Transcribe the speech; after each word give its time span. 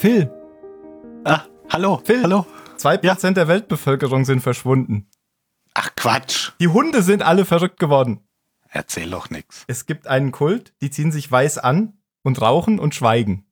Phil. 0.00 0.30
Ah, 1.24 1.42
hallo. 1.68 2.00
Phil. 2.02 2.22
Hallo. 2.22 2.46
Zwei 2.78 2.96
Prozent 2.96 3.36
der 3.36 3.48
Weltbevölkerung 3.48 4.24
sind 4.24 4.40
verschwunden. 4.40 5.10
Ach 5.74 5.90
Quatsch. 5.94 6.52
Die 6.58 6.68
Hunde 6.68 7.02
sind 7.02 7.22
alle 7.22 7.44
verrückt 7.44 7.78
geworden. 7.78 8.26
Erzähl 8.70 9.10
doch 9.10 9.28
nix. 9.28 9.64
Es 9.66 9.84
gibt 9.84 10.06
einen 10.06 10.32
Kult, 10.32 10.72
die 10.80 10.88
ziehen 10.88 11.12
sich 11.12 11.30
weiß 11.30 11.58
an 11.58 11.98
und 12.22 12.40
rauchen 12.40 12.78
und 12.78 12.94
schweigen. 12.94 13.44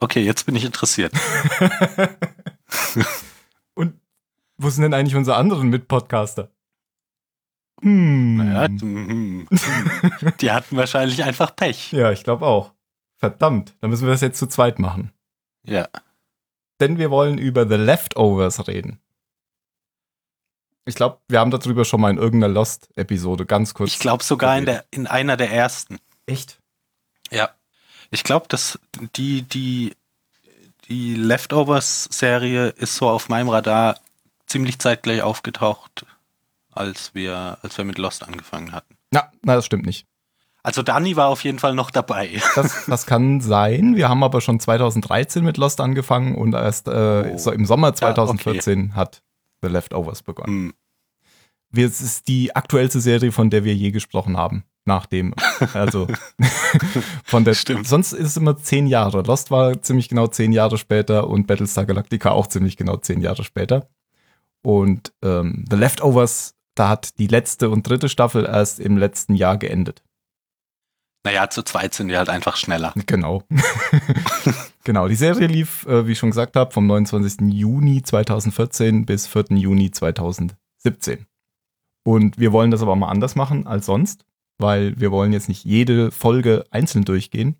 Okay, 0.00 0.24
jetzt 0.24 0.44
bin 0.44 0.56
ich 0.56 0.64
interessiert. 0.64 1.12
und 3.74 3.94
wo 4.56 4.70
sind 4.70 4.82
denn 4.82 4.94
eigentlich 4.94 5.14
unsere 5.14 5.36
anderen 5.36 5.68
Mitpodcaster? 5.68 6.50
Hm. 7.80 8.38
Naja, 8.38 8.66
hm, 8.66 8.80
hm. 8.80 9.48
die 10.40 10.50
hatten 10.50 10.76
wahrscheinlich 10.76 11.22
einfach 11.22 11.54
Pech. 11.54 11.92
Ja, 11.92 12.10
ich 12.10 12.24
glaube 12.24 12.44
auch. 12.44 12.72
Verdammt, 13.18 13.76
dann 13.80 13.90
müssen 13.90 14.04
wir 14.04 14.10
das 14.10 14.20
jetzt 14.20 14.40
zu 14.40 14.48
zweit 14.48 14.80
machen. 14.80 15.12
Ja. 15.64 15.88
Denn 16.80 16.98
wir 16.98 17.10
wollen 17.10 17.38
über 17.38 17.68
The 17.68 17.76
Leftovers 17.76 18.66
reden. 18.66 19.00
Ich 20.84 20.96
glaube, 20.96 21.18
wir 21.28 21.38
haben 21.38 21.52
darüber 21.52 21.84
schon 21.84 22.00
mal 22.00 22.10
in 22.10 22.18
irgendeiner 22.18 22.52
Lost-Episode 22.52 23.46
ganz 23.46 23.72
kurz. 23.72 23.92
Ich 23.92 24.00
glaube 24.00 24.24
sogar 24.24 24.58
in, 24.58 24.66
der, 24.66 24.84
in 24.90 25.06
einer 25.06 25.36
der 25.36 25.52
ersten. 25.52 25.98
Echt? 26.26 26.58
Ja. 27.30 27.50
Ich 28.10 28.24
glaube, 28.24 28.46
dass 28.48 28.80
die, 29.16 29.42
die, 29.42 29.94
die 30.88 31.14
Leftovers-Serie 31.14 32.68
ist 32.68 32.96
so 32.96 33.08
auf 33.08 33.28
meinem 33.28 33.48
Radar 33.48 34.00
ziemlich 34.46 34.80
zeitgleich 34.80 35.22
aufgetaucht, 35.22 36.04
als 36.72 37.14
wir, 37.14 37.58
als 37.62 37.78
wir 37.78 37.84
mit 37.84 37.98
Lost 37.98 38.24
angefangen 38.24 38.72
hatten. 38.72 38.96
Ja, 39.14 39.30
na, 39.42 39.54
das 39.54 39.66
stimmt 39.66 39.86
nicht. 39.86 40.06
Also 40.64 40.82
Dani 40.82 41.16
war 41.16 41.28
auf 41.28 41.42
jeden 41.42 41.58
Fall 41.58 41.74
noch 41.74 41.90
dabei. 41.90 42.40
Das, 42.54 42.86
das 42.86 43.06
kann 43.06 43.40
sein. 43.40 43.96
Wir 43.96 44.08
haben 44.08 44.22
aber 44.22 44.40
schon 44.40 44.60
2013 44.60 45.44
mit 45.44 45.56
Lost 45.56 45.80
angefangen 45.80 46.36
und 46.36 46.54
erst 46.54 46.86
äh, 46.86 47.32
oh. 47.32 47.38
so 47.38 47.50
im 47.50 47.66
Sommer 47.66 47.94
2014 47.94 48.78
ja, 48.78 48.84
okay. 48.84 48.94
hat 48.94 49.22
The 49.62 49.68
Leftovers 49.68 50.22
begonnen. 50.22 50.72
Hm. 51.72 51.84
Es 51.84 52.00
ist 52.00 52.28
die 52.28 52.54
aktuellste 52.54 53.00
Serie, 53.00 53.32
von 53.32 53.50
der 53.50 53.64
wir 53.64 53.74
je 53.74 53.90
gesprochen 53.90 54.36
haben. 54.36 54.64
Nachdem, 54.84 55.32
also 55.74 56.08
von 57.24 57.44
der. 57.44 57.54
Stimmt. 57.54 57.86
Sonst 57.86 58.12
ist 58.12 58.28
es 58.28 58.36
immer 58.36 58.56
zehn 58.56 58.88
Jahre. 58.88 59.22
Lost 59.22 59.52
war 59.52 59.80
ziemlich 59.80 60.08
genau 60.08 60.26
zehn 60.26 60.50
Jahre 60.52 60.76
später 60.76 61.28
und 61.28 61.46
Battlestar 61.46 61.86
Galactica 61.86 62.32
auch 62.32 62.48
ziemlich 62.48 62.76
genau 62.76 62.96
zehn 62.96 63.20
Jahre 63.20 63.44
später. 63.44 63.88
Und 64.62 65.12
ähm, 65.22 65.64
The 65.70 65.76
Leftovers, 65.76 66.56
da 66.74 66.88
hat 66.88 67.18
die 67.18 67.28
letzte 67.28 67.70
und 67.70 67.88
dritte 67.88 68.08
Staffel 68.08 68.44
erst 68.44 68.80
im 68.80 68.98
letzten 68.98 69.36
Jahr 69.36 69.56
geendet. 69.56 70.02
Naja, 71.24 71.48
zu 71.48 71.62
zweit 71.62 71.94
sind 71.94 72.08
wir 72.08 72.18
halt 72.18 72.28
einfach 72.28 72.56
schneller. 72.56 72.92
Genau. 73.06 73.44
genau, 74.84 75.06
die 75.06 75.14
Serie 75.14 75.46
lief, 75.46 75.86
äh, 75.86 76.06
wie 76.06 76.12
ich 76.12 76.18
schon 76.18 76.30
gesagt 76.30 76.56
habe, 76.56 76.72
vom 76.72 76.86
29. 76.86 77.52
Juni 77.52 78.02
2014 78.02 79.06
bis 79.06 79.28
4. 79.28 79.44
Juni 79.50 79.92
2017. 79.92 81.26
Und 82.04 82.38
wir 82.38 82.52
wollen 82.52 82.72
das 82.72 82.82
aber 82.82 82.96
mal 82.96 83.08
anders 83.08 83.36
machen 83.36 83.68
als 83.68 83.86
sonst, 83.86 84.24
weil 84.58 84.98
wir 84.98 85.12
wollen 85.12 85.32
jetzt 85.32 85.48
nicht 85.48 85.64
jede 85.64 86.10
Folge 86.10 86.64
einzeln 86.70 87.04
durchgehen. 87.04 87.56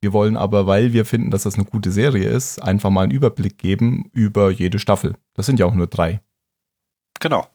Wir 0.00 0.12
wollen 0.12 0.36
aber, 0.36 0.66
weil 0.66 0.92
wir 0.92 1.06
finden, 1.06 1.30
dass 1.30 1.42
das 1.42 1.54
eine 1.54 1.64
gute 1.64 1.90
Serie 1.90 2.28
ist, 2.28 2.62
einfach 2.62 2.90
mal 2.90 3.02
einen 3.02 3.12
Überblick 3.12 3.56
geben 3.56 4.10
über 4.12 4.50
jede 4.50 4.78
Staffel. 4.78 5.14
Das 5.32 5.46
sind 5.46 5.58
ja 5.58 5.66
auch 5.66 5.74
nur 5.74 5.86
drei. 5.86 6.20
Genau. 7.20 7.48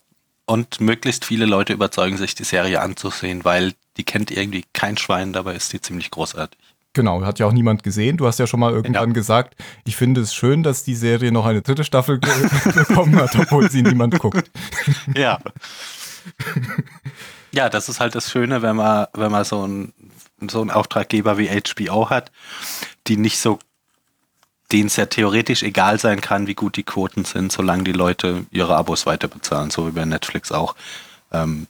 Und 0.46 0.82
möglichst 0.82 1.24
viele 1.24 1.46
Leute 1.46 1.72
überzeugen 1.72 2.18
sich, 2.18 2.36
die 2.36 2.44
Serie 2.44 2.82
anzusehen, 2.82 3.46
weil 3.46 3.74
die 3.98 4.04
kennt 4.04 4.32
irgendwie 4.32 4.66
kein 4.74 4.98
Schwein, 4.98 5.34
dabei 5.34 5.56
ist 5.56 5.72
die 5.74 5.82
ziemlich 5.82 6.12
großartig. 6.12 6.58
Genau, 6.94 7.26
hat 7.26 7.40
ja 7.40 7.48
auch 7.48 7.54
niemand 7.54 7.82
gesehen. 7.82 8.18
Du 8.18 8.28
hast 8.28 8.38
ja 8.38 8.46
schon 8.46 8.60
mal 8.60 8.72
irgendwann 8.72 9.10
ja. 9.10 9.14
gesagt, 9.14 9.56
ich 9.84 9.96
finde 9.96 10.22
es 10.22 10.36
schön, 10.36 10.62
dass 10.62 10.84
die 10.84 10.94
Serie 10.94 11.32
noch 11.32 11.46
eine 11.46 11.64
dritte 11.64 11.84
Staffel 11.84 12.20
bekommen 12.76 13.16
hat, 13.16 13.36
obwohl 13.36 13.70
sie 13.72 13.82
niemand 13.82 14.20
guckt. 14.20 14.52
Ja. 15.16 15.40
Ja, 17.52 17.70
das 17.70 17.90
ist 17.90 18.00
halt 18.00 18.16
das 18.16 18.32
Schöne, 18.32 18.62
wenn 18.62 18.78
man, 18.78 19.08
wenn 19.14 19.32
man 19.32 19.44
so 19.44 19.64
einen 19.64 19.94
so 20.50 20.62
einen 20.62 20.72
Auftraggeber 20.72 21.38
wie 21.38 21.50
HBO 21.50 22.10
hat, 22.10 22.32
die 23.08 23.18
nicht 23.18 23.40
so, 23.40 23.60
denen 24.72 24.88
es 24.88 24.96
ja 24.96 25.06
theoretisch 25.06 25.64
egal 25.64 26.00
sein 26.00 26.22
kann, 26.22 26.48
wie 26.48 26.56
gut 26.56 26.78
die 26.78 26.84
Quoten 26.84 27.26
sind, 27.26 27.52
solange 27.52 27.84
die 27.84 27.92
Leute 27.92 28.46
ihre 28.52 28.76
Abos 28.76 29.06
weiter 29.06 29.28
bezahlen, 29.28 29.70
so 29.70 29.88
wie 29.88 29.92
bei 29.92 30.06
Netflix 30.06 30.52
auch. 30.52 30.76
Ähm, 31.32 31.68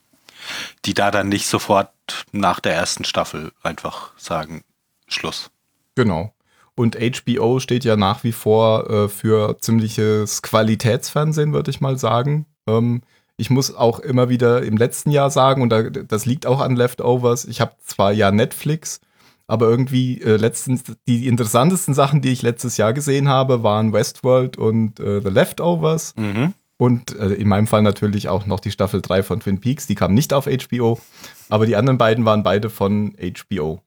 die 0.85 0.93
da 0.93 1.11
dann 1.11 1.29
nicht 1.29 1.47
sofort 1.47 1.89
nach 2.31 2.59
der 2.59 2.73
ersten 2.73 3.03
Staffel 3.03 3.51
einfach 3.61 4.11
sagen, 4.17 4.63
Schluss. 5.07 5.49
Genau. 5.95 6.33
Und 6.75 6.97
HBO 6.97 7.59
steht 7.59 7.83
ja 7.83 7.95
nach 7.95 8.23
wie 8.23 8.31
vor 8.31 8.89
äh, 8.89 9.09
für 9.09 9.57
ziemliches 9.59 10.41
Qualitätsfernsehen, 10.41 11.53
würde 11.53 11.69
ich 11.69 11.81
mal 11.81 11.97
sagen. 11.97 12.45
Ähm, 12.67 13.01
ich 13.37 13.49
muss 13.49 13.75
auch 13.75 13.99
immer 13.99 14.29
wieder 14.29 14.63
im 14.63 14.77
letzten 14.77 15.11
Jahr 15.11 15.29
sagen, 15.29 15.61
und 15.61 15.69
da, 15.69 15.83
das 15.83 16.25
liegt 16.25 16.45
auch 16.45 16.61
an 16.61 16.75
Leftovers, 16.75 17.45
ich 17.45 17.61
habe 17.61 17.73
zwar 17.83 18.11
ja 18.11 18.31
Netflix, 18.31 19.01
aber 19.47 19.67
irgendwie 19.67 20.21
äh, 20.21 20.37
letztens 20.37 20.83
die 21.07 21.27
interessantesten 21.27 21.93
Sachen, 21.93 22.21
die 22.21 22.31
ich 22.31 22.41
letztes 22.41 22.77
Jahr 22.77 22.93
gesehen 22.93 23.29
habe, 23.29 23.63
waren 23.63 23.93
Westworld 23.93 24.57
und 24.57 24.99
äh, 24.99 25.21
The 25.21 25.29
Leftovers. 25.29 26.15
Mhm. 26.15 26.53
Und 26.83 27.15
äh, 27.17 27.29
in 27.29 27.47
meinem 27.47 27.65
Fall 27.65 27.81
natürlich 27.81 28.27
auch 28.27 28.45
noch 28.45 28.59
die 28.59 28.69
Staffel 28.69 29.01
3 29.01 29.23
von 29.23 29.39
Twin 29.39 29.61
Peaks. 29.61 29.87
Die 29.87 29.95
kam 29.95 30.13
nicht 30.13 30.33
auf 30.33 30.47
HBO, 30.47 30.99
aber 31.47 31.65
die 31.65 31.77
anderen 31.77 31.97
beiden 31.97 32.25
waren 32.25 32.43
beide 32.43 32.69
von 32.69 33.15
HBO. 33.17 33.81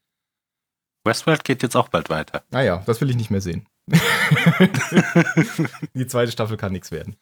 Westworld 1.05 1.45
geht 1.45 1.63
jetzt 1.63 1.77
auch 1.77 1.89
bald 1.89 2.09
weiter. 2.09 2.45
Naja, 2.51 2.77
ah 2.77 2.83
das 2.87 3.03
will 3.03 3.11
ich 3.11 3.17
nicht 3.17 3.31
mehr 3.31 3.43
sehen. 3.43 3.67
die 5.93 6.07
zweite 6.07 6.33
Staffel 6.33 6.57
kann 6.57 6.73
nichts 6.73 6.91
werden. 6.91 7.17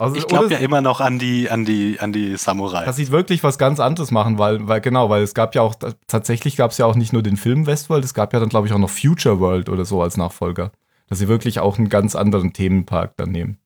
Also, 0.00 0.16
ich 0.16 0.26
glaube 0.26 0.52
ja 0.52 0.58
immer 0.58 0.80
noch 0.80 1.00
an 1.00 1.20
die, 1.20 1.48
an 1.48 1.64
die, 1.64 2.00
an 2.00 2.12
die 2.12 2.36
Samurai. 2.36 2.84
Dass 2.84 2.96
sie 2.96 3.12
wirklich 3.12 3.44
was 3.44 3.56
ganz 3.56 3.78
anderes 3.78 4.10
machen, 4.10 4.36
weil, 4.36 4.66
weil 4.66 4.80
genau, 4.80 5.10
weil 5.10 5.22
es 5.22 5.32
gab 5.32 5.54
ja 5.54 5.62
auch, 5.62 5.76
tatsächlich 6.08 6.56
gab 6.56 6.72
es 6.72 6.78
ja 6.78 6.86
auch 6.86 6.96
nicht 6.96 7.12
nur 7.12 7.22
den 7.22 7.36
Film 7.36 7.66
Westworld, 7.66 8.04
es 8.04 8.14
gab 8.14 8.32
ja 8.32 8.40
dann, 8.40 8.48
glaube 8.48 8.66
ich, 8.66 8.72
auch 8.72 8.78
noch 8.78 8.90
Future 8.90 9.38
World 9.38 9.68
oder 9.68 9.84
so 9.84 10.02
als 10.02 10.16
Nachfolger. 10.16 10.72
Dass 11.06 11.20
sie 11.20 11.28
wirklich 11.28 11.60
auch 11.60 11.78
einen 11.78 11.88
ganz 11.88 12.16
anderen 12.16 12.52
Themenpark 12.52 13.16
dann 13.16 13.30
nehmen. 13.30 13.60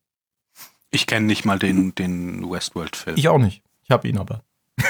Ich 0.93 1.07
kenne 1.07 1.27
nicht 1.27 1.45
mal 1.45 1.59
den, 1.59 1.95
den 1.95 2.49
Westworld-Film. 2.49 3.17
Ich 3.17 3.29
auch 3.29 3.39
nicht. 3.39 3.63
Ich 3.83 3.91
habe 3.91 4.07
ihn 4.07 4.19
aber. 4.19 4.45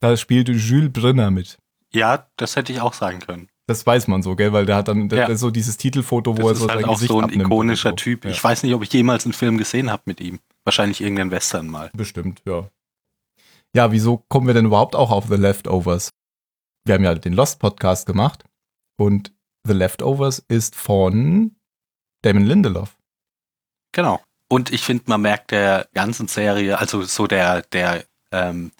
da 0.00 0.16
spielt 0.16 0.48
Jules 0.48 0.90
Brünner 0.90 1.30
mit. 1.30 1.58
Ja, 1.92 2.26
das 2.36 2.56
hätte 2.56 2.72
ich 2.72 2.80
auch 2.80 2.94
sagen 2.94 3.20
können. 3.20 3.48
Das 3.66 3.86
weiß 3.86 4.08
man 4.08 4.22
so, 4.22 4.36
gell? 4.36 4.52
Weil 4.52 4.66
der 4.66 4.76
hat 4.76 4.88
dann 4.88 5.08
der, 5.08 5.28
ja. 5.28 5.36
so 5.36 5.50
dieses 5.50 5.76
Titelfoto, 5.76 6.36
wo 6.36 6.48
das 6.48 6.50
er 6.50 6.54
so 6.56 6.66
ist 6.66 6.72
halt 6.72 6.84
auch 6.86 6.94
Gesicht 6.94 7.10
so 7.10 7.20
ein 7.20 7.30
ikonischer 7.30 7.90
so. 7.90 7.96
Typ. 7.96 8.24
Ja. 8.24 8.30
Ich 8.30 8.42
weiß 8.42 8.62
nicht, 8.62 8.74
ob 8.74 8.82
ich 8.82 8.92
jemals 8.92 9.26
einen 9.26 9.34
Film 9.34 9.58
gesehen 9.58 9.90
habe 9.90 10.02
mit 10.06 10.20
ihm. 10.20 10.40
Wahrscheinlich 10.64 11.00
irgendeinen 11.00 11.30
Western 11.30 11.68
mal. 11.68 11.90
Bestimmt, 11.94 12.42
ja. 12.46 12.68
Ja, 13.76 13.92
wieso 13.92 14.18
kommen 14.28 14.46
wir 14.46 14.54
denn 14.54 14.66
überhaupt 14.66 14.96
auch 14.96 15.10
auf 15.10 15.26
The 15.28 15.36
Leftovers? 15.36 16.10
Wir 16.84 16.94
haben 16.94 17.04
ja 17.04 17.14
den 17.14 17.32
Lost 17.32 17.58
Podcast 17.58 18.06
gemacht 18.06 18.44
und 18.96 19.32
The 19.66 19.74
Leftovers 19.74 20.44
ist 20.48 20.74
von 20.74 21.56
Damon 22.22 22.44
Lindelof. 22.44 22.93
Genau. 23.94 24.20
Und 24.48 24.72
ich 24.72 24.82
finde, 24.82 25.04
man 25.06 25.22
merkt 25.22 25.52
der 25.52 25.88
ganzen 25.94 26.28
Serie, 26.28 26.78
also 26.78 27.02
so 27.02 27.26
der, 27.26 27.62
der, 27.62 28.04
ähm, 28.30 28.72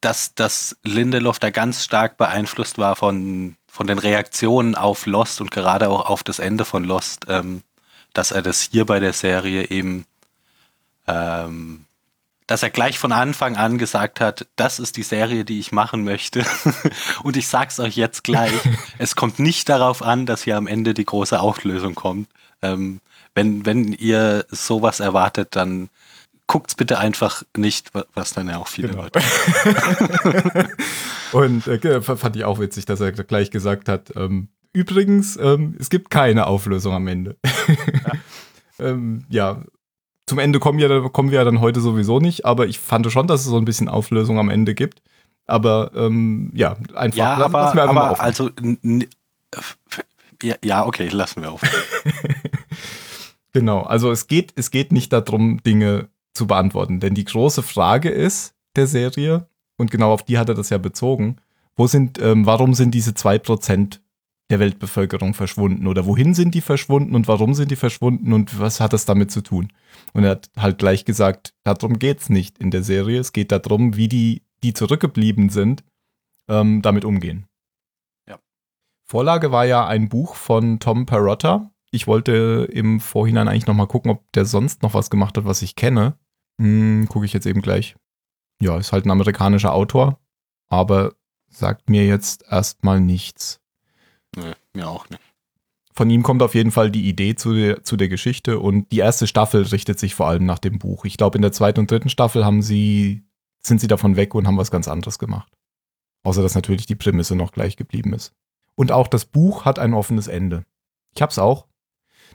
dass, 0.00 0.34
dass 0.34 0.76
Lindelof 0.82 1.38
da 1.38 1.50
ganz 1.50 1.84
stark 1.84 2.16
beeinflusst 2.16 2.78
war 2.78 2.96
von, 2.96 3.56
von 3.66 3.86
den 3.86 3.98
Reaktionen 3.98 4.76
auf 4.76 5.04
Lost 5.06 5.42
und 5.42 5.50
gerade 5.50 5.90
auch 5.90 6.08
auf 6.08 6.22
das 6.22 6.38
Ende 6.38 6.64
von 6.64 6.84
Lost, 6.84 7.26
ähm, 7.28 7.62
dass 8.14 8.30
er 8.30 8.42
das 8.42 8.62
hier 8.62 8.86
bei 8.86 8.98
der 8.98 9.12
Serie 9.12 9.68
eben, 9.68 10.06
ähm, 11.06 11.84
dass 12.46 12.62
er 12.62 12.70
gleich 12.70 12.98
von 12.98 13.12
Anfang 13.12 13.56
an 13.56 13.76
gesagt 13.76 14.20
hat, 14.20 14.46
das 14.56 14.78
ist 14.78 14.96
die 14.96 15.02
Serie, 15.02 15.44
die 15.44 15.58
ich 15.58 15.72
machen 15.72 16.04
möchte. 16.04 16.46
und 17.24 17.36
ich 17.36 17.48
sag's 17.48 17.78
euch 17.80 17.96
jetzt 17.96 18.22
gleich, 18.24 18.54
es 18.98 19.16
kommt 19.16 19.40
nicht 19.40 19.68
darauf 19.68 20.02
an, 20.02 20.26
dass 20.26 20.44
hier 20.44 20.56
am 20.56 20.68
Ende 20.68 20.94
die 20.94 21.04
große 21.04 21.40
Auflösung 21.40 21.94
kommt. 21.94 22.28
Ähm, 22.62 23.00
wenn, 23.34 23.66
wenn 23.66 23.92
ihr 23.92 24.44
sowas 24.50 25.00
erwartet, 25.00 25.56
dann 25.56 25.88
guckt's 26.46 26.74
bitte 26.74 26.98
einfach 26.98 27.44
nicht, 27.56 27.92
was 28.14 28.32
dann 28.32 28.48
ja 28.48 28.58
auch 28.58 28.66
viele 28.66 28.88
genau. 28.88 29.02
Leute. 29.04 29.20
und 31.32 31.66
äh, 31.68 32.02
fand 32.02 32.34
ich 32.34 32.44
auch 32.44 32.58
witzig, 32.58 32.86
dass 32.86 33.00
er 33.00 33.12
gleich 33.12 33.52
gesagt 33.52 33.88
hat, 33.88 34.12
ähm, 34.16 34.48
übrigens, 34.72 35.36
ähm, 35.36 35.76
es 35.78 35.90
gibt 35.90 36.10
keine 36.10 36.48
Auflösung 36.48 36.92
am 36.92 37.06
Ende. 37.06 37.36
ja. 37.46 38.12
ähm, 38.84 39.24
ja. 39.28 39.62
Zum 40.26 40.38
Ende 40.38 40.58
kommen, 40.58 40.78
ja, 40.78 41.08
kommen 41.08 41.30
wir 41.30 41.38
ja 41.38 41.44
dann 41.44 41.60
heute 41.60 41.80
sowieso 41.80 42.18
nicht, 42.18 42.44
aber 42.44 42.66
ich 42.66 42.78
fand 42.78 43.10
schon, 43.10 43.26
dass 43.26 43.40
es 43.40 43.46
so 43.46 43.56
ein 43.56 43.64
bisschen 43.64 43.88
Auflösung 43.88 44.38
am 44.38 44.48
Ende 44.48 44.74
gibt. 44.74 45.02
Aber 45.46 45.90
ähm, 45.94 46.50
ja, 46.54 46.76
einfach. 46.94 47.18
Ja, 47.18 47.34
aber, 47.34 47.60
lassen 47.62 47.76
wir 47.76 47.82
einfach 47.82 47.96
aber 47.96 48.20
also 48.20 48.50
ja, 50.42 50.54
ja, 50.64 50.86
okay, 50.86 51.08
lassen 51.08 51.42
wir 51.42 51.52
auf. 51.52 51.62
genau, 53.52 53.82
also 53.82 54.10
es 54.10 54.26
geht, 54.26 54.52
es 54.56 54.70
geht 54.70 54.92
nicht 54.92 55.12
darum, 55.12 55.62
Dinge 55.62 56.08
zu 56.34 56.46
beantworten. 56.46 57.00
Denn 57.00 57.14
die 57.14 57.24
große 57.24 57.62
Frage 57.62 58.08
ist 58.08 58.54
der 58.76 58.86
Serie, 58.86 59.48
und 59.76 59.90
genau 59.90 60.12
auf 60.12 60.22
die 60.22 60.38
hat 60.38 60.48
er 60.48 60.54
das 60.54 60.70
ja 60.70 60.78
bezogen, 60.78 61.36
wo 61.76 61.86
sind, 61.86 62.20
ähm, 62.20 62.46
warum 62.46 62.74
sind 62.74 62.94
diese 62.94 63.12
2% 63.12 64.00
der 64.50 64.58
Weltbevölkerung 64.58 65.32
verschwunden 65.32 65.86
oder 65.86 66.06
wohin 66.06 66.34
sind 66.34 66.54
die 66.54 66.60
verschwunden 66.60 67.14
und 67.14 67.28
warum 67.28 67.54
sind 67.54 67.70
die 67.70 67.76
verschwunden 67.76 68.32
und 68.32 68.58
was 68.58 68.80
hat 68.80 68.92
das 68.92 69.06
damit 69.06 69.30
zu 69.30 69.40
tun? 69.40 69.72
Und 70.12 70.24
er 70.24 70.30
hat 70.30 70.50
halt 70.56 70.78
gleich 70.78 71.04
gesagt, 71.04 71.54
darum 71.62 71.98
geht's 71.98 72.28
nicht 72.28 72.58
in 72.58 72.70
der 72.70 72.82
Serie. 72.82 73.20
Es 73.20 73.32
geht 73.32 73.52
darum, 73.52 73.96
wie 73.96 74.08
die, 74.08 74.42
die 74.62 74.74
zurückgeblieben 74.74 75.48
sind, 75.48 75.84
ähm, 76.48 76.82
damit 76.82 77.04
umgehen. 77.04 77.46
Ja. 78.28 78.38
Vorlage 79.06 79.52
war 79.52 79.64
ja 79.64 79.86
ein 79.86 80.08
Buch 80.08 80.34
von 80.34 80.80
Tom 80.80 81.06
Perotta. 81.06 81.69
Ich 81.90 82.06
wollte 82.06 82.68
im 82.72 83.00
Vorhinein 83.00 83.48
eigentlich 83.48 83.66
nochmal 83.66 83.88
gucken, 83.88 84.10
ob 84.10 84.30
der 84.32 84.44
sonst 84.44 84.82
noch 84.82 84.94
was 84.94 85.10
gemacht 85.10 85.36
hat, 85.36 85.44
was 85.44 85.62
ich 85.62 85.76
kenne. 85.76 86.16
Hm, 86.60 87.06
Gucke 87.08 87.26
ich 87.26 87.32
jetzt 87.32 87.46
eben 87.46 87.62
gleich. 87.62 87.96
Ja, 88.62 88.78
ist 88.78 88.92
halt 88.92 89.06
ein 89.06 89.10
amerikanischer 89.10 89.72
Autor, 89.72 90.20
aber 90.68 91.14
sagt 91.48 91.90
mir 91.90 92.06
jetzt 92.06 92.44
erstmal 92.48 93.00
nichts. 93.00 93.60
Nee, 94.36 94.52
mir 94.74 94.88
auch 94.88 95.08
nicht. 95.08 95.20
Von 95.92 96.08
ihm 96.08 96.22
kommt 96.22 96.42
auf 96.42 96.54
jeden 96.54 96.70
Fall 96.70 96.90
die 96.90 97.08
Idee 97.08 97.34
zu 97.34 97.52
der, 97.52 97.82
zu 97.82 97.96
der 97.96 98.08
Geschichte 98.08 98.60
und 98.60 98.90
die 98.92 98.98
erste 98.98 99.26
Staffel 99.26 99.62
richtet 99.62 99.98
sich 99.98 100.14
vor 100.14 100.28
allem 100.28 100.46
nach 100.46 100.58
dem 100.60 100.78
Buch. 100.78 101.04
Ich 101.04 101.16
glaube, 101.16 101.36
in 101.36 101.42
der 101.42 101.52
zweiten 101.52 101.80
und 101.80 101.90
dritten 101.90 102.08
Staffel 102.08 102.44
haben 102.44 102.62
sie, 102.62 103.24
sind 103.60 103.80
sie 103.80 103.88
davon 103.88 104.16
weg 104.16 104.34
und 104.34 104.46
haben 104.46 104.56
was 104.56 104.70
ganz 104.70 104.86
anderes 104.86 105.18
gemacht. 105.18 105.52
Außer 106.22 106.42
dass 106.42 106.54
natürlich 106.54 106.86
die 106.86 106.94
Prämisse 106.94 107.34
noch 107.34 107.52
gleich 107.52 107.76
geblieben 107.76 108.12
ist. 108.12 108.32
Und 108.76 108.92
auch 108.92 109.08
das 109.08 109.24
Buch 109.24 109.64
hat 109.64 109.78
ein 109.78 109.94
offenes 109.94 110.28
Ende. 110.28 110.64
Ich 111.14 111.22
hab's 111.22 111.38
auch. 111.38 111.66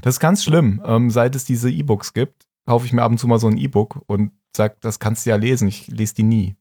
Das 0.01 0.15
ist 0.15 0.19
ganz 0.19 0.44
schlimm. 0.44 0.81
Ähm, 0.86 1.09
seit 1.09 1.36
es 1.36 1.45
diese 1.45 1.69
E-Books 1.69 2.13
gibt, 2.13 2.45
kaufe 2.65 2.86
ich 2.86 2.94
mir 2.94 3.03
ab 3.03 3.12
und 3.12 3.18
zu 3.18 3.27
mal 3.27 3.39
so 3.39 3.47
ein 3.47 3.57
E-Book 3.57 4.01
und 4.07 4.31
sag, 4.56 4.80
das 4.81 5.00
kannst 5.00 5.25
du 5.25 5.30
ja 5.30 5.36
lesen. 5.36 5.68
Ich 5.68 5.88
lese 5.88 6.15
die 6.15 6.24
nie. 6.24 6.56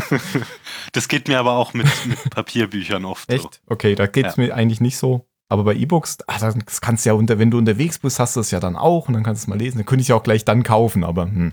das 0.92 1.08
geht 1.08 1.28
mir 1.28 1.38
aber 1.38 1.52
auch 1.52 1.74
mit, 1.74 1.88
mit 2.06 2.30
Papierbüchern 2.30 3.04
oft 3.04 3.30
Echt? 3.30 3.54
So. 3.54 3.60
Okay, 3.66 3.94
da 3.94 4.06
geht's 4.06 4.36
ja. 4.36 4.44
mir 4.44 4.54
eigentlich 4.54 4.80
nicht 4.80 4.96
so. 4.96 5.26
Aber 5.48 5.64
bei 5.64 5.74
E-Books, 5.74 6.18
das 6.28 6.80
kannst 6.80 7.04
du 7.04 7.10
ja 7.10 7.14
unter, 7.14 7.40
wenn 7.40 7.50
du 7.50 7.58
unterwegs 7.58 7.98
bist, 7.98 8.20
hast 8.20 8.36
du 8.36 8.40
es 8.40 8.52
ja 8.52 8.60
dann 8.60 8.76
auch 8.76 9.08
und 9.08 9.14
dann 9.14 9.24
kannst 9.24 9.42
du 9.42 9.44
es 9.44 9.48
mal 9.48 9.58
lesen. 9.58 9.78
Dann 9.78 9.86
könnte 9.86 10.02
ich 10.02 10.08
ja 10.08 10.14
auch 10.14 10.22
gleich 10.22 10.44
dann 10.44 10.62
kaufen, 10.62 11.02
aber 11.02 11.24
hm. 11.24 11.52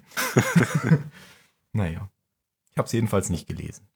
naja. 1.73 2.09
Ich 2.71 2.77
habe 2.77 2.85
es 2.85 2.91
jedenfalls 2.91 3.31
nicht 3.31 3.47
gelesen. 3.47 3.87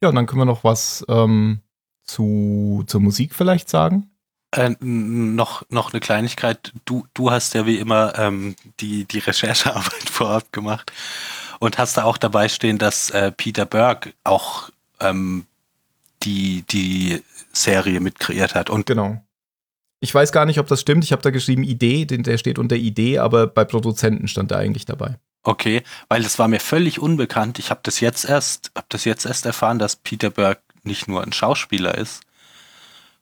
Ja, 0.00 0.08
und 0.08 0.14
dann 0.14 0.26
können 0.26 0.40
wir 0.40 0.44
noch 0.44 0.62
was 0.62 1.04
ähm, 1.08 1.62
zu, 2.04 2.84
zur 2.86 3.00
Musik 3.00 3.34
vielleicht 3.34 3.68
sagen. 3.68 4.11
Äh, 4.54 4.70
noch, 4.80 5.62
noch 5.70 5.92
eine 5.92 6.00
Kleinigkeit. 6.00 6.72
Du, 6.84 7.06
du 7.14 7.30
hast 7.30 7.54
ja 7.54 7.66
wie 7.66 7.78
immer 7.78 8.18
ähm, 8.18 8.54
die, 8.80 9.06
die 9.06 9.18
Recherchearbeit 9.18 10.08
vorab 10.10 10.52
gemacht 10.52 10.92
und 11.58 11.78
hast 11.78 11.96
da 11.96 12.04
auch 12.04 12.18
dabei 12.18 12.48
stehen, 12.48 12.76
dass 12.76 13.10
äh, 13.10 13.32
Peter 13.32 13.64
Berg 13.64 14.12
auch 14.24 14.68
ähm, 15.00 15.46
die, 16.22 16.64
die 16.68 17.22
Serie 17.52 18.00
mitkreiert 18.00 18.54
hat. 18.54 18.68
Und 18.68 18.84
genau. 18.84 19.22
Ich 20.00 20.14
weiß 20.14 20.32
gar 20.32 20.44
nicht, 20.44 20.58
ob 20.58 20.66
das 20.66 20.80
stimmt. 20.80 21.04
Ich 21.04 21.12
habe 21.12 21.22
da 21.22 21.30
geschrieben 21.30 21.62
Idee, 21.62 22.04
der 22.04 22.36
steht 22.36 22.58
unter 22.58 22.76
Idee, 22.76 23.20
aber 23.20 23.46
bei 23.46 23.64
Produzenten 23.64 24.28
stand 24.28 24.50
er 24.50 24.58
eigentlich 24.58 24.84
dabei. 24.84 25.16
Okay, 25.44 25.82
weil 26.08 26.22
es 26.24 26.38
war 26.38 26.48
mir 26.48 26.60
völlig 26.60 26.98
unbekannt. 26.98 27.58
Ich 27.58 27.70
habe 27.70 27.80
das 27.84 28.00
jetzt 28.00 28.24
erst, 28.24 28.70
habe 28.76 28.86
das 28.90 29.04
jetzt 29.04 29.24
erst 29.24 29.46
erfahren, 29.46 29.78
dass 29.78 29.96
Peter 29.96 30.30
Berg 30.30 30.60
nicht 30.82 31.08
nur 31.08 31.22
ein 31.22 31.32
Schauspieler 31.32 31.96
ist, 31.96 32.22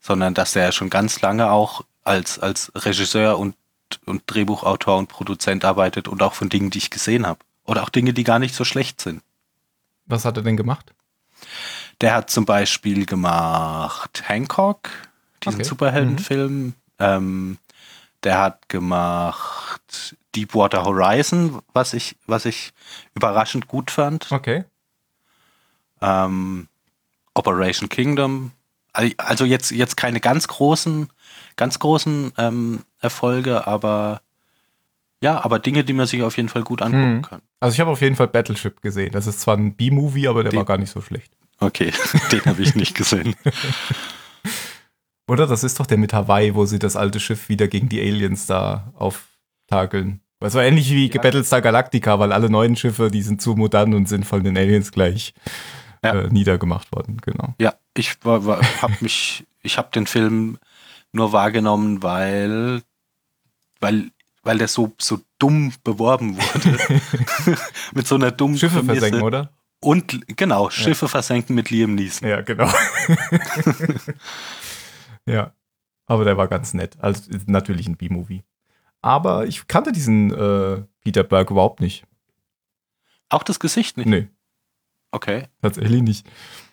sondern 0.01 0.35
dass 0.35 0.57
er 0.57 0.73
schon 0.73 0.91
ganz 0.91 1.21
lange 1.21 1.51
auch 1.51 1.85
als, 2.03 2.39
als 2.39 2.73
Regisseur 2.75 3.39
und, 3.39 3.55
und 4.07 4.23
Drehbuchautor 4.27 4.97
und 4.99 5.09
Produzent 5.09 5.65
arbeitet 5.65 6.09
und 6.09 6.23
auch 6.23 6.35
von 6.35 6.49
Dingen, 6.49 6.71
die 6.71 6.79
ich 6.79 6.91
gesehen 6.91 7.27
habe. 7.27 7.41
Oder 7.65 7.83
auch 7.83 7.91
Dinge, 7.91 8.13
die 8.13 8.25
gar 8.25 8.39
nicht 8.39 8.55
so 8.55 8.65
schlecht 8.65 9.01
sind. 9.01 9.23
Was 10.07 10.25
hat 10.25 10.37
er 10.37 10.43
denn 10.43 10.57
gemacht? 10.57 10.93
Der 12.01 12.15
hat 12.15 12.31
zum 12.31 12.47
Beispiel 12.47 13.07
gemacht 13.07 14.23
Hancock, 14.27 14.89
diesen 15.45 15.61
okay. 15.61 15.69
Superheldenfilm. 15.69 16.65
Mhm. 16.65 16.75
Ähm, 16.99 17.59
der 18.25 18.39
hat 18.39 18.69
gemacht 18.69 20.17
Deepwater 20.35 20.85
Horizon, 20.85 21.61
was 21.73 21.93
ich, 21.93 22.17
was 22.27 22.45
ich 22.45 22.73
überraschend 23.15 23.69
gut 23.69 23.91
fand. 23.91 24.31
Okay. 24.33 24.65
Ähm, 26.01 26.69
Operation 27.35 27.89
Kingdom 27.89 28.53
also 29.17 29.45
jetzt, 29.45 29.71
jetzt 29.71 29.97
keine 29.97 30.21
ganz 30.21 30.49
großen, 30.49 31.09
ganz 31.57 31.79
großen 31.79 32.33
ähm, 32.39 32.85
Erfolge, 33.01 33.67
aber 33.67 34.21
ja, 35.23 35.45
aber 35.45 35.59
Dinge, 35.59 35.85
die 35.85 35.93
man 35.93 36.07
sich 36.07 36.23
auf 36.23 36.37
jeden 36.37 36.49
Fall 36.49 36.63
gut 36.63 36.83
angucken 36.83 37.17
hm. 37.17 37.23
kann. 37.23 37.43
Also 37.61 37.75
ich 37.75 37.81
habe 37.81 37.91
auf 37.91 38.01
jeden 38.01 38.17
Fall 38.17 38.29
Battleship 38.29 38.81
gesehen. 38.81 39.13
Das 39.13 39.27
ist 39.27 39.41
zwar 39.41 39.57
ein 39.57 39.75
B-Movie, 39.75 40.29
aber 40.29 40.43
der 40.43 40.51
den, 40.51 40.59
war 40.59 40.65
gar 40.65 40.79
nicht 40.79 40.91
so 40.91 41.01
schlecht. 41.03 41.33
Okay, 41.59 41.93
den 42.33 42.45
habe 42.47 42.63
ich 42.63 42.75
nicht 42.75 42.97
gesehen. 42.97 43.35
Oder 45.29 45.47
das 45.47 45.63
ist 45.63 45.79
doch 45.79 45.87
der 45.87 45.99
mit 45.99 46.13
Hawaii, 46.13 46.55
wo 46.55 46.65
sie 46.65 46.79
das 46.79 46.97
alte 46.97 47.21
Schiff 47.21 47.49
wieder 47.49 47.69
gegen 47.69 47.89
die 47.89 48.01
Aliens 48.01 48.47
da 48.47 48.93
auftakeln. 48.97 50.21
Das 50.41 50.55
war 50.55 50.65
ähnlich 50.65 50.91
wie 50.91 51.11
ja. 51.11 51.21
Battlestar 51.21 51.61
Galactica, 51.61 52.19
weil 52.19 52.33
alle 52.33 52.49
neuen 52.49 52.75
Schiffe, 52.75 53.11
die 53.11 53.23
sind 53.23 53.43
zu 53.43 53.55
modern 53.55 53.93
und 53.93 54.09
sind 54.09 54.25
von 54.25 54.43
den 54.43 54.57
Aliens 54.57 54.91
gleich 54.91 55.35
ja. 56.05 56.15
äh, 56.15 56.29
niedergemacht 56.29 56.93
worden, 56.93 57.19
genau. 57.21 57.55
Ja, 57.59 57.75
ich 57.95 58.25
war, 58.25 58.45
war, 58.47 58.61
hab 58.83 59.03
mich, 59.03 59.47
ich 59.63 59.79
habe 59.79 59.91
den 59.93 60.07
Film 60.07 60.59
nur 61.13 61.33
wahrgenommen, 61.33 62.03
weil, 62.03 62.83
weil, 63.81 64.11
weil 64.43 64.59
der 64.59 64.69
so, 64.69 64.93
so 64.99 65.21
dumm 65.39 65.73
beworben 65.85 66.37
wurde. 66.37 67.59
mit 67.95 68.07
so 68.07 68.15
einer 68.15 68.31
dummen 68.31 68.57
Schiffe 68.57 68.79
Prämisse. 68.79 69.01
versenken, 69.01 69.23
oder? 69.23 69.51
Und 69.81 70.37
genau, 70.37 70.71
Schiffe 70.71 71.07
ja. 71.07 71.09
versenken 71.09 71.55
mit 71.55 71.71
Liam 71.71 71.95
Neeson. 71.95 72.29
Ja, 72.29 72.43
genau. 72.43 72.67
ja, 75.27 75.55
aber 76.07 76.25
der 76.25 76.37
war 76.37 76.49
ganz 76.49 76.75
nett. 76.75 76.99
Also 77.01 77.31
natürlich 77.47 77.89
ein 77.89 77.97
B-Movie. 77.97 78.45
Aber 79.01 79.47
ich 79.47 79.67
kannte 79.67 79.93
diesen 79.93 80.31
äh, 80.33 80.83
Peter 81.01 81.25
Berg 81.25 81.51
überhaupt 81.51 81.81
nicht. 81.81 82.05
Auch 83.31 83.43
das 83.43 83.59
Gesicht 83.59 83.97
nicht? 83.97 84.07
Nee. 84.07 84.29
Okay. 85.13 85.45
Tatsächlich 85.63 86.03
nicht. 86.03 86.27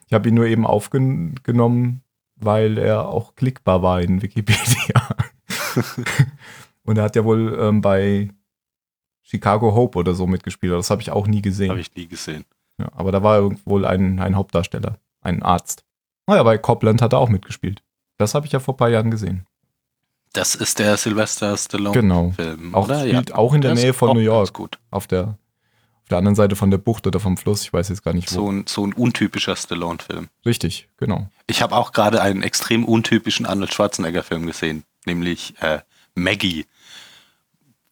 Ich 0.08 0.13
habe 0.13 0.29
ihn 0.29 0.36
nur 0.36 0.46
eben 0.46 0.65
aufgenommen, 0.65 2.01
weil 2.36 2.77
er 2.77 3.10
auch 3.10 3.36
klickbar 3.36 3.82
war 3.82 4.01
in 4.01 4.22
Wikipedia. 4.22 5.15
Und 6.84 6.98
er 6.98 7.03
hat 7.03 7.15
ja 7.15 7.25
wohl 7.25 7.58
ähm, 7.60 7.82
bei 7.82 8.29
Chicago 9.24 9.75
Hope 9.75 10.00
oder 10.00 10.13
so 10.13 10.25
mitgespielt. 10.25 10.74
Das 10.74 10.89
habe 10.89 11.01
ich 11.01 11.12
auch 11.12 11.27
nie 11.27 11.41
gesehen. 11.41 11.70
Habe 11.70 11.82
ich 11.82 11.94
nie 11.96 12.08
gesehen. 12.08 12.46
Ja, 12.79 12.89
aber 12.94 13.12
da 13.12 13.24
war 13.24 13.51
wohl 13.65 13.86
ein, 13.86 14.20
ein 14.20 14.36
Hauptdarsteller, 14.36 14.98
ein 15.22 15.44
Arzt. 15.44 15.84
Naja, 16.27 16.44
bei 16.44 16.58
Copland 16.58 17.01
hat 17.01 17.13
er 17.13 17.20
auch 17.20 17.29
mitgespielt. 17.29 17.84
Das 18.17 18.36
habe 18.36 18.46
ich 18.46 18.51
ja 18.51 18.60
vor 18.60 18.75
ein 18.75 18.77
paar 18.77 18.89
Jahren 18.89 19.12
gesehen. 19.12 19.46
Das 20.34 20.56
ist 20.56 20.79
der 20.79 20.98
Sylvester 20.98 21.58
Stallone 21.58 22.00
genau. 22.00 22.32
Film. 22.32 22.75
Auch, 22.75 22.86
oder? 22.86 23.00
Spielt 23.00 23.29
ja. 23.29 23.36
auch 23.36 23.53
in 23.53 23.62
der 23.62 23.72
das 23.72 23.82
Nähe 23.82 23.94
von 23.94 24.15
New 24.15 24.22
York. 24.22 24.53
Gut. 24.53 24.77
Auf 24.91 25.08
der 25.08 25.38
auf 26.07 26.09
der 26.09 26.19
anderen 26.19 26.35
Seite 26.35 26.55
von 26.55 26.71
der 26.71 26.77
Bucht 26.77 27.05
oder 27.05 27.19
vom 27.19 27.35
Fluss, 27.35 27.63
ich 27.63 27.73
weiß 27.73 27.89
jetzt 27.89 28.01
gar 28.01 28.13
nicht 28.13 28.31
wo. 28.31 28.35
So 28.35 28.49
ein, 28.49 28.63
so 28.65 28.87
ein 28.87 28.93
untypischer 28.93 29.57
Stallone-Film. 29.57 30.29
Richtig, 30.45 30.87
genau. 30.95 31.29
Ich 31.47 31.61
habe 31.61 31.75
auch 31.75 31.91
gerade 31.91 32.21
einen 32.21 32.43
extrem 32.43 32.85
untypischen 32.85 33.45
Arnold 33.45 33.73
Schwarzenegger-Film 33.73 34.45
gesehen, 34.45 34.85
nämlich 35.05 35.55
äh, 35.59 35.79
Maggie, 36.15 36.65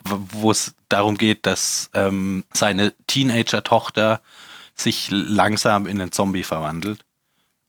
wo 0.06 0.50
es 0.50 0.76
darum 0.88 1.18
geht, 1.18 1.46
dass 1.46 1.90
ähm, 1.94 2.46
seine 2.54 2.94
Teenager-Tochter 3.08 4.22
sich 4.76 5.10
langsam 5.12 5.86
in 5.86 6.00
einen 6.00 6.14
Zombie 6.14 6.44
verwandelt. 6.44 7.04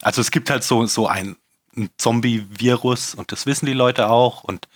Also 0.03 0.21
es 0.21 0.31
gibt 0.31 0.49
halt 0.49 0.63
so, 0.63 0.87
so 0.87 1.09
ein, 1.09 1.35
ein 1.77 1.91
Zombie-Virus 1.97 3.17
und 3.17 3.33
das 3.33 3.47
wissen 3.47 3.67
die 3.67 3.73
Leute 3.73 4.11
auch 4.11 4.45
und 4.45 4.69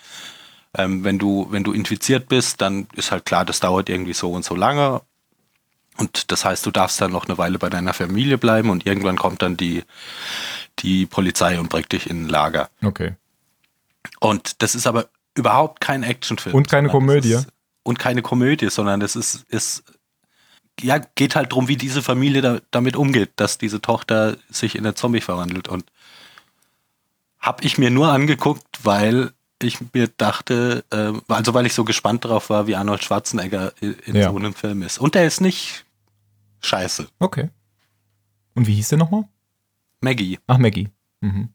ähm, 0.77 1.05
wenn 1.05 1.21
du, 1.21 1.47
wenn 1.51 1.63
du 1.63 1.73
infiziert 1.73 2.29
bist, 2.29 2.61
dann 2.61 2.89
ist 2.95 3.13
halt 3.13 3.25
klar, 3.25 3.45
das 3.45 3.61
dauert 3.61 3.89
irgendwie 3.89 4.15
so 4.15 4.33
und 4.33 4.45
so 4.45 4.57
lange 4.57 5.03
und 6.01 6.33
das 6.33 6.45
heißt, 6.45 6.65
du 6.65 6.71
darfst 6.71 7.01
dann 7.01 7.13
noch 7.13 7.29
eine 7.29 7.39
Weile 7.39 7.59
bei 7.59 7.69
deiner 7.69 7.93
Familie 7.93 8.39
bleiben 8.39 8.71
und 8.71 8.87
irgendwann 8.87 9.17
kommt 9.17 9.43
dann 9.43 9.57
die, 9.57 9.85
die 10.79 11.07
Polizei 11.07 11.61
und 11.61 11.69
bringt 11.69 11.93
dich 11.93 12.09
in 12.09 12.25
ein 12.25 12.29
Lager. 12.29 12.71
Okay. 12.83 13.15
Und 14.19 14.63
das 14.63 14.75
ist 14.75 14.87
aber 14.87 15.09
überhaupt 15.35 15.81
kein 15.81 16.03
Actionfilm. 16.03 16.55
Und 16.55 16.69
keine 16.69 16.89
Komödie. 16.89 17.35
Ist, 17.35 17.49
und 17.83 17.99
keine 17.99 18.23
Komödie, 18.23 18.71
sondern 18.71 19.01
das 19.01 19.15
ist, 19.15 19.45
ist 19.49 19.85
ja, 20.81 20.99
geht 20.99 21.37
halt 21.37 21.53
darum, 21.53 21.69
wie 21.69 21.77
diese 21.77 22.03
Familie 22.03 22.41
da, 22.41 22.61
damit 22.71 22.97
umgeht, 22.97 23.33
dass 23.37 23.59
diese 23.59 23.81
Tochter 23.81 24.37
sich 24.49 24.75
in 24.75 24.85
eine 24.85 24.95
Zombie 24.95 25.21
verwandelt. 25.21 25.69
Und 25.69 25.85
habe 27.39 27.65
ich 27.65 27.79
mir 27.79 27.91
nur 27.91 28.11
angeguckt, 28.11 28.67
weil 28.83 29.33
ich 29.63 29.79
mir 29.93 30.09
dachte, 30.09 30.85
äh, 30.91 31.13
also 31.29 31.53
weil 31.53 31.67
ich 31.67 31.75
so 31.75 31.85
gespannt 31.85 32.25
darauf 32.25 32.49
war, 32.49 32.67
wie 32.67 32.77
Arnold 32.77 33.05
Schwarzenegger 33.05 33.73
in 33.81 34.15
ja. 34.15 34.31
so 34.31 34.37
einem 34.37 34.55
Film 34.55 34.83
ist. 34.83 34.99
Und 34.99 35.15
der 35.15 35.27
ist 35.27 35.41
nicht 35.41 35.85
scheiße. 36.61 37.09
Okay. 37.19 37.51
Und 38.55 38.67
wie 38.67 38.75
hieß 38.75 38.91
der 38.91 38.99
nochmal? 38.99 39.29
Maggie. 40.01 40.39
Ach, 40.47 40.59
Maggie. 40.59 40.89
Mhm. 41.21 41.51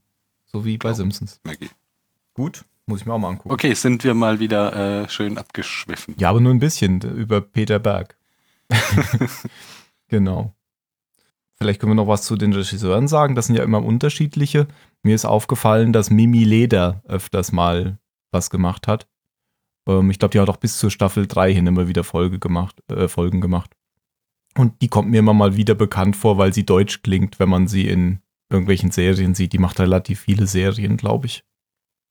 So 0.46 0.66
wie 0.66 0.78
bei 0.78 0.90
genau. 0.90 0.98
Simpsons. 0.98 1.40
Maggie. 1.44 1.70
Gut, 2.34 2.66
muss 2.86 3.02
ich 3.02 3.06
mir 3.06 3.14
auch 3.14 3.20
mal 3.20 3.30
angucken. 3.30 3.52
Okay, 3.52 3.74
sind 3.74 4.04
wir 4.04 4.14
mal 4.14 4.40
wieder 4.40 5.04
äh, 5.04 5.10
schön 5.10 5.38
abgeschwiffen. 5.38 6.16
Ja, 6.18 6.30
aber 6.30 6.42
nur 6.42 6.54
ein 6.54 6.60
bisschen 6.60 7.02
über 7.02 7.42
Peter 7.42 7.80
Berg. 7.80 8.18
genau. 10.08 10.54
Vielleicht 11.58 11.80
können 11.80 11.92
wir 11.92 11.96
noch 11.96 12.08
was 12.08 12.24
zu 12.24 12.36
den 12.36 12.54
Regisseuren 12.54 13.08
sagen. 13.08 13.36
Das 13.36 13.48
sind 13.48 13.56
ja 13.56 13.64
immer 13.64 13.84
unterschiedliche. 13.84 14.68
mir 15.04 15.16
ist 15.16 15.26
aufgefallen, 15.26 15.94
dass 15.94 16.10
Mimi 16.10 16.44
Leder 16.44 17.02
öfters 17.08 17.52
mal 17.52 17.98
was 18.32 18.50
gemacht 18.50 18.88
hat. 18.88 19.08
Ähm, 19.88 20.10
ich 20.10 20.20
glaube, 20.20 20.34
die 20.34 20.40
hat 20.40 20.50
auch 20.50 20.58
bis 20.58 20.78
zur 20.78 20.92
Staffel 20.92 21.28
3 21.28 21.54
hin 21.54 21.68
immer 21.68 21.88
wieder 21.88 22.04
Folge 22.04 22.40
gemacht, 22.40 22.76
äh, 22.90 23.08
Folgen 23.08 23.42
gemacht. 23.42 23.75
Und 24.58 24.82
die 24.82 24.88
kommt 24.88 25.10
mir 25.10 25.20
immer 25.20 25.34
mal 25.34 25.56
wieder 25.56 25.76
bekannt 25.76 26.16
vor, 26.16 26.38
weil 26.38 26.54
sie 26.54 26.66
deutsch 26.66 27.02
klingt, 27.02 27.40
wenn 27.40 27.50
man 27.50 27.68
sie 27.68 27.88
in 27.88 28.22
irgendwelchen 28.50 28.92
Serien 28.92 29.36
sieht. 29.36 29.54
Die 29.54 29.58
macht 29.58 29.80
relativ 29.80 30.22
viele 30.22 30.48
Serien, 30.48 30.98
glaube 30.98 31.28
ich. 31.28 31.44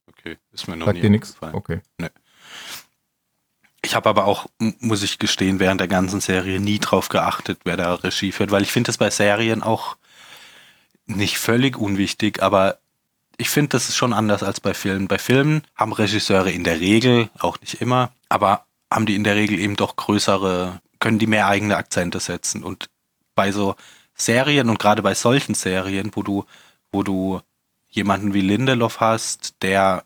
Okay, 0.07 0.37
ist 0.51 0.67
mir 0.67 0.75
noch 0.75 0.85
Sagt 0.85 0.95
nie 0.95 1.01
dir 1.01 1.09
nichts? 1.09 1.37
Okay. 1.41 1.81
Ich 3.83 3.95
habe 3.95 4.09
aber 4.09 4.25
auch, 4.25 4.47
muss 4.79 5.03
ich 5.03 5.19
gestehen, 5.19 5.59
während 5.59 5.79
der 5.79 5.87
ganzen 5.87 6.19
Serie 6.19 6.59
nie 6.59 6.79
drauf 6.79 7.09
geachtet, 7.09 7.59
wer 7.65 7.77
da 7.77 7.93
Regie 7.95 8.31
führt, 8.31 8.51
weil 8.51 8.63
ich 8.63 8.71
finde 8.71 8.87
das 8.87 8.97
bei 8.97 9.09
Serien 9.09 9.61
auch 9.61 9.97
nicht 11.05 11.37
völlig 11.37 11.77
unwichtig, 11.77 12.41
aber 12.41 12.79
ich 13.37 13.49
finde, 13.49 13.69
das 13.69 13.89
ist 13.89 13.95
schon 13.95 14.13
anders 14.13 14.43
als 14.43 14.59
bei 14.59 14.73
Filmen. 14.73 15.07
Bei 15.07 15.17
Filmen 15.17 15.61
haben 15.75 15.93
Regisseure 15.93 16.51
in 16.51 16.63
der 16.63 16.79
Regel, 16.79 17.29
auch 17.39 17.59
nicht 17.59 17.81
immer, 17.81 18.11
aber 18.29 18.65
haben 18.91 19.05
die 19.05 19.15
in 19.15 19.23
der 19.23 19.35
Regel 19.35 19.59
eben 19.59 19.75
doch 19.75 19.95
größere, 19.95 20.81
können 21.05 21.19
die 21.19 21.27
mehr 21.27 21.45
eigene 21.45 21.77
Akzente 21.77 22.19
setzen. 22.19 22.63
Und 22.63 22.89
bei 23.35 23.51
so 23.51 23.75
Serien 24.15 24.71
und 24.71 24.79
gerade 24.79 25.03
bei 25.03 25.13
solchen 25.13 25.53
Serien, 25.53 26.09
wo 26.15 26.23
du, 26.23 26.45
wo 26.91 27.03
du 27.03 27.41
jemanden 27.89 28.33
wie 28.33 28.41
Lindelof 28.41 29.01
hast, 29.01 29.61
der, 29.61 30.03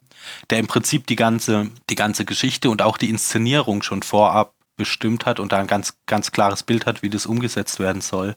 der 0.50 0.60
im 0.60 0.68
Prinzip 0.68 1.08
die 1.08 1.16
ganze, 1.16 1.70
die 1.90 1.96
ganze 1.96 2.26
Geschichte 2.26 2.70
und 2.70 2.82
auch 2.82 2.98
die 2.98 3.10
Inszenierung 3.10 3.82
schon 3.82 4.04
vorab 4.04 4.56
bestimmt 4.76 5.26
hat 5.26 5.40
und 5.40 5.54
da 5.54 5.60
ein 5.60 5.68
ganz, 5.68 5.94
ganz 6.06 6.34
klares 6.34 6.64
Bild 6.64 6.86
hat, 6.86 7.02
wie 7.02 7.10
das 7.10 7.26
umgesetzt 7.26 7.80
werden 7.80 8.02
soll, 8.02 8.36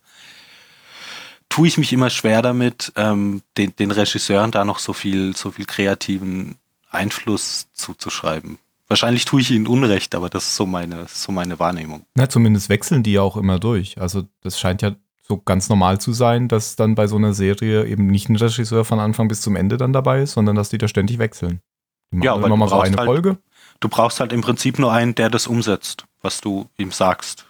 tue 1.48 1.66
ich 1.66 1.78
mich 1.78 1.92
immer 1.92 2.10
schwer 2.10 2.42
damit, 2.42 2.92
ähm, 2.94 3.42
den, 3.56 3.74
den 3.74 3.90
Regisseuren 3.90 4.52
da 4.52 4.64
noch 4.64 4.78
so 4.78 4.92
viel, 4.92 5.34
so 5.34 5.50
viel 5.50 5.66
kreativen 5.66 6.58
Einfluss 6.90 7.72
zuzuschreiben. 7.72 8.58
Wahrscheinlich 8.92 9.24
tue 9.24 9.40
ich 9.40 9.50
ihnen 9.50 9.66
Unrecht, 9.66 10.14
aber 10.14 10.28
das 10.28 10.48
ist 10.48 10.56
so 10.56 10.66
meine, 10.66 11.06
so 11.08 11.32
meine 11.32 11.58
Wahrnehmung. 11.58 12.04
Na, 12.14 12.28
zumindest 12.28 12.68
wechseln 12.68 13.02
die 13.02 13.14
ja 13.14 13.22
auch 13.22 13.38
immer 13.38 13.58
durch. 13.58 13.98
Also 13.98 14.24
das 14.42 14.60
scheint 14.60 14.82
ja 14.82 14.96
so 15.22 15.38
ganz 15.38 15.70
normal 15.70 15.98
zu 15.98 16.12
sein, 16.12 16.46
dass 16.46 16.76
dann 16.76 16.94
bei 16.94 17.06
so 17.06 17.16
einer 17.16 17.32
Serie 17.32 17.86
eben 17.86 18.08
nicht 18.08 18.28
ein 18.28 18.36
Regisseur 18.36 18.84
von 18.84 19.00
Anfang 19.00 19.28
bis 19.28 19.40
zum 19.40 19.56
Ende 19.56 19.78
dann 19.78 19.94
dabei 19.94 20.20
ist, 20.20 20.32
sondern 20.32 20.56
dass 20.56 20.68
die 20.68 20.76
da 20.76 20.88
ständig 20.88 21.18
wechseln. 21.18 21.62
Die 22.10 22.16
machen 22.18 22.26
Ja, 22.26 22.36
weil 22.36 22.44
immer 22.44 22.58
mal 22.58 22.68
so 22.68 22.80
eine 22.80 22.94
halt- 22.98 23.06
Folge. 23.06 23.38
Du 23.80 23.88
brauchst 23.88 24.20
halt 24.20 24.30
im 24.30 24.42
Prinzip 24.42 24.78
nur 24.78 24.92
einen, 24.92 25.14
der 25.14 25.30
das 25.30 25.46
umsetzt, 25.46 26.04
was 26.20 26.42
du 26.42 26.66
ihm 26.76 26.90
sagst. 26.90 27.46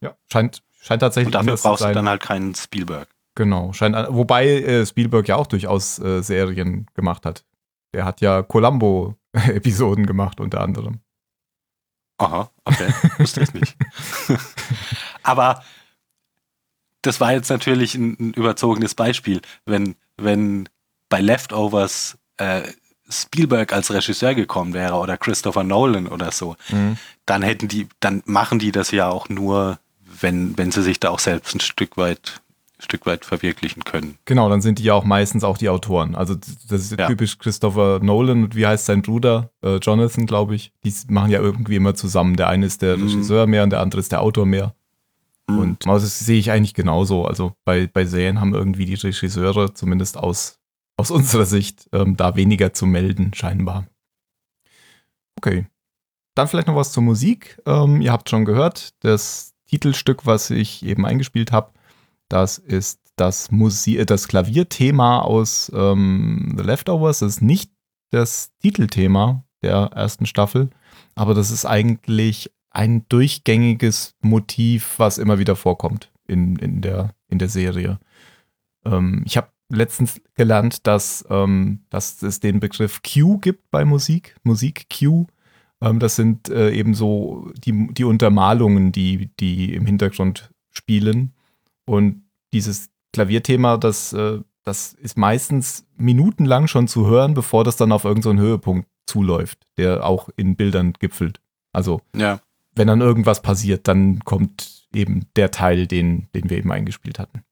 Ja, 0.00 0.16
scheint, 0.32 0.64
scheint 0.80 1.00
tatsächlich 1.00 1.28
Und 1.32 1.46
dafür 1.46 1.56
brauchst 1.62 1.84
du 1.84 1.92
dann 1.92 2.08
halt 2.08 2.22
keinen 2.22 2.56
Spielberg. 2.56 3.06
Genau, 3.36 3.72
scheint, 3.72 3.94
wobei 4.08 4.48
äh, 4.48 4.84
Spielberg 4.84 5.28
ja 5.28 5.36
auch 5.36 5.46
durchaus 5.46 6.00
äh, 6.00 6.22
Serien 6.22 6.86
gemacht 6.94 7.24
hat. 7.24 7.44
Der 7.94 8.04
hat 8.04 8.20
ja 8.20 8.42
Columbo-Episoden 9.42 10.06
gemacht, 10.06 10.40
unter 10.40 10.60
anderem. 10.60 11.00
Aha, 12.18 12.50
okay, 12.64 12.92
wusste 13.18 13.42
ich 13.42 13.54
nicht. 13.54 13.76
Aber 15.22 15.64
das 17.00 17.20
war 17.20 17.32
jetzt 17.32 17.50
natürlich 17.50 17.94
ein, 17.94 18.16
ein 18.20 18.32
überzogenes 18.34 18.94
Beispiel. 18.94 19.40
Wenn, 19.64 19.96
wenn 20.16 20.68
bei 21.08 21.20
Leftovers 21.20 22.18
äh, 22.36 22.62
Spielberg 23.08 23.72
als 23.72 23.92
Regisseur 23.92 24.34
gekommen 24.34 24.72
wäre 24.72 24.94
oder 24.94 25.18
Christopher 25.18 25.64
Nolan 25.64 26.06
oder 26.06 26.30
so, 26.30 26.56
dann 27.26 27.42
hätten 27.42 27.68
die, 27.68 27.88
dann 28.00 28.22
machen 28.24 28.58
die 28.58 28.72
das 28.72 28.90
ja 28.90 29.08
auch 29.08 29.28
nur, 29.28 29.80
wenn, 30.20 30.56
wenn 30.56 30.70
sie 30.70 30.82
sich 30.82 31.00
da 31.00 31.10
auch 31.10 31.18
selbst 31.18 31.54
ein 31.54 31.60
Stück 31.60 31.96
weit, 31.96 32.40
Stück 32.82 33.06
weit 33.06 33.24
verwirklichen 33.24 33.84
können. 33.84 34.18
Genau, 34.24 34.48
dann 34.48 34.60
sind 34.60 34.78
die 34.78 34.84
ja 34.84 34.94
auch 34.94 35.04
meistens 35.04 35.44
auch 35.44 35.56
die 35.56 35.68
Autoren. 35.68 36.14
Also 36.14 36.34
das 36.34 36.80
ist 36.80 36.98
Ja. 36.98 37.06
typisch 37.06 37.38
Christopher 37.38 38.00
Nolan 38.02 38.44
und 38.44 38.56
wie 38.56 38.66
heißt 38.66 38.86
sein 38.86 39.02
Bruder? 39.02 39.50
Äh, 39.62 39.76
Jonathan, 39.76 40.26
glaube 40.26 40.54
ich. 40.54 40.72
Die 40.84 40.92
machen 41.08 41.30
ja 41.30 41.40
irgendwie 41.40 41.76
immer 41.76 41.94
zusammen. 41.94 42.36
Der 42.36 42.48
eine 42.48 42.66
ist 42.66 42.82
der 42.82 42.96
Mhm. 42.96 43.04
Regisseur 43.04 43.46
mehr 43.46 43.62
und 43.62 43.70
der 43.70 43.80
andere 43.80 44.00
ist 44.00 44.12
der 44.12 44.20
Autor 44.20 44.46
mehr. 44.46 44.74
Und 45.48 45.84
das 45.86 46.18
sehe 46.20 46.38
ich 46.38 46.50
eigentlich 46.50 46.72
genauso. 46.72 47.26
Also 47.26 47.54
bei, 47.64 47.86
bei 47.86 48.04
Serien 48.06 48.40
haben 48.40 48.54
irgendwie 48.54 48.86
die 48.86 48.94
Regisseure, 48.94 49.74
zumindest 49.74 50.16
aus, 50.16 50.58
aus 50.96 51.10
unserer 51.10 51.44
Sicht, 51.46 51.88
ähm, 51.92 52.16
da 52.16 52.36
weniger 52.36 52.72
zu 52.72 52.86
melden, 52.86 53.32
scheinbar. 53.34 53.86
Okay. 55.36 55.66
Dann 56.34 56.48
vielleicht 56.48 56.68
noch 56.68 56.76
was 56.76 56.92
zur 56.92 57.02
Musik. 57.02 57.60
Ähm, 57.66 58.00
ihr 58.00 58.12
habt 58.12 58.30
schon 58.30 58.44
gehört, 58.44 58.94
das 59.00 59.52
Titelstück, 59.66 60.24
was 60.26 60.50
ich 60.50 60.84
eben 60.84 61.04
eingespielt 61.04 61.52
habe, 61.52 61.72
das 62.32 62.58
ist 62.58 63.00
das, 63.16 63.50
Musi 63.50 63.98
äh, 63.98 64.06
das 64.06 64.28
Klavierthema 64.28 65.20
aus 65.20 65.70
ähm, 65.74 66.54
The 66.56 66.64
Leftovers. 66.64 67.20
Das 67.20 67.36
ist 67.36 67.42
nicht 67.42 67.70
das 68.10 68.52
Titelthema 68.60 69.44
der 69.62 69.90
ersten 69.94 70.26
Staffel, 70.26 70.70
aber 71.14 71.34
das 71.34 71.50
ist 71.50 71.66
eigentlich 71.66 72.50
ein 72.70 73.06
durchgängiges 73.08 74.14
Motiv, 74.22 74.94
was 74.98 75.18
immer 75.18 75.38
wieder 75.38 75.56
vorkommt 75.56 76.10
in, 76.26 76.56
in, 76.56 76.80
der, 76.80 77.14
in 77.28 77.38
der 77.38 77.48
Serie. 77.48 78.00
Ähm, 78.84 79.22
ich 79.26 79.36
habe 79.36 79.48
letztens 79.68 80.20
gelernt, 80.34 80.86
dass, 80.86 81.24
ähm, 81.30 81.84
dass 81.90 82.22
es 82.22 82.40
den 82.40 82.60
Begriff 82.60 83.02
Cue 83.02 83.38
gibt 83.38 83.70
bei 83.70 83.84
Musik, 83.84 84.36
Musik 84.42 84.86
Cue. 84.90 85.26
Ähm, 85.80 85.98
das 85.98 86.16
sind 86.16 86.48
äh, 86.48 86.70
eben 86.72 86.94
so 86.94 87.50
die, 87.56 87.88
die 87.92 88.04
Untermalungen, 88.04 88.90
die, 88.92 89.30
die 89.38 89.74
im 89.74 89.86
Hintergrund 89.86 90.50
spielen. 90.70 91.34
Und 91.84 92.24
dieses 92.52 92.90
Klavierthema, 93.12 93.76
das, 93.76 94.12
äh, 94.12 94.40
das 94.64 94.92
ist 94.94 95.18
meistens 95.18 95.86
minutenlang 95.96 96.66
schon 96.68 96.88
zu 96.88 97.06
hören, 97.06 97.34
bevor 97.34 97.64
das 97.64 97.76
dann 97.76 97.92
auf 97.92 98.04
irgendeinen 98.04 98.38
so 98.38 98.42
Höhepunkt 98.44 98.88
zuläuft, 99.06 99.66
der 99.76 100.06
auch 100.06 100.28
in 100.36 100.56
Bildern 100.56 100.92
gipfelt. 100.94 101.40
Also 101.72 102.00
Ja, 102.14 102.40
wenn 102.74 102.88
dann 102.88 103.00
irgendwas 103.00 103.42
passiert, 103.42 103.88
dann 103.88 104.20
kommt 104.20 104.86
eben 104.94 105.26
der 105.36 105.50
Teil, 105.50 105.86
den, 105.86 106.28
den 106.34 106.50
wir 106.50 106.58
eben 106.58 106.72
eingespielt 106.72 107.18
hatten. 107.18 107.44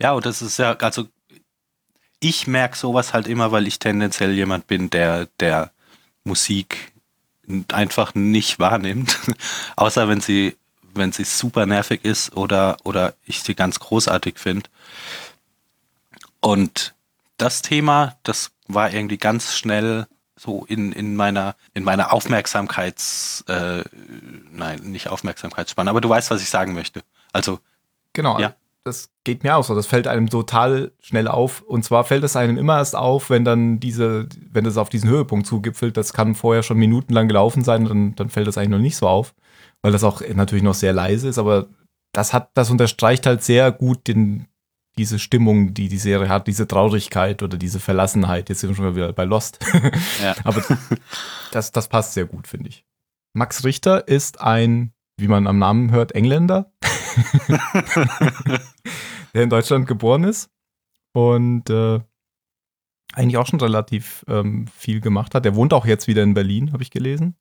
Ja, 0.00 0.12
und 0.12 0.24
das 0.26 0.42
ist 0.42 0.58
ja, 0.58 0.74
also 0.74 1.06
ich 2.20 2.46
merke 2.46 2.76
sowas 2.76 3.12
halt 3.12 3.26
immer, 3.26 3.52
weil 3.52 3.66
ich 3.66 3.78
tendenziell 3.78 4.32
jemand 4.32 4.66
bin, 4.66 4.90
der, 4.90 5.26
der 5.40 5.72
Musik 6.24 6.92
einfach 7.68 8.14
nicht 8.14 8.58
wahrnimmt. 8.58 9.18
Außer 9.76 10.08
wenn 10.08 10.20
sie, 10.20 10.56
wenn 10.98 11.12
sie 11.12 11.24
super 11.24 11.64
nervig 11.66 12.04
ist 12.04 12.36
oder, 12.36 12.76
oder 12.84 13.14
ich 13.24 13.42
sie 13.42 13.54
ganz 13.54 13.78
großartig 13.80 14.38
finde. 14.38 14.68
Und 16.40 16.94
das 17.36 17.62
Thema, 17.62 18.16
das 18.22 18.50
war 18.66 18.92
irgendwie 18.92 19.18
ganz 19.18 19.56
schnell 19.56 20.06
so 20.36 20.64
in, 20.68 20.92
in 20.92 21.16
meiner, 21.16 21.56
in 21.74 21.82
meiner 21.82 22.12
Aufmerksamkeits, 22.12 23.44
äh, 23.48 23.82
nein, 24.52 24.80
nicht 24.84 25.08
Aufmerksamkeitsspanne, 25.08 25.90
aber 25.90 26.00
du 26.00 26.08
weißt, 26.08 26.30
was 26.30 26.42
ich 26.42 26.50
sagen 26.50 26.74
möchte. 26.74 27.02
Also, 27.32 27.58
Genau, 28.12 28.38
Ja. 28.40 28.54
das 28.84 29.10
geht 29.22 29.44
mir 29.44 29.56
auch 29.56 29.62
so. 29.64 29.74
Das 29.74 29.86
fällt 29.86 30.06
einem 30.08 30.28
total 30.30 30.92
schnell 31.00 31.28
auf. 31.28 31.60
Und 31.60 31.84
zwar 31.84 32.04
fällt 32.04 32.24
es 32.24 32.34
einem 32.36 32.56
immer 32.56 32.78
erst 32.78 32.96
auf, 32.96 33.30
wenn 33.30 33.44
dann 33.44 33.78
diese, 33.80 34.28
wenn 34.50 34.64
das 34.64 34.76
auf 34.76 34.88
diesen 34.88 35.10
Höhepunkt 35.10 35.46
zugipfelt. 35.46 35.96
Das 35.96 36.12
kann 36.12 36.34
vorher 36.34 36.62
schon 36.62 36.78
minutenlang 36.78 37.28
gelaufen 37.28 37.62
sein, 37.62 37.84
dann, 37.84 38.16
dann 38.16 38.30
fällt 38.30 38.46
das 38.48 38.56
eigentlich 38.58 38.70
noch 38.70 38.78
nicht 38.78 38.96
so 38.96 39.06
auf, 39.06 39.34
weil 39.82 39.92
das 39.92 40.04
auch 40.04 40.22
natürlich 40.34 40.64
noch 40.64 40.74
sehr 40.74 40.92
leise 40.92 41.28
ist. 41.28 41.38
Aber 41.38 41.68
das 42.12 42.32
hat, 42.32 42.50
das 42.54 42.70
unterstreicht 42.70 43.26
halt 43.26 43.42
sehr 43.42 43.70
gut 43.72 44.08
den, 44.08 44.46
diese 44.96 45.18
Stimmung, 45.18 45.74
die 45.74 45.88
die 45.88 45.98
Serie 45.98 46.28
hat, 46.28 46.46
diese 46.46 46.66
Traurigkeit 46.66 47.42
oder 47.42 47.56
diese 47.56 47.80
Verlassenheit. 47.80 48.48
Jetzt 48.48 48.60
sind 48.60 48.70
wir 48.70 48.76
schon 48.76 48.96
wieder 48.96 49.12
bei 49.12 49.24
Lost. 49.24 49.58
ja. 50.22 50.34
Aber 50.44 50.62
das, 51.52 51.72
das 51.72 51.88
passt 51.88 52.14
sehr 52.14 52.26
gut, 52.26 52.46
finde 52.46 52.70
ich. 52.70 52.84
Max 53.34 53.64
Richter 53.64 54.08
ist 54.08 54.40
ein, 54.40 54.92
wie 55.16 55.28
man 55.28 55.46
am 55.46 55.58
Namen 55.58 55.90
hört, 55.92 56.12
Engländer, 56.12 56.72
der 59.34 59.42
in 59.42 59.50
Deutschland 59.50 59.86
geboren 59.86 60.24
ist 60.24 60.50
und 61.12 61.70
äh, 61.70 62.00
eigentlich 63.12 63.36
auch 63.36 63.46
schon 63.46 63.60
relativ 63.60 64.24
ähm, 64.28 64.66
viel 64.68 65.00
gemacht 65.00 65.34
hat. 65.34 65.44
Der 65.44 65.54
wohnt 65.54 65.72
auch 65.72 65.86
jetzt 65.86 66.08
wieder 66.08 66.22
in 66.22 66.34
Berlin, 66.34 66.72
habe 66.72 66.82
ich 66.82 66.90
gelesen. 66.90 67.36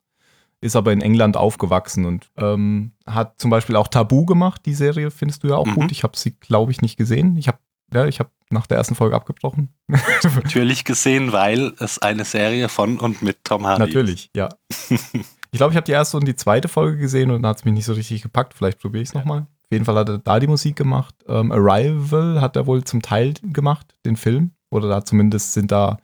Ist 0.60 0.76
aber 0.76 0.92
in 0.92 1.02
England 1.02 1.38
aufgewachsen 1.38 2.06
und 2.06 2.32
ähm, 2.38 2.92
hat 3.06 3.40
zum 3.40 3.52
Beispiel 3.52 3.76
auch 3.76 3.88
Tabu 3.88 4.26
gemacht. 4.26 4.62
Die 4.66 4.74
Serie 4.74 5.12
findest 5.12 5.44
du 5.44 5.50
ja 5.50 5.56
auch 5.56 5.68
Mhm. 5.68 5.76
gut. 5.76 5.92
Ich 5.92 6.04
habe 6.04 6.18
sie, 6.18 6.32
glaube 6.32 6.72
ich, 6.72 6.82
nicht 6.82 6.98
gesehen. 6.98 7.38
Ich 7.38 7.48
habe 7.48 7.60
ja, 7.94 8.06
ich 8.06 8.20
habe 8.20 8.30
nach 8.50 8.68
der 8.68 8.78
ersten 8.78 8.96
Folge 8.96 9.16
abgebrochen. 9.16 9.70
Natürlich 10.24 10.84
gesehen, 10.84 11.32
weil 11.32 11.74
es 11.80 12.00
eine 12.00 12.26
Serie 12.26 12.68
von 12.70 13.00
und 13.00 13.22
mit 13.22 13.44
Tom 13.46 13.66
Hardy 13.66 13.82
Natürlich, 13.86 14.30
ja. 14.36 14.50
ich 14.90 14.98
glaube, 15.52 15.72
ich 15.74 15.78
habe 15.78 15.86
die 15.86 15.92
erste 15.94 16.18
und 16.18 16.28
die 16.28 16.36
zweite 16.36 16.68
Folge 16.68 16.98
gesehen 16.98 17.32
und 17.32 17.42
dann 17.44 17.50
hat 17.52 17.60
es 17.60 17.66
mich 17.66 17.74
nicht 17.74 17.86
so 17.86 17.94
richtig 17.94 18.22
gepackt. 18.24 18.54
Vielleicht 18.54 18.80
probiere 18.80 19.04
ich 19.04 19.10
es 19.10 19.14
nochmal. 19.16 19.42
Auf 19.42 19.72
jeden 19.72 19.86
Fall 19.86 19.96
hat 19.96 20.10
er 20.10 20.18
da 20.18 20.40
die 20.40 20.48
Musik 20.48 20.76
gemacht. 20.76 21.16
Ähm, 21.28 21.52
Arrival 21.52 22.42
hat 22.42 22.56
er 22.56 22.68
wohl 22.68 22.84
zum 22.84 23.02
Teil 23.02 23.36
gemacht, 23.44 23.94
den 24.06 24.16
Film. 24.18 24.52
Oder 24.70 24.90
da 24.90 25.06
zumindest 25.06 25.54
sind 25.54 25.72
da 25.72 25.98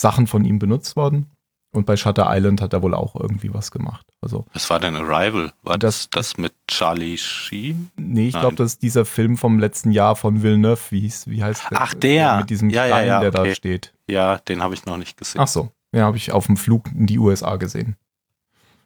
Sachen 0.00 0.26
von 0.26 0.44
ihm 0.44 0.58
benutzt 0.58 0.96
worden. 0.96 1.30
Und 1.78 1.84
bei 1.84 1.96
Shutter 1.96 2.26
Island 2.28 2.60
hat 2.60 2.72
er 2.72 2.82
wohl 2.82 2.92
auch 2.92 3.14
irgendwie 3.14 3.54
was 3.54 3.70
gemacht. 3.70 4.04
Also, 4.20 4.46
Was 4.52 4.68
war 4.68 4.80
denn 4.80 4.96
Arrival? 4.96 5.52
War 5.62 5.78
das 5.78 6.10
das 6.10 6.36
mit 6.36 6.52
Charlie 6.66 7.16
Sheen? 7.16 7.92
nee, 7.96 8.26
ich 8.26 8.34
glaube, 8.34 8.56
das 8.56 8.72
ist 8.72 8.82
dieser 8.82 9.04
Film 9.04 9.36
vom 9.36 9.60
letzten 9.60 9.92
Jahr 9.92 10.16
von 10.16 10.42
Villeneuve. 10.42 10.80
Wie, 10.90 11.00
hieß, 11.02 11.28
wie 11.28 11.44
heißt 11.44 11.70
der? 11.70 11.80
Ach, 11.80 11.94
der. 11.94 12.38
Mit 12.38 12.50
diesem 12.50 12.68
Ja, 12.68 12.84
ja, 12.86 12.96
Stein, 12.96 13.06
ja, 13.06 13.20
der 13.20 13.30
da 13.30 13.42
okay. 13.42 13.54
steht. 13.54 13.94
Ja, 14.08 14.38
den 14.38 14.60
habe 14.60 14.74
ich 14.74 14.86
noch 14.86 14.96
nicht 14.96 15.16
gesehen. 15.16 15.40
Ach 15.40 15.46
so. 15.46 15.70
Ja, 15.92 16.06
habe 16.06 16.16
ich 16.16 16.32
auf 16.32 16.46
dem 16.46 16.56
Flug 16.56 16.90
in 16.90 17.06
die 17.06 17.20
USA 17.20 17.54
gesehen. 17.54 17.96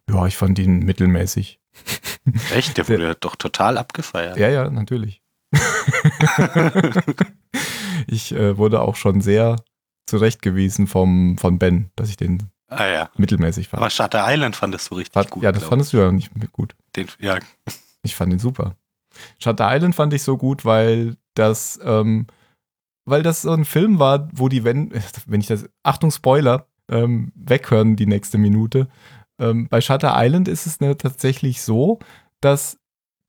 Ja, 0.07 0.27
ich 0.27 0.37
fand 0.37 0.59
ihn 0.59 0.81
mittelmäßig. 0.81 1.61
Echt? 2.55 2.77
Der 2.77 2.87
wurde 2.87 3.17
doch 3.19 3.37
total 3.37 3.79
abgefeiert. 3.79 4.37
Ja, 4.37 4.51
ja, 4.51 4.69
natürlich. 4.69 5.23
ich 8.07 8.33
äh, 8.33 8.59
wurde 8.59 8.83
auch 8.83 8.97
schon 8.97 9.23
sehr 9.23 9.57
zurechtgewiesen 10.07 10.87
vom, 10.87 11.39
von 11.39 11.59
Ben, 11.59 11.91
dass 11.97 12.11
ich 12.11 12.19
den 12.19 12.51
Ah 12.77 12.87
ja. 12.87 13.11
mittelmäßig 13.17 13.69
fand. 13.69 13.83
Aber 13.83 13.91
Shutter 13.91 14.25
Island 14.29 14.57
fandest 14.57 14.91
du 14.91 14.97
richtig 14.97 15.13
Fand- 15.15 15.31
gut. 15.31 15.43
ja, 15.43 15.53
das 15.53 15.65
fandest 15.65 15.93
du 15.93 15.99
ja 15.99 16.11
nicht 16.13 16.31
gut. 16.53 16.75
ich. 16.75 16.93
den, 16.97 17.09
ja, 17.27 17.39
Ich 18.03 18.17
fand 18.17 18.33
ihn 18.33 18.39
super. 18.39 18.75
Shutter 19.39 19.69
Island 19.75 19.95
fand 19.95 20.13
ich 20.15 20.23
so 20.23 20.37
gut, 20.37 20.65
weil 20.65 21.17
das, 21.35 21.79
ähm, 21.85 22.27
weil 23.05 23.23
das 23.23 23.43
so 23.43 23.53
ein 23.53 23.65
Film 23.65 23.99
war, 23.99 24.29
wo 24.33 24.49
die, 24.49 24.65
wenn, 24.65 24.91
wenn 25.27 25.41
ich 25.41 25.47
das, 25.47 25.67
Achtung, 25.83 26.11
Spoiler, 26.11 26.67
ähm, 26.91 27.33
weghören 27.35 27.95
die 27.97 28.07
nächste 28.07 28.39
Minute. 28.39 28.89
Ähm, 29.39 29.69
bei 29.69 29.81
Shutter 29.81 30.15
Island 30.17 30.49
ist 30.49 30.67
es 30.67 30.81
ne, 30.81 30.97
tatsächlich 30.97 31.63
so, 31.63 31.99
dass 32.41 32.79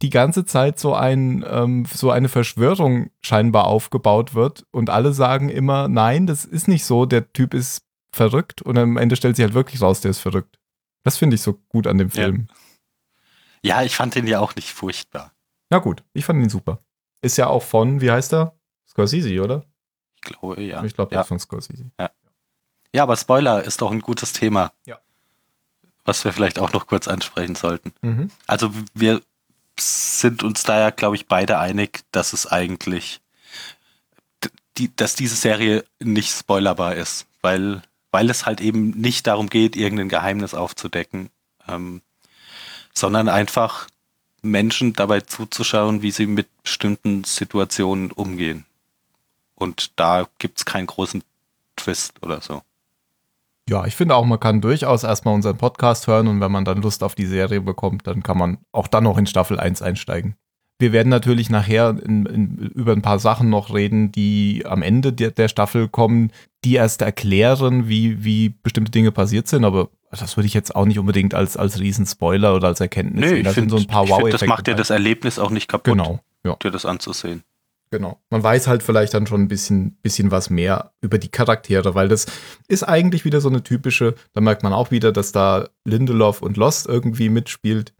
die 0.01 0.09
ganze 0.09 0.43
Zeit 0.45 0.79
so 0.79 0.93
ein, 0.95 1.45
ähm, 1.47 1.85
so 1.85 2.11
eine 2.11 2.27
Verschwörung 2.29 3.09
scheinbar 3.23 3.67
aufgebaut 3.67 4.33
wird 4.33 4.65
und 4.71 4.89
alle 4.89 5.13
sagen 5.13 5.49
immer, 5.49 5.87
nein, 5.87 6.27
das 6.27 6.43
ist 6.45 6.67
nicht 6.67 6.83
so, 6.83 7.05
der 7.05 7.31
Typ 7.31 7.53
ist 7.53 7.83
verrückt 8.13 8.61
und 8.61 8.77
am 8.77 8.97
Ende 8.97 9.15
stellt 9.15 9.35
sich 9.35 9.43
halt 9.43 9.53
wirklich 9.53 9.81
raus, 9.81 10.01
der 10.01 10.11
ist 10.11 10.19
verrückt. 10.19 10.59
Das 11.03 11.17
finde 11.17 11.35
ich 11.35 11.41
so 11.41 11.53
gut 11.69 11.87
an 11.87 11.97
dem 11.97 12.09
Ja. 12.09 12.13
Film. 12.23 12.47
ja, 13.61 13.83
ich 13.83 13.95
fand 13.95 14.15
den 14.15 14.27
ja 14.27 14.39
auch 14.39 14.55
nicht 14.55 14.71
furchtbar. 14.71 15.33
Na 15.69 15.79
gut, 15.79 16.03
ich 16.13 16.25
fand 16.25 16.41
ihn 16.41 16.49
super. 16.49 16.79
Ist 17.21 17.37
ja 17.37 17.47
auch 17.47 17.63
von, 17.63 18.01
wie 18.01 18.11
heißt 18.11 18.33
er? 18.33 18.55
Scorsese, 18.87 19.41
oder? 19.41 19.65
Ich 20.15 20.21
glaube, 20.21 20.61
ja. 20.61 20.83
Ich 20.83 20.93
glaube, 20.93 21.09
der 21.09 21.17
ja. 21.17 21.21
ist 21.21 21.27
von 21.29 21.39
Scorsese. 21.39 21.89
ja, 22.93 23.03
aber 23.03 23.17
Spoiler 23.17 23.63
ist 23.63 23.81
doch 23.81 23.91
ein 23.91 24.01
gutes 24.01 24.33
Thema. 24.33 24.71
Ja. 24.85 24.99
Was 26.05 26.23
wir 26.25 26.33
vielleicht 26.33 26.59
auch 26.59 26.73
noch 26.73 26.85
kurz 26.87 27.07
ansprechen 27.07 27.55
sollten. 27.55 27.93
Mhm. 28.01 28.29
Also 28.45 28.71
wir 28.93 29.21
sind 29.79 30.43
uns 30.43 30.63
da 30.63 30.79
ja, 30.79 30.89
glaube 30.91 31.15
ich, 31.15 31.27
beide 31.27 31.57
einig, 31.57 32.01
dass 32.11 32.33
es 32.33 32.45
eigentlich, 32.45 33.21
die, 34.77 34.95
dass 34.95 35.15
diese 35.15 35.35
Serie 35.35 35.83
nicht 35.99 36.29
spoilerbar 36.29 36.95
ist, 36.95 37.25
weil, 37.41 37.81
weil 38.13 38.29
es 38.29 38.45
halt 38.45 38.61
eben 38.61 38.91
nicht 38.91 39.25
darum 39.25 39.49
geht, 39.49 39.75
irgendein 39.75 40.07
Geheimnis 40.07 40.53
aufzudecken, 40.53 41.31
ähm, 41.67 42.03
sondern 42.93 43.27
einfach 43.27 43.87
Menschen 44.43 44.93
dabei 44.93 45.21
zuzuschauen, 45.21 46.03
wie 46.03 46.11
sie 46.11 46.27
mit 46.27 46.47
bestimmten 46.61 47.23
Situationen 47.23 48.11
umgehen. 48.11 48.65
Und 49.55 49.99
da 49.99 50.27
gibt 50.37 50.59
es 50.59 50.65
keinen 50.65 50.85
großen 50.85 51.23
Twist 51.75 52.21
oder 52.21 52.39
so. 52.39 52.61
Ja, 53.67 53.85
ich 53.85 53.95
finde 53.95 54.15
auch, 54.15 54.25
man 54.25 54.39
kann 54.39 54.61
durchaus 54.61 55.03
erstmal 55.03 55.33
unseren 55.33 55.57
Podcast 55.57 56.05
hören 56.05 56.27
und 56.27 56.39
wenn 56.39 56.51
man 56.51 56.65
dann 56.65 56.83
Lust 56.83 57.01
auf 57.01 57.15
die 57.15 57.25
Serie 57.25 57.61
bekommt, 57.61 58.05
dann 58.05 58.21
kann 58.21 58.37
man 58.37 58.59
auch 58.71 58.87
dann 58.87 59.05
noch 59.05 59.17
in 59.17 59.25
Staffel 59.25 59.59
1 59.59 59.81
einsteigen. 59.81 60.35
Wir 60.83 60.91
werden 60.91 61.07
natürlich 61.07 61.49
nachher 61.49 61.95
in, 62.05 62.25
in, 62.25 62.57
über 62.75 62.91
ein 62.91 63.01
paar 63.01 63.17
Sachen 63.17 63.49
noch 63.49 63.73
reden, 63.73 64.11
die 64.11 64.63
am 64.65 64.81
Ende 64.81 65.13
der, 65.13 65.31
der 65.31 65.47
Staffel 65.47 65.87
kommen, 65.87 66.33
die 66.65 66.73
erst 66.73 67.01
erklären, 67.01 67.87
wie, 67.87 68.25
wie 68.25 68.49
bestimmte 68.49 68.91
Dinge 68.91 69.13
passiert 69.13 69.47
sind, 69.47 69.63
aber 69.63 69.87
das 70.11 70.35
würde 70.35 70.47
ich 70.47 70.53
jetzt 70.53 70.75
auch 70.75 70.83
nicht 70.83 70.99
unbedingt 70.99 71.35
als, 71.35 71.55
als 71.55 71.79
Riesen-Spoiler 71.79 72.53
oder 72.53 72.67
als 72.67 72.81
Erkenntnis 72.81 73.21
Nö, 73.21 73.29
sehen. 73.29 73.37
ich 73.37 73.43
Da 73.45 73.53
sind 73.53 73.69
finde, 73.69 73.77
so 73.77 73.81
ein 73.81 73.87
paar 73.87 74.03
ich 74.03 74.13
find, 74.13 74.33
das 74.33 74.45
macht 74.45 74.67
ja 74.67 74.73
das 74.73 74.89
Erlebnis 74.89 75.39
auch 75.39 75.51
nicht 75.51 75.69
kaputt, 75.69 75.93
Genau, 75.93 76.19
ja. 76.43 76.57
dir 76.57 76.69
das 76.69 76.85
anzusehen. 76.85 77.43
Genau. 77.89 78.19
Man 78.29 78.43
weiß 78.43 78.67
halt 78.67 78.83
vielleicht 78.83 79.13
dann 79.13 79.25
schon 79.25 79.43
ein 79.43 79.47
bisschen, 79.47 79.95
bisschen 80.01 80.31
was 80.31 80.49
mehr 80.49 80.91
über 80.99 81.17
die 81.17 81.29
Charaktere, 81.29 81.95
weil 81.95 82.09
das 82.09 82.25
ist 82.67 82.83
eigentlich 82.83 83.23
wieder 83.23 83.39
so 83.39 83.47
eine 83.47 83.63
typische, 83.63 84.15
da 84.33 84.41
merkt 84.41 84.63
man 84.63 84.73
auch 84.73 84.91
wieder, 84.91 85.13
dass 85.13 85.31
da 85.31 85.69
Lindelof 85.85 86.41
und 86.41 86.57
Lost 86.57 86.87
irgendwie 86.87 87.29
mitspielt. 87.29 87.93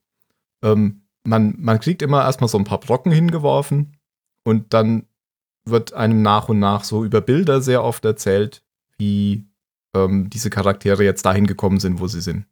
Ähm, 0.62 1.03
man, 1.24 1.56
man 1.58 1.80
kriegt 1.80 2.02
immer 2.02 2.24
erstmal 2.24 2.50
so 2.50 2.58
ein 2.58 2.64
paar 2.64 2.80
Brocken 2.80 3.12
hingeworfen 3.12 3.98
und 4.44 4.74
dann 4.74 5.08
wird 5.66 5.94
einem 5.94 6.22
nach 6.22 6.50
und 6.50 6.60
nach 6.60 6.84
so 6.84 7.06
über 7.06 7.22
Bilder 7.22 7.62
sehr 7.62 7.84
oft 7.84 8.04
erzählt, 8.06 8.64
wie 8.98 9.48
ähm, 9.96 10.30
diese 10.30 10.50
Charaktere 10.50 11.04
jetzt 11.04 11.26
dahin 11.26 11.48
gekommen 11.48 11.80
sind, 11.80 12.00
wo 12.00 12.08
sie 12.08 12.22
sind. 12.22 12.46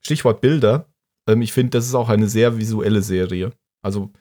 Stichwort 0.00 0.40
Bilder. 0.40 0.86
Ähm, 1.28 1.42
ich 1.42 1.52
finde, 1.52 1.70
das 1.70 1.86
ist 1.86 1.94
auch 1.94 2.08
eine 2.08 2.28
sehr 2.28 2.58
visuelle 2.58 3.02
Serie. 3.02 3.52
Also 3.82 4.12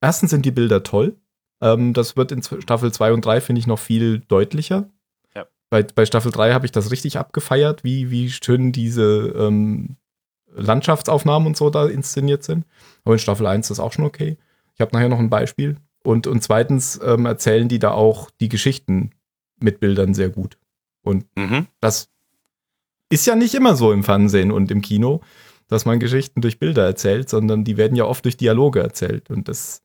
erstens 0.00 0.30
sind 0.30 0.46
die 0.46 0.52
Bilder 0.52 0.82
toll. 0.82 1.16
Ähm, 1.60 1.92
das 1.92 2.16
wird 2.16 2.32
in 2.32 2.42
Staffel 2.42 2.92
2 2.92 3.12
und 3.12 3.24
3, 3.24 3.40
finde 3.40 3.58
ich, 3.58 3.66
noch 3.66 3.78
viel 3.78 4.20
deutlicher. 4.20 4.88
Ja. 5.34 5.46
Bei, 5.70 5.82
bei 5.82 6.06
Staffel 6.06 6.32
3 6.32 6.52
habe 6.52 6.66
ich 6.66 6.72
das 6.72 6.90
richtig 6.90 7.18
abgefeiert, 7.18 7.84
wie, 7.84 8.10
wie 8.10 8.30
schön 8.30 8.72
diese 8.72 9.34
ähm, 9.36 9.96
Landschaftsaufnahmen 10.56 11.46
und 11.46 11.56
so 11.56 11.70
da 11.70 11.86
inszeniert 11.86 12.42
sind. 12.42 12.64
Aber 13.04 13.14
in 13.14 13.18
Staffel 13.18 13.46
1 13.46 13.66
ist 13.66 13.78
das 13.78 13.80
auch 13.80 13.92
schon 13.92 14.04
okay. 14.04 14.36
Ich 14.74 14.80
habe 14.80 14.94
nachher 14.94 15.08
noch 15.08 15.18
ein 15.18 15.30
Beispiel. 15.30 15.76
Und, 16.02 16.26
und 16.26 16.42
zweitens 16.42 17.00
ähm, 17.04 17.26
erzählen 17.26 17.68
die 17.68 17.78
da 17.78 17.90
auch 17.92 18.30
die 18.40 18.48
Geschichten 18.48 19.10
mit 19.58 19.80
Bildern 19.80 20.14
sehr 20.14 20.28
gut. 20.28 20.58
Und 21.02 21.24
Mhm. 21.36 21.66
das 21.80 22.08
ist 23.08 23.26
ja 23.26 23.36
nicht 23.36 23.54
immer 23.54 23.76
so 23.76 23.92
im 23.92 24.02
Fernsehen 24.04 24.50
und 24.50 24.70
im 24.70 24.82
Kino, 24.82 25.20
dass 25.68 25.84
man 25.84 25.98
Geschichten 26.00 26.40
durch 26.40 26.58
Bilder 26.58 26.84
erzählt, 26.84 27.28
sondern 27.28 27.64
die 27.64 27.76
werden 27.76 27.96
ja 27.96 28.04
oft 28.04 28.24
durch 28.24 28.36
Dialoge 28.36 28.80
erzählt. 28.80 29.30
Und 29.30 29.48
das 29.48 29.82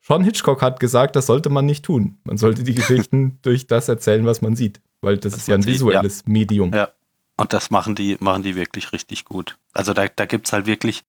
schon 0.00 0.24
Hitchcock 0.24 0.62
hat 0.62 0.80
gesagt, 0.80 1.16
das 1.16 1.26
sollte 1.26 1.50
man 1.50 1.66
nicht 1.66 1.84
tun. 1.84 2.18
Man 2.24 2.36
sollte 2.36 2.62
die 2.62 2.74
Geschichten 2.74 3.38
durch 3.42 3.66
das 3.66 3.88
erzählen, 3.88 4.26
was 4.26 4.42
man 4.42 4.56
sieht. 4.56 4.80
Weil 5.00 5.18
das 5.18 5.32
Was 5.34 5.40
ist 5.40 5.48
ja 5.48 5.54
ein 5.56 5.62
sieht, 5.62 5.74
visuelles 5.74 6.26
Medium. 6.26 6.72
Ja. 6.72 6.88
Und 7.36 7.52
das 7.52 7.70
machen 7.70 7.94
die, 7.94 8.16
machen 8.20 8.42
die 8.42 8.54
wirklich 8.54 8.92
richtig 8.92 9.24
gut. 9.24 9.56
Also 9.72 9.92
da, 9.92 10.06
da 10.06 10.26
gibt's 10.26 10.52
halt 10.52 10.66
wirklich, 10.66 11.02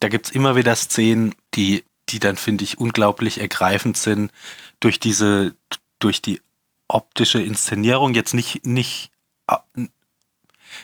da 0.00 0.08
gibt's 0.08 0.30
immer 0.30 0.56
wieder 0.56 0.74
Szenen, 0.74 1.34
die, 1.54 1.84
die 2.08 2.18
dann, 2.18 2.36
finde 2.36 2.64
ich, 2.64 2.78
unglaublich 2.78 3.40
ergreifend 3.40 3.96
sind 3.96 4.32
durch 4.80 4.98
diese, 4.98 5.54
durch 5.98 6.20
die 6.20 6.40
optische 6.88 7.40
Inszenierung. 7.40 8.14
Jetzt 8.14 8.34
nicht, 8.34 8.66
nicht, 8.66 9.12
ah, 9.46 9.62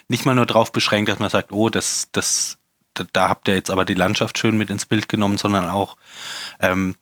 nicht 0.06 0.24
mal 0.24 0.36
nur 0.36 0.46
drauf 0.46 0.70
beschränkt, 0.70 1.10
dass 1.10 1.18
man 1.18 1.30
sagt, 1.30 1.50
oh, 1.52 1.70
das, 1.70 2.08
das, 2.12 2.58
da, 2.94 3.04
da 3.12 3.28
habt 3.28 3.48
ihr 3.48 3.54
jetzt 3.54 3.70
aber 3.70 3.84
die 3.84 3.94
Landschaft 3.94 4.38
schön 4.38 4.56
mit 4.56 4.70
ins 4.70 4.86
Bild 4.86 5.08
genommen, 5.08 5.38
sondern 5.38 5.68
auch, 5.68 5.96
ähm, 6.60 6.94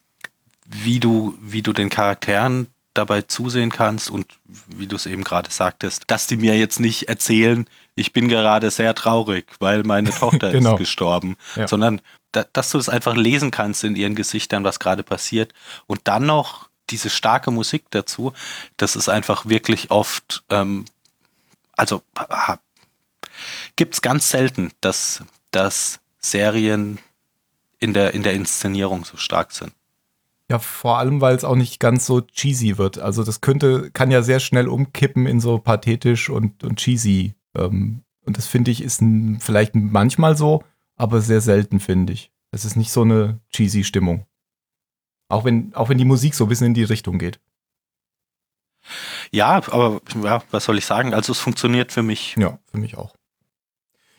wie 0.64 0.98
du, 0.98 1.36
wie 1.40 1.62
du 1.62 1.72
den 1.72 1.90
Charakteren 1.90 2.68
dabei 2.98 3.22
zusehen 3.22 3.70
kannst 3.70 4.11
und 4.11 4.26
wie 4.68 4.87
du 4.87 4.96
es 4.96 5.06
eben 5.06 5.24
gerade 5.24 5.50
sagtest, 5.50 6.04
dass 6.09 6.26
die 6.26 6.37
mir 6.37 6.56
jetzt 6.59 6.80
nicht 6.80 7.09
erzählen, 7.09 7.66
ich 7.94 8.12
bin 8.12 8.28
gerade 8.28 8.70
sehr 8.70 8.94
traurig, 8.94 9.46
weil 9.59 9.82
meine 9.85 10.11
Tochter 10.18 10.50
Genau. 10.52 10.74
ist 10.74 10.78
gestorben, 10.78 11.37
Ja. 11.54 11.68
sondern 11.68 12.00
da, 12.32 12.44
dass 12.52 12.70
du 12.70 12.78
es 12.78 12.88
einfach 12.88 13.14
lesen 13.16 13.50
kannst 13.50 13.85
in 13.85 13.96
ihren 13.96 14.14
Gesichtern, 14.14 14.64
was 14.64 14.78
gerade 14.78 15.02
passiert 15.02 15.52
und 15.87 16.00
dann 16.04 16.26
noch 16.26 16.68
diese 16.90 17.11
starke 17.11 17.50
Musik 17.50 17.85
dazu, 17.90 18.32
das 18.76 18.94
ist 18.96 19.09
einfach 19.09 19.46
wirklich 19.46 19.90
oft, 19.90 20.44
ähm, 20.50 20.85
also 21.76 22.02
gibt 23.76 23.94
es 23.94 24.02
ganz 24.02 24.30
selten, 24.30 24.70
dass, 24.80 25.22
dass 25.50 26.00
Serien 26.20 26.98
in 27.78 27.92
der, 27.92 28.14
in 28.14 28.22
der 28.22 28.32
Inszenierung 28.35 29.04
so 29.04 29.16
stark 29.16 29.52
sind. 29.52 29.72
Ja, 30.48 30.61
vor 30.61 30.98
allem, 30.98 31.20
weil 31.20 31.35
es 31.35 31.44
auch 31.44 31.56
nicht 31.56 31.80
ganz 31.80 32.06
so 32.06 32.20
cheesy 32.20 32.78
wird. 32.78 32.98
Also 32.98 33.24
das 33.24 33.40
könnte, 33.40 33.90
kann 33.90 34.12
ja 34.12 34.22
sehr 34.22 34.38
schnell 34.38 34.68
umkippen 34.68 35.26
in 35.26 35.40
so 35.40 35.59
pathetisch 35.59 36.30
und, 36.30 36.62
und 36.62 36.76
cheesy. 36.76 37.35
Ähm, 37.56 38.02
und 38.24 38.37
das 38.37 38.46
finde 38.46 38.70
ich 38.70 38.82
ist 38.82 39.00
ein, 39.00 39.40
vielleicht 39.40 39.74
manchmal 39.74 40.37
so, 40.37 40.62
aber 40.96 41.20
sehr 41.20 41.40
selten, 41.40 41.80
finde 41.80 42.12
ich. 42.12 42.32
Es 42.52 42.64
ist 42.64 42.76
nicht 42.76 42.92
so 42.92 43.02
eine 43.02 43.40
cheesy 43.50 43.82
Stimmung. 43.82 44.26
Auch 45.28 45.44
wenn, 45.44 45.74
auch 45.74 45.88
wenn 45.88 45.98
die 45.98 46.04
Musik 46.04 46.35
so 46.35 46.44
ein 46.44 46.48
bisschen 46.48 46.68
in 46.68 46.74
die 46.74 46.85
Richtung 46.85 47.18
geht. 47.18 47.40
Ja, 49.32 49.56
aber 49.72 50.00
ja, 50.22 50.42
was 50.52 50.64
soll 50.64 50.78
ich 50.78 50.87
sagen? 50.87 51.12
Also 51.12 51.32
es 51.32 51.40
funktioniert 51.40 51.90
für 51.90 52.04
mich. 52.04 52.37
Ja, 52.38 52.61
für 52.66 52.78
mich 52.78 52.96
auch. 52.96 53.16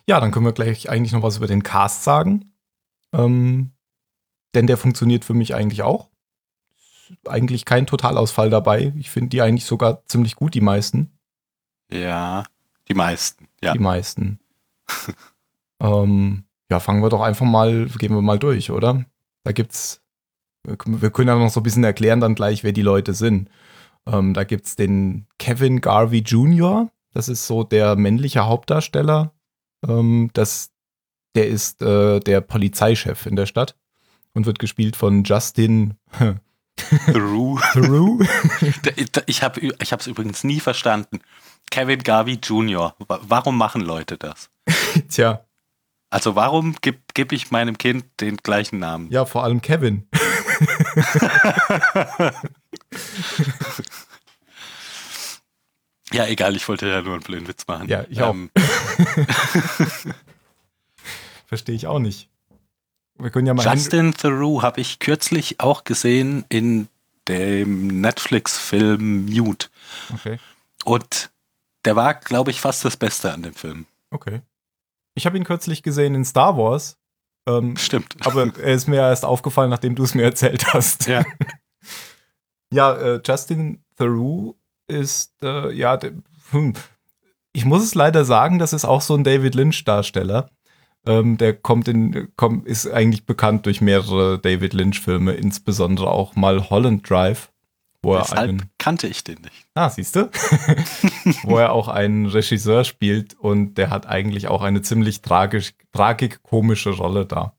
Ja, 0.10 0.20
dann 0.20 0.32
können 0.32 0.46
wir 0.46 0.54
gleich 0.54 0.90
eigentlich 0.90 1.14
noch 1.14 1.24
was 1.24 1.38
über 1.38 1.48
den 1.48 1.64
Cast 1.64 2.04
sagen. 2.04 2.54
Ähm, 3.14 3.72
denn 4.56 4.68
der 4.68 4.78
funktioniert 4.78 5.24
für 5.24 5.34
mich 5.34 5.56
eigentlich 5.56 5.84
auch. 5.84 6.10
Eigentlich 7.28 7.66
kein 7.66 7.88
Totalausfall 7.88 8.50
dabei. 8.50 8.94
Ich 8.98 9.10
finde 9.10 9.30
die 9.30 9.42
eigentlich 9.42 9.66
sogar 9.66 10.06
ziemlich 10.06 10.36
gut, 10.36 10.54
die 10.54 10.62
meisten. 10.62 11.12
Ja, 11.92 12.44
die 12.88 12.94
meisten. 12.94 13.48
Ja. 13.64 13.74
Die 13.74 13.80
meisten. 13.80 14.40
ähm, 15.82 16.44
ja, 16.70 16.80
fangen 16.80 17.02
wir 17.02 17.10
doch 17.10 17.22
einfach 17.22 17.46
mal, 17.46 17.88
gehen 17.98 18.14
wir 18.14 18.22
mal 18.22 18.40
durch, 18.40 18.72
oder? 18.72 19.06
Da 19.44 19.52
gibt's, 19.52 20.02
wir 20.64 21.10
können 21.12 21.30
ja 21.30 21.36
noch 21.36 21.50
so 21.50 21.62
ein 21.62 21.64
bisschen 21.64 21.84
erklären 21.84 22.20
dann 22.20 22.36
gleich, 22.36 22.64
wer 22.64 22.74
die 22.74 22.82
Leute 22.82 23.14
sind. 23.14 23.50
Ähm, 24.06 24.34
da 24.34 24.44
gibt's 24.44 24.76
den 24.76 25.28
Kevin 25.40 25.82
Garvey 25.82 26.20
Jr., 26.20 26.90
Das 27.14 27.30
ist 27.30 27.48
so 27.48 27.64
der 27.64 27.96
männliche 27.96 28.46
Hauptdarsteller. 28.46 29.34
Ähm, 29.88 30.30
das, 30.34 30.72
der 31.36 31.48
ist 31.48 31.82
äh, 31.82 32.20
der 32.20 32.42
Polizeichef 32.42 33.26
in 33.26 33.36
der 33.36 33.46
Stadt 33.46 33.76
und 34.34 34.46
wird 34.46 34.60
gespielt 34.60 34.96
von 34.96 35.24
Justin 35.24 35.96
Theroux. 36.78 37.60
Theroux. 37.74 38.20
ich 39.26 39.44
habe 39.44 39.60
ich 39.62 39.92
es 39.92 40.08
übrigens 40.08 40.44
nie 40.44 40.60
verstanden. 40.60 41.20
Kevin 41.70 42.04
Garvey 42.04 42.40
Jr. 42.42 42.96
Warum 43.08 43.58
machen 43.58 43.82
Leute 43.82 44.18
das? 44.18 44.50
Tja. 45.10 45.44
Also 46.10 46.36
warum 46.36 46.76
gebe 46.82 47.00
geb 47.14 47.34
ich 47.34 47.52
meinem 47.52 47.78
Kind 47.78 48.06
den 48.22 48.38
gleichen 48.38 48.80
Namen? 48.80 49.12
Ja, 49.12 49.26
vor 49.26 49.44
allem 49.44 49.62
Kevin. 49.62 50.08
ja, 56.14 56.26
egal, 56.28 56.56
ich 56.56 56.68
wollte 56.70 56.88
ja 56.88 57.02
nur 57.02 57.16
einen 57.16 57.24
blöden 57.24 57.48
Witz 57.50 57.68
machen. 57.68 57.90
Ja, 57.90 58.06
ich 58.10 58.20
ähm. 58.20 58.50
auch. 58.56 58.62
Verstehe 61.48 61.76
ich 61.76 61.88
auch 61.88 62.00
nicht. 62.00 62.30
Wir 63.20 63.30
können 63.32 63.48
ja 63.48 63.54
mal 63.54 63.66
Justin 63.66 64.14
Theroux 64.14 64.62
habe 64.62 64.82
ich 64.82 65.00
kürzlich 65.00 65.60
auch 65.60 65.84
gesehen 65.84 66.46
in 66.50 66.88
dem 67.28 68.02
Netflix-Film 68.02 69.26
Mute. 69.26 69.68
Okay. 70.14 70.40
Und 70.86 71.32
der 71.86 71.96
war, 71.96 72.14
glaube 72.14 72.52
ich, 72.52 72.62
fast 72.62 72.86
das 72.86 72.98
Beste 72.98 73.34
an 73.34 73.44
dem 73.44 73.54
Film. 73.54 73.86
Okay. 74.12 74.42
Ich 75.16 75.26
habe 75.26 75.38
ihn 75.38 75.44
kürzlich 75.44 75.84
gesehen 75.84 76.16
in 76.16 76.26
Star 76.26 76.58
Wars. 76.58 76.98
Ähm, 77.48 77.76
Stimmt. 77.76 78.16
Aber 78.26 78.44
er 78.44 78.74
ist 78.74 78.88
mir 78.88 79.02
erst 79.02 79.26
aufgefallen, 79.26 79.70
nachdem 79.70 79.96
du 79.96 80.04
es 80.04 80.14
mir 80.14 80.24
erzählt 80.24 80.74
hast. 80.74 81.08
Ja. 81.08 81.24
ja, 82.72 82.94
äh, 82.94 83.22
Justin 83.26 83.84
Theroux 83.98 84.56
ist, 84.88 85.34
äh, 85.42 85.74
ja, 85.74 86.00
hm. 86.52 86.74
ich 87.52 87.66
muss 87.66 87.84
es 87.84 87.96
leider 87.96 88.26
sagen, 88.26 88.60
das 88.60 88.74
ist 88.74 88.86
auch 88.86 89.02
so 89.02 89.16
ein 89.16 89.24
David 89.24 89.56
Lynch-Darsteller. 89.56 90.50
Ähm, 91.08 91.38
der 91.38 91.54
kommt 91.54 91.88
in, 91.88 92.30
kommt, 92.36 92.68
ist 92.68 92.90
eigentlich 92.90 93.26
bekannt 93.26 93.66
durch 93.66 93.82
mehrere 93.82 94.40
David 94.40 94.74
Lynch-Filme, 94.74 95.34
insbesondere 95.34 96.12
auch 96.12 96.36
mal 96.36 96.70
Holland 96.70 97.10
Drive. 97.10 97.50
Wo 98.04 98.14
er 98.14 98.38
einen, 98.38 98.70
kannte 98.78 99.08
ich 99.08 99.24
den 99.24 99.42
nicht. 99.42 99.66
Ah, 99.74 99.90
siehst 99.90 100.16
du? 100.16 100.30
wo 101.44 101.58
er 101.58 101.72
auch 101.72 101.88
einen 101.88 102.28
Regisseur 102.28 102.84
spielt 102.84 103.34
und 103.34 103.76
der 103.76 103.90
hat 103.90 104.06
eigentlich 104.06 104.48
auch 104.48 104.62
eine 104.62 104.82
ziemlich 104.82 105.22
tragisch, 105.22 105.74
tragik-komische 105.94 106.92
Rolle 106.92 107.26
da. 107.26 107.58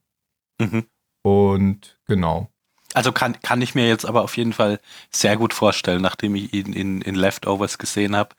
Mhm. 0.58 0.86
Und 1.22 1.98
genau. 2.06 2.50
Also 2.94 3.12
kann, 3.12 3.38
kann 3.42 3.60
ich 3.62 3.74
mir 3.74 3.88
jetzt 3.88 4.06
aber 4.06 4.22
auf 4.22 4.36
jeden 4.36 4.52
Fall 4.52 4.80
sehr 5.10 5.36
gut 5.36 5.52
vorstellen, 5.52 6.00
nachdem 6.00 6.34
ich 6.34 6.54
ihn 6.54 6.72
in, 6.72 7.02
in 7.02 7.14
Leftovers 7.14 7.78
gesehen 7.78 8.16
habe, 8.16 8.34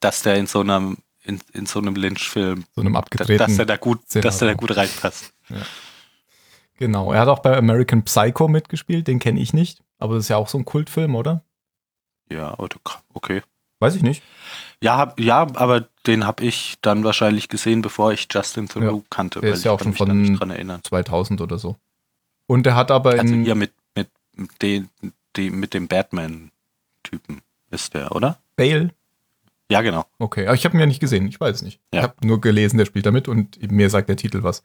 dass 0.00 0.22
der 0.22 0.36
in 0.36 0.46
so 0.46 0.60
einem 0.60 0.98
in, 1.26 1.40
in 1.52 1.66
so 1.66 1.80
einem 1.80 1.96
Lynch-Film. 1.96 2.64
So 2.74 2.80
einem 2.80 2.96
abgedrehten. 2.96 3.38
Dass 3.38 3.58
er 3.58 3.66
da 3.66 3.76
gut, 3.76 4.00
dass 4.14 4.40
er 4.40 4.48
da 4.48 4.54
gut 4.54 4.76
reinpasst. 4.76 5.32
Ja. 5.48 5.56
Genau. 6.78 7.12
Er 7.12 7.20
hat 7.20 7.28
auch 7.28 7.40
bei 7.40 7.56
American 7.56 8.04
Psycho 8.04 8.48
mitgespielt, 8.48 9.08
den 9.08 9.18
kenne 9.18 9.40
ich 9.40 9.52
nicht. 9.52 9.82
Aber 9.98 10.14
das 10.14 10.24
ist 10.24 10.28
ja 10.28 10.36
auch 10.36 10.48
so 10.48 10.58
ein 10.58 10.64
Kultfilm, 10.64 11.14
oder? 11.14 11.42
Ja, 12.30 12.56
okay. 13.14 13.42
Weiß 13.78 13.94
ich 13.94 14.02
nicht. 14.02 14.22
Ja, 14.82 14.96
hab, 14.96 15.20
ja, 15.20 15.46
aber 15.54 15.88
den 16.06 16.26
habe 16.26 16.44
ich 16.44 16.76
dann 16.82 17.04
wahrscheinlich 17.04 17.48
gesehen, 17.48 17.82
bevor 17.82 18.12
ich 18.12 18.26
Justin 18.30 18.68
Theroux 18.68 18.98
ja, 18.98 19.06
kannte. 19.10 19.40
Der 19.40 19.52
ist 19.52 19.64
ja 19.64 19.72
auch 19.72 19.80
schon 19.80 19.94
von 19.94 20.80
2000 20.82 21.40
oder 21.40 21.58
so. 21.58 21.76
Und 22.46 22.64
der 22.64 22.74
hat 22.74 22.90
aber 22.90 23.12
also 23.12 23.34
in... 23.34 23.58
mit, 23.58 23.72
mit, 23.94 24.08
den, 24.62 24.90
die, 25.36 25.50
mit 25.50 25.74
dem 25.74 25.88
Batman-Typen 25.88 27.42
ist 27.70 27.94
der, 27.94 28.12
oder? 28.12 28.38
Bale? 28.56 28.90
Ja, 29.70 29.82
genau. 29.82 30.04
Okay, 30.18 30.46
aber 30.46 30.54
ich 30.54 30.64
habe 30.64 30.76
ihn 30.76 30.80
ja 30.80 30.86
nicht 30.86 31.00
gesehen, 31.00 31.26
ich 31.26 31.40
weiß 31.40 31.62
nicht. 31.62 31.80
Ja. 31.92 32.00
Ich 32.00 32.02
habe 32.04 32.26
nur 32.26 32.40
gelesen, 32.40 32.78
der 32.78 32.86
spielt 32.86 33.06
damit 33.06 33.28
und 33.28 33.70
mir 33.70 33.90
sagt 33.90 34.08
der 34.08 34.16
Titel 34.16 34.42
was. 34.42 34.62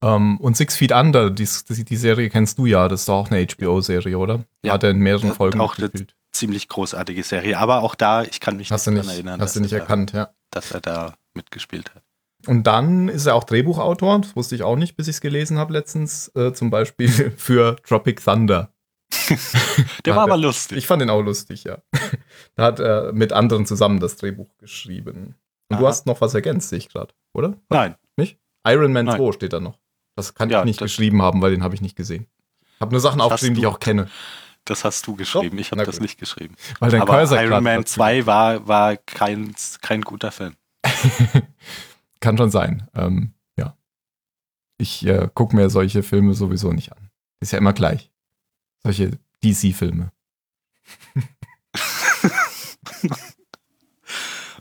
Um, 0.00 0.08
ähm, 0.08 0.40
und 0.40 0.56
Six 0.56 0.76
Feet 0.76 0.92
Under, 0.92 1.28
die, 1.30 1.48
die, 1.68 1.84
die, 1.84 1.96
Serie 1.96 2.30
kennst 2.30 2.58
du 2.58 2.66
ja, 2.66 2.86
das 2.86 3.02
ist 3.02 3.10
auch 3.10 3.32
eine 3.32 3.44
HBO-Serie, 3.44 4.16
oder? 4.16 4.44
Ja. 4.64 4.74
Hat 4.74 4.84
er 4.84 4.90
in 4.90 5.00
mehreren 5.00 5.32
Folgen 5.32 5.60
auch 5.60 5.74
gespielt. 5.74 5.94
Eine 5.94 6.06
ziemlich 6.30 6.68
großartige 6.68 7.24
Serie, 7.24 7.58
aber 7.58 7.82
auch 7.82 7.96
da, 7.96 8.22
ich 8.22 8.38
kann 8.38 8.56
mich 8.56 8.70
hast 8.70 8.86
nicht 8.86 8.96
daran 8.96 9.10
erinnern. 9.10 9.40
Hast 9.40 9.56
du 9.56 9.60
nicht 9.60 9.72
erkannt, 9.72 10.14
da, 10.14 10.18
ja. 10.18 10.30
Dass 10.52 10.70
er 10.70 10.80
da 10.80 11.14
mitgespielt 11.34 11.92
hat. 11.96 12.04
Und 12.46 12.68
dann 12.68 13.08
ist 13.08 13.26
er 13.26 13.34
auch 13.34 13.42
Drehbuchautor, 13.42 14.20
das 14.20 14.36
wusste 14.36 14.54
ich 14.54 14.62
auch 14.62 14.76
nicht, 14.76 14.96
bis 14.96 15.08
ich 15.08 15.16
es 15.16 15.20
gelesen 15.20 15.58
habe 15.58 15.72
letztens, 15.72 16.30
äh, 16.36 16.52
zum 16.52 16.70
Beispiel 16.70 17.08
für 17.36 17.76
Tropic 17.82 18.22
Thunder. 18.22 18.72
Der 20.04 20.16
war 20.16 20.24
aber 20.24 20.36
lustig. 20.36 20.78
Ich 20.78 20.86
fand 20.86 21.02
den 21.02 21.10
auch 21.10 21.22
lustig, 21.22 21.64
ja. 21.64 21.78
da 22.54 22.64
hat 22.64 22.80
er 22.80 23.12
mit 23.12 23.32
anderen 23.32 23.66
zusammen 23.66 24.00
das 24.00 24.16
Drehbuch 24.16 24.56
geschrieben. 24.58 25.36
Und 25.68 25.76
Aha. 25.76 25.80
du 25.80 25.86
hast 25.86 26.06
noch 26.06 26.20
was 26.20 26.34
ergänzt, 26.34 26.70
sehe 26.70 26.78
ich 26.78 26.88
gerade, 26.88 27.12
oder? 27.34 27.54
Nein. 27.68 27.96
Nicht? 28.16 28.38
Iron 28.66 28.92
Man 28.92 29.06
Nein. 29.06 29.16
2 29.16 29.32
steht 29.32 29.52
da 29.52 29.60
noch. 29.60 29.78
Das 30.16 30.34
kann 30.34 30.50
ja, 30.50 30.60
ich 30.60 30.64
nicht 30.64 30.80
geschrieben 30.80 31.22
haben, 31.22 31.42
weil 31.42 31.52
den 31.52 31.62
habe 31.62 31.74
ich 31.74 31.80
nicht 31.80 31.96
gesehen. 31.96 32.26
Ich 32.74 32.80
habe 32.80 32.92
nur 32.92 33.00
Sachen 33.00 33.20
aufgeschrieben, 33.20 33.54
die 33.54 33.60
ich 33.60 33.66
auch 33.66 33.80
kenne. 33.80 34.08
Das 34.64 34.84
hast 34.84 35.06
du 35.06 35.16
geschrieben, 35.16 35.56
Doch? 35.56 35.60
ich 35.60 35.70
habe 35.70 35.84
das 35.84 36.00
nicht 36.00 36.18
geschrieben. 36.18 36.54
Weil 36.78 36.90
dein 36.90 37.02
Aber 37.02 37.14
Cursor 37.14 37.40
Iron 37.40 37.64
Man 37.64 37.86
2 37.86 38.26
war, 38.26 38.68
war 38.68 38.96
kein, 38.96 39.54
kein 39.80 40.02
guter 40.02 40.30
Film. 40.30 40.54
kann 42.20 42.36
schon 42.36 42.50
sein. 42.50 42.88
Ähm, 42.94 43.32
ja. 43.56 43.76
Ich 44.76 45.06
äh, 45.06 45.28
gucke 45.32 45.56
mir 45.56 45.70
solche 45.70 46.02
Filme 46.02 46.34
sowieso 46.34 46.72
nicht 46.72 46.92
an. 46.92 47.10
Ist 47.40 47.52
ja 47.52 47.58
immer 47.58 47.72
gleich. 47.72 48.07
Solche 48.88 49.18
DC-Filme. 49.44 50.12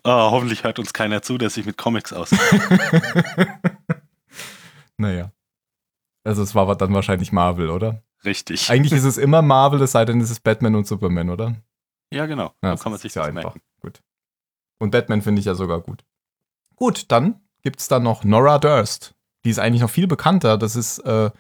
oh, 0.04 0.10
hoffentlich 0.32 0.66
hört 0.66 0.80
uns 0.80 0.92
keiner 0.92 1.22
zu, 1.22 1.38
der 1.38 1.50
sich 1.50 1.66
mit 1.66 1.78
Comics 1.78 2.12
auskennt. 2.12 2.62
naja. 4.98 5.32
Also 6.26 6.44
es 6.44 6.54
war 6.56 6.76
dann 6.76 6.94
wahrscheinlich 6.94 7.32
Marvel, 7.32 7.70
oder? 7.70 8.04
Richtig. 8.26 8.70
Eigentlich 8.70 8.92
ist 8.92 9.06
es 9.06 9.18
immer 9.18 9.42
Marvel, 9.42 9.82
es 9.82 9.94
sei 9.94 10.04
denn, 10.04 10.20
es 10.20 10.30
ist 10.30 10.44
Batman 10.44 10.76
und 10.76 10.86
Superman, 10.86 11.30
oder? 11.30 11.56
Ja, 12.12 12.26
genau. 12.26 12.54
Ja, 12.62 12.76
so 12.76 12.84
kann 12.84 12.92
man 12.92 13.00
sich 13.00 13.14
das 13.14 13.28
einfach. 13.28 13.44
Merken. 13.44 13.62
Gut. 13.80 14.02
Und 14.78 14.92
Batman 14.92 15.22
finde 15.22 15.40
ich 15.40 15.46
ja 15.46 15.56
sogar 15.56 15.80
gut. 15.80 16.04
Gut, 16.76 17.06
dann 17.14 17.40
gibt 17.62 17.80
es 17.80 17.88
da 17.88 18.00
noch 18.00 18.26
Nora 18.26 18.60
Durst. 18.60 19.16
Die 19.46 19.52
ist 19.52 19.60
eigentlich 19.60 19.84
noch 19.84 19.90
viel 19.90 20.08
bekannter. 20.08 20.58
Das 20.58 20.76
ist, 20.76 21.00
äh, 21.00 21.32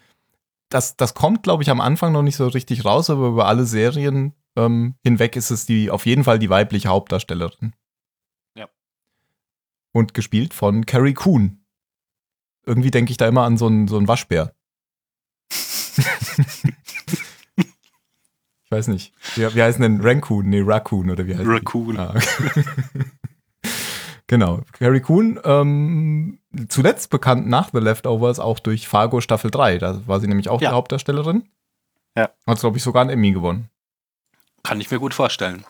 das, 0.69 0.97
das 0.97 1.13
kommt, 1.13 1.43
glaube 1.43 1.63
ich, 1.63 1.69
am 1.69 1.81
Anfang 1.81 2.11
noch 2.11 2.23
nicht 2.23 2.35
so 2.35 2.47
richtig 2.47 2.85
raus, 2.85 3.09
aber 3.09 3.27
über 3.27 3.47
alle 3.47 3.65
Serien 3.65 4.33
ähm, 4.55 4.95
hinweg 5.03 5.35
ist 5.35 5.51
es 5.51 5.65
die, 5.65 5.89
auf 5.91 6.05
jeden 6.05 6.23
Fall 6.23 6.39
die 6.39 6.49
weibliche 6.49 6.89
Hauptdarstellerin. 6.89 7.73
Ja. 8.55 8.67
Und 9.93 10.13
gespielt 10.13 10.53
von 10.53 10.85
Carrie 10.85 11.13
Coon. 11.13 11.63
Irgendwie 12.65 12.91
denke 12.91 13.11
ich 13.11 13.17
da 13.17 13.27
immer 13.27 13.43
an 13.43 13.57
so 13.57 13.67
einen, 13.67 13.87
so 13.87 13.97
einen 13.97 14.07
Waschbär. 14.09 14.53
ich 17.55 18.71
weiß 18.71 18.89
nicht. 18.89 19.13
Wie, 19.35 19.55
wie 19.55 19.63
heißt 19.63 19.79
denn 19.79 20.01
Raccoon? 20.01 20.49
Nee, 20.49 20.63
Raccoon 20.65 21.09
oder 21.09 21.25
wie 21.25 21.35
heißt 21.35 21.47
Raccoon. 21.47 21.97
Ah, 21.97 22.13
genau. 24.27 24.61
Carrie 24.73 24.99
Coon, 24.99 25.39
ähm, 25.45 26.36
zuletzt 26.69 27.09
bekannt 27.09 27.47
nach 27.47 27.69
The 27.71 27.79
Leftovers 27.79 28.39
auch 28.39 28.59
durch 28.59 28.87
Fargo 28.87 29.21
Staffel 29.21 29.51
3. 29.51 29.77
Da 29.77 30.07
war 30.07 30.19
sie 30.19 30.27
nämlich 30.27 30.49
auch 30.49 30.61
ja. 30.61 30.69
die 30.69 30.75
Hauptdarstellerin. 30.75 31.47
Ja. 32.15 32.29
Hat, 32.45 32.59
glaube 32.59 32.77
ich, 32.77 32.83
sogar 32.83 33.01
einen 33.01 33.11
Emmy 33.11 33.31
gewonnen. 33.31 33.69
Kann 34.63 34.81
ich 34.81 34.89
mir 34.89 34.99
gut 34.99 35.13
vorstellen. 35.13 35.65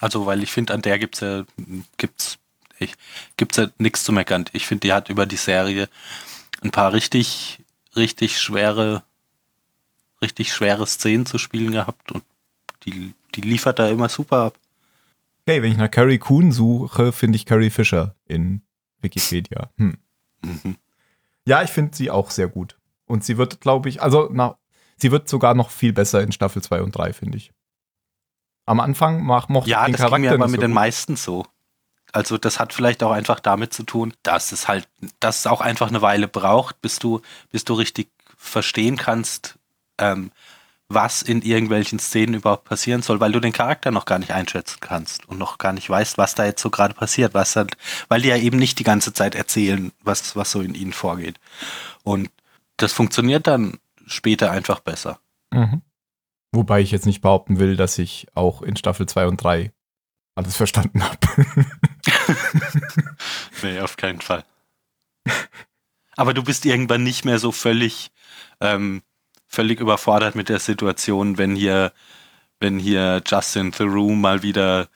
Also, 0.00 0.26
weil 0.26 0.42
ich 0.42 0.52
finde, 0.52 0.74
an 0.74 0.82
der 0.82 0.98
gibt's 0.98 1.20
ja, 1.20 1.44
gibt's, 1.96 2.38
ich, 2.78 2.94
gibt's 3.36 3.56
ja 3.56 3.68
nichts 3.78 4.04
zu 4.04 4.12
meckern. 4.12 4.44
Ich 4.52 4.66
finde, 4.66 4.80
die 4.80 4.92
hat 4.92 5.08
über 5.08 5.26
die 5.26 5.36
Serie 5.36 5.88
ein 6.62 6.70
paar 6.70 6.92
richtig, 6.92 7.60
richtig 7.94 8.38
schwere, 8.40 9.02
richtig 10.20 10.52
schwere 10.52 10.86
Szenen 10.86 11.26
zu 11.26 11.38
spielen 11.38 11.72
gehabt 11.72 12.12
und 12.12 12.24
die, 12.84 13.14
die 13.34 13.40
liefert 13.40 13.78
da 13.78 13.88
immer 13.88 14.08
super 14.08 14.36
ab. 14.38 14.58
Okay, 15.42 15.62
wenn 15.62 15.72
ich 15.72 15.78
nach 15.78 15.90
Carrie 15.90 16.18
Coon 16.18 16.52
suche, 16.52 17.12
finde 17.12 17.36
ich 17.36 17.46
Carrie 17.46 17.70
Fisher 17.70 18.16
in 18.26 18.62
Wikipedia. 19.00 19.70
Hm. 19.76 19.96
Mhm. 20.46 20.76
Ja, 21.46 21.62
ich 21.62 21.70
finde 21.70 21.96
sie 21.96 22.10
auch 22.10 22.30
sehr 22.30 22.48
gut. 22.48 22.76
Und 23.06 23.24
sie 23.24 23.38
wird, 23.38 23.60
glaube 23.60 23.88
ich, 23.88 24.02
also 24.02 24.28
na, 24.32 24.58
sie 24.96 25.12
wird 25.12 25.28
sogar 25.28 25.54
noch 25.54 25.70
viel 25.70 25.92
besser 25.92 26.20
in 26.22 26.32
Staffel 26.32 26.62
2 26.62 26.82
und 26.82 26.92
3, 26.92 27.12
finde 27.12 27.38
ich. 27.38 27.52
Am 28.64 28.80
Anfang 28.80 29.22
mach, 29.24 29.48
mochte 29.48 29.70
ja, 29.70 29.82
ich 29.82 29.86
den 29.86 29.92
das 29.92 30.00
Charakter 30.00 30.16
ging 30.16 30.30
mir 30.30 30.34
aber 30.34 30.48
mit 30.48 30.60
so 30.60 30.66
den 30.66 30.72
meisten 30.72 31.16
so. 31.16 31.46
Also 32.12 32.38
das 32.38 32.58
hat 32.58 32.72
vielleicht 32.72 33.02
auch 33.02 33.12
einfach 33.12 33.40
damit 33.40 33.72
zu 33.72 33.82
tun, 33.84 34.12
dass 34.22 34.50
es 34.52 34.68
halt, 34.68 34.88
dass 35.20 35.40
es 35.40 35.46
auch 35.46 35.60
einfach 35.60 35.88
eine 35.88 36.02
Weile 36.02 36.28
braucht, 36.28 36.80
bis 36.80 36.98
du, 36.98 37.20
bis 37.50 37.64
du 37.64 37.74
richtig 37.74 38.10
verstehen 38.36 38.96
kannst, 38.96 39.58
ähm, 39.98 40.32
was 40.88 41.22
in 41.22 41.42
irgendwelchen 41.42 41.98
Szenen 41.98 42.34
überhaupt 42.34 42.64
passieren 42.64 43.02
soll, 43.02 43.18
weil 43.18 43.32
du 43.32 43.40
den 43.40 43.52
Charakter 43.52 43.90
noch 43.90 44.04
gar 44.04 44.18
nicht 44.18 44.30
einschätzen 44.30 44.78
kannst 44.80 45.28
und 45.28 45.38
noch 45.38 45.58
gar 45.58 45.72
nicht 45.72 45.90
weißt, 45.90 46.16
was 46.16 46.34
da 46.34 46.44
jetzt 46.44 46.62
so 46.62 46.70
gerade 46.70 46.94
passiert, 46.94 47.34
was 47.34 47.56
halt, 47.56 47.76
weil 48.08 48.22
die 48.22 48.28
ja 48.28 48.36
eben 48.36 48.58
nicht 48.58 48.78
die 48.78 48.84
ganze 48.84 49.12
Zeit 49.12 49.34
erzählen, 49.34 49.92
was, 50.04 50.36
was 50.36 50.50
so 50.50 50.60
in 50.60 50.74
ihnen 50.74 50.92
vorgeht. 50.92 51.40
Und 52.04 52.30
das 52.76 52.92
funktioniert 52.92 53.46
dann 53.46 53.78
später 54.06 54.50
einfach 54.52 54.80
besser. 54.80 55.18
Mhm. 55.52 55.82
Wobei 56.52 56.80
ich 56.80 56.92
jetzt 56.92 57.06
nicht 57.06 57.20
behaupten 57.20 57.58
will, 57.58 57.76
dass 57.76 57.98
ich 57.98 58.28
auch 58.34 58.62
in 58.62 58.76
Staffel 58.76 59.06
2 59.06 59.26
und 59.26 59.42
3 59.42 59.72
alles 60.36 60.56
verstanden 60.56 61.02
habe. 61.02 61.18
nee, 63.62 63.80
auf 63.80 63.96
keinen 63.96 64.20
Fall. 64.20 64.44
Aber 66.16 66.32
du 66.32 66.44
bist 66.44 66.64
irgendwann 66.64 67.02
nicht 67.02 67.24
mehr 67.24 67.38
so 67.38 67.52
völlig, 67.52 68.10
ähm, 68.60 69.02
völlig 69.48 69.80
überfordert 69.80 70.34
mit 70.34 70.48
der 70.48 70.58
Situation, 70.58 71.38
wenn 71.38 71.54
hier, 71.56 71.92
wenn 72.60 72.78
hier 72.78 73.22
Justin 73.26 73.72
Theroux 73.72 74.12
mal 74.14 74.42
wieder 74.42 74.88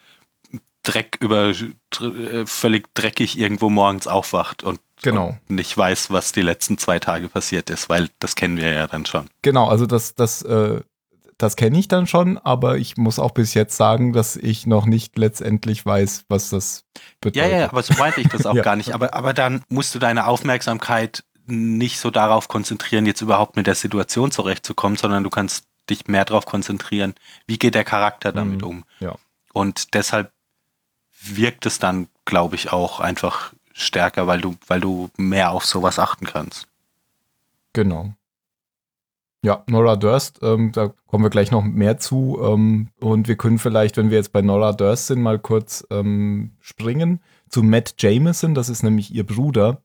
Dreck 0.82 1.18
über 1.20 1.50
äh, 1.50 2.46
völlig 2.46 2.92
dreckig 2.94 3.38
irgendwo 3.38 3.68
morgens 3.68 4.06
aufwacht 4.06 4.62
und, 4.62 4.80
Genau. 5.02 5.36
und 5.48 5.56
nicht 5.56 5.76
weiß, 5.76 6.10
was 6.10 6.32
die 6.32 6.42
letzten 6.42 6.78
zwei 6.78 6.98
Tage 6.98 7.28
passiert 7.28 7.70
ist, 7.70 7.88
weil 7.88 8.08
das 8.18 8.34
kennen 8.34 8.56
wir 8.56 8.72
ja 8.72 8.86
dann 8.86 9.04
schon. 9.06 9.28
Genau, 9.42 9.66
also 9.68 9.86
das, 9.86 10.14
das, 10.14 10.42
äh, 10.42 10.80
das 11.38 11.56
kenne 11.56 11.78
ich 11.78 11.88
dann 11.88 12.06
schon, 12.06 12.36
aber 12.38 12.76
ich 12.78 12.96
muss 12.98 13.18
auch 13.18 13.30
bis 13.32 13.54
jetzt 13.54 13.76
sagen, 13.76 14.12
dass 14.12 14.36
ich 14.36 14.66
noch 14.66 14.84
nicht 14.86 15.16
letztendlich 15.18 15.84
weiß, 15.86 16.24
was 16.28 16.50
das 16.50 16.84
Ja, 16.96 17.02
bedeutet. 17.20 17.52
ja, 17.52 17.68
aber 17.70 17.82
so 17.82 17.94
meinte 17.94 18.20
ich 18.20 18.28
das 18.28 18.44
auch 18.46 18.54
Ja. 18.54 18.62
gar 18.62 18.76
nicht. 18.76 18.92
Aber, 18.94 19.14
aber 19.14 19.32
dann 19.34 19.62
musst 19.68 19.94
du 19.94 19.98
deine 19.98 20.26
Aufmerksamkeit 20.26 21.24
nicht 21.50 21.98
so 21.98 22.10
darauf 22.10 22.48
konzentrieren, 22.48 23.06
jetzt 23.06 23.20
überhaupt 23.20 23.56
mit 23.56 23.66
der 23.66 23.74
Situation 23.74 24.30
zurechtzukommen, 24.30 24.96
sondern 24.96 25.24
du 25.24 25.30
kannst 25.30 25.64
dich 25.88 26.06
mehr 26.06 26.24
darauf 26.24 26.46
konzentrieren, 26.46 27.14
wie 27.46 27.58
geht 27.58 27.74
der 27.74 27.84
Charakter 27.84 28.32
damit 28.32 28.62
Mhm, 28.62 28.66
um. 28.68 28.84
ja. 29.00 29.16
Und 29.52 29.94
deshalb 29.94 30.32
wirkt 31.22 31.66
es 31.66 31.78
dann, 31.78 32.08
glaube 32.24 32.54
ich, 32.54 32.72
auch 32.72 33.00
einfach 33.00 33.52
stärker, 33.72 34.26
weil 34.26 34.40
du, 34.40 34.56
weil 34.68 34.80
du 34.80 35.10
mehr 35.16 35.50
auf 35.50 35.64
sowas 35.66 35.98
achten 35.98 36.26
kannst. 36.26 36.68
Genau. 37.72 38.14
Ja, 39.42 39.64
Nora 39.66 39.96
Durst, 39.96 40.40
ähm, 40.42 40.70
da 40.72 40.88
kommen 41.06 41.24
wir 41.24 41.30
gleich 41.30 41.50
noch 41.50 41.62
mehr 41.64 41.98
zu. 41.98 42.38
Ähm, 42.42 42.88
und 43.00 43.26
wir 43.26 43.36
können 43.36 43.58
vielleicht, 43.58 43.96
wenn 43.96 44.10
wir 44.10 44.18
jetzt 44.18 44.32
bei 44.32 44.42
Nora 44.42 44.72
Durst 44.72 45.06
sind, 45.06 45.22
mal 45.22 45.38
kurz 45.38 45.86
ähm, 45.90 46.52
springen 46.60 47.20
zu 47.48 47.62
Matt 47.62 47.94
Jameson, 47.98 48.54
das 48.54 48.68
ist 48.68 48.82
nämlich 48.82 49.12
ihr 49.14 49.24
Bruder. 49.26 49.80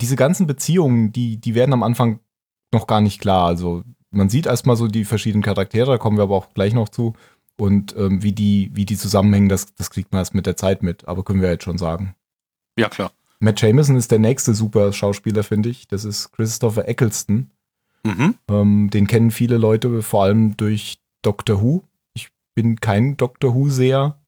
Diese 0.00 0.16
ganzen 0.16 0.46
Beziehungen, 0.46 1.12
die, 1.12 1.38
die 1.38 1.54
werden 1.54 1.72
am 1.72 1.82
Anfang 1.82 2.20
noch 2.72 2.86
gar 2.86 3.00
nicht 3.00 3.20
klar. 3.20 3.46
Also 3.46 3.82
man 4.10 4.28
sieht 4.28 4.46
erstmal 4.46 4.76
so 4.76 4.88
die 4.88 5.04
verschiedenen 5.04 5.42
Charaktere, 5.42 5.92
da 5.92 5.98
kommen 5.98 6.16
wir 6.16 6.24
aber 6.24 6.36
auch 6.36 6.54
gleich 6.54 6.74
noch 6.74 6.88
zu. 6.88 7.14
Und 7.58 7.96
ähm, 7.96 8.22
wie, 8.22 8.32
die, 8.32 8.70
wie 8.74 8.84
die 8.84 8.96
zusammenhängen, 8.96 9.48
das, 9.48 9.74
das 9.74 9.90
kriegt 9.90 10.12
man 10.12 10.20
erst 10.20 10.34
mit 10.34 10.46
der 10.46 10.56
Zeit 10.56 10.82
mit, 10.82 11.08
aber 11.08 11.24
können 11.24 11.40
wir 11.40 11.50
jetzt 11.50 11.64
schon 11.64 11.78
sagen. 11.78 12.14
Ja, 12.78 12.88
klar. 12.88 13.12
Matt 13.38 13.60
Jameson 13.60 13.96
ist 13.96 14.10
der 14.10 14.18
nächste 14.18 14.54
super 14.54 14.92
Schauspieler, 14.92 15.42
finde 15.42 15.68
ich. 15.70 15.88
Das 15.88 16.04
ist 16.04 16.32
Christopher 16.32 16.88
Eccleston. 16.88 17.50
Mhm. 18.04 18.34
Ähm, 18.48 18.90
den 18.90 19.06
kennen 19.06 19.30
viele 19.30 19.56
Leute 19.56 20.02
vor 20.02 20.24
allem 20.24 20.56
durch 20.56 20.98
Doctor 21.22 21.62
Who. 21.62 21.82
Ich 22.14 22.30
bin 22.54 22.80
kein 22.80 23.16
Doctor 23.16 23.54
Who-Seher. 23.54 24.18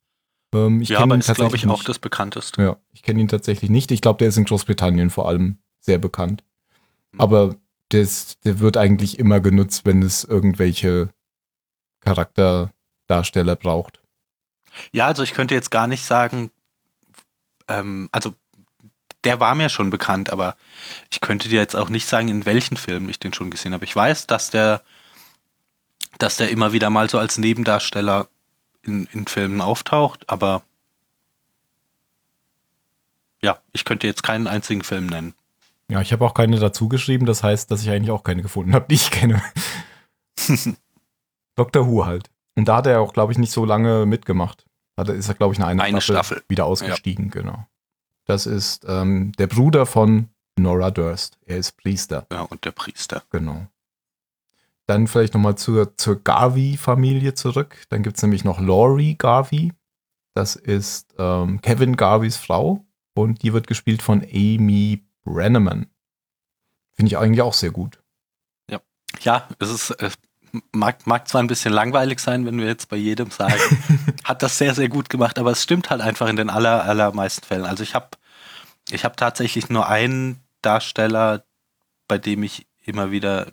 Ähm, 0.55 0.81
ich 0.81 0.91
ja, 0.91 1.01
aber 1.01 1.15
ihn 1.15 1.21
ist, 1.21 1.35
glaube 1.35 1.57
ich, 1.57 1.67
auch 1.67 1.77
nicht. 1.77 1.89
das 1.89 1.99
bekannteste. 1.99 2.63
Ja, 2.63 2.77
ich 2.93 3.03
kenne 3.03 3.21
ihn 3.21 3.29
tatsächlich 3.29 3.71
nicht. 3.71 3.91
Ich 3.91 4.01
glaube, 4.01 4.19
der 4.19 4.29
ist 4.29 4.37
in 4.37 4.45
Großbritannien 4.45 5.11
vor 5.11 5.29
allem 5.29 5.59
sehr 5.81 5.99
bekannt. 5.99 6.45
Mhm. 7.13 7.21
Aber 7.21 7.57
das, 7.91 8.39
der 8.45 8.61
wird 8.61 8.77
eigentlich 8.77 9.19
immer 9.19 9.41
genutzt, 9.41 9.85
wenn 9.85 10.03
es 10.03 10.25
irgendwelche 10.25 11.11
Charakterdarsteller 12.01 13.57
braucht. 13.57 14.01
Ja, 14.93 15.07
also 15.07 15.23
ich 15.23 15.33
könnte 15.33 15.55
jetzt 15.55 15.71
gar 15.71 15.87
nicht 15.87 16.05
sagen, 16.05 16.51
ähm, 17.69 18.09
also 18.13 18.35
der 19.25 19.41
war 19.41 19.55
mir 19.55 19.69
schon 19.69 19.91
bekannt, 19.91 20.31
aber 20.31 20.57
ich 21.11 21.21
könnte 21.21 21.49
dir 21.49 21.61
jetzt 21.61 21.75
auch 21.75 21.89
nicht 21.89 22.07
sagen, 22.07 22.29
in 22.29 22.47
welchen 22.47 22.77
Filmen 22.77 23.09
ich 23.09 23.19
den 23.19 23.35
schon 23.35 23.51
gesehen 23.51 23.75
habe. 23.75 23.85
Ich 23.85 23.95
weiß, 23.95 24.27
dass 24.27 24.51
der, 24.51 24.83
dass 26.19 26.37
der 26.37 26.51
immer 26.51 26.73
wieder 26.73 26.91
mal 26.91 27.11
so 27.11 27.19
als 27.19 27.39
Nebendarsteller 27.39 28.29
in, 28.83 29.07
in 29.13 29.27
Filmen 29.27 29.61
auftaucht, 29.61 30.29
aber 30.31 30.63
ja, 33.43 33.59
ich 33.73 33.85
könnte 33.85 34.07
jetzt 34.07 34.23
keinen 34.23 34.47
einzigen 34.47 34.83
Film 34.83 35.07
nennen. 35.07 35.35
Ja, 35.91 36.01
ich 36.01 36.13
habe 36.13 36.25
auch 36.25 36.35
keine 36.35 36.59
dazu 36.59 36.89
geschrieben. 36.89 37.25
Das 37.25 37.43
heißt, 37.43 37.71
dass 37.71 37.83
ich 37.83 37.91
eigentlich 37.91 38.11
auch 38.11 38.25
keine 38.25 38.43
gefunden 38.43 38.75
habe, 38.75 38.87
die 38.91 38.97
ich 38.97 39.11
kenne. 39.11 39.43
Doctor 41.57 41.87
Who 41.87 42.05
halt. 42.07 42.31
Und 42.57 42.67
da 42.67 42.77
hat 42.79 42.87
er 42.87 43.01
auch, 43.01 43.13
glaube 43.13 43.33
ich, 43.33 43.39
nicht 43.39 43.53
so 43.53 43.65
lange 43.65 44.05
mitgemacht. 44.07 44.65
Da 44.97 45.05
ist 45.13 45.29
er, 45.29 45.35
glaube 45.35 45.53
ich, 45.55 45.61
nach 45.61 45.69
einer 45.69 45.83
Eine 45.85 46.01
Staffel. 46.01 46.43
wieder 46.49 46.67
ausgestiegen, 46.67 47.31
genau. 47.31 47.67
Das 48.25 48.47
ist 48.47 48.85
ähm, 48.89 49.33
der 49.39 49.47
Bruder 49.47 49.87
von 49.87 50.29
Nora 50.59 50.91
Durst. 50.91 51.39
Er 51.47 51.59
ist 51.59 51.77
Priester, 51.77 52.27
Ja, 52.33 52.43
und 52.43 52.65
der 52.65 52.73
Priester. 52.73 53.23
genau. 53.31 53.69
Dann 54.89 55.07
vielleicht 55.07 55.35
nochmal 55.35 55.57
zur, 55.57 55.97
zur 55.97 56.23
Garvey-Familie 56.23 57.35
zurück. 57.35 57.85
Dann 57.91 58.03
gibt 58.03 58.17
es 58.17 58.23
nämlich 58.23 58.45
noch 58.45 58.59
Laurie 58.61 59.17
Garvey. 59.17 59.73
Das 60.35 60.57
ist 60.57 61.15
ähm, 61.19 61.61
Kevin 61.61 61.97
Garveys 61.97 62.37
Frau. 62.37 62.85
Und 63.15 63.43
die 63.43 63.53
wird 63.53 63.67
gespielt 63.67 64.03
von 64.03 64.23
Amy 64.23 65.05
Brenneman. 65.25 65.87
Finde 66.95 67.09
ich 67.09 67.19
eigentlich 67.19 67.43
auch 67.43 67.55
sehr 67.55 67.71
gut. 67.71 68.01
Ja, 69.21 69.49
es 69.59 69.71
ist, 69.71 69.91
es 70.03 70.15
mag, 70.73 71.07
mag 71.07 71.29
zwar 71.29 71.43
ein 71.43 71.47
bisschen 71.47 71.73
langweilig 71.73 72.21
sein, 72.21 72.47
wenn 72.47 72.59
wir 72.59 72.67
jetzt 72.67 72.89
bei 72.89 72.97
jedem 72.97 73.31
sagen, 73.31 73.61
hat 74.25 74.43
das 74.43 74.59
sehr, 74.59 74.75
sehr 74.75 74.89
gut 74.89 75.09
gemacht, 75.09 75.39
aber 75.39 75.51
es 75.53 75.63
stimmt 75.63 75.91
halt 75.91 76.01
einfach 76.01 76.29
in 76.29 76.37
den 76.37 76.51
aller, 76.51 76.85
allermeisten 76.85 77.45
Fällen. 77.45 77.65
Also 77.65 77.83
ich 77.83 77.95
habe 77.95 78.09
ich 78.91 79.05
hab 79.05 79.17
tatsächlich 79.17 79.69
nur 79.69 79.89
einen 79.89 80.41
Darsteller, 80.63 81.45
bei 82.07 82.19
dem 82.19 82.43
ich 82.43 82.67
immer 82.85 83.11
wieder, 83.11 83.47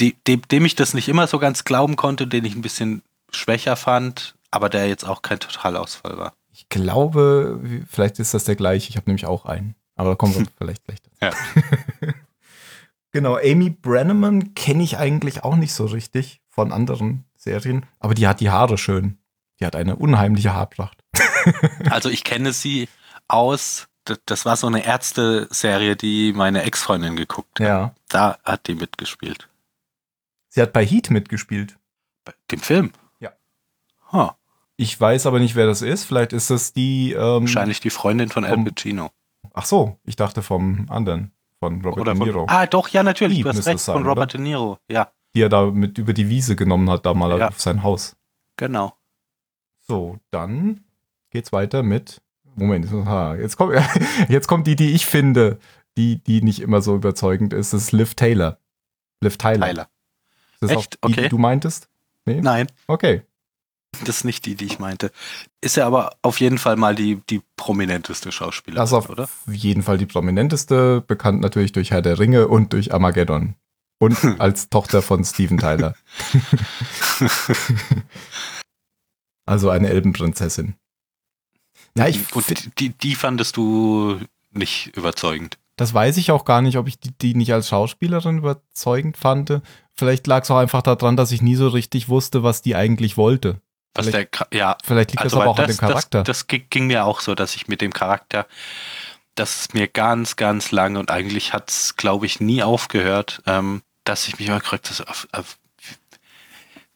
de, 0.00 0.14
dem, 0.26 0.42
dem 0.42 0.64
ich 0.64 0.74
das 0.74 0.94
nicht 0.94 1.08
immer 1.08 1.26
so 1.26 1.38
ganz 1.38 1.64
glauben 1.64 1.96
konnte, 1.96 2.26
den 2.26 2.44
ich 2.44 2.54
ein 2.54 2.62
bisschen 2.62 3.02
schwächer 3.30 3.76
fand, 3.76 4.34
aber 4.50 4.68
der 4.68 4.88
jetzt 4.88 5.04
auch 5.04 5.22
kein 5.22 5.40
Totalausfall 5.40 6.18
war. 6.18 6.34
Ich 6.52 6.68
glaube, 6.68 7.60
vielleicht 7.88 8.18
ist 8.18 8.34
das 8.34 8.44
der 8.44 8.56
gleiche. 8.56 8.90
Ich 8.90 8.96
habe 8.96 9.08
nämlich 9.08 9.26
auch 9.26 9.46
einen. 9.46 9.74
Aber 9.96 10.10
da 10.10 10.14
kommen 10.16 10.34
wir 10.34 10.46
vielleicht 10.58 10.84
gleich 10.84 10.98
dazu. 11.02 11.16
Ja. 11.20 12.12
genau, 13.12 13.36
Amy 13.36 13.70
Brenneman 13.70 14.54
kenne 14.54 14.82
ich 14.82 14.98
eigentlich 14.98 15.44
auch 15.44 15.56
nicht 15.56 15.72
so 15.72 15.86
richtig 15.86 16.40
von 16.48 16.72
anderen 16.72 17.24
Serien. 17.36 17.86
Aber 17.98 18.14
die 18.14 18.26
hat 18.26 18.40
die 18.40 18.50
Haare 18.50 18.78
schön. 18.78 19.18
Die 19.60 19.66
hat 19.66 19.76
eine 19.76 19.96
unheimliche 19.96 20.54
Haarpracht. 20.54 20.98
Also 21.90 22.08
ich 22.08 22.22
kenne 22.22 22.52
sie 22.52 22.88
aus, 23.26 23.88
das, 24.04 24.20
das 24.26 24.44
war 24.44 24.56
so 24.56 24.68
eine 24.68 24.86
Ärzte-Serie, 24.86 25.96
die 25.96 26.32
meine 26.32 26.62
Ex-Freundin 26.62 27.16
geguckt 27.16 27.58
hat. 27.58 27.66
Ja. 27.66 27.94
Da 28.08 28.38
hat 28.44 28.68
die 28.68 28.76
mitgespielt. 28.76 29.48
Sie 30.54 30.60
hat 30.60 30.74
bei 30.74 30.84
Heat 30.84 31.08
mitgespielt. 31.10 31.78
Bei 32.26 32.34
dem 32.50 32.58
Film? 32.60 32.92
Ja. 33.20 33.32
Huh. 34.12 34.30
Ich 34.76 35.00
weiß 35.00 35.24
aber 35.24 35.38
nicht, 35.38 35.54
wer 35.54 35.66
das 35.66 35.80
ist. 35.80 36.04
Vielleicht 36.04 36.34
ist 36.34 36.50
das 36.50 36.74
die. 36.74 37.12
Ähm, 37.12 37.42
Wahrscheinlich 37.44 37.80
die 37.80 37.88
Freundin 37.88 38.28
von 38.28 38.44
Al 38.44 38.62
Pacino. 38.62 39.10
Ach 39.54 39.64
so, 39.64 39.98
ich 40.04 40.16
dachte 40.16 40.42
vom 40.42 40.86
anderen. 40.90 41.32
Von 41.58 41.80
Robert 41.80 42.00
Oder 42.00 42.12
De 42.12 42.18
von, 42.18 42.26
Niro. 42.28 42.46
ah, 42.48 42.66
doch, 42.66 42.88
ja, 42.88 43.02
natürlich. 43.02 43.38
Die 43.38 43.42
Du 43.44 43.48
hast 43.48 43.66
recht, 43.66 43.78
sein, 43.78 43.94
von 43.94 44.02
Robert 44.06 44.34
oder? 44.34 44.42
De 44.44 44.50
Niro. 44.50 44.78
Ja, 44.90 45.10
Die 45.34 45.40
er 45.40 45.48
da 45.48 45.70
mit 45.70 45.96
über 45.96 46.12
die 46.12 46.28
Wiese 46.28 46.54
genommen 46.54 46.90
hat, 46.90 47.06
da 47.06 47.14
mal 47.14 47.38
Ja. 47.38 47.48
auf 47.48 47.60
sein 47.60 47.82
Haus. 47.82 48.14
genau. 48.56 48.94
So, 49.80 50.18
dann 50.30 50.84
geht's 51.30 51.50
weiter 51.52 51.82
mit. 51.82 52.20
Moment, 52.56 52.84
jetzt 53.40 53.56
kommt, 53.56 53.74
jetzt 54.28 54.46
kommt 54.48 54.66
die, 54.66 54.76
die 54.76 54.90
ich 54.92 55.06
finde, 55.06 55.58
die, 55.96 56.22
die 56.22 56.42
nicht 56.42 56.60
immer 56.60 56.82
so 56.82 56.94
überzeugend 56.94 57.52
ist. 57.54 57.72
Das 57.72 57.82
ist 57.84 57.92
Liv 57.92 58.14
Taylor. 58.14 58.58
Liv 59.22 59.38
Tyler. 59.38 59.66
Tyler. 59.66 59.88
Ist 60.62 60.70
das 60.70 60.78
Echt? 60.78 60.98
auch 61.02 61.08
die, 61.08 61.12
Okay. 61.14 61.22
die 61.24 61.28
du 61.28 61.38
meintest? 61.38 61.88
Nee? 62.24 62.40
Nein, 62.40 62.66
Okay. 62.86 63.22
das 64.04 64.18
ist 64.18 64.24
nicht 64.24 64.46
die, 64.46 64.54
die 64.54 64.64
ich 64.66 64.78
meinte. 64.78 65.10
Ist 65.60 65.76
ja 65.76 65.86
aber 65.86 66.12
auf 66.22 66.40
jeden 66.40 66.58
Fall 66.58 66.76
mal 66.76 66.94
die, 66.94 67.20
die 67.28 67.42
prominenteste 67.56 68.30
Schauspielerin, 68.32 68.80
Das 68.80 68.90
ist 68.90 68.94
auf 68.94 69.10
oder? 69.10 69.28
jeden 69.46 69.82
Fall 69.82 69.98
die 69.98 70.06
prominenteste, 70.06 71.00
bekannt 71.00 71.40
natürlich 71.40 71.72
durch 71.72 71.90
Herr 71.90 72.00
der 72.02 72.18
Ringe 72.18 72.48
und 72.48 72.72
durch 72.72 72.94
Armageddon. 72.94 73.56
Und 73.98 74.16
als 74.40 74.68
Tochter 74.70 75.02
von 75.02 75.24
Steven 75.24 75.58
Tyler. 75.58 75.94
also 79.46 79.70
eine 79.70 79.88
Elbenprinzessin. 79.88 80.74
Ja, 81.96 82.08
ich 82.08 82.34
Und 82.34 82.78
die, 82.80 82.90
die 82.90 83.14
fandest 83.14 83.56
du 83.56 84.18
nicht 84.52 84.96
überzeugend. 84.96 85.58
Das 85.76 85.94
weiß 85.94 86.16
ich 86.18 86.30
auch 86.30 86.44
gar 86.44 86.60
nicht, 86.62 86.76
ob 86.76 86.86
ich 86.86 87.00
die, 87.00 87.12
die 87.12 87.34
nicht 87.34 87.52
als 87.52 87.68
Schauspielerin 87.68 88.38
überzeugend 88.38 89.16
fand. 89.16 89.62
Vielleicht 89.94 90.26
lag 90.26 90.42
es 90.44 90.50
auch 90.50 90.58
einfach 90.58 90.82
daran, 90.82 91.16
dass 91.16 91.32
ich 91.32 91.42
nie 91.42 91.54
so 91.56 91.68
richtig 91.68 92.08
wusste, 92.08 92.42
was 92.42 92.62
die 92.62 92.76
eigentlich 92.76 93.16
wollte. 93.16 93.60
Was 93.94 94.06
Vielleicht- 94.06 94.40
der, 94.52 94.58
ja, 94.58 94.76
Vielleicht 94.84 95.10
liegt 95.12 95.22
also 95.22 95.36
das 95.36 95.42
aber 95.42 95.50
auch 95.50 95.58
an 95.58 95.66
dem 95.66 95.76
Charakter. 95.76 96.22
Das, 96.24 96.46
das 96.46 96.60
ging 96.70 96.86
mir 96.86 97.04
auch 97.04 97.20
so, 97.20 97.34
dass 97.34 97.54
ich 97.56 97.68
mit 97.68 97.80
dem 97.80 97.92
Charakter, 97.92 98.46
das 99.34 99.60
ist 99.62 99.74
mir 99.74 99.88
ganz, 99.88 100.36
ganz 100.36 100.72
lange 100.72 100.98
und 100.98 101.10
eigentlich 101.10 101.52
hat 101.52 101.70
es, 101.70 101.96
glaube 101.96 102.26
ich, 102.26 102.40
nie 102.40 102.62
aufgehört, 102.62 103.42
ähm, 103.46 103.82
dass 104.04 104.28
ich 104.28 104.38
mich 104.38 104.48
immer 104.48 104.60
gefragt 104.60 104.90
habe, 105.32 105.44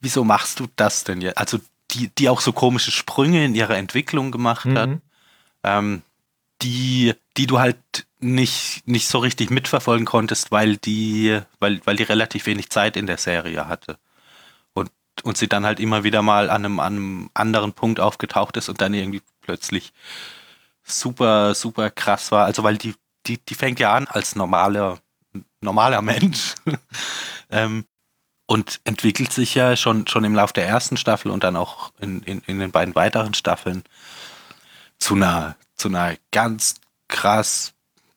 wieso 0.00 0.24
machst 0.24 0.60
du 0.60 0.66
das 0.76 1.04
denn 1.04 1.20
jetzt? 1.20 1.38
Also 1.38 1.58
die, 1.92 2.08
die 2.16 2.28
auch 2.28 2.40
so 2.40 2.52
komische 2.52 2.90
Sprünge 2.90 3.44
in 3.44 3.54
ihrer 3.54 3.76
Entwicklung 3.76 4.30
gemacht 4.30 4.66
hat, 4.66 4.88
Mhm. 4.90 5.00
ähm, 5.64 6.02
die, 6.62 7.14
die 7.36 7.46
du 7.46 7.58
halt 7.58 7.78
nicht, 8.18 8.86
nicht 8.86 9.08
so 9.08 9.18
richtig 9.18 9.50
mitverfolgen 9.50 10.06
konntest, 10.06 10.50
weil 10.50 10.76
die, 10.76 11.40
weil, 11.58 11.80
weil 11.84 11.96
die 11.96 12.02
relativ 12.02 12.46
wenig 12.46 12.70
Zeit 12.70 12.96
in 12.96 13.06
der 13.06 13.18
Serie 13.18 13.68
hatte. 13.68 13.98
Und, 14.74 14.90
und 15.22 15.36
sie 15.36 15.48
dann 15.48 15.66
halt 15.66 15.80
immer 15.80 16.04
wieder 16.04 16.22
mal 16.22 16.50
an 16.50 16.64
einem, 16.64 16.80
an 16.80 16.96
einem 16.96 17.30
anderen 17.34 17.72
Punkt 17.72 18.00
aufgetaucht 18.00 18.56
ist 18.56 18.68
und 18.68 18.80
dann 18.80 18.94
irgendwie 18.94 19.22
plötzlich 19.42 19.92
super, 20.82 21.54
super 21.54 21.90
krass 21.90 22.32
war. 22.32 22.46
Also 22.46 22.62
weil 22.62 22.78
die, 22.78 22.94
die, 23.26 23.38
die 23.38 23.54
fängt 23.54 23.80
ja 23.80 23.94
an 23.94 24.06
als 24.08 24.36
normaler, 24.36 24.98
normaler 25.60 26.02
Mensch. 26.02 26.54
ähm, 27.50 27.84
und 28.46 28.80
entwickelt 28.84 29.32
sich 29.32 29.54
ja 29.54 29.76
schon, 29.76 30.06
schon 30.06 30.24
im 30.24 30.34
Lauf 30.34 30.52
der 30.52 30.66
ersten 30.66 30.96
Staffel 30.96 31.30
und 31.30 31.42
dann 31.44 31.56
auch 31.56 31.92
in, 31.98 32.22
in, 32.22 32.40
in 32.46 32.60
den 32.60 32.70
beiden 32.70 32.94
weiteren 32.94 33.34
Staffeln 33.34 33.82
zu 34.98 35.14
einer, 35.14 35.56
zu 35.76 35.88
einer 35.88 36.16
ganz 36.30 36.76
krass 37.08 37.74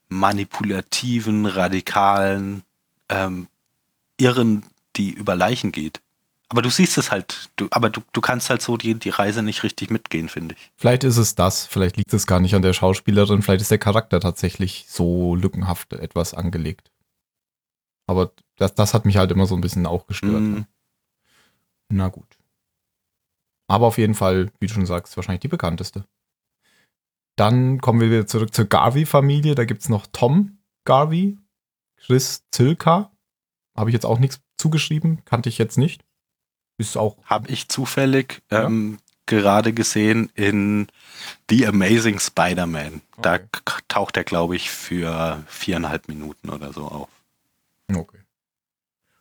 manipulativen, 0.10 1.46
radikalen, 1.46 2.64
ähm, 3.10 3.48
Irren, 4.18 4.64
die 4.96 5.12
über 5.12 5.36
Leichen 5.36 5.72
geht. 5.72 6.02
Aber 6.52 6.64
du 6.64 6.70
siehst 6.72 6.98
es 6.98 7.12
halt, 7.12 7.52
du, 7.58 7.68
aber 7.70 7.92
du, 7.92 8.02
du 8.12 8.22
kannst 8.22 8.50
halt 8.50 8.64
so 8.64 8.76
die, 8.76 8.96
die 8.96 9.10
Reise 9.10 9.44
nicht 9.44 9.62
richtig 9.62 9.92
mitgehen, 9.92 10.30
finde 10.30 10.56
ich. 10.56 10.72
Vielleicht 10.76 11.04
ist 11.04 11.18
es 11.18 11.36
das, 11.36 11.68
vielleicht 11.68 11.96
liegt 11.96 12.12
es 12.12 12.26
gar 12.26 12.40
nicht 12.40 12.56
an 12.56 12.64
der 12.64 12.74
Schauspielerin, 12.74 13.44
vielleicht 13.44 13.62
ist 13.62 13.72
der 13.72 13.78
Charakter 13.78 14.20
tatsächlich 14.20 14.88
so 14.90 15.36
lückenhaft 15.36 15.94
etwas 15.94 16.34
angelegt. 16.34 16.90
Aber 18.08 18.32
das, 18.56 18.74
das 18.74 18.96
hat 18.96 19.06
mich 19.06 19.18
halt 19.18 19.30
immer 19.30 19.46
so 19.46 19.54
ein 19.54 19.62
bisschen 19.62 19.86
auch 19.86 20.08
gestört. 20.08 20.42
Mm. 20.42 20.62
Na 21.90 22.08
gut. 22.08 22.26
Aber 23.68 23.86
auf 23.86 24.00
jeden 24.00 24.16
Fall, 24.16 24.52
wie 24.60 24.66
du 24.66 24.74
schon 24.74 24.88
sagst, 24.88 25.16
wahrscheinlich 25.16 25.42
die 25.42 25.48
bekannteste. 25.48 26.06
Dann 27.40 27.80
kommen 27.80 28.02
wir 28.02 28.12
wieder 28.12 28.28
zurück 28.28 28.54
zur 28.54 28.66
Garvey-Familie. 28.66 29.56
Da 29.56 29.64
gibt 29.64 29.82
es 29.82 29.88
noch 29.88 30.08
Tom 30.12 30.58
Garvey, 30.84 31.38
Chris 31.96 32.44
Zilka. 32.52 33.12
Habe 33.78 33.90
ich 33.90 33.94
jetzt 33.94 34.06
auch 34.06 34.20
nichts 34.20 34.42
zugeschrieben, 34.58 35.24
kannte 35.24 35.48
ich 35.48 35.58
jetzt 35.58 35.78
nicht. 35.78 36.04
Ist 36.78 36.98
auch. 36.98 37.16
Habe 37.24 37.48
ich 37.48 37.70
zufällig 37.70 38.42
ja. 38.52 38.66
ähm, 38.66 38.98
gerade 39.26 39.72
gesehen 39.72 40.30
in 40.36 40.88
The 41.50 41.68
Amazing 41.68 42.20
Spider-Man. 42.20 43.02
Okay. 43.16 43.22
Da 43.22 43.40
taucht 43.88 44.18
er, 44.18 44.26
glaube 44.26 44.58
ich, 44.58 44.70
für 44.70 45.42
viereinhalb 45.48 46.10
Minuten 46.10 46.50
oder 46.50 46.74
so 46.74 46.90
auf. 46.90 47.10
Okay. 47.90 48.20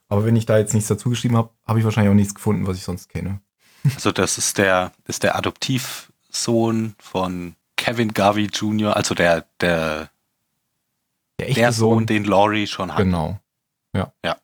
Aber 0.09 0.25
wenn 0.25 0.35
ich 0.35 0.47
da 0.47 0.59
jetzt 0.59 0.75
nichts 0.75 0.89
dazu 0.89 1.11
geschrieben 1.11 1.37
habe, 1.37 1.51
habe 1.65 1.79
ich 1.79 1.85
wahrscheinlich 1.85 2.11
auch 2.11 2.17
nichts 2.17 2.35
gefunden, 2.35 2.67
was 2.67 2.79
ich 2.79 2.83
sonst 2.83 3.11
kenne. 3.11 3.41
Also 3.95 4.11
das 4.11 4.39
ist 4.39 4.59
der, 4.59 4.91
ist 5.07 5.23
der 5.23 5.37
Adoptivsohn 5.37 6.97
von 6.99 7.55
Kevin 7.89 8.13
Garvey 8.13 8.49
Jr., 8.53 8.95
also 8.97 9.15
der, 9.15 9.47
der, 9.61 10.11
der, 11.41 11.55
der 11.55 11.73
Sohn, 11.73 12.07
den 12.07 12.25
Laurie 12.25 12.67
schon 12.67 12.93
hat. 12.93 12.99
Genau. 12.99 13.39
Ja. 13.95 14.13
Ja. 14.25 14.37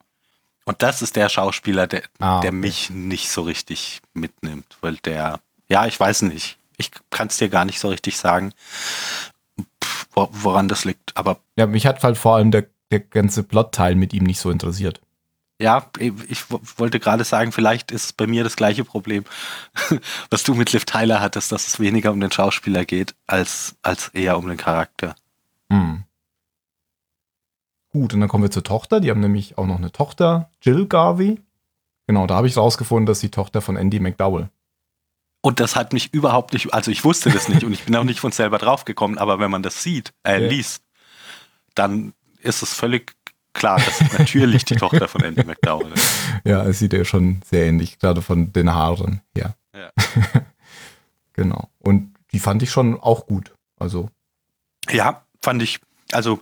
Und 0.65 0.83
das 0.83 1.03
ist 1.03 1.17
der 1.17 1.29
Schauspieler, 1.29 1.87
der, 1.87 2.03
ah, 2.21 2.41
der 2.41 2.53
mich 2.53 2.89
nicht 2.89 3.29
so 3.29 3.43
richtig 3.43 4.01
mitnimmt, 4.15 4.79
weil 4.81 4.97
der, 4.97 5.41
ja, 5.69 5.87
ich 5.87 6.01
weiß 6.01 6.23
nicht. 6.23 6.59
Ich 6.79 6.91
kann 7.11 7.29
es 7.29 7.37
dir 7.37 7.51
gar 7.51 7.67
nicht 7.67 7.79
so 7.79 7.89
richtig 7.89 8.17
sagen, 8.17 8.53
woran 10.15 10.69
das 10.69 10.85
liegt. 10.85 11.17
Aber 11.17 11.39
ja, 11.57 11.67
mich 11.67 11.87
hat 11.87 12.03
halt 12.03 12.17
vor 12.17 12.37
allem 12.37 12.51
der, 12.51 12.67
der 12.91 13.01
ganze 13.01 13.43
Plotteil 13.43 13.95
mit 13.95 14.13
ihm 14.15 14.25
nicht 14.25 14.41
so 14.41 14.51
interessiert. 14.51 15.01
Ja, 15.64 15.87
ich 16.29 16.44
wollte 16.77 17.00
gerade 17.00 17.24
sagen, 17.24 17.50
vielleicht 17.50 17.90
ist 17.90 18.18
bei 18.18 18.27
mir 18.27 18.44
das 18.44 18.55
gleiche 18.55 18.85
Problem, 18.85 19.24
was 20.31 20.42
du 20.42 20.53
mit 20.53 20.70
Liv 20.74 20.85
Tyler 20.85 21.22
hattest, 21.22 21.53
dass 21.53 21.66
es 21.66 21.81
weniger 21.81 22.12
um 22.12 22.20
den 22.20 22.31
Schauspieler 22.31 22.85
geht, 22.85 23.14
als, 23.27 23.74
als 23.81 24.09
eher 24.09 24.37
um 24.37 24.46
den 24.46 24.59
Charakter. 24.59 25.14
Hm. 25.70 26.05
Gut, 27.92 28.12
und 28.12 28.20
dann 28.20 28.29
kommen 28.29 28.44
wir 28.44 28.50
zur 28.50 28.62
Tochter. 28.62 29.00
Die 29.00 29.09
haben 29.09 29.20
nämlich 29.20 29.57
auch 29.57 29.64
noch 29.64 29.79
eine 29.79 29.90
Tochter, 29.90 30.50
Jill 30.61 30.85
Garvey. 30.85 31.40
Genau, 32.07 32.27
da 32.27 32.35
habe 32.35 32.46
ich 32.46 32.59
rausgefunden, 32.59 33.07
dass 33.07 33.20
die 33.20 33.31
Tochter 33.31 33.62
von 33.62 33.79
Andy 33.79 34.00
McDowell. 34.00 34.50
Und 35.40 35.61
das 35.61 35.77
hat 35.77 35.94
mich 35.94 36.12
überhaupt 36.12 36.53
nicht, 36.53 36.74
also 36.74 36.90
ich 36.90 37.07
wusste 37.07 37.31
das 37.31 37.48
nicht 37.48 37.64
und 37.64 37.72
ich 37.72 37.85
bin 37.85 37.96
auch 37.96 38.05
nicht 38.05 38.20
von 38.20 38.33
selber 38.33 38.59
draufgekommen, 38.59 39.16
aber 39.16 39.38
wenn 39.38 39.50
man 39.50 39.62
das 39.62 39.83
sieht, 39.83 40.12
äh, 40.24 40.42
ja. 40.42 40.46
liest, 40.46 40.83
dann 41.74 42.12
ist 42.42 42.62
es 42.62 42.74
völlig 42.74 43.14
klar, 43.55 43.79
dass 43.79 44.01
es 44.01 44.19
natürlich 44.19 44.64
die 44.64 44.77
Tochter 44.77 45.09
von 45.09 45.23
Andy 45.23 45.45
McDowell 45.45 45.93
ist. 45.93 46.12
Ja, 46.45 46.64
es 46.64 46.79
sieht 46.79 46.93
ja 46.93 47.05
schon 47.05 47.40
sehr 47.49 47.67
ähnlich, 47.67 47.99
gerade 47.99 48.21
von 48.21 48.53
den 48.53 48.75
Haaren, 48.75 49.23
ja. 49.37 49.55
ja. 49.75 49.90
genau. 51.33 51.71
Und 51.79 52.14
die 52.33 52.40
fand 52.40 52.62
ich 52.62 52.71
schon 52.71 53.01
auch 53.01 53.27
gut. 53.27 53.55
Also. 53.79 54.11
Ja, 54.90 55.25
fand 55.43 55.62
ich, 55.62 55.81
also 56.12 56.40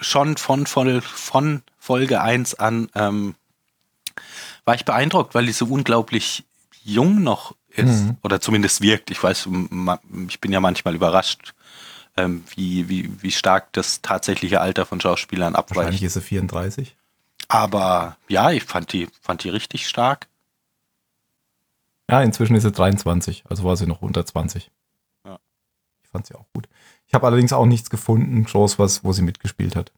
schon 0.00 0.36
von, 0.36 0.66
von, 0.66 1.02
von 1.02 1.62
Folge 1.78 2.20
1 2.20 2.54
an 2.54 2.88
ähm, 2.94 3.34
war 4.64 4.74
ich 4.74 4.84
beeindruckt, 4.84 5.34
weil 5.34 5.46
die 5.46 5.52
so 5.52 5.66
unglaublich 5.66 6.44
jung 6.82 7.22
noch 7.22 7.54
ist 7.68 8.04
mhm. 8.04 8.16
oder 8.22 8.40
zumindest 8.40 8.80
wirkt. 8.80 9.10
Ich 9.10 9.22
weiß, 9.22 9.48
ich 10.28 10.40
bin 10.40 10.52
ja 10.52 10.60
manchmal 10.60 10.94
überrascht, 10.94 11.54
ähm, 12.16 12.44
wie, 12.54 12.88
wie, 12.88 13.22
wie 13.22 13.32
stark 13.32 13.72
das 13.72 14.02
tatsächliche 14.02 14.60
Alter 14.60 14.86
von 14.86 15.00
Schauspielern 15.00 15.54
abweicht. 15.54 15.76
Wahrscheinlich 15.76 16.02
ist 16.02 16.14
sie 16.14 16.20
34. 16.20 16.96
Aber 17.48 18.16
ja, 18.28 18.50
ich 18.50 18.64
fand 18.64 18.92
die, 18.92 19.08
fand 19.20 19.44
die 19.44 19.48
richtig 19.48 19.86
stark. 19.88 20.28
Ja, 22.10 22.22
inzwischen 22.22 22.54
ist 22.54 22.62
sie 22.64 22.72
23, 22.72 23.44
also 23.48 23.64
war 23.64 23.76
sie 23.76 23.86
noch 23.86 24.02
unter 24.02 24.24
20. 24.26 24.70
Ja. 25.24 25.38
Ich 26.02 26.10
fand 26.10 26.26
sie 26.26 26.34
auch 26.34 26.46
gut. 26.52 26.68
Ich 27.06 27.14
habe 27.14 27.26
allerdings 27.26 27.52
auch 27.52 27.66
nichts 27.66 27.90
gefunden, 27.90 28.44
groß 28.44 28.78
was, 28.78 29.04
wo 29.04 29.12
sie 29.12 29.22
mitgespielt 29.22 29.76
hat. 29.76 29.92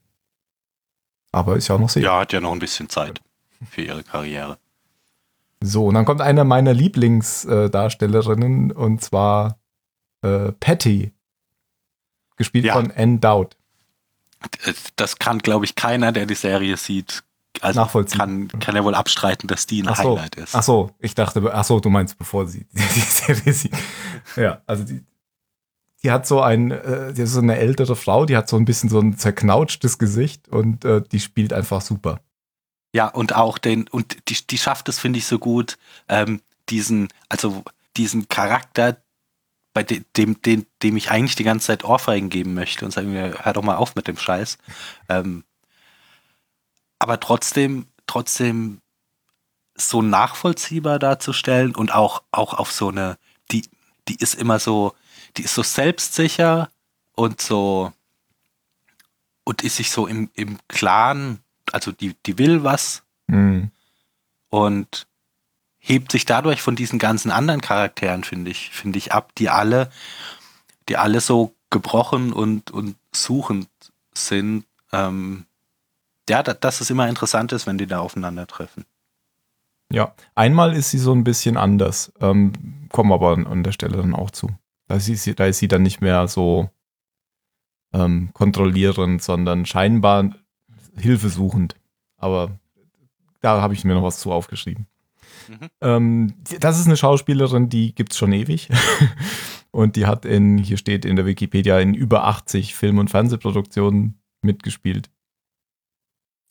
Aber 1.32 1.56
ist 1.56 1.68
ja 1.68 1.74
auch 1.74 1.80
noch 1.80 1.88
sehr. 1.90 2.02
Ja, 2.02 2.20
hat 2.20 2.32
ja 2.32 2.40
noch 2.40 2.52
ein 2.52 2.58
bisschen 2.58 2.88
Zeit 2.88 3.20
für 3.68 3.82
ihre 3.82 4.02
Karriere. 4.02 4.58
So, 5.60 5.86
und 5.86 5.94
dann 5.94 6.04
kommt 6.04 6.20
eine 6.20 6.44
meiner 6.44 6.74
Lieblingsdarstellerinnen 6.74 8.72
und 8.72 9.02
zwar 9.02 9.58
äh, 10.22 10.52
Patty, 10.52 11.12
gespielt 12.36 12.66
ja. 12.66 12.74
von 12.74 12.92
Anne 12.92 13.18
Dowd. 13.18 13.56
Das 14.96 15.18
kann, 15.18 15.38
glaube 15.38 15.64
ich, 15.64 15.74
keiner, 15.74 16.12
der 16.12 16.26
die 16.26 16.34
Serie 16.34 16.76
sieht, 16.76 17.24
also 17.60 17.80
nachvollziehen. 17.80 18.18
Kann, 18.18 18.48
kann 18.60 18.76
er 18.76 18.84
wohl 18.84 18.94
abstreiten, 18.94 19.48
dass 19.48 19.66
die 19.66 19.82
ein 19.82 19.88
ach 19.88 19.96
so, 19.96 20.16
Highlight 20.16 20.36
ist. 20.36 20.54
Ach 20.54 20.62
so, 20.62 20.90
ich 20.98 21.14
dachte, 21.14 21.50
ach 21.52 21.64
so, 21.64 21.80
du 21.80 21.88
meinst, 21.88 22.18
bevor 22.18 22.46
sie 22.46 22.66
die, 22.72 22.82
die 22.94 23.00
Serie 23.00 23.52
sieht. 23.52 23.74
Ja, 24.36 24.62
also 24.66 24.84
die, 24.84 25.04
die 26.02 26.10
hat 26.10 26.26
so 26.26 26.40
ein, 26.40 26.70
äh, 26.70 27.12
die 27.12 27.22
ist 27.22 27.32
so 27.32 27.40
eine 27.40 27.56
ältere 27.56 27.96
Frau, 27.96 28.26
die 28.26 28.36
hat 28.36 28.48
so 28.48 28.56
ein 28.56 28.64
bisschen 28.64 28.88
so 28.88 29.00
ein 29.00 29.16
zerknautschtes 29.16 29.98
Gesicht 29.98 30.48
und 30.48 30.84
äh, 30.84 31.02
die 31.02 31.20
spielt 31.20 31.52
einfach 31.52 31.80
super. 31.80 32.20
Ja, 32.94 33.08
und 33.08 33.34
auch 33.34 33.58
den, 33.58 33.88
und 33.88 34.16
die, 34.28 34.36
die 34.46 34.58
schafft 34.58 34.88
es, 34.88 34.98
finde 34.98 35.18
ich, 35.18 35.26
so 35.26 35.38
gut, 35.38 35.78
ähm, 36.08 36.40
diesen, 36.68 37.08
also 37.28 37.62
diesen 37.96 38.28
Charakter, 38.28 38.98
bei 39.76 39.82
de, 39.82 40.04
dem, 40.16 40.40
dem, 40.40 40.64
dem 40.82 40.96
ich 40.96 41.10
eigentlich 41.10 41.34
die 41.34 41.44
ganze 41.44 41.66
Zeit 41.66 41.84
Ohrfeigen 41.84 42.30
geben 42.30 42.54
möchte 42.54 42.86
und 42.86 42.92
sagen 42.92 43.12
mir, 43.12 43.44
hör 43.44 43.52
doch 43.52 43.62
mal 43.62 43.76
auf 43.76 43.94
mit 43.94 44.08
dem 44.08 44.16
Scheiß. 44.16 44.56
Ähm, 45.10 45.44
aber 46.98 47.20
trotzdem, 47.20 47.84
trotzdem 48.06 48.80
so 49.74 50.00
nachvollziehbar 50.00 50.98
darzustellen 50.98 51.74
und 51.74 51.94
auch, 51.94 52.22
auch 52.30 52.54
auf 52.54 52.72
so 52.72 52.88
eine, 52.88 53.18
die, 53.52 53.68
die 54.08 54.14
ist 54.14 54.34
immer 54.36 54.58
so, 54.58 54.94
die 55.36 55.42
ist 55.42 55.54
so 55.54 55.62
selbstsicher 55.62 56.70
und 57.14 57.42
so 57.42 57.92
und 59.44 59.60
ist 59.60 59.76
sich 59.76 59.90
so 59.90 60.06
im, 60.06 60.30
im 60.32 60.56
Klaren, 60.68 61.40
also 61.70 61.92
die, 61.92 62.14
die 62.24 62.38
will 62.38 62.64
was 62.64 63.02
mhm. 63.26 63.70
und 64.48 65.06
hebt 65.86 66.10
sich 66.10 66.24
dadurch 66.24 66.62
von 66.62 66.74
diesen 66.74 66.98
ganzen 66.98 67.30
anderen 67.30 67.60
Charakteren, 67.60 68.24
finde 68.24 68.50
ich, 68.50 68.70
finde 68.70 68.98
ich, 68.98 69.12
ab, 69.12 69.32
die 69.38 69.48
alle, 69.48 69.90
die 70.88 70.96
alle 70.96 71.20
so 71.20 71.54
gebrochen 71.70 72.32
und, 72.32 72.72
und 72.72 72.96
suchend 73.14 73.68
sind. 74.12 74.64
Ähm, 74.92 75.46
ja, 76.28 76.42
da, 76.42 76.54
dass 76.54 76.80
es 76.80 76.90
immer 76.90 77.08
interessant 77.08 77.52
ist, 77.52 77.68
wenn 77.68 77.78
die 77.78 77.86
da 77.86 78.00
aufeinandertreffen. 78.00 78.84
Ja, 79.92 80.12
einmal 80.34 80.74
ist 80.74 80.90
sie 80.90 80.98
so 80.98 81.12
ein 81.12 81.22
bisschen 81.22 81.56
anders, 81.56 82.12
ähm, 82.20 82.88
kommen 82.90 83.12
aber 83.12 83.30
an, 83.30 83.46
an 83.46 83.62
der 83.62 83.70
Stelle 83.70 83.98
dann 83.98 84.14
auch 84.14 84.32
zu. 84.32 84.50
Da 84.88 84.96
ist 84.96 85.06
sie, 85.06 85.34
da 85.36 85.46
ist 85.46 85.58
sie 85.58 85.68
dann 85.68 85.82
nicht 85.82 86.00
mehr 86.00 86.26
so 86.26 86.68
ähm, 87.92 88.30
kontrollierend, 88.32 89.22
sondern 89.22 89.66
scheinbar 89.66 90.30
hilfesuchend. 90.96 91.76
Aber 92.16 92.58
da 93.40 93.62
habe 93.62 93.74
ich 93.74 93.84
mir 93.84 93.94
noch 93.94 94.02
was 94.02 94.18
zu 94.18 94.32
aufgeschrieben. 94.32 94.88
Mhm. 95.48 95.68
Ähm, 95.80 96.34
das 96.60 96.78
ist 96.78 96.86
eine 96.86 96.96
Schauspielerin, 96.96 97.68
die 97.68 97.94
gibt 97.94 98.12
es 98.12 98.18
schon 98.18 98.32
ewig. 98.32 98.68
und 99.70 99.96
die 99.96 100.06
hat 100.06 100.24
in, 100.24 100.58
hier 100.58 100.76
steht 100.76 101.04
in 101.04 101.16
der 101.16 101.26
Wikipedia, 101.26 101.78
in 101.78 101.94
über 101.94 102.24
80 102.24 102.74
Film- 102.74 102.98
und 102.98 103.10
Fernsehproduktionen 103.10 104.20
mitgespielt. 104.42 105.10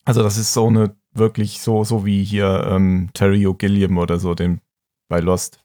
Also 0.04 0.22
das 0.22 0.36
ist 0.38 0.52
so 0.52 0.68
eine 0.68 0.94
wirklich 1.12 1.60
so, 1.60 1.84
so 1.84 2.06
wie 2.06 2.22
hier 2.22 2.66
ähm, 2.70 3.10
Terry 3.12 3.46
O'Gilliam 3.46 3.98
oder 3.98 4.18
so, 4.18 4.34
den 4.34 4.60
bei 5.08 5.20
Lost. 5.20 5.60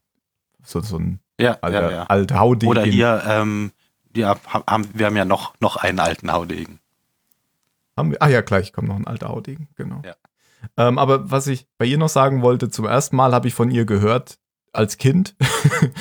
So, 0.64 0.80
so 0.80 0.98
ein 0.98 1.20
ja, 1.40 1.58
alter, 1.60 1.82
ja, 1.82 1.90
ja. 1.90 2.02
alter 2.04 2.38
Haudegen. 2.40 2.70
Oder 2.70 2.84
hier, 2.84 3.22
ähm, 3.26 3.72
ja, 4.16 4.36
haben, 4.46 4.88
wir 4.94 5.06
haben 5.06 5.16
ja 5.16 5.24
noch, 5.24 5.54
noch 5.60 5.76
einen 5.76 6.00
alten 6.00 6.32
Haudegen. 6.32 6.78
Haben 7.96 8.12
wir, 8.12 8.22
ah 8.22 8.28
ja, 8.28 8.40
gleich 8.40 8.72
kommt 8.72 8.88
noch 8.88 8.96
ein 8.96 9.06
alter 9.06 9.28
Haudegen, 9.28 9.68
genau. 9.76 10.02
Ja. 10.04 10.14
Ähm, 10.76 10.98
aber 10.98 11.30
was 11.30 11.46
ich 11.46 11.66
bei 11.78 11.84
ihr 11.86 11.98
noch 11.98 12.08
sagen 12.08 12.42
wollte, 12.42 12.70
zum 12.70 12.86
ersten 12.86 13.16
Mal 13.16 13.32
habe 13.32 13.48
ich 13.48 13.54
von 13.54 13.70
ihr 13.70 13.84
gehört 13.84 14.38
als 14.72 14.96
Kind. 14.98 15.34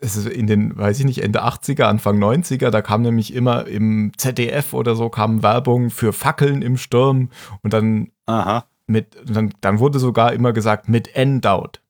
es 0.00 0.16
ist 0.16 0.26
in 0.26 0.46
den, 0.46 0.76
weiß 0.76 0.98
ich 0.98 1.04
nicht, 1.04 1.22
Ende 1.22 1.44
80er, 1.44 1.84
Anfang 1.84 2.18
90er, 2.22 2.70
da 2.70 2.82
kam 2.82 3.02
nämlich 3.02 3.32
immer 3.34 3.66
im 3.66 4.12
ZDF 4.16 4.72
oder 4.74 4.94
so 4.96 5.08
kam 5.08 5.42
Werbung 5.42 5.90
für 5.90 6.12
Fackeln 6.12 6.62
im 6.62 6.76
Sturm 6.76 7.30
und 7.62 7.72
dann 7.72 8.10
Aha. 8.26 8.66
mit, 8.86 9.16
dann, 9.24 9.54
dann 9.60 9.78
wurde 9.78 9.98
sogar 9.98 10.32
immer 10.32 10.52
gesagt 10.52 10.88
mit 10.88 11.14
Endoubt 11.14 11.80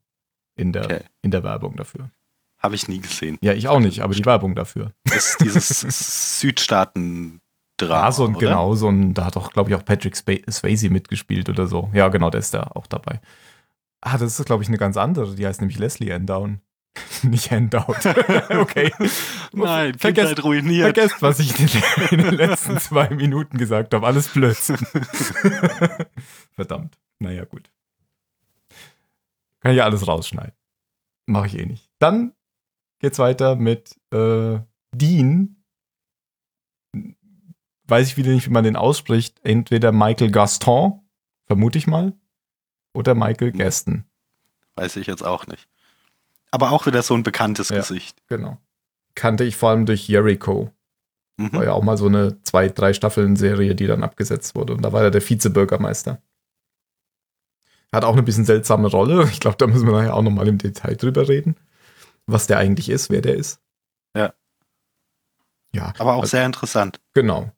in 0.54 0.72
der, 0.72 0.84
Okay. 0.84 1.00
in 1.22 1.30
der 1.30 1.42
Werbung 1.42 1.76
dafür. 1.76 2.10
Habe 2.58 2.74
ich 2.76 2.86
nie 2.86 3.00
gesehen. 3.00 3.38
Ja, 3.40 3.54
ich 3.54 3.66
auch 3.66 3.80
nicht, 3.80 4.02
aber 4.02 4.14
die 4.14 4.24
Werbung 4.24 4.54
dafür. 4.54 4.92
Das 5.04 5.30
ist 5.30 5.40
dieses 5.40 5.80
Südstaaten-Drama. 7.82 8.04
Ja, 8.06 8.12
so 8.12 8.24
ein, 8.24 8.36
oder? 8.36 8.46
genau, 8.46 8.74
so 8.74 8.88
ein, 8.88 9.14
da 9.14 9.26
hat 9.26 9.36
auch, 9.36 9.52
glaube 9.52 9.70
ich, 9.70 9.76
auch 9.76 9.84
Patrick 9.84 10.16
Swayze 10.16 10.90
mitgespielt 10.90 11.48
oder 11.48 11.66
so. 11.66 11.90
Ja, 11.92 12.08
genau, 12.08 12.30
der 12.30 12.40
ist 12.40 12.54
da 12.54 12.70
auch 12.74 12.86
dabei. 12.86 13.20
Ah, 14.00 14.18
das 14.18 14.38
ist, 14.38 14.46
glaube 14.46 14.62
ich, 14.62 14.68
eine 14.68 14.78
ganz 14.78 14.96
andere. 14.96 15.34
Die 15.34 15.46
heißt 15.46 15.60
nämlich 15.60 15.78
Leslie 15.78 16.10
Endown. 16.10 16.60
nicht 17.22 17.50
Endown. 17.50 17.84
okay. 18.50 18.92
Nein, 19.52 19.98
vergesst, 19.98 20.28
Kindheit 20.28 20.44
ruiniert. 20.44 20.96
vergesst, 20.96 21.22
was 21.22 21.38
ich 21.38 21.58
in 21.58 21.66
den, 21.66 22.18
in 22.18 22.24
den 22.26 22.34
letzten 22.34 22.78
zwei 22.78 23.08
Minuten 23.10 23.58
gesagt 23.58 23.94
habe. 23.94 24.06
Alles 24.06 24.28
Blödsinn. 24.28 24.76
Verdammt. 26.52 26.98
Naja, 27.18 27.44
gut. 27.44 27.70
Kann 29.60 29.72
ich 29.72 29.78
ja 29.78 29.84
alles 29.84 30.06
rausschneiden. 30.06 30.54
Mache 31.26 31.46
ich 31.46 31.58
eh 31.58 31.66
nicht. 31.66 31.88
Dann 31.98 32.32
geht's 32.98 33.18
weiter 33.18 33.56
mit 33.56 33.96
äh, 34.12 34.58
Dean. 34.92 35.61
Weiß 37.92 38.08
ich 38.08 38.16
wieder 38.16 38.30
nicht, 38.32 38.46
wie 38.46 38.52
man 38.52 38.64
den 38.64 38.74
ausspricht. 38.76 39.38
Entweder 39.44 39.92
Michael 39.92 40.30
Gaston, 40.30 41.02
vermute 41.44 41.76
ich 41.76 41.86
mal, 41.86 42.14
oder 42.94 43.14
Michael 43.14 43.52
Gaston. 43.52 44.04
Weiß 44.76 44.96
ich 44.96 45.06
jetzt 45.08 45.22
auch 45.22 45.46
nicht. 45.46 45.68
Aber 46.50 46.72
auch 46.72 46.86
wieder 46.86 47.02
so 47.02 47.12
ein 47.12 47.22
bekanntes 47.22 47.68
Ja. 47.68 47.76
Gesicht. 47.76 48.22
Genau. 48.28 48.56
Kannte 49.14 49.44
ich 49.44 49.56
vor 49.58 49.68
allem 49.68 49.84
durch 49.84 50.08
Jericho. 50.08 50.72
War 51.36 51.48
Mhm. 51.60 51.62
ja 51.66 51.72
auch 51.74 51.82
mal 51.82 51.98
so 51.98 52.06
eine 52.06 52.42
zwei, 52.44 52.70
drei 52.70 52.94
Staffeln 52.94 53.36
Serie, 53.36 53.74
die 53.74 53.86
dann 53.86 54.02
abgesetzt 54.02 54.54
wurde. 54.54 54.72
Und 54.72 54.80
da 54.80 54.94
war 54.94 55.02
er 55.02 55.10
der 55.10 55.20
Vizebürgermeister. 55.28 56.22
Hat 57.92 58.04
auch 58.04 58.14
eine 58.14 58.22
bisschen 58.22 58.46
seltsame 58.46 58.88
Rolle. 58.88 59.24
Ich 59.30 59.40
glaube, 59.40 59.58
da 59.58 59.66
müssen 59.66 59.86
wir 59.86 59.92
nachher 59.92 60.14
auch 60.16 60.22
nochmal 60.22 60.48
im 60.48 60.56
Detail 60.56 60.96
drüber 60.96 61.28
reden, 61.28 61.56
was 62.24 62.46
der 62.46 62.56
eigentlich 62.56 62.88
ist, 62.88 63.10
wer 63.10 63.20
der 63.20 63.34
ist. 63.36 63.60
Ja. 64.16 64.32
Ja, 65.74 65.92
Aber 65.98 66.14
auch 66.14 66.22
also, 66.22 66.30
sehr 66.30 66.46
interessant. 66.46 67.02
genau. 67.12 67.52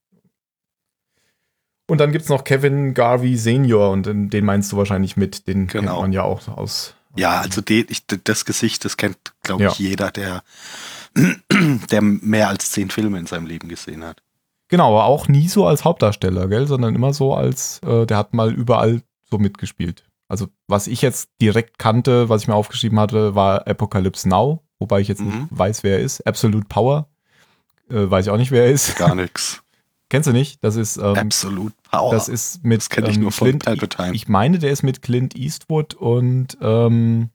Und 1.87 1.99
dann 1.99 2.13
gibt 2.13 2.25
es 2.25 2.29
noch 2.31 2.45
Kevin 2.45 2.95
Garvey 2.95 3.37
Senior 3.37 3.91
und 3.91 4.07
den, 4.07 4.31
den 4.31 4.45
meinst 4.45 4.73
du 4.73 4.77
wahrscheinlich 4.77 5.17
mit, 5.17 5.47
den 5.47 5.67
kennt 5.67 5.85
Genau. 5.85 6.01
man 6.01 6.13
ja 6.13 6.23
auch 6.23 6.47
aus. 6.49 6.95
Ja, 7.17 7.41
also 7.41 7.61
die, 7.61 7.87
ich, 7.91 8.07
das 8.07 8.45
Gesicht, 8.45 8.85
das 8.85 8.97
kennt, 8.97 9.17
glaube 9.43 9.65
Ja. 9.65 9.71
ich, 9.71 9.79
jeder, 9.79 10.11
der, 10.11 10.43
der 11.91 12.01
mehr 12.03 12.49
als 12.49 12.71
zehn 12.73 12.91
Filme 12.91 13.19
in 13.19 13.27
seinem 13.27 13.47
Leben 13.47 13.69
gesehen 13.69 14.05
hat. 14.05 14.23
Genau, 14.69 14.89
aber 14.89 15.05
auch 15.05 15.29
nie 15.29 15.47
so 15.49 15.67
als 15.67 15.85
Hauptdarsteller, 15.85 16.49
gell, 16.49 16.67
sondern 16.67 16.95
immer 16.95 17.13
so 17.13 17.35
als, 17.35 17.81
äh, 17.87 18.07
der 18.07 18.17
hat 18.17 18.35
mal 18.35 18.53
überall 18.53 19.03
so 19.31 19.39
mitgespielt. 19.39 20.05
Also, 20.27 20.49
was 20.67 20.87
ich 20.87 21.03
jetzt 21.03 21.29
direkt 21.41 21.79
kannte, 21.79 22.29
was 22.31 22.43
ich 22.43 22.49
mir 22.49 22.55
aufgeschrieben 22.55 22.99
hatte, 22.99 23.35
war 23.35 23.69
Apocalypse 23.69 24.29
Now, 24.29 24.63
wobei 24.79 25.01
ich 25.01 25.09
jetzt 25.09 25.21
Mhm. 25.21 25.27
nicht 25.27 25.47
weiß, 25.51 25.83
wer 25.85 25.99
er 25.99 26.03
ist. 26.05 26.27
Absolute 26.27 26.67
Power, 26.67 27.09
äh, 27.91 28.11
weiß 28.11 28.25
ich 28.27 28.31
auch 28.33 28.39
nicht, 28.39 28.51
wer 28.51 28.65
er 28.65 28.73
ist. 28.73 28.97
Gar 28.97 29.15
nichts. 29.15 29.61
Kennst 30.15 30.29
du 30.29 30.33
nicht? 30.33 30.63
Das 30.63 30.77
ist, 30.77 30.97
ähm, 30.97 31.17
Absolut 31.17 31.73
Power. 31.91 32.13
das 32.13 32.29
ist 32.29 32.65
mit 32.65 32.83
das 32.83 32.89
kenne 32.89 33.09
ich 33.11 33.17
ähm, 33.17 33.23
nur 33.23 33.33
von 33.33 33.49
Clint, 33.49 33.65
Palpatine. 33.65 34.15
ich 34.15 34.29
meine, 34.29 34.61
der 34.61 34.71
ist 34.71 34.85
mit 34.85 35.03
Clint 35.03 35.35
Eastwood 35.35 35.95
und 35.95 36.57
ähm, 36.61 37.31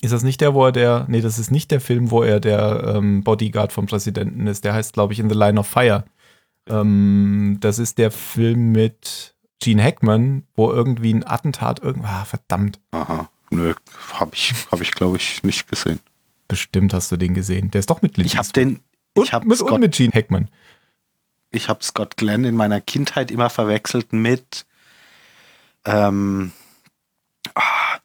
ist 0.00 0.12
das 0.12 0.22
nicht 0.22 0.40
der, 0.40 0.54
wo 0.54 0.64
er 0.66 0.72
der, 0.72 1.06
nee, 1.08 1.20
das 1.20 1.40
ist 1.40 1.50
nicht 1.50 1.70
der 1.72 1.80
Film, 1.80 2.12
wo 2.12 2.22
er 2.22 2.38
der 2.38 2.94
ähm, 2.94 3.24
Bodyguard 3.24 3.72
vom 3.72 3.86
Präsidenten 3.86 4.46
ist. 4.46 4.64
Der 4.64 4.72
heißt, 4.72 4.92
glaube 4.92 5.12
ich, 5.12 5.18
In 5.18 5.28
the 5.28 5.34
Line 5.34 5.58
of 5.58 5.66
Fire. 5.66 6.04
Ähm, 6.68 7.58
das 7.60 7.80
ist 7.80 7.98
der 7.98 8.12
Film 8.12 8.70
mit 8.70 9.34
Gene 9.60 9.82
Hackman, 9.82 10.44
wo 10.54 10.70
irgendwie 10.70 11.12
ein 11.12 11.26
Attentat, 11.26 11.80
irgend, 11.82 12.04
ah, 12.04 12.24
verdammt, 12.24 12.78
Aha. 12.92 13.28
Nö, 13.50 13.74
habe 14.14 14.30
ich, 14.32 14.54
hab 14.70 14.80
ich 14.80 14.92
glaube 14.92 15.16
ich, 15.16 15.42
nicht 15.42 15.68
gesehen. 15.68 15.98
bestimmt 16.46 16.94
hast 16.94 17.10
du 17.10 17.16
den 17.16 17.34
gesehen. 17.34 17.70
Der 17.72 17.80
ist 17.80 17.90
doch 17.90 18.00
mit 18.00 18.14
Clint 18.14 18.26
Ich 18.26 18.38
habe 18.38 18.48
den, 18.52 18.80
und, 19.14 19.24
ich 19.24 19.32
habe 19.32 19.46
mit, 19.46 19.60
und 19.60 19.80
mit 19.80 19.92
Gene 19.92 20.12
Hackman. 20.14 20.48
Ich 21.50 21.68
hab 21.68 21.82
Scott 21.82 22.16
Glenn 22.16 22.44
in 22.44 22.54
meiner 22.56 22.80
Kindheit 22.80 23.30
immer 23.30 23.50
verwechselt 23.50 24.12
mit 24.12 24.66
ähm, 25.84 26.52
ah, 27.54 27.98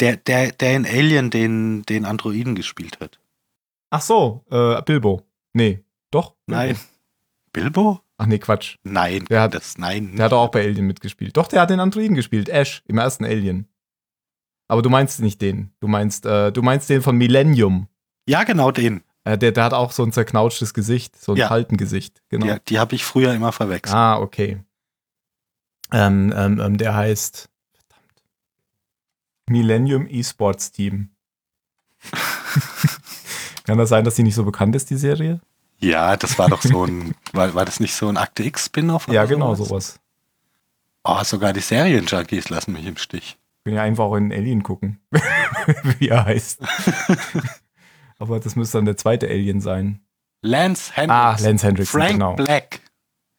der, 0.00 0.16
der, 0.16 0.52
der 0.52 0.76
in 0.76 0.86
Alien 0.86 1.30
den, 1.30 1.82
den 1.84 2.04
Androiden 2.04 2.54
gespielt 2.54 2.98
hat. 3.00 3.18
Ach 3.90 4.00
so, 4.02 4.44
äh, 4.50 4.80
Bilbo. 4.82 5.22
Nee, 5.52 5.82
doch? 6.10 6.34
Bilbo. 6.46 6.60
Nein. 6.60 6.78
Bilbo? 7.52 8.00
Ach 8.18 8.26
nee, 8.26 8.38
Quatsch. 8.38 8.76
Nein, 8.82 9.24
Der 9.26 9.42
hat- 9.42 9.54
das 9.54 9.78
nein. 9.78 10.16
Der 10.16 10.26
hat 10.26 10.32
auch 10.32 10.50
bei 10.50 10.62
Alien 10.64 10.86
mitgespielt. 10.86 11.36
Doch, 11.36 11.46
der 11.48 11.60
hat 11.60 11.70
den 11.70 11.80
Androiden 11.80 12.14
gespielt. 12.14 12.48
Ash 12.48 12.82
im 12.86 12.98
ersten 12.98 13.24
Alien. 13.24 13.68
Aber 14.68 14.80
du 14.80 14.88
meinst 14.90 15.20
nicht 15.20 15.40
den. 15.42 15.72
Du 15.80 15.88
meinst, 15.88 16.24
äh, 16.24 16.50
du 16.52 16.62
meinst 16.62 16.88
den 16.88 17.02
von 17.02 17.16
Millennium. 17.16 17.88
Ja, 18.26 18.44
genau 18.44 18.70
den. 18.70 19.02
Äh, 19.24 19.38
der, 19.38 19.52
der 19.52 19.64
hat 19.64 19.72
auch 19.74 19.92
so 19.92 20.02
ein 20.02 20.12
zerknautschtes 20.12 20.74
Gesicht, 20.74 21.20
so 21.20 21.32
ein 21.32 21.38
Ja. 21.38 21.48
Faltengesicht. 21.48 22.22
Genau. 22.28 22.46
Ja, 22.46 22.58
die 22.58 22.78
habe 22.78 22.94
ich 22.94 23.04
früher 23.04 23.32
immer 23.32 23.52
verwechselt. 23.52 23.94
Ah, 23.96 24.18
okay. 24.18 24.62
Ähm, 25.92 26.32
ähm, 26.36 26.58
ähm, 26.60 26.76
der 26.78 26.94
heißt 26.94 27.48
verdammt, 27.72 28.22
Millennium 29.48 30.06
Esports 30.08 30.72
Team. 30.72 31.10
Kann 33.64 33.78
das 33.78 33.90
sein, 33.90 34.04
dass 34.04 34.16
die 34.16 34.22
nicht 34.24 34.34
so 34.34 34.44
bekannt 34.44 34.74
ist, 34.74 34.90
die 34.90 34.96
Serie? 34.96 35.40
Ja, 35.78 36.16
das 36.16 36.38
war 36.38 36.48
doch 36.48 36.62
so 36.62 36.84
ein, 36.84 37.14
war, 37.32 37.54
war 37.54 37.64
das 37.64 37.78
nicht 37.80 37.94
so 37.94 38.08
ein 38.08 38.16
Akte 38.16 38.42
X-Spin-Off? 38.44 39.08
Ja, 39.08 39.24
genau, 39.24 39.54
sowas? 39.54 39.68
sowas. 39.68 40.00
Oh, 41.04 41.22
sogar 41.24 41.52
die 41.52 41.60
Serienjunkies 41.60 42.48
lassen 42.50 42.72
mich 42.72 42.86
im 42.86 42.96
Stich. 42.96 43.36
können 43.64 43.76
ja 43.76 43.82
einfach 43.82 44.04
auch 44.04 44.16
in 44.16 44.32
Alien 44.32 44.62
gucken, 44.62 45.00
wie 45.98 46.08
er 46.08 46.24
heißt. 46.24 46.60
Aber 48.22 48.38
das 48.38 48.54
müsste 48.54 48.78
dann 48.78 48.84
der 48.84 48.96
zweite 48.96 49.26
Alien 49.28 49.60
sein. 49.60 50.00
Lance 50.42 50.92
Hendricks. 50.94 51.42
Ah, 51.42 51.44
Lance 51.44 51.66
Hendrickson, 51.66 52.00
Frank 52.00 52.12
genau. 52.12 52.34
Black. 52.36 52.80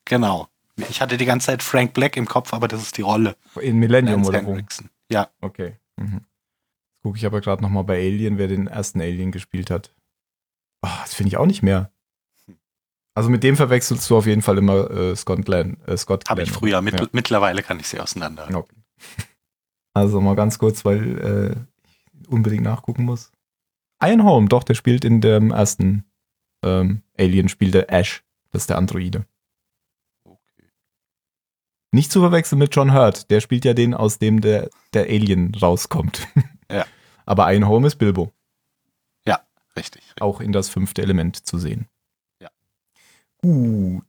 Genau. 0.03 0.49
Ich 0.89 0.99
hatte 1.01 1.15
die 1.15 1.23
ganze 1.23 1.47
Zeit 1.47 1.63
Frank 1.63 1.93
Black 1.93 2.17
im 2.17 2.25
Kopf, 2.25 2.53
aber 2.53 2.67
das 2.67 2.81
ist 2.81 2.97
die 2.97 3.01
Rolle. 3.01 3.37
In 3.61 3.77
Millennium 3.77 4.23
Lance 4.23 4.29
oder 4.29 4.43
wo? 4.43 4.49
Hendrickson. 4.49 4.89
Ja, 5.09 5.29
Okay. 5.39 5.77
Mhm. 5.95 6.15
Jetzt 6.15 7.03
gucke 7.03 7.17
ich 7.17 7.25
aber 7.25 7.39
gerade 7.39 7.61
nochmal 7.61 7.85
bei 7.85 7.97
Alien, 7.97 8.37
wer 8.37 8.49
den 8.49 8.67
ersten 8.67 8.99
Alien 8.99 9.31
gespielt 9.31 9.69
hat. 9.71 9.93
Oh, 10.81 10.89
das 11.01 11.13
finde 11.13 11.29
ich 11.29 11.37
auch 11.37 11.45
nicht 11.45 11.63
mehr. 11.63 11.89
Also 13.15 13.29
mit 13.29 13.43
dem 13.43 13.55
verwechselst 13.55 14.09
du 14.09 14.17
auf 14.17 14.25
jeden 14.25 14.41
Fall 14.41 14.57
immer 14.57 14.91
äh, 14.91 15.15
Scott 15.15 15.45
Glenn. 15.45 15.77
Äh, 15.85 15.95
Scott 15.95 16.27
habe 16.29 16.43
ich 16.43 16.51
früher. 16.51 16.81
Mit, 16.81 16.99
Ja. 16.99 17.07
Mittlerweile 17.13 17.63
kann 17.63 17.79
ich 17.79 17.87
sie 17.87 18.01
auseinander. 18.01 18.49
Okay. 18.53 18.75
Also 19.95 20.19
mal 20.19 20.35
ganz 20.35 20.57
kurz, 20.57 20.83
weil 20.85 21.19
äh, 21.19 22.19
ich 22.19 22.27
unbedingt 22.27 22.63
nachgucken 22.63 23.05
muss. 23.05 23.31
Ian 24.05 24.23
Holm, 24.23 24.49
doch, 24.49 24.63
der 24.63 24.73
spielt 24.73 25.05
in 25.05 25.21
dem 25.21 25.51
ersten 25.51 26.05
ähm, 26.63 27.03
Alien, 27.17 27.49
spielt 27.49 27.73
der 27.73 27.91
Ash. 27.91 28.23
Das 28.51 28.63
ist 28.63 28.69
der 28.69 28.77
Androide. 28.77 29.25
Okay. 30.23 30.67
Nicht 31.91 32.11
zu 32.11 32.19
verwechseln 32.19 32.59
mit 32.59 32.75
John 32.75 32.93
Hurt. 32.93 33.31
Der 33.31 33.39
spielt 33.39 33.65
ja 33.65 33.73
den, 33.73 33.93
aus 33.93 34.19
dem 34.19 34.41
der, 34.41 34.69
der 34.93 35.03
Alien 35.03 35.55
rauskommt. 35.55 36.27
Ja. 36.69 36.85
Aber 37.25 37.51
Ian 37.51 37.67
Holm 37.67 37.85
ist 37.85 37.95
Bilbo. 37.95 38.33
Richtig. 39.75 40.03
Auch 40.19 40.39
in 40.39 40.51
das 40.51 40.69
fünfte 40.69 41.01
Element 41.01 41.45
zu 41.47 41.57
sehen. 41.57 41.87
Ja. 42.39 42.49
Gut. 43.41 44.05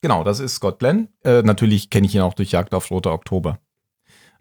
Genau, 0.00 0.24
das 0.24 0.40
ist 0.40 0.56
Scott 0.56 0.80
Glenn. 0.80 1.08
Äh, 1.24 1.42
natürlich 1.42 1.90
kenne 1.90 2.06
ich 2.06 2.14
ihn 2.14 2.22
auch 2.22 2.34
durch 2.34 2.50
Jagd 2.50 2.74
auf 2.74 2.90
Roter 2.90 3.12
Oktober. 3.12 3.60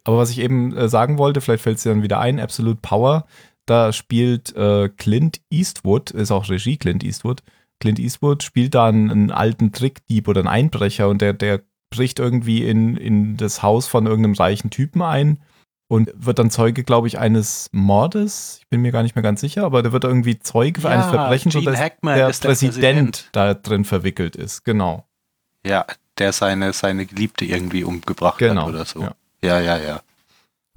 Aber 0.04 0.18
was 0.18 0.32
ich 0.32 0.40
eben 0.40 0.76
äh, 0.76 0.90
sagen 0.90 1.20
wollte, 1.20 1.42
vielleicht 1.42 1.64
fällt 1.64 1.78
es 1.78 1.84
dir 1.84 1.90
dann 1.90 2.02
wieder 2.02 2.20
ein, 2.20 2.40
Absolute 2.40 2.80
Power, 2.82 3.28
da 3.72 3.94
spielt 3.94 4.54
äh, 4.56 4.90
Clint 4.90 5.40
Eastwood, 5.50 6.12
ist 6.12 6.32
auch 6.32 6.50
Regie 6.50 6.76
Clint 6.78 7.04
Eastwood. 7.04 7.42
Clint 7.80 8.00
Eastwood 8.00 8.44
spielt 8.44 8.76
da 8.76 8.88
einen, 8.88 9.10
einen 9.10 9.32
alten 9.32 9.72
Trickdieb 9.72 10.28
oder 10.28 10.42
einen 10.42 10.50
Einbrecher 10.50 11.08
und 11.08 11.22
der, 11.22 11.34
der 11.34 11.62
bricht 11.90 12.20
irgendwie 12.20 12.68
in, 12.68 12.98
in 12.98 13.38
das 13.38 13.64
Haus 13.64 13.88
von 13.88 14.06
irgendeinem 14.08 14.36
reichen 14.36 14.70
Typen 14.70 15.02
ein 15.02 15.40
und 15.90 16.12
wird 16.16 16.40
dann 16.40 16.52
Zeuge, 16.52 16.84
glaube 16.84 17.08
ich, 17.08 17.18
eines 17.18 17.70
Mordes. 17.72 18.58
Ich 18.62 18.68
bin 18.70 18.82
mir 18.82 18.92
gar 18.92 19.04
nicht 19.04 19.16
mehr 19.16 19.24
ganz 19.24 19.42
sicher, 19.42 19.64
aber 19.64 19.82
der 19.84 19.92
wird 19.94 20.04
irgendwie 20.04 20.38
Zeuge 20.40 20.82
für 20.82 20.90
eines 20.90 21.06
Ja, 21.08 21.12
Verbrechen, 21.12 21.52
Gene 21.52 21.64
sodass 21.66 21.80
Hackman 21.80 22.18
der 22.18 22.30
ist 22.30 22.44
der 22.44 22.50
Präsident, 22.50 22.82
Präsident. 22.84 23.30
da 23.32 23.54
drin 23.54 23.84
verwickelt 23.86 24.36
ist. 24.36 24.64
Genau. 24.64 25.06
Ja, 25.66 25.86
der 26.18 26.34
seine, 26.34 26.74
seine 26.74 27.06
Geliebte 27.06 27.46
irgendwie 27.46 27.84
umgebracht 27.84 28.38
Genau, 28.40 28.64
hat 28.64 28.70
oder 28.70 28.86
so. 28.86 29.02
ja. 29.02 29.16
Ja, 29.44 29.60
ja, 29.60 29.78
ja. 29.80 30.02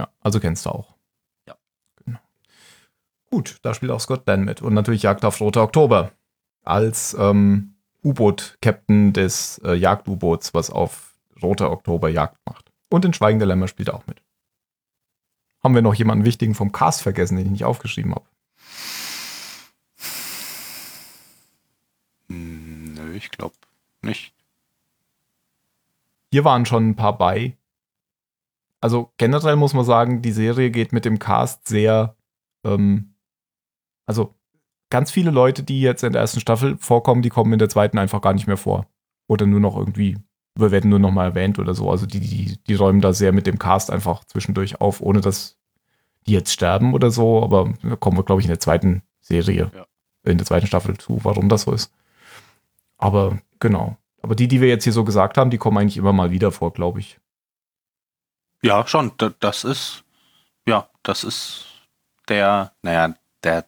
Ja, 0.00 0.08
also 0.22 0.40
kennst 0.40 0.64
du 0.66 0.70
auch. 0.70 0.93
Gut, 3.34 3.58
da 3.62 3.74
spielt 3.74 3.90
auch 3.90 3.98
Scott 3.98 4.28
Dan 4.28 4.44
mit. 4.44 4.62
Und 4.62 4.74
natürlich 4.74 5.02
Jagd 5.02 5.24
auf 5.24 5.40
Roter 5.40 5.64
Oktober. 5.64 6.12
Als 6.62 7.16
ähm, 7.18 7.74
U-Boot-Captain 8.04 9.12
des 9.12 9.60
äh, 9.64 9.74
Jagd-U-Boots, 9.74 10.54
was 10.54 10.70
auf 10.70 11.16
Roter 11.42 11.72
Oktober 11.72 12.08
Jagd 12.08 12.38
macht. 12.46 12.70
Und 12.90 13.04
in 13.04 13.12
Schweigen 13.12 13.40
der 13.40 13.48
Lämmer 13.48 13.66
spielt 13.66 13.88
er 13.88 13.96
auch 13.96 14.06
mit. 14.06 14.22
Haben 15.64 15.74
wir 15.74 15.82
noch 15.82 15.96
jemanden 15.96 16.24
wichtigen 16.24 16.54
vom 16.54 16.70
Cast 16.70 17.02
vergessen, 17.02 17.36
den 17.36 17.46
ich 17.46 17.50
nicht 17.50 17.64
aufgeschrieben 17.64 18.14
habe? 18.14 18.24
Hm, 22.28 22.94
nö, 22.94 23.14
ich 23.16 23.32
glaube 23.32 23.56
nicht. 24.00 24.32
Hier 26.30 26.44
waren 26.44 26.66
schon 26.66 26.90
ein 26.90 26.94
paar 26.94 27.18
bei. 27.18 27.56
Also 28.80 29.12
generell 29.16 29.56
muss 29.56 29.74
man 29.74 29.84
sagen, 29.84 30.22
die 30.22 30.30
Serie 30.30 30.70
geht 30.70 30.92
mit 30.92 31.04
dem 31.04 31.18
Cast 31.18 31.66
sehr 31.66 32.14
ähm, 32.62 33.10
also 34.06 34.34
ganz 34.90 35.10
viele 35.10 35.30
Leute, 35.30 35.62
die 35.62 35.80
jetzt 35.80 36.04
in 36.04 36.12
der 36.12 36.22
ersten 36.22 36.40
Staffel 36.40 36.76
vorkommen, 36.78 37.22
die 37.22 37.30
kommen 37.30 37.52
in 37.52 37.58
der 37.58 37.68
zweiten 37.68 37.98
einfach 37.98 38.20
gar 38.20 38.32
nicht 38.32 38.46
mehr 38.46 38.56
vor. 38.56 38.86
Oder 39.26 39.46
nur 39.46 39.60
noch 39.60 39.76
irgendwie, 39.76 40.18
wir 40.54 40.70
werden 40.70 40.90
nur 40.90 40.98
noch 40.98 41.10
mal 41.10 41.24
erwähnt 41.24 41.58
oder 41.58 41.74
so. 41.74 41.90
Also 41.90 42.06
die, 42.06 42.20
die, 42.20 42.58
die 42.62 42.74
räumen 42.74 43.00
da 43.00 43.12
sehr 43.12 43.32
mit 43.32 43.46
dem 43.46 43.58
Cast 43.58 43.90
einfach 43.90 44.24
zwischendurch 44.24 44.80
auf, 44.80 45.00
ohne 45.00 45.20
dass 45.20 45.56
die 46.26 46.32
jetzt 46.32 46.52
sterben 46.52 46.94
oder 46.94 47.10
so. 47.10 47.42
Aber 47.42 47.72
da 47.82 47.96
kommen 47.96 48.16
wir, 48.16 48.24
glaube 48.24 48.40
ich, 48.40 48.46
in 48.46 48.50
der 48.52 48.60
zweiten 48.60 49.02
Serie, 49.20 49.70
ja. 49.74 49.86
in 50.30 50.38
der 50.38 50.46
zweiten 50.46 50.66
Staffel 50.66 50.96
zu, 50.98 51.18
warum 51.22 51.48
das 51.48 51.62
so 51.62 51.72
ist. 51.72 51.92
Aber 52.98 53.38
genau. 53.58 53.96
Aber 54.22 54.34
die, 54.34 54.48
die 54.48 54.60
wir 54.60 54.68
jetzt 54.68 54.84
hier 54.84 54.92
so 54.92 55.04
gesagt 55.04 55.36
haben, 55.36 55.50
die 55.50 55.58
kommen 55.58 55.76
eigentlich 55.78 55.96
immer 55.96 56.12
mal 56.12 56.30
wieder 56.30 56.52
vor, 56.52 56.72
glaube 56.72 57.00
ich. 57.00 57.18
Ja, 58.62 58.86
schon. 58.86 59.12
Das 59.40 59.64
ist, 59.64 60.04
ja, 60.66 60.88
das 61.02 61.24
ist 61.24 61.66
der, 62.28 62.72
naja, 62.82 63.14
der, 63.42 63.66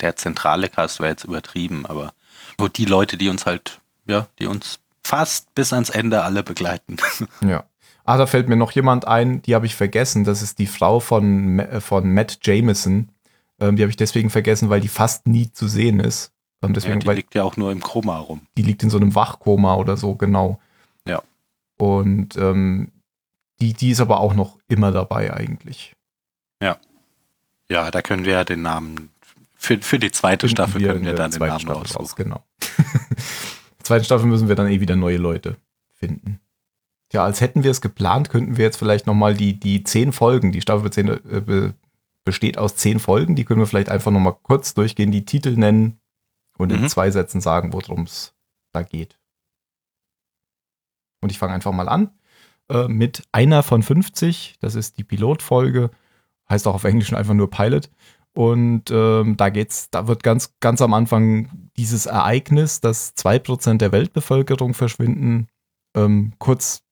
der 0.00 0.16
zentrale 0.16 0.68
Cast 0.68 1.00
wäre 1.00 1.10
jetzt 1.10 1.24
übertrieben, 1.24 1.86
aber 1.86 2.12
nur 2.58 2.68
die 2.68 2.84
Leute, 2.84 3.16
die 3.16 3.28
uns 3.28 3.46
halt, 3.46 3.80
ja, 4.06 4.28
die 4.38 4.46
uns 4.46 4.80
fast 5.02 5.54
bis 5.54 5.72
ans 5.72 5.90
Ende 5.90 6.22
alle 6.22 6.42
begleiten. 6.42 6.96
Ja. 7.40 7.64
Ah, 8.08 8.18
da 8.18 8.26
fällt 8.26 8.48
mir 8.48 8.54
noch 8.54 8.70
jemand 8.70 9.08
ein, 9.08 9.42
die 9.42 9.56
habe 9.56 9.66
ich 9.66 9.74
vergessen. 9.74 10.22
Das 10.22 10.40
ist 10.40 10.60
die 10.60 10.68
Frau 10.68 11.00
von, 11.00 11.66
von 11.80 12.14
Matt 12.14 12.38
Jameson. 12.40 13.08
Ähm, 13.58 13.74
die 13.74 13.82
habe 13.82 13.90
ich 13.90 13.96
deswegen 13.96 14.30
vergessen, 14.30 14.70
weil 14.70 14.80
die 14.80 14.86
fast 14.86 15.26
nie 15.26 15.50
zu 15.50 15.66
sehen 15.66 15.98
ist. 15.98 16.30
Ähm, 16.62 16.72
deswegen, 16.72 16.94
ja, 16.94 17.00
die 17.00 17.06
weil, 17.08 17.16
liegt 17.16 17.34
ja 17.34 17.42
auch 17.42 17.56
nur 17.56 17.72
im 17.72 17.80
Koma 17.80 18.18
rum. 18.18 18.42
Die 18.56 18.62
liegt 18.62 18.84
in 18.84 18.90
so 18.90 18.96
einem 18.96 19.16
Wachkoma 19.16 19.74
oder 19.74 19.96
so, 19.96 20.14
genau. 20.14 20.60
Ja. 21.04 21.20
Und 21.78 22.36
ähm, 22.36 22.92
die, 23.60 23.72
die 23.72 23.90
ist 23.90 24.00
aber 24.00 24.20
auch 24.20 24.34
noch 24.34 24.56
immer 24.68 24.92
dabei 24.92 25.34
eigentlich. 25.34 25.94
Ja. 26.62 26.78
Ja, 27.68 27.90
da 27.90 28.02
können 28.02 28.24
wir 28.24 28.34
ja 28.34 28.44
den 28.44 28.62
Namen 28.62 29.10
für, 29.56 29.78
für 29.78 29.98
die 29.98 30.10
zweite 30.10 30.48
Finden 30.48 30.62
Staffel 30.62 30.82
können 30.82 31.04
wir 31.04 31.14
dann 31.14 31.30
den 31.30 31.40
Namen 31.40 31.60
Staffel 31.60 31.96
raus. 31.96 32.14
Genau. 32.16 32.44
zweite 33.82 34.04
Staffel 34.04 34.26
müssen 34.26 34.48
wir 34.48 34.54
dann 34.54 34.68
eh 34.68 34.80
wieder 34.80 34.96
neue 34.96 35.16
Leute 35.16 35.56
finden. 35.94 36.40
Ja, 37.12 37.24
als 37.24 37.40
hätten 37.40 37.64
wir 37.64 37.70
es 37.70 37.80
geplant, 37.80 38.30
könnten 38.30 38.56
wir 38.56 38.64
jetzt 38.64 38.76
vielleicht 38.76 39.06
nochmal 39.06 39.34
die, 39.34 39.58
die 39.58 39.84
zehn 39.84 40.12
Folgen, 40.12 40.52
die 40.52 40.60
Staffel 40.60 40.90
10, 40.90 41.08
äh, 41.08 41.72
besteht 42.24 42.58
aus 42.58 42.76
zehn 42.76 42.98
Folgen, 42.98 43.36
die 43.36 43.44
können 43.44 43.60
wir 43.60 43.66
vielleicht 43.66 43.88
einfach 43.88 44.10
nochmal 44.10 44.36
kurz 44.42 44.74
durchgehen, 44.74 45.12
die 45.12 45.24
Titel 45.24 45.56
nennen 45.56 46.00
und 46.58 46.72
mhm. 46.72 46.82
in 46.82 46.88
zwei 46.88 47.10
Sätzen 47.10 47.40
sagen, 47.40 47.72
worum 47.72 48.02
es 48.02 48.34
da 48.72 48.82
geht. 48.82 49.18
Und 51.20 51.30
ich 51.30 51.38
fange 51.38 51.54
einfach 51.54 51.72
mal 51.72 51.88
an 51.88 52.10
äh, 52.68 52.88
mit 52.88 53.22
einer 53.32 53.62
von 53.62 53.82
50. 53.82 54.56
Das 54.60 54.74
ist 54.74 54.98
die 54.98 55.04
Pilotfolge. 55.04 55.90
Heißt 56.48 56.66
auch 56.66 56.74
auf 56.74 56.84
Englisch 56.84 57.12
einfach 57.12 57.34
nur 57.34 57.50
Pilot. 57.50 57.90
Und 58.36 58.90
ähm, 58.90 59.38
da 59.38 59.48
geht's, 59.48 59.88
da 59.88 60.08
wird 60.08 60.22
ganz, 60.22 60.54
ganz 60.60 60.82
am 60.82 60.92
Anfang 60.92 61.70
dieses 61.78 62.04
Ereignis, 62.04 62.82
dass 62.82 63.16
2% 63.16 63.78
der 63.78 63.92
Weltbevölkerung 63.92 64.74
verschwinden, 64.74 65.48
ähm, 65.96 66.34
kurz 66.38 66.82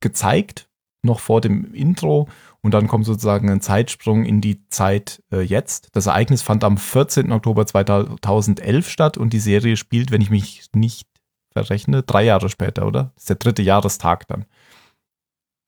gezeigt, 0.00 0.70
noch 1.02 1.20
vor 1.20 1.42
dem 1.42 1.74
Intro. 1.74 2.26
Und 2.62 2.72
dann 2.72 2.88
kommt 2.88 3.04
sozusagen 3.04 3.50
ein 3.50 3.60
Zeitsprung 3.60 4.24
in 4.24 4.40
die 4.40 4.66
Zeit 4.68 5.22
äh, 5.30 5.42
jetzt. 5.42 5.88
Das 5.92 6.06
Ereignis 6.06 6.40
fand 6.40 6.64
am 6.64 6.78
14. 6.78 7.32
Oktober 7.32 7.66
2011 7.66 8.88
statt 8.88 9.18
und 9.18 9.34
die 9.34 9.40
Serie 9.40 9.76
spielt, 9.76 10.10
wenn 10.10 10.22
ich 10.22 10.30
mich 10.30 10.70
nicht 10.74 11.06
verrechne, 11.52 12.02
drei 12.02 12.24
Jahre 12.24 12.48
später, 12.48 12.86
oder? 12.86 13.12
Das 13.14 13.24
ist 13.24 13.28
der 13.28 13.36
dritte 13.36 13.60
Jahrestag 13.60 14.26
dann. 14.28 14.46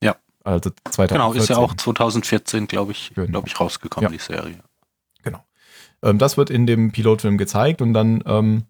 Ja. 0.03 0.17
Also 0.45 0.71
2014. 0.71 1.19
Genau, 1.19 1.33
ist 1.35 1.51
ja 1.51 1.59
auch 1.59 1.75
2014, 1.75 2.69
glaube 2.69 2.93
ich, 2.93 3.13
genau. 3.15 3.27
glaube 3.27 3.49
ich, 3.49 3.61
rausgekommen, 3.61 4.11
ja. 4.11 4.17
die 4.17 4.23
Serie. 4.23 4.63
Ähm, 6.03 6.19
das 6.19 6.37
wird 6.37 6.51
in 6.51 6.67
dem 6.67 6.93
Pilotfilm 6.93 7.39
gezeigt 7.39 7.83
und 7.83 7.93
dann 7.93 8.23
ähm, 8.27 8.65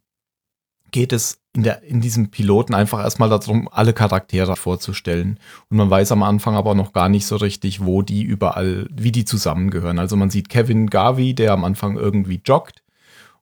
geht 0.90 1.12
es 1.12 1.40
in, 1.52 1.62
der, 1.62 1.82
in 1.82 2.00
diesem 2.00 2.30
Piloten 2.30 2.74
einfach 2.74 3.00
erstmal 3.00 3.28
darum, 3.28 3.68
alle 3.70 3.92
Charaktere 3.92 4.56
vorzustellen. 4.56 5.40
Und 5.68 5.78
man 5.78 5.90
weiß 5.90 6.12
am 6.12 6.22
Anfang 6.22 6.54
aber 6.54 6.74
noch 6.74 6.92
gar 6.92 7.08
nicht 7.08 7.26
so 7.26 7.36
richtig, 7.36 7.84
wo 7.84 8.02
die 8.02 8.22
überall, 8.22 8.86
wie 8.90 9.12
die 9.12 9.24
zusammengehören. 9.24 9.98
Also 9.98 10.16
man 10.16 10.30
sieht 10.30 10.48
Kevin 10.48 10.88
Garvey, 10.88 11.34
der 11.34 11.52
am 11.52 11.64
Anfang 11.64 11.96
irgendwie 11.96 12.40
joggt. 12.44 12.82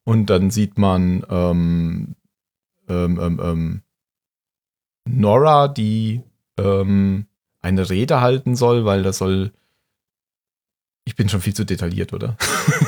Und 0.05 0.31
dann 0.31 0.51
sieht 0.51 0.79
man 0.79 1.25
ähm, 1.29 2.15
ähm, 2.89 3.19
ähm, 3.21 3.41
ähm 3.43 3.83
Nora, 5.07 5.69
die 5.69 6.23
ähm, 6.59 7.27
eine 7.61 7.91
Rede 7.91 8.21
halten 8.21 8.57
soll, 8.57 8.85
weil 8.85 9.03
das 9.03 9.19
soll. 9.19 9.53
Ich 11.05 11.17
bin 11.17 11.29
schon 11.29 11.41
viel 11.41 11.55
zu 11.55 11.65
detailliert, 11.65 12.13
oder? 12.13 12.37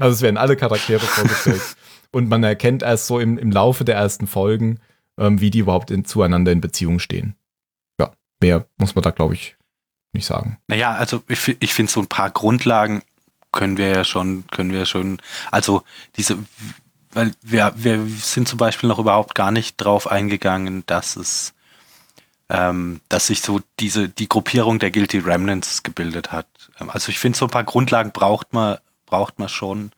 also 0.00 0.14
es 0.14 0.22
werden 0.22 0.36
alle 0.36 0.56
Charaktere 0.56 1.00
vorgestellt. 1.00 1.76
Und 2.10 2.28
man 2.28 2.44
erkennt 2.44 2.82
erst 2.82 3.06
so 3.06 3.18
im, 3.18 3.38
im 3.38 3.50
Laufe 3.50 3.84
der 3.84 3.96
ersten 3.96 4.26
Folgen, 4.26 4.80
ähm, 5.18 5.40
wie 5.40 5.50
die 5.50 5.58
überhaupt 5.60 5.90
in, 5.90 6.04
zueinander 6.04 6.52
in 6.52 6.60
Beziehung 6.60 6.98
stehen. 6.98 7.34
Ja, 8.00 8.12
mehr 8.40 8.66
muss 8.76 8.94
man 8.94 9.02
da, 9.02 9.10
glaube 9.10 9.34
ich, 9.34 9.56
nicht 10.12 10.26
sagen. 10.26 10.58
Naja, 10.68 10.92
also 10.92 11.22
ich, 11.28 11.56
ich 11.60 11.74
finde 11.74 11.90
so 11.90 12.00
ein 12.00 12.06
paar 12.06 12.30
Grundlagen 12.30 13.02
können 13.50 13.76
wir 13.76 13.88
ja 13.88 14.04
schon, 14.04 14.44
können 14.50 14.72
wir 14.72 14.84
schon, 14.84 15.20
also 15.50 15.82
diese, 16.16 16.38
weil 17.12 17.32
wir, 17.42 17.72
wir 17.76 18.04
sind 18.06 18.48
zum 18.48 18.58
Beispiel 18.58 18.88
noch 18.88 18.98
überhaupt 18.98 19.34
gar 19.34 19.52
nicht 19.52 19.76
drauf 19.76 20.10
eingegangen, 20.10 20.82
dass 20.86 21.16
es, 21.16 21.54
ähm, 22.48 23.00
dass 23.08 23.28
sich 23.28 23.40
so 23.40 23.60
diese, 23.78 24.08
die 24.08 24.28
Gruppierung 24.28 24.78
der 24.78 24.90
Guilty 24.90 25.18
Remnants 25.18 25.82
gebildet 25.82 26.32
hat. 26.32 26.46
Ähm, 26.80 26.90
also 26.90 27.10
ich 27.10 27.18
finde, 27.18 27.38
so 27.38 27.46
ein 27.46 27.50
paar 27.50 27.64
Grundlagen 27.64 28.10
braucht 28.10 28.52
man, 28.52 28.78
braucht 29.14 29.38
man 29.38 29.48
schon 29.48 29.92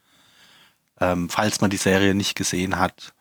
ähm, 1.01 1.29
falls 1.29 1.61
man 1.61 1.71
die 1.71 1.77
Serie 1.77 2.15
nicht 2.15 2.37
gesehen 2.37 2.79
hat, 2.79 3.13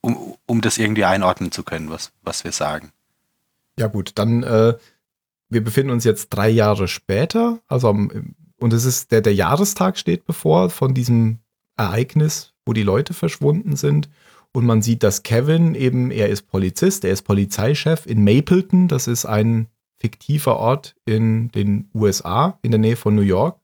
um, 0.00 0.36
um 0.46 0.60
das 0.60 0.78
irgendwie 0.78 1.04
einordnen 1.04 1.52
zu 1.52 1.62
können, 1.62 1.90
was, 1.90 2.12
was 2.22 2.44
wir 2.44 2.52
sagen. 2.52 2.92
Ja 3.78 3.88
gut, 3.88 4.12
dann 4.14 4.42
äh, 4.42 4.74
wir 5.48 5.64
befinden 5.64 5.92
uns 5.92 6.04
jetzt 6.04 6.30
drei 6.30 6.48
Jahre 6.48 6.88
später, 6.88 7.60
also 7.68 7.88
und 7.88 8.72
es 8.72 8.84
ist 8.84 9.12
der 9.12 9.20
der 9.20 9.34
Jahrestag 9.34 9.98
steht 9.98 10.24
bevor 10.24 10.70
von 10.70 10.94
diesem 10.94 11.40
Ereignis, 11.76 12.54
wo 12.64 12.72
die 12.72 12.82
Leute 12.82 13.12
verschwunden 13.12 13.76
sind. 13.76 14.08
Und 14.52 14.64
man 14.64 14.80
sieht, 14.80 15.02
dass 15.02 15.22
Kevin 15.22 15.74
eben 15.74 16.10
er 16.10 16.30
ist 16.30 16.48
Polizist, 16.48 17.04
er 17.04 17.12
ist 17.12 17.22
Polizeichef 17.22 18.06
in 18.06 18.24
Mapleton, 18.24 18.88
das 18.88 19.06
ist 19.06 19.26
ein 19.26 19.66
fiktiver 19.98 20.56
Ort 20.56 20.96
in 21.04 21.50
den 21.50 21.90
USA 21.92 22.58
in 22.62 22.70
der 22.70 22.80
Nähe 22.80 22.96
von 22.96 23.14
New 23.14 23.20
York 23.20 23.60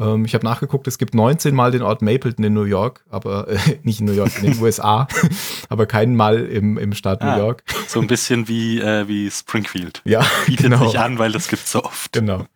ähm, 0.00 0.24
ich 0.24 0.34
habe 0.34 0.44
nachgeguckt, 0.44 0.86
es 0.86 0.98
gibt 0.98 1.14
19 1.14 1.54
Mal 1.54 1.70
den 1.70 1.82
Ort 1.82 2.02
Mapleton 2.02 2.44
in 2.44 2.54
New 2.54 2.64
York, 2.64 3.04
aber 3.10 3.48
äh, 3.48 3.58
nicht 3.82 4.00
in 4.00 4.06
New 4.06 4.12
York, 4.12 4.30
in 4.42 4.52
den 4.52 4.62
USA, 4.62 5.08
aber 5.68 5.86
keinen 5.86 6.14
Mal 6.16 6.44
im, 6.46 6.78
im 6.78 6.92
Staat 6.92 7.22
ah, 7.22 7.36
New 7.36 7.42
York. 7.42 7.64
So 7.88 8.00
ein 8.00 8.06
bisschen 8.06 8.48
wie, 8.48 8.80
äh, 8.80 9.08
wie 9.08 9.30
Springfield. 9.30 10.02
Ja, 10.08 10.24
Bietet 10.46 10.70
genau. 10.70 10.86
sich 10.86 10.98
an, 10.98 11.18
weil 11.18 11.32
das 11.32 11.48
gibt 11.48 11.66
so 11.66 11.82
oft. 11.82 12.12
Genau. 12.12 12.46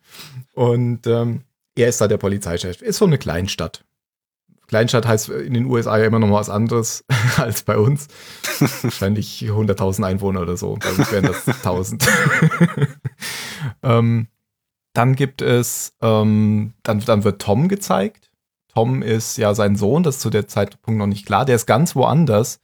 Und 0.53 1.05
ähm, 1.05 1.41
er 1.75 1.89
ist 1.89 2.01
da 2.01 2.07
der 2.07 2.17
Polizeichef. 2.17 2.81
Ist 2.81 2.97
so 2.97 3.05
eine 3.05 3.17
Kleinstadt. 3.17 3.83
Kleinstadt 4.67 5.05
heißt 5.05 5.29
in 5.29 5.53
den 5.53 5.65
USA 5.65 5.97
ja 5.97 6.05
immer 6.05 6.19
noch 6.19 6.31
was 6.31 6.49
anderes 6.49 7.05
als 7.37 7.63
bei 7.63 7.77
uns. 7.77 8.07
Wahrscheinlich 8.81 9.43
100.000 9.43 10.03
Einwohner 10.03 10.41
oder 10.41 10.57
so. 10.57 10.77
Bei 10.81 10.89
uns 10.89 11.11
wären 11.11 11.25
das 11.25 11.47
1.000. 11.47 12.07
ähm, 13.83 14.27
dann 14.93 15.15
gibt 15.15 15.41
es, 15.41 15.95
ähm, 16.01 16.73
dann, 16.83 16.99
dann 16.99 17.23
wird 17.23 17.41
Tom 17.41 17.67
gezeigt. 17.67 18.31
Tom 18.73 19.01
ist 19.01 19.37
ja 19.37 19.53
sein 19.53 19.75
Sohn, 19.75 20.03
das 20.03 20.15
ist 20.15 20.21
zu 20.21 20.29
der 20.29 20.47
Zeitpunkt 20.47 20.97
noch 20.97 21.07
nicht 21.07 21.25
klar. 21.25 21.45
Der 21.45 21.55
ist 21.55 21.65
ganz 21.65 21.95
woanders. 21.95 22.59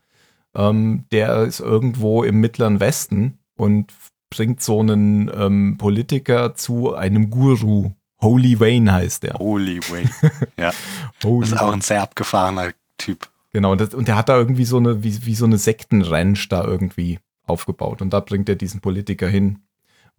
Ähm, 0.55 1.05
der 1.11 1.43
ist 1.43 1.59
irgendwo 1.59 2.23
im 2.23 2.39
Mittleren 2.39 2.79
Westen 2.79 3.39
und 3.55 3.93
bringt 4.29 4.61
so 4.61 4.79
einen 4.79 5.29
ähm, 5.33 5.77
Politiker 5.77 6.55
zu 6.55 6.95
einem 6.95 7.29
Guru. 7.29 7.91
Holy 8.21 8.59
Wayne 8.59 8.91
heißt 8.91 9.23
der. 9.23 9.35
Holy 9.35 9.79
Wayne. 9.89 10.09
Ja. 10.57 10.71
Holy 11.23 11.41
das 11.41 11.51
ist 11.53 11.61
auch 11.61 11.73
ein 11.73 11.81
sehr 11.81 12.01
abgefahrener 12.01 12.71
Typ. 12.97 13.29
Genau, 13.51 13.71
und, 13.71 13.81
das, 13.81 13.93
und 13.93 14.07
der 14.07 14.15
hat 14.15 14.29
da 14.29 14.37
irgendwie 14.37 14.65
so 14.65 14.77
eine, 14.77 15.03
wie, 15.03 15.25
wie 15.25 15.35
so 15.35 15.45
eine 15.45 15.57
Sektenranch 15.57 16.49
da 16.49 16.63
irgendwie 16.63 17.19
aufgebaut. 17.45 18.01
Und 18.01 18.11
da 18.11 18.19
bringt 18.19 18.49
er 18.49 18.55
diesen 18.55 18.81
Politiker 18.81 19.27
hin. 19.27 19.59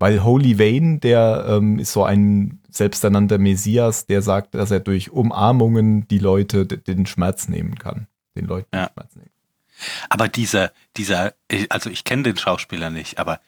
Weil 0.01 0.25
Holy 0.25 0.59
Wayne, 0.59 0.99
der 0.99 1.45
ähm, 1.47 1.79
ist 1.79 1.93
so 1.93 2.05
ein 2.05 2.59
selbsternannter 2.71 3.37
Messias, 3.37 4.07
der 4.07 4.23
sagt, 4.23 4.55
dass 4.55 4.71
er 4.71 4.81
durch 4.81 5.11
Umarmungen 5.11 6.09
die 6.09 6.19
Leute 6.19 6.67
den 6.67 7.05
Schmerz 7.05 7.49
nehmen 7.49 7.79
kann. 7.79 8.07
Den 8.35 8.47
Leuten 8.47 8.69
ja. 8.75 8.87
den 8.87 8.93
Schmerz 8.95 9.15
nehmen. 9.15 9.31
Aber 10.09 10.29
dieser, 10.29 10.73
dieser, 10.97 11.35
also 11.69 11.91
ich 11.91 12.05
kenne 12.05 12.23
den 12.23 12.39
Schauspieler 12.39 12.89
nicht, 12.89 13.19
aber 13.19 13.41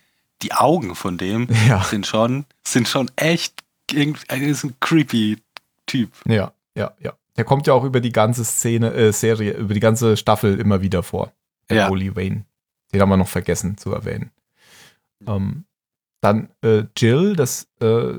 die 0.43 0.53
Augen 0.53 0.95
von 0.95 1.17
dem 1.17 1.49
ja. 1.69 1.83
sind 1.83 2.07
schon, 2.07 2.45
sind 2.67 2.87
schon 2.87 3.11
echt, 3.17 3.65
ist 3.91 4.65
ein 4.65 4.77
creepy 4.79 5.39
Typ. 5.87 6.11
Ja, 6.27 6.53
ja, 6.77 6.93
ja. 7.01 7.15
Der 7.39 7.45
kommt 7.45 7.67
ja 7.67 7.73
auch 7.73 7.85
über 7.85 8.01
die 8.01 8.13
ganze 8.13 8.45
Szene, 8.45 8.93
äh, 8.93 9.13
Serie, 9.13 9.55
über 9.55 9.73
die 9.73 9.81
ganze 9.81 10.19
Staffel 10.19 10.61
immer 10.61 10.83
wieder 10.83 11.03
vor. 11.03 11.33
der 11.71 11.77
Ja. 11.79 11.89
Holy 11.89 12.15
Wayne. 12.15 12.45
Den 12.93 13.01
haben 13.01 13.09
wir 13.09 13.17
noch 13.17 13.29
vergessen 13.29 13.79
zu 13.79 13.91
erwähnen. 13.93 14.31
Ähm, 15.27 15.65
dann 16.23 16.49
äh, 16.63 16.85
Jill, 16.97 17.37
das, 17.37 17.69
äh, 17.81 18.15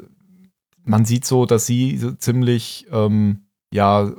man 0.84 1.06
sieht 1.06 1.26
so, 1.26 1.45
dass 1.45 1.66
sie 1.66 1.97
so 1.97 2.12
ziemlich, 2.12 2.86
ähm, 2.91 3.47
ja, 3.74 4.12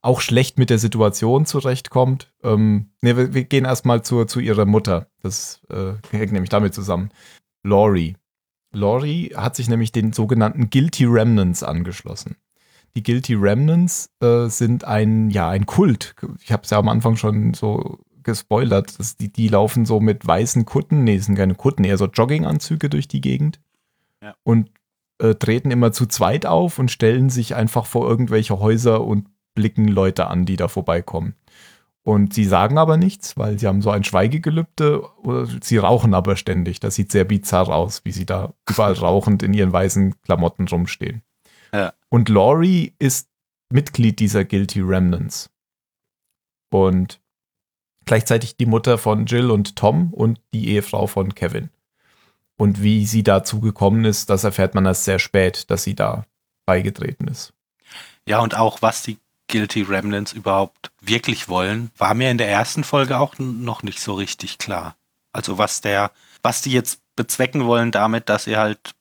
auch 0.00 0.20
schlecht 0.20 0.58
mit 0.58 0.70
der 0.70 0.78
Situation 0.78 1.44
zurechtkommt. 1.44 2.32
Ähm, 2.42 2.92
ne, 3.02 3.16
wir, 3.16 3.34
wir 3.34 3.44
gehen 3.44 3.64
erstmal 3.64 4.02
zu, 4.02 4.24
zu 4.24 4.40
ihrer 4.40 4.64
Mutter. 4.64 5.08
Das 5.20 5.60
äh, 5.68 5.94
hängt 6.16 6.32
nämlich 6.32 6.50
damit 6.50 6.72
zusammen. 6.72 7.10
Laurie. 7.64 8.16
Laurie 8.72 9.34
hat 9.34 9.56
sich 9.56 9.68
nämlich 9.68 9.90
den 9.92 10.12
sogenannten 10.12 10.70
Guilty 10.70 11.04
Remnants 11.04 11.62
angeschlossen. 11.64 12.36
Die 12.94 13.02
Guilty 13.02 13.34
Remnants 13.34 14.10
äh, 14.20 14.46
sind 14.48 14.84
ein, 14.84 15.30
ja, 15.30 15.48
ein 15.48 15.66
Kult. 15.66 16.14
Ich 16.40 16.52
habe 16.52 16.62
es 16.62 16.70
ja 16.70 16.78
am 16.78 16.88
Anfang 16.88 17.16
schon 17.16 17.54
so 17.54 17.98
gespoilert. 18.28 18.98
Das, 18.98 19.16
die, 19.16 19.32
die 19.32 19.48
laufen 19.48 19.86
so 19.86 20.00
mit 20.00 20.26
weißen 20.26 20.66
Kutten, 20.66 21.02
nee, 21.02 21.18
sind 21.18 21.36
keine 21.36 21.54
Kutten, 21.54 21.84
eher 21.84 21.96
so 21.96 22.04
Jogginganzüge 22.06 22.90
durch 22.90 23.08
die 23.08 23.22
Gegend. 23.22 23.58
Ja. 24.22 24.34
Und 24.42 24.70
äh, 25.18 25.34
treten 25.34 25.70
immer 25.70 25.92
zu 25.92 26.04
zweit 26.04 26.44
auf 26.44 26.78
und 26.78 26.90
stellen 26.90 27.30
sich 27.30 27.54
einfach 27.54 27.86
vor 27.86 28.06
irgendwelche 28.06 28.60
Häuser 28.60 29.02
und 29.02 29.28
blicken 29.54 29.88
Leute 29.88 30.26
an, 30.26 30.44
die 30.44 30.56
da 30.56 30.68
vorbeikommen. 30.68 31.34
Und 32.02 32.34
sie 32.34 32.44
sagen 32.44 32.76
aber 32.76 32.98
nichts, 32.98 33.36
weil 33.38 33.58
sie 33.58 33.66
haben 33.66 33.80
so 33.80 33.90
ein 33.90 34.04
Schweigegelübde. 34.04 35.08
Sie 35.62 35.78
rauchen 35.78 36.12
aber 36.14 36.36
ständig. 36.36 36.80
Das 36.80 36.94
sieht 36.94 37.10
sehr 37.10 37.24
bizarr 37.24 37.68
aus, 37.68 38.04
wie 38.04 38.12
sie 38.12 38.26
da 38.26 38.52
überall 38.68 38.92
rauchend 39.06 39.42
in 39.42 39.54
ihren 39.54 39.72
weißen 39.72 40.20
Klamotten 40.20 40.68
rumstehen. 40.68 41.22
Ja. 41.72 41.94
Und 42.10 42.28
Laurie 42.28 42.94
ist 42.98 43.28
Mitglied 43.70 44.20
dieser 44.20 44.44
Guilty 44.44 44.80
Remnants. 44.80 45.50
Und 46.70 47.20
gleichzeitig 48.08 48.56
die 48.56 48.66
Mutter 48.66 48.98
von 48.98 49.26
Jill 49.26 49.50
und 49.50 49.76
Tom 49.76 50.12
und 50.12 50.40
die 50.52 50.70
Ehefrau 50.70 51.06
von 51.06 51.34
Kevin. 51.34 51.70
Und 52.56 52.82
wie 52.82 53.06
sie 53.06 53.22
dazu 53.22 53.60
gekommen 53.60 54.04
ist, 54.04 54.30
das 54.30 54.42
erfährt 54.42 54.74
man 54.74 54.84
erst 54.84 55.04
sehr 55.04 55.20
spät, 55.20 55.70
dass 55.70 55.84
sie 55.84 55.94
da 55.94 56.24
beigetreten 56.66 57.28
ist. 57.28 57.52
Ja, 58.26 58.40
und 58.40 58.56
auch 58.56 58.82
was 58.82 59.02
die 59.02 59.18
Guilty 59.48 59.82
Remnants 59.82 60.32
überhaupt 60.32 60.90
wirklich 61.00 61.48
wollen, 61.48 61.90
war 61.96 62.14
mir 62.14 62.30
in 62.30 62.38
der 62.38 62.50
ersten 62.50 62.84
Folge 62.84 63.18
auch 63.18 63.38
noch 63.38 63.82
nicht 63.82 64.00
so 64.00 64.14
richtig 64.14 64.58
klar. 64.58 64.96
Also 65.32 65.56
was 65.56 65.80
der, 65.80 66.10
was 66.42 66.60
die 66.60 66.72
jetzt 66.72 67.00
bezwecken 67.16 67.64
wollen 67.66 67.90
damit, 67.90 68.28
dass 68.28 68.44
sie 68.44 68.56
halt 68.56 68.94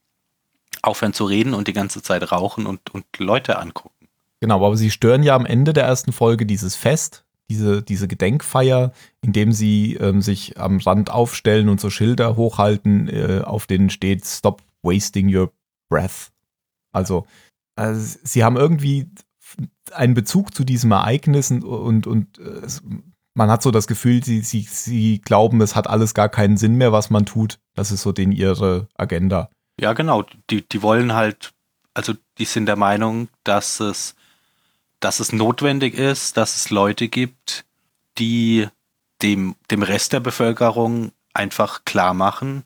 aufhören 0.81 1.13
zu 1.13 1.25
reden 1.25 1.53
und 1.53 1.67
die 1.67 1.73
ganze 1.73 2.01
Zeit 2.01 2.31
rauchen 2.31 2.65
und, 2.65 2.93
und 2.93 3.05
Leute 3.17 3.57
angucken. 3.59 4.07
Genau, 4.39 4.63
aber 4.63 4.77
sie 4.77 4.91
stören 4.91 5.23
ja 5.23 5.35
am 5.35 5.45
Ende 5.45 5.73
der 5.73 5.85
ersten 5.85 6.13
Folge 6.13 6.45
dieses 6.45 6.75
Fest, 6.75 7.25
diese, 7.49 7.81
diese 7.81 8.07
Gedenkfeier, 8.07 8.91
indem 9.21 9.51
sie 9.51 9.95
ähm, 9.95 10.21
sich 10.21 10.59
am 10.59 10.77
Rand 10.77 11.09
aufstellen 11.09 11.69
und 11.69 11.79
so 11.79 11.89
Schilder 11.89 12.35
hochhalten, 12.35 13.07
äh, 13.07 13.41
auf 13.43 13.67
denen 13.67 13.89
steht 13.89 14.25
Stop 14.25 14.61
wasting 14.83 15.33
your 15.33 15.51
breath. 15.89 16.31
Also, 16.91 17.25
also 17.75 18.19
sie 18.23 18.43
haben 18.43 18.57
irgendwie 18.57 19.09
einen 19.93 20.13
Bezug 20.13 20.53
zu 20.53 20.63
diesem 20.63 20.91
Ereignis 20.91 21.51
und, 21.51 21.63
und, 21.63 22.07
und 22.07 22.39
äh, 22.39 22.67
man 23.33 23.51
hat 23.51 23.61
so 23.61 23.71
das 23.71 23.87
Gefühl, 23.87 24.23
sie, 24.23 24.41
sie, 24.41 24.61
sie 24.61 25.21
glauben, 25.21 25.61
es 25.61 25.75
hat 25.75 25.87
alles 25.87 26.13
gar 26.13 26.27
keinen 26.27 26.57
Sinn 26.57 26.75
mehr, 26.75 26.91
was 26.91 27.09
man 27.09 27.25
tut. 27.25 27.59
Das 27.75 27.91
ist 27.91 28.01
so 28.01 28.11
den 28.11 28.31
ihre 28.31 28.87
Agenda. 28.95 29.49
Ja, 29.79 29.93
genau. 29.93 30.25
Die, 30.49 30.67
die 30.67 30.81
wollen 30.81 31.13
halt, 31.13 31.53
also 31.93 32.13
die 32.39 32.45
sind 32.45 32.65
der 32.65 32.75
Meinung, 32.75 33.29
dass 33.43 33.79
es, 33.79 34.15
dass 34.99 35.19
es 35.19 35.31
notwendig 35.31 35.93
ist, 35.93 36.37
dass 36.37 36.55
es 36.55 36.69
Leute 36.69 37.07
gibt, 37.07 37.65
die 38.17 38.67
dem, 39.21 39.55
dem 39.71 39.83
Rest 39.83 40.13
der 40.13 40.19
Bevölkerung 40.19 41.11
einfach 41.33 41.85
klar 41.85 42.13
machen, 42.13 42.63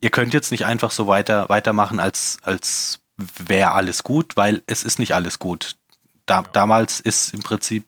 ihr 0.00 0.10
könnt 0.10 0.34
jetzt 0.34 0.50
nicht 0.50 0.66
einfach 0.66 0.90
so 0.90 1.06
weiter, 1.06 1.48
weitermachen, 1.48 2.00
als, 2.00 2.38
als 2.42 3.00
wäre 3.16 3.72
alles 3.72 4.02
gut, 4.02 4.36
weil 4.36 4.62
es 4.66 4.82
ist 4.82 4.98
nicht 4.98 5.14
alles 5.14 5.38
gut. 5.38 5.76
Da, 6.26 6.42
Damals 6.42 7.00
ist 7.00 7.34
im 7.34 7.42
Prinzip 7.42 7.84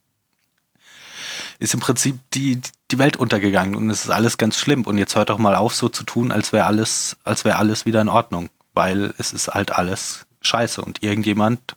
ist 1.58 1.74
im 1.74 1.80
Prinzip 1.80 2.18
die, 2.32 2.60
die 2.90 2.98
Welt 2.98 3.16
untergegangen 3.16 3.74
und 3.76 3.90
es 3.90 4.04
ist 4.04 4.10
alles 4.10 4.38
ganz 4.38 4.58
schlimm. 4.58 4.82
Und 4.84 4.98
jetzt 4.98 5.16
hört 5.16 5.30
doch 5.30 5.38
mal 5.38 5.54
auf, 5.54 5.74
so 5.74 5.88
zu 5.88 6.04
tun, 6.04 6.32
als 6.32 6.52
wäre 6.52 6.66
alles, 6.66 7.16
als 7.24 7.44
wäre 7.44 7.56
alles 7.56 7.86
wieder 7.86 8.00
in 8.00 8.08
Ordnung. 8.08 8.50
Weil 8.74 9.14
es 9.18 9.32
ist 9.32 9.48
halt 9.48 9.72
alles 9.72 10.26
scheiße. 10.42 10.82
Und 10.82 11.02
irgendjemand, 11.02 11.76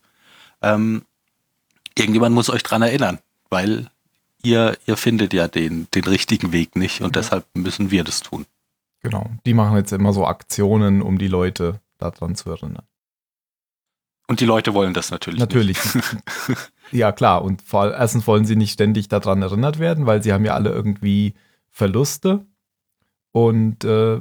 ähm, 0.62 1.04
irgendjemand 2.00 2.34
muss 2.36 2.50
euch 2.50 2.64
dran 2.64 2.82
erinnern, 2.82 3.20
weil 3.50 3.90
ihr, 4.44 4.78
ihr 4.86 4.98
findet 4.98 5.34
ja 5.34 5.48
den, 5.48 5.88
den 5.94 6.04
richtigen 6.06 6.52
Weg 6.52 6.76
nicht 6.76 7.02
und 7.02 7.16
Ja. 7.16 7.22
deshalb 7.22 7.46
müssen 7.54 7.92
wir 7.92 8.04
das 8.04 8.22
tun. 8.22 8.46
Genau. 9.02 9.30
Die 9.46 9.54
machen 9.54 9.78
jetzt 9.78 9.92
immer 9.94 10.14
so 10.14 10.26
Aktionen, 10.26 11.02
um 11.02 11.18
die 11.18 11.28
Leute 11.28 11.80
daran 11.98 12.36
zu 12.36 12.50
erinnern. 12.50 12.84
Und 14.28 14.42
die 14.42 14.46
Leute 14.46 14.74
wollen 14.74 14.94
das 14.94 15.10
natürlich. 15.10 15.40
Natürlich. 15.40 15.78
ja, 16.92 17.12
klar. 17.12 17.44
Und 17.44 17.62
vor, 17.64 17.82
allem- 17.82 17.94
erstens 17.94 18.28
wollen 18.28 18.46
sie 18.46 18.56
nicht 18.56 18.74
ständig 18.74 19.08
daran 19.08 19.42
erinnert 19.42 19.80
werden, 19.80 20.06
weil 20.06 20.22
sie 20.22 20.34
haben 20.34 20.46
ja 20.46 20.54
alle 20.54 20.70
irgendwie 20.70 21.34
Verluste. 21.72 22.46
Und 23.32 23.84
äh, 23.86 24.20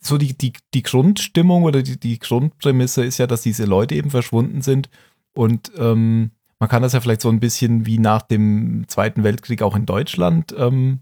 so 0.00 0.18
die, 0.18 0.36
die, 0.38 0.52
die 0.74 0.82
Grundstimmung 0.82 1.64
oder 1.64 1.82
die, 1.82 1.98
die 1.98 2.18
Grundprämisse 2.18 3.04
ist 3.04 3.18
ja, 3.18 3.26
dass 3.26 3.42
diese 3.42 3.64
Leute 3.64 3.94
eben 3.96 4.10
verschwunden 4.10 4.62
sind. 4.62 4.88
Und 5.36 5.72
ähm, 5.78 6.30
man 6.58 6.68
kann 6.68 6.82
das 6.82 6.92
ja 6.94 7.00
vielleicht 7.00 7.20
so 7.20 7.28
ein 7.28 7.40
bisschen 7.40 7.86
wie 7.86 7.98
nach 7.98 8.22
dem 8.22 8.84
Zweiten 8.88 9.22
Weltkrieg 9.24 9.62
auch 9.62 9.76
in 9.76 9.86
Deutschland 9.86 10.54
ähm, 10.58 11.00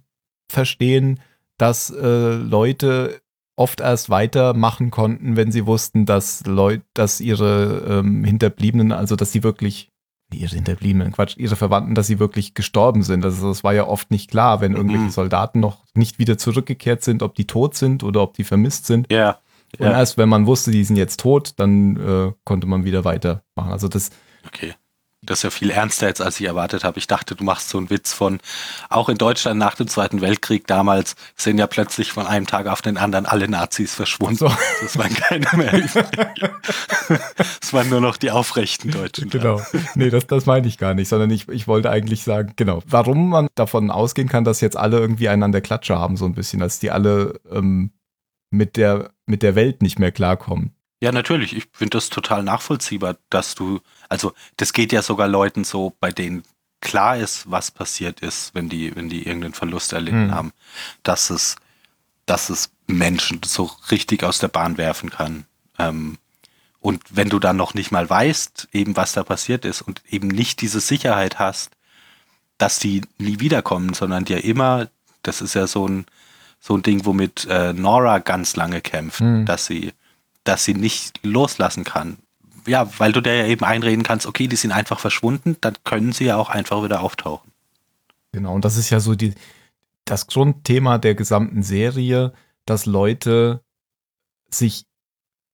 verstehen, 0.51 1.21
dass 1.59 1.91
äh, 1.91 2.33
Leute 2.35 3.21
oft 3.57 3.81
erst 3.81 4.11
weitermachen 4.11 4.91
konnten, 4.91 5.37
wenn 5.37 5.53
sie 5.53 5.67
wussten, 5.67 6.07
dass 6.07 6.45
Leute, 6.45 6.83
dass 6.95 7.21
ihre 7.21 7.85
ähm, 7.89 8.25
Hinterbliebenen, 8.25 8.91
also 8.91 9.15
dass 9.15 9.31
sie 9.31 9.45
wirklich, 9.45 9.91
ihre 10.33 10.57
Hinterbliebenen, 10.57 11.13
Quatsch, 11.13 11.37
ihre 11.37 11.55
Verwandten, 11.55 11.95
dass 11.95 12.09
sie 12.09 12.19
wirklich 12.19 12.55
gestorben 12.55 13.05
sind. 13.05 13.25
Also 13.25 13.49
das 13.49 13.63
war 13.63 13.73
ja 13.73 13.87
oft 13.87 14.11
nicht 14.11 14.29
klar, 14.29 14.61
wenn 14.61 14.73
irgendwelche 14.73 15.05
Mhm. 15.05 15.11
Soldaten 15.11 15.61
noch 15.61 15.85
nicht 15.95 16.19
wieder 16.19 16.37
zurückgekehrt 16.37 17.05
sind, 17.05 17.23
ob 17.23 17.37
die 17.37 17.47
tot 17.47 17.77
sind 17.77 18.03
oder 18.03 18.23
ob 18.23 18.35
die 18.35 18.43
vermisst 18.43 18.87
sind. 18.87 19.07
Ja. 19.13 19.39
Und 19.79 19.87
ja. 19.87 19.93
erst 19.93 20.19
wenn 20.19 20.29
man 20.29 20.47
wusste, 20.47 20.71
die 20.71 20.85
sind 20.85 20.97
jetzt 20.97 21.21
tot, 21.21 21.53
dann 21.57 21.97
äh, 21.97 22.33
konnte 22.45 22.67
man 22.67 22.85
wieder 22.85 23.05
weitermachen. 23.05 23.73
Also 23.73 23.89
das, 23.89 24.11
Okay. 24.47 24.75
Das 25.27 25.39
ist 25.39 25.43
ja 25.43 25.51
viel 25.51 25.71
ernster 25.71 26.07
jetzt, 26.07 26.21
als 26.21 26.39
ich 26.39 26.47
erwartet 26.47 26.85
habe. 26.85 26.99
Ich 26.99 27.07
dachte, 27.07 27.35
du 27.35 27.45
machst 27.45 27.71
so 27.71 27.79
einen 27.79 27.89
Witz 27.89 28.13
von, 28.13 28.41
auch 28.91 29.09
in 29.09 29.17
Deutschland 29.17 29.59
nach 29.59 29.75
dem 29.75 29.89
Zweiten 29.89 30.21
Weltkrieg 30.21 30.67
damals 30.67 31.17
sind 31.35 31.57
ja 31.57 31.67
plötzlich 31.67 32.13
von 32.13 32.27
einem 32.27 32.47
Tag 32.47 32.67
auf 32.67 32.83
den 32.83 32.99
anderen 32.99 33.25
alle 33.25 33.49
Nazis 33.49 33.95
verschwunden. 33.95 34.37
So. 34.37 34.53
Das 34.83 34.99
waren 34.99 35.15
keine 35.15 35.47
mehr. 35.57 35.73
Es 37.63 37.73
waren 37.73 37.89
nur 37.89 38.03
noch 38.03 38.19
die 38.19 38.31
aufrechten 38.31 38.91
Deutschen. 38.91 39.31
Genau. 39.31 39.63
Nee, 39.95 40.11
das, 40.11 40.27
das 40.27 40.45
meine 40.45 40.67
ich 40.67 40.77
gar 40.77 40.93
nicht, 40.93 41.09
sondern 41.09 41.31
ich, 41.31 41.49
ich 41.49 41.67
wollte 41.67 41.91
eigentlich 41.91 42.23
sagen, 42.23 42.53
genau, 42.57 42.83
warum 42.87 43.31
man 43.31 43.49
davon 43.55 43.91
ausgehen 43.91 44.29
kann, 44.29 44.45
dass 44.45 44.61
jetzt 44.61 44.77
alle 44.77 44.99
irgendwie 44.99 45.31
einen 45.31 45.43
an 45.43 45.53
der 45.53 45.63
Klatsche 45.63 45.99
haben, 45.99 46.19
so 46.19 46.27
ein 46.27 46.35
bisschen, 46.35 46.61
dass 46.61 46.79
die 46.79 46.91
alle 46.91 47.41
ähm, 47.51 47.93
mit, 48.57 48.77
der, 48.77 49.13
mit 49.27 49.43
der 49.43 49.55
Welt 49.55 49.83
nicht 49.83 49.99
mehr 49.99 50.13
klarkommen. 50.13 50.75
Ja, 51.01 51.13
natürlich. 51.13 51.55
Ich 51.55 51.67
finde 51.73 51.99
das 51.99 52.09
total 52.09 52.43
nachvollziehbar, 52.43 53.17
dass 53.29 53.55
du, 53.55 53.81
also 54.09 54.33
das 54.57 54.73
geht 54.73 54.93
ja 54.93 55.03
sogar 55.03 55.29
Leuten 55.29 55.65
so, 55.65 55.95
bei 56.01 56.13
denen 56.13 56.45
klar 56.81 57.17
ist, 57.17 57.51
was 57.51 57.71
passiert 57.71 58.21
ist, 58.21 58.55
wenn 58.55 58.69
die, 58.69 58.95
wenn 58.95 59.09
die 59.09 59.27
irgendeinen 59.27 59.55
Verlust 59.55 59.93
erlitten 59.93 60.29
Hm. 60.29 60.35
haben, 60.35 60.53
dass 61.03 61.31
es, 61.31 61.57
dass 62.27 62.49
es 62.49 62.71
Menschen 62.87 63.41
so 63.45 63.71
richtig 63.91 64.23
aus 64.23 64.39
der 64.39 64.49
Bahn 64.49 64.79
werfen 64.79 65.11
kann. 65.11 65.47
Ähm, 65.79 66.19
und 66.81 67.03
wenn 67.11 67.31
du 67.31 67.39
dann 67.39 67.57
noch 67.57 67.75
nicht 67.75 67.91
mal 67.91 68.09
weißt, 68.09 68.69
eben 68.73 68.97
was 68.97 69.15
da 69.15 69.25
passiert 69.25 69.65
ist 69.65 69.83
und 69.83 70.03
eben 70.09 70.29
nicht 70.29 70.61
diese 70.61 70.81
Sicherheit 70.81 71.39
hast, 71.39 71.71
dass 72.59 72.79
die 72.79 73.03
nie 73.19 73.41
wiederkommen, 73.41 73.95
sondern 73.95 74.27
dir 74.27 74.45
immer, 74.45 74.89
das 75.23 75.41
ist 75.41 75.55
ja 75.55 75.67
so 75.67 75.89
ein, 75.89 76.07
so 76.67 76.75
ein 76.79 76.83
Ding, 76.83 77.05
womit 77.05 77.47
äh, 77.51 77.75
Nora 77.75 78.21
ganz 78.21 78.57
lange 78.57 78.81
kämpft, 78.81 79.21
Hm. 79.21 79.45
dass 79.45 79.67
sie, 79.67 79.93
dass 80.45 80.65
sie 80.65 80.73
nicht 80.73 81.21
loslassen 81.23 81.85
kann. 81.85 82.17
Ja, 82.67 82.89
weil 82.97 83.13
du 83.13 83.21
dir 83.21 83.37
ja 83.37 83.47
eben 83.47 83.67
einreden 83.67 84.03
kannst, 84.03 84.25
okay, 84.25 84.49
die 84.49 84.57
sind 84.57 84.73
einfach 84.73 84.99
verschwunden, 84.99 85.59
dann 85.61 85.75
können 85.85 86.13
sie 86.13 86.25
ja 86.25 86.37
auch 86.37 86.49
einfach 86.49 86.83
wieder 86.83 87.03
auftauchen. 87.03 87.51
Genau, 88.33 88.55
und 88.55 88.65
das 88.65 88.79
ist 88.79 88.89
ja 88.89 88.99
so 88.99 89.15
die, 89.15 89.35
das 90.07 90.27
Grundthema 90.27 90.97
der 90.97 91.15
gesamten 91.15 91.63
Serie, 91.63 92.33
dass 92.65 92.87
Leute 92.87 93.61
sich 94.49 94.87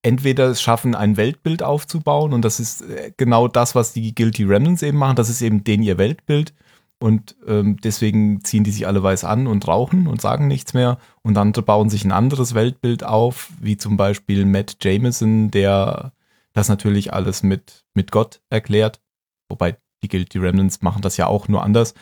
entweder 0.03 0.47
es 0.47 0.63
schaffen, 0.63 0.95
ein 0.95 1.17
Weltbild 1.17 1.65
aufzubauen, 1.65 2.33
und 2.33 2.43
das 2.45 2.61
ist 2.61 2.83
äh, 2.83 3.13
genau 3.17 3.49
das, 3.49 3.75
was 3.75 3.93
die 3.93 4.15
Guilty 4.15 4.45
Remnants 4.45 4.83
eben 4.83 4.97
machen, 4.99 5.17
das 5.17 5.29
ist 5.29 5.43
eben 5.43 5.65
denen 5.65 5.83
ihr 5.83 5.99
Weltbild. 5.99 6.55
Und 7.03 7.35
ähm, 7.47 7.79
deswegen 7.83 8.45
ziehen 8.45 8.63
die 8.63 8.71
sich 8.71 8.87
alle 8.87 9.03
weiß 9.03 9.25
an 9.25 9.47
und 9.47 9.67
rauchen 9.67 10.07
und 10.07 10.21
sagen 10.21 10.47
nichts 10.47 10.75
mehr. 10.75 10.99
Und 11.23 11.39
andere 11.39 11.63
bauen 11.63 11.89
sich 11.89 12.05
ein 12.05 12.13
anderes 12.13 12.55
Weltbild 12.55 13.05
auf, 13.05 13.51
wie 13.59 13.79
zum 13.79 13.97
Beispiel 13.97 14.45
Matt 14.45 14.77
Jameson, 14.83 15.51
der 15.51 16.13
das 16.53 16.69
natürlich 16.69 17.15
alles 17.15 17.43
mit, 17.43 17.87
mit 17.95 18.13
Gott 18.13 18.43
erklärt. 18.51 19.01
Wobei 19.49 19.79
die 20.03 20.09
Guilty 20.09 20.39
Remnants 20.39 20.83
machen 20.83 21.01
das 21.01 21.17
ja 21.17 21.27
auch 21.27 21.49
nur 21.49 21.63
anders. 21.63 21.95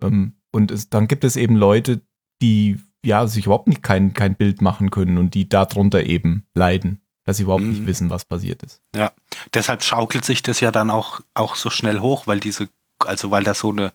Ähm, 0.00 0.34
und 0.52 0.70
es, 0.70 0.88
dann 0.88 1.08
gibt 1.08 1.24
es 1.24 1.34
eben 1.34 1.56
Leute, 1.56 2.02
die 2.40 2.78
ja 3.04 3.26
sich 3.26 3.46
überhaupt 3.46 3.66
nicht 3.66 3.82
kein, 3.82 4.14
kein 4.14 4.36
Bild 4.36 4.62
machen 4.62 4.90
können 4.90 5.18
und 5.18 5.34
die 5.34 5.48
darunter 5.48 6.04
eben 6.04 6.46
leiden, 6.54 7.02
dass 7.24 7.38
sie 7.38 7.42
überhaupt 7.42 7.64
mhm. 7.64 7.70
nicht 7.70 7.86
wissen, 7.86 8.08
was 8.08 8.24
passiert 8.24 8.62
ist. 8.62 8.82
Ja, 8.94 9.10
deshalb 9.52 9.82
schaukelt 9.82 10.24
sich 10.24 10.42
das 10.42 10.60
ja 10.60 10.70
dann 10.70 10.90
auch, 10.90 11.20
auch 11.34 11.56
so 11.56 11.70
schnell 11.70 11.98
hoch, 11.98 12.28
weil 12.28 12.38
diese, 12.38 12.68
also 13.00 13.32
weil 13.32 13.42
da 13.42 13.54
so 13.54 13.70
eine, 13.70 13.92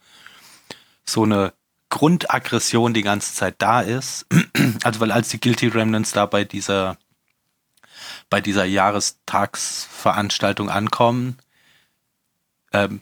so 1.11 1.23
eine 1.23 1.53
Grundaggression 1.89 2.93
die 2.93 3.01
ganze 3.01 3.33
Zeit 3.33 3.55
da 3.59 3.81
ist. 3.81 4.25
Also 4.83 4.99
weil 4.99 5.11
als 5.11 5.29
die 5.29 5.39
Guilty 5.39 5.67
Remnants 5.67 6.11
da 6.11 6.25
bei 6.25 6.43
dieser 6.43 6.97
bei 8.29 8.41
dieser 8.41 8.65
Jahrestagsveranstaltung 8.65 10.69
ankommen, 10.69 11.37
ähm, 12.71 13.01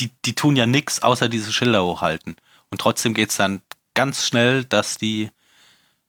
die, 0.00 0.10
die 0.24 0.34
tun 0.34 0.56
ja 0.56 0.66
nichts, 0.66 1.02
außer 1.02 1.28
diese 1.28 1.52
Schilder 1.52 1.84
hochhalten. 1.84 2.36
Und 2.70 2.80
trotzdem 2.80 3.14
geht 3.14 3.30
es 3.30 3.36
dann 3.36 3.62
ganz 3.94 4.26
schnell, 4.26 4.64
dass 4.64 4.96
die, 4.96 5.30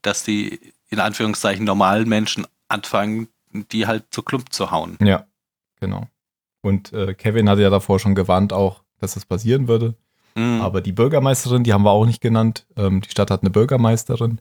dass 0.02 0.24
die 0.24 0.74
in 0.90 1.00
Anführungszeichen 1.00 1.66
normalen 1.66 2.08
Menschen 2.08 2.48
anfangen, 2.68 3.28
die 3.52 3.88
halt 3.88 4.06
zu 4.12 4.24
Klump 4.24 4.54
zu 4.54 4.72
hauen. 4.72 4.98
Ja, 5.02 5.26
genau. 5.80 6.08
Und 6.62 6.94
äh, 6.94 7.14
Kevin 7.14 7.50
hatte 7.50 7.62
ja 7.62 7.70
davor 7.70 8.00
schon 8.00 8.16
gewarnt 8.16 8.54
auch, 8.54 8.84
dass 9.00 9.14
das 9.14 9.26
passieren 9.26 9.68
würde. 9.68 9.96
Mhm. 10.36 10.62
Aber 10.62 10.82
die 10.82 10.92
Bürgermeisterin, 10.92 11.64
die 11.64 11.74
haben 11.74 11.84
wir 11.84 11.92
auch 11.92 12.06
nicht 12.06 12.22
genannt. 12.22 12.66
Ähm, 12.76 13.02
die 13.02 13.10
Stadt 13.10 13.32
hat 13.32 13.42
eine 13.42 13.50
Bürgermeisterin. 13.50 14.40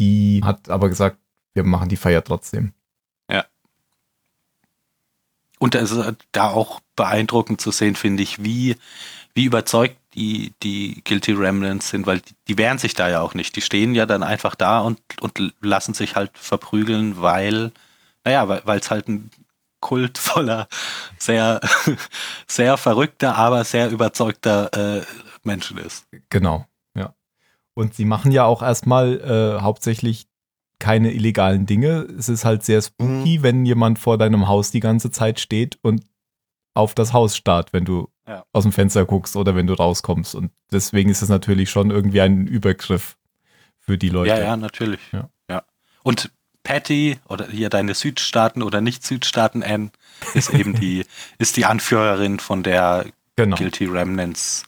Die 0.00 0.40
hat 0.44 0.70
aber 0.70 0.88
gesagt, 0.88 1.18
wir 1.54 1.64
machen 1.64 1.88
die 1.88 1.96
Feier 1.96 2.24
trotzdem. 2.24 2.72
Ja. 3.30 3.44
Und 5.58 5.74
es 5.74 5.90
ist 5.90 6.16
da 6.32 6.50
auch 6.50 6.80
beeindruckend 6.96 7.60
zu 7.60 7.70
sehen, 7.70 7.96
finde 7.96 8.22
ich, 8.22 8.42
wie, 8.42 8.76
wie 9.34 9.44
überzeugt 9.44 9.96
die, 10.14 10.52
die 10.62 11.02
Guilty 11.04 11.32
Remnants 11.32 11.90
sind, 11.90 12.06
weil 12.06 12.20
die, 12.20 12.34
die 12.48 12.58
wehren 12.58 12.78
sich 12.78 12.94
da 12.94 13.08
ja 13.08 13.20
auch 13.20 13.34
nicht. 13.34 13.56
Die 13.56 13.60
stehen 13.60 13.94
ja 13.94 14.06
dann 14.06 14.22
einfach 14.22 14.54
da 14.54 14.80
und, 14.80 15.00
und 15.20 15.54
lassen 15.60 15.94
sich 15.94 16.16
halt 16.16 16.30
verprügeln, 16.34 17.20
weil, 17.20 17.72
naja, 18.24 18.48
weil 18.48 18.78
es 18.78 18.90
halt 18.90 19.08
ein 19.08 19.30
Kult 19.80 20.18
voller 20.18 20.68
sehr, 21.18 21.60
sehr 22.46 22.76
verrückter, 22.76 23.36
aber 23.36 23.64
sehr 23.64 23.90
überzeugter 23.90 24.98
äh, 24.98 25.02
Menschen 25.44 25.78
ist. 25.78 26.06
Genau, 26.28 26.66
ja. 26.96 27.14
Und 27.74 27.94
sie 27.94 28.04
machen 28.04 28.32
ja 28.32 28.44
auch 28.44 28.62
erstmal 28.62 29.20
äh, 29.20 29.62
hauptsächlich 29.62 30.26
keine 30.78 31.12
illegalen 31.12 31.64
Dinge. 31.64 32.08
Es 32.18 32.28
ist 32.28 32.44
halt 32.44 32.64
sehr 32.64 32.82
spooky, 32.82 33.38
mhm. 33.38 33.42
wenn 33.42 33.66
jemand 33.66 33.98
vor 34.00 34.18
deinem 34.18 34.48
Haus 34.48 34.72
die 34.72 34.80
ganze 34.80 35.10
Zeit 35.10 35.38
steht 35.38 35.78
und 35.82 36.02
auf 36.74 36.94
das 36.94 37.12
Haus 37.12 37.36
starrt, 37.36 37.72
wenn 37.72 37.84
du 37.84 38.08
ja. 38.26 38.44
aus 38.52 38.64
dem 38.64 38.72
Fenster 38.72 39.04
guckst 39.04 39.36
oder 39.36 39.54
wenn 39.54 39.66
du 39.66 39.74
rauskommst. 39.74 40.34
Und 40.34 40.50
deswegen 40.70 41.10
ist 41.10 41.22
es 41.22 41.28
natürlich 41.28 41.70
schon 41.70 41.90
irgendwie 41.90 42.20
ein 42.20 42.46
Übergriff 42.46 43.16
für 43.78 43.98
die 43.98 44.08
Leute. 44.08 44.30
Ja, 44.30 44.40
ja, 44.40 44.56
natürlich. 44.56 45.00
Ja. 45.12 45.28
ja. 45.48 45.62
Und 46.02 46.32
Patty 46.64 47.18
oder 47.28 47.48
hier 47.48 47.68
deine 47.68 47.94
Südstaaten 47.94 48.62
oder 48.62 48.80
Nicht-Südstaaten 48.80 49.62
Anne 49.62 49.90
ist 50.34 50.50
eben 50.50 50.74
die, 50.74 51.04
ist 51.38 51.56
die 51.56 51.64
Anführerin 51.64 52.38
von 52.38 52.62
der 52.62 53.06
genau. 53.36 53.56
Guilty 53.56 53.86
Remnants 53.86 54.64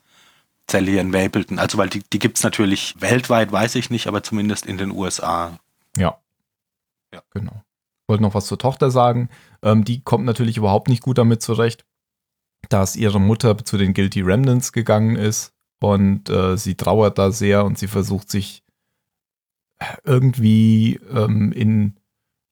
Zelle 0.66 0.90
hier 0.90 1.00
in 1.00 1.10
Mapleton. 1.10 1.58
Also, 1.58 1.78
weil 1.78 1.88
die, 1.88 2.02
die 2.12 2.18
gibt 2.18 2.38
es 2.38 2.42
natürlich 2.42 2.94
weltweit, 3.00 3.52
weiß 3.52 3.74
ich 3.74 3.90
nicht, 3.90 4.06
aber 4.06 4.22
zumindest 4.22 4.66
in 4.66 4.78
den 4.78 4.90
USA. 4.90 5.58
Ja. 5.96 6.18
Ja. 7.12 7.22
Genau. 7.30 7.62
Ich 8.02 8.08
wollte 8.08 8.22
noch 8.22 8.34
was 8.34 8.46
zur 8.46 8.58
Tochter 8.58 8.90
sagen. 8.90 9.28
Ähm, 9.62 9.84
die 9.84 10.02
kommt 10.02 10.24
natürlich 10.24 10.56
überhaupt 10.56 10.88
nicht 10.88 11.02
gut 11.02 11.18
damit 11.18 11.42
zurecht, 11.42 11.84
dass 12.68 12.96
ihre 12.96 13.20
Mutter 13.20 13.56
zu 13.58 13.78
den 13.78 13.94
Guilty 13.94 14.20
Remnants 14.20 14.72
gegangen 14.72 15.16
ist 15.16 15.52
und 15.80 16.28
äh, 16.28 16.56
sie 16.56 16.74
trauert 16.74 17.18
da 17.18 17.30
sehr 17.30 17.64
und 17.64 17.78
sie 17.78 17.88
versucht 17.88 18.30
sich 18.30 18.62
irgendwie 20.04 21.00
ähm, 21.10 21.52
in 21.52 21.96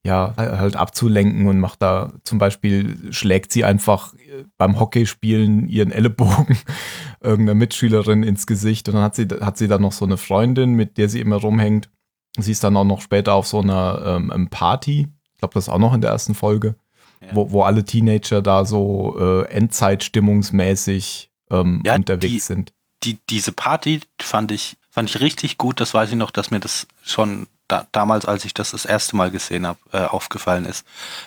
ja, 0.05 0.35
halt 0.37 0.75
abzulenken 0.77 1.47
und 1.47 1.61
macht 1.61 1.81
da 1.81 2.13
zum 2.25 2.39
Beispiel, 2.39 3.13
schlägt 3.13 3.53
sie 3.53 3.65
einfach 3.65 4.15
äh, 4.15 4.45
beim 4.59 4.81
Hockeyspielen 4.81 5.69
ihren 5.69 5.93
Ellenbogen 5.93 6.59
irgendeiner 7.21 7.55
Mitschülerin 7.55 8.25
ins 8.25 8.47
Gesicht 8.47 8.89
und 8.89 8.97
dann 8.97 9.05
hat 9.05 9.15
sie, 9.15 9.29
hat 9.29 9.57
sie 9.57 9.69
dann 9.69 9.83
noch 9.83 9.93
so 9.93 10.05
eine 10.05 10.17
Freundin, 10.17 10.75
mit 10.75 10.99
der 10.99 11.09
sie 11.09 11.21
immer 11.21 11.37
rumhängt. 11.37 11.89
Sie 12.37 12.51
ist 12.51 12.65
dann 12.65 12.77
auch 12.77 12.85
noch 12.85 13.01
später 13.01 13.35
auf 13.35 13.47
so 13.47 13.61
einer 13.61 14.21
ähm, 14.31 14.49
Party, 14.49 15.09
ich 15.35 15.39
glaube, 15.39 15.55
das 15.55 15.65
ist 15.65 15.73
auch 15.73 15.79
noch 15.79 15.95
in 15.95 16.01
der 16.01 16.11
ersten 16.11 16.35
Folge, 16.35 16.75
ja. 17.21 17.29
wo, 17.33 17.53
wo 17.53 17.63
alle 17.63 17.85
Teenager 17.85 18.43
da 18.43 18.65
so 18.65 19.17
äh, 19.21 19.45
Endzeitstimmungsmäßig 19.51 21.31
ähm, 21.51 21.81
ja, 21.85 21.95
unterwegs 21.95 22.33
die, 22.33 22.41
sind. 22.41 22.73
Die, 23.05 23.19
diese 23.31 23.53
Party 23.53 24.01
fand 24.21 24.51
ich, 24.51 24.79
fand 24.91 25.11
ich 25.11 25.21
richtig 25.21 25.59
gut, 25.59 25.81
das 25.81 25.95
weiß 25.95 26.11
ich 26.11 26.17
noch, 26.17 26.33
dass 26.33 26.51
mir 26.51 26.61
das 26.61 26.89
schon 27.05 27.47
da, 27.69 27.87
damals, 27.93 28.27
als 28.27 28.45
ich 28.45 28.55
das 28.55 28.73
das 28.73 28.85
erste 28.85 29.17
Mal 29.17 29.31
gesehen 29.31 29.67
habe, 29.67 29.79
äh, 29.93 30.05
aufgefallen 30.05 30.65
ist. 30.65 30.85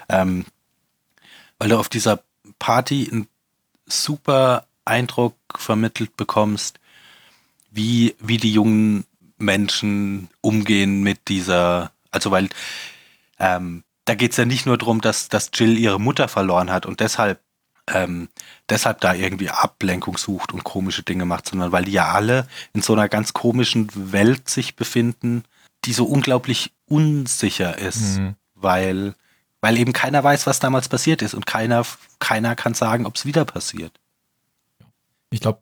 Ähm, 0.09 0.45
weil 1.57 1.69
du 1.69 1.79
auf 1.79 1.89
dieser 1.89 2.21
Party 2.59 3.09
einen 3.11 3.27
super 3.85 4.67
Eindruck 4.83 5.35
vermittelt 5.55 6.17
bekommst, 6.17 6.79
wie, 7.71 8.15
wie 8.19 8.37
die 8.37 8.53
jungen 8.53 9.05
Menschen 9.37 10.29
umgehen 10.41 11.01
mit 11.03 11.27
dieser, 11.27 11.91
also 12.11 12.31
weil 12.31 12.49
ähm, 13.39 13.83
da 14.05 14.15
geht 14.15 14.31
es 14.31 14.37
ja 14.37 14.45
nicht 14.45 14.65
nur 14.65 14.77
darum, 14.77 15.01
dass, 15.01 15.29
dass 15.29 15.49
Jill 15.53 15.77
ihre 15.77 15.99
Mutter 15.99 16.27
verloren 16.27 16.71
hat 16.71 16.85
und 16.85 16.99
deshalb 16.99 17.39
ähm, 17.87 18.29
deshalb 18.69 19.01
da 19.01 19.13
irgendwie 19.13 19.49
Ablenkung 19.49 20.17
sucht 20.17 20.53
und 20.53 20.63
komische 20.63 21.03
Dinge 21.03 21.25
macht, 21.25 21.47
sondern 21.47 21.71
weil 21.71 21.85
die 21.85 21.91
ja 21.91 22.11
alle 22.13 22.47
in 22.73 22.81
so 22.81 22.93
einer 22.93 23.09
ganz 23.09 23.33
komischen 23.33 23.89
Welt 24.11 24.49
sich 24.49 24.75
befinden, 24.75 25.43
die 25.85 25.93
so 25.93 26.05
unglaublich 26.05 26.71
unsicher 26.87 27.77
ist, 27.77 28.19
mhm. 28.19 28.35
weil, 28.53 29.15
weil 29.61 29.77
eben 29.77 29.93
keiner 29.93 30.23
weiß, 30.23 30.47
was 30.47 30.59
damals 30.59 30.89
passiert 30.89 31.21
ist 31.21 31.33
und 31.33 31.45
keiner, 31.45 31.85
keiner 32.19 32.55
kann 32.55 32.73
sagen, 32.73 33.05
ob 33.05 33.15
es 33.15 33.25
wieder 33.25 33.45
passiert. 33.45 33.99
Ich 35.29 35.41
glaube, 35.41 35.59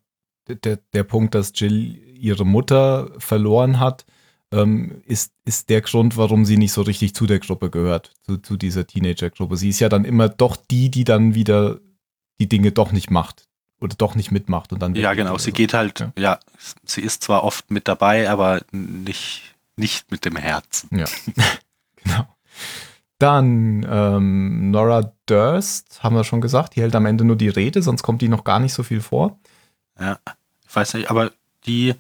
der, 0.47 0.79
der 0.93 1.03
Punkt, 1.03 1.35
dass 1.35 1.53
Jill 1.55 1.99
ihre 2.17 2.45
Mutter 2.45 3.11
verloren 3.17 3.79
hat, 3.79 4.05
ähm, 4.51 5.01
ist, 5.05 5.33
ist 5.45 5.69
der 5.69 5.81
Grund, 5.81 6.15
warum 6.15 6.45
sie 6.45 6.57
nicht 6.57 6.73
so 6.73 6.83
richtig 6.83 7.15
zu 7.15 7.25
der 7.25 7.39
Gruppe 7.39 7.69
gehört, 7.69 8.13
zu, 8.23 8.37
zu 8.37 8.55
dieser 8.55 8.85
Teenager-Gruppe. 8.85 9.57
Sie 9.57 9.69
ist 9.69 9.79
ja 9.79 9.89
dann 9.89 10.05
immer 10.05 10.29
doch 10.29 10.55
die, 10.55 10.91
die 10.91 11.03
dann 11.03 11.33
wieder 11.33 11.79
die 12.39 12.47
Dinge 12.47 12.71
doch 12.71 12.91
nicht 12.91 13.09
macht 13.09 13.47
oder 13.79 13.95
doch 13.95 14.15
nicht 14.15 14.31
mitmacht 14.31 14.71
und 14.71 14.81
dann. 14.81 14.95
Ja, 14.95 15.13
genau. 15.13 15.37
Sie 15.37 15.49
so. 15.49 15.55
geht 15.55 15.73
halt, 15.73 15.99
ja. 15.99 16.11
ja, 16.17 16.39
sie 16.85 17.01
ist 17.01 17.23
zwar 17.23 17.43
oft 17.43 17.71
mit 17.71 17.87
dabei, 17.87 18.29
aber 18.29 18.61
nicht 18.71 19.52
nicht 19.75 20.11
mit 20.11 20.25
dem 20.25 20.35
Herzen. 20.35 20.89
Ja, 20.97 21.05
genau. 21.95 22.27
Dann 23.19 23.87
ähm, 23.89 24.71
Nora 24.71 25.13
Durst, 25.25 26.03
haben 26.03 26.15
wir 26.15 26.23
schon 26.23 26.41
gesagt, 26.41 26.75
die 26.75 26.81
hält 26.81 26.95
am 26.95 27.05
Ende 27.05 27.23
nur 27.23 27.35
die 27.35 27.49
Rede, 27.49 27.81
sonst 27.81 28.03
kommt 28.03 28.21
die 28.21 28.27
noch 28.27 28.43
gar 28.43 28.59
nicht 28.59 28.73
so 28.73 28.83
viel 28.83 29.01
vor. 29.01 29.39
Ja, 29.99 30.17
ich 30.67 30.75
weiß 30.75 30.95
nicht, 30.95 31.09
aber 31.09 31.31
die, 31.65 31.95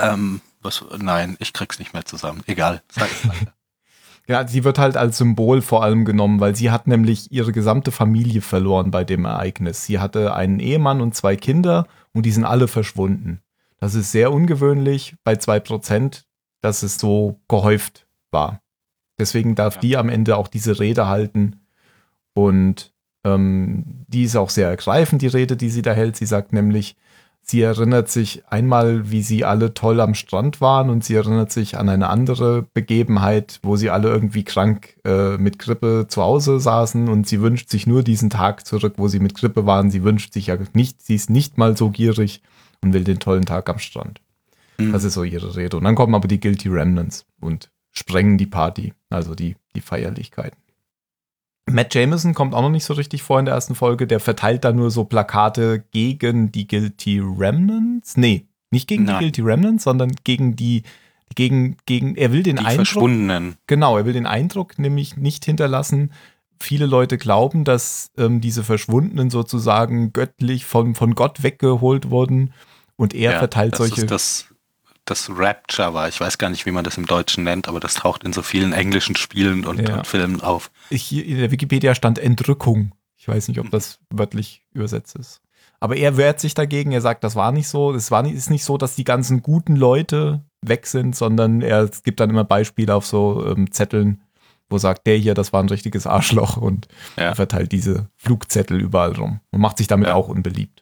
ähm, 0.00 0.40
was, 0.62 0.84
nein, 0.98 1.36
ich 1.40 1.52
krieg's 1.52 1.78
nicht 1.78 1.92
mehr 1.92 2.04
zusammen. 2.04 2.42
Egal, 2.46 2.82
sag 2.90 3.10
es 3.10 3.28
weiter. 3.28 3.52
Ja, 4.28 4.46
sie 4.46 4.62
wird 4.62 4.78
halt 4.78 4.96
als 4.96 5.18
Symbol 5.18 5.62
vor 5.62 5.82
allem 5.82 6.04
genommen, 6.04 6.38
weil 6.38 6.54
sie 6.54 6.70
hat 6.70 6.86
nämlich 6.86 7.32
ihre 7.32 7.50
gesamte 7.50 7.90
Familie 7.90 8.40
verloren 8.40 8.92
bei 8.92 9.02
dem 9.02 9.24
Ereignis. 9.24 9.84
Sie 9.84 9.98
hatte 9.98 10.34
einen 10.34 10.60
Ehemann 10.60 11.00
und 11.00 11.16
zwei 11.16 11.34
Kinder 11.34 11.88
und 12.12 12.24
die 12.24 12.30
sind 12.30 12.44
alle 12.44 12.68
verschwunden. 12.68 13.42
Das 13.78 13.96
ist 13.96 14.12
sehr 14.12 14.32
ungewöhnlich 14.32 15.16
bei 15.24 15.34
zwei 15.36 15.58
Prozent 15.58 16.24
dass 16.62 16.82
es 16.82 16.98
so 16.98 17.38
gehäuft 17.48 18.06
war. 18.30 18.62
Deswegen 19.18 19.54
darf 19.54 19.74
ja. 19.76 19.80
die 19.82 19.96
am 19.98 20.08
Ende 20.08 20.36
auch 20.36 20.48
diese 20.48 20.80
Rede 20.80 21.06
halten. 21.06 21.60
Und 22.34 22.92
ähm, 23.24 24.04
die 24.08 24.24
ist 24.24 24.36
auch 24.36 24.50
sehr 24.50 24.68
ergreifend, 24.68 25.22
die 25.22 25.28
Rede, 25.28 25.56
die 25.56 25.68
sie 25.68 25.82
da 25.82 25.92
hält. 25.92 26.16
Sie 26.16 26.26
sagt 26.26 26.52
nämlich, 26.52 26.96
sie 27.42 27.60
erinnert 27.60 28.08
sich 28.08 28.42
einmal, 28.48 29.10
wie 29.10 29.22
sie 29.22 29.44
alle 29.44 29.74
toll 29.74 30.00
am 30.00 30.14
Strand 30.14 30.60
waren 30.60 30.88
und 30.88 31.04
sie 31.04 31.14
erinnert 31.14 31.52
sich 31.52 31.76
an 31.76 31.88
eine 31.88 32.08
andere 32.08 32.62
Begebenheit, 32.72 33.58
wo 33.62 33.76
sie 33.76 33.90
alle 33.90 34.08
irgendwie 34.08 34.44
krank 34.44 34.96
äh, 35.04 35.36
mit 35.36 35.58
Grippe 35.58 36.06
zu 36.08 36.22
Hause 36.22 36.60
saßen 36.60 37.08
und 37.08 37.26
sie 37.26 37.42
wünscht 37.42 37.68
sich 37.68 37.86
nur 37.86 38.02
diesen 38.02 38.30
Tag 38.30 38.66
zurück, 38.66 38.94
wo 38.96 39.08
sie 39.08 39.20
mit 39.20 39.34
Grippe 39.34 39.66
waren. 39.66 39.90
Sie 39.90 40.04
wünscht 40.04 40.32
sich 40.32 40.46
ja 40.46 40.56
nicht, 40.72 41.02
sie 41.02 41.16
ist 41.16 41.30
nicht 41.30 41.58
mal 41.58 41.76
so 41.76 41.90
gierig 41.90 42.42
und 42.82 42.92
will 42.92 43.04
den 43.04 43.18
tollen 43.18 43.44
Tag 43.44 43.68
am 43.68 43.78
Strand. 43.78 44.21
Mhm. 44.88 44.92
Das 44.92 45.04
ist 45.04 45.14
so 45.14 45.24
ihre 45.24 45.54
Rede. 45.56 45.76
Und 45.76 45.84
dann 45.84 45.94
kommen 45.94 46.14
aber 46.14 46.28
die 46.28 46.40
Guilty 46.40 46.68
Remnants 46.68 47.26
und 47.40 47.70
sprengen 47.90 48.38
die 48.38 48.46
Party, 48.46 48.94
also 49.10 49.34
die, 49.34 49.56
die 49.74 49.80
Feierlichkeiten. 49.80 50.58
Matt 51.70 51.94
Jameson 51.94 52.34
kommt 52.34 52.54
auch 52.54 52.62
noch 52.62 52.70
nicht 52.70 52.84
so 52.84 52.94
richtig 52.94 53.22
vor 53.22 53.38
in 53.38 53.44
der 53.44 53.54
ersten 53.54 53.74
Folge. 53.74 54.06
Der 54.06 54.20
verteilt 54.20 54.64
da 54.64 54.72
nur 54.72 54.90
so 54.90 55.04
Plakate 55.04 55.84
gegen 55.92 56.50
die 56.50 56.66
Guilty 56.66 57.20
Remnants. 57.20 58.16
Nee, 58.16 58.46
nicht 58.70 58.88
gegen 58.88 59.04
Nein. 59.04 59.18
die 59.18 59.24
Guilty 59.24 59.42
Remnants, 59.42 59.84
sondern 59.84 60.12
gegen 60.24 60.56
die, 60.56 60.82
gegen, 61.34 61.76
gegen, 61.86 62.16
er 62.16 62.32
will 62.32 62.42
den 62.42 62.56
die 62.56 62.64
Eindruck. 62.64 62.86
Verschwundenen. 62.86 63.56
Genau, 63.66 63.96
er 63.96 64.06
will 64.06 64.12
den 64.12 64.26
Eindruck 64.26 64.78
nämlich 64.78 65.16
nicht 65.16 65.44
hinterlassen. 65.44 66.12
Viele 66.58 66.86
Leute 66.86 67.18
glauben, 67.18 67.64
dass 67.64 68.10
ähm, 68.16 68.40
diese 68.40 68.64
Verschwundenen 68.64 69.30
sozusagen 69.30 70.12
göttlich 70.12 70.64
von, 70.64 70.94
von 70.94 71.14
Gott 71.14 71.42
weggeholt 71.42 72.10
wurden 72.10 72.52
Und 72.96 73.14
er 73.14 73.32
Ja, 73.32 73.38
verteilt 73.38 73.72
das 73.72 73.78
solche. 73.78 74.02
Ist 74.02 74.10
das, 74.10 74.46
das 75.04 75.30
Rapture 75.34 75.94
war. 75.94 76.08
Ich 76.08 76.20
weiß 76.20 76.38
gar 76.38 76.48
nicht, 76.50 76.64
wie 76.66 76.70
man 76.70 76.84
das 76.84 76.96
im 76.96 77.06
Deutschen 77.06 77.44
nennt, 77.44 77.68
aber 77.68 77.80
das 77.80 77.94
taucht 77.94 78.24
in 78.24 78.32
so 78.32 78.42
vielen 78.42 78.72
englischen 78.72 79.16
Spielen 79.16 79.66
und, 79.66 79.80
Ja. 79.88 79.96
und 79.98 80.06
Filmen 80.06 80.40
auf. 80.40 80.70
Hier 80.90 81.24
in 81.24 81.38
der 81.38 81.50
Wikipedia 81.50 81.94
stand 81.94 82.18
Entrückung. 82.18 82.92
Ich 83.16 83.28
weiß 83.28 83.48
nicht, 83.48 83.58
ob 83.60 83.70
das 83.70 83.98
wörtlich 84.10 84.62
übersetzt 84.72 85.16
ist. 85.16 85.40
Aber 85.80 85.96
er 85.96 86.16
wehrt 86.16 86.38
sich 86.40 86.54
dagegen. 86.54 86.92
Er 86.92 87.00
sagt, 87.00 87.24
das 87.24 87.34
war 87.34 87.50
nicht 87.52 87.68
so. 87.68 87.92
Es 87.92 88.10
war 88.12 88.22
nicht, 88.22 88.34
ist 88.34 88.50
nicht 88.50 88.64
so, 88.64 88.78
dass 88.78 88.94
die 88.94 89.04
ganzen 89.04 89.42
guten 89.42 89.74
Leute 89.76 90.44
weg 90.60 90.86
sind, 90.86 91.16
sondern 91.16 91.60
er 91.62 91.88
gibt 92.04 92.20
dann 92.20 92.30
immer 92.30 92.44
Beispiele 92.44 92.94
auf 92.94 93.04
so 93.06 93.44
ähm, 93.46 93.72
Zetteln, 93.72 94.22
wo 94.70 94.78
sagt, 94.78 95.06
der 95.08 95.16
hier, 95.16 95.34
das 95.34 95.52
war 95.52 95.60
ein 95.62 95.68
richtiges 95.68 96.06
Arschloch 96.06 96.56
und 96.56 96.86
Ja. 97.16 97.24
er 97.24 97.34
verteilt 97.34 97.72
diese 97.72 98.08
Flugzettel 98.16 98.80
überall 98.80 99.12
rum 99.12 99.40
und 99.50 99.60
macht 99.60 99.78
sich 99.78 99.88
damit 99.88 100.08
Ja. 100.08 100.14
auch 100.14 100.28
unbeliebt. 100.28 100.81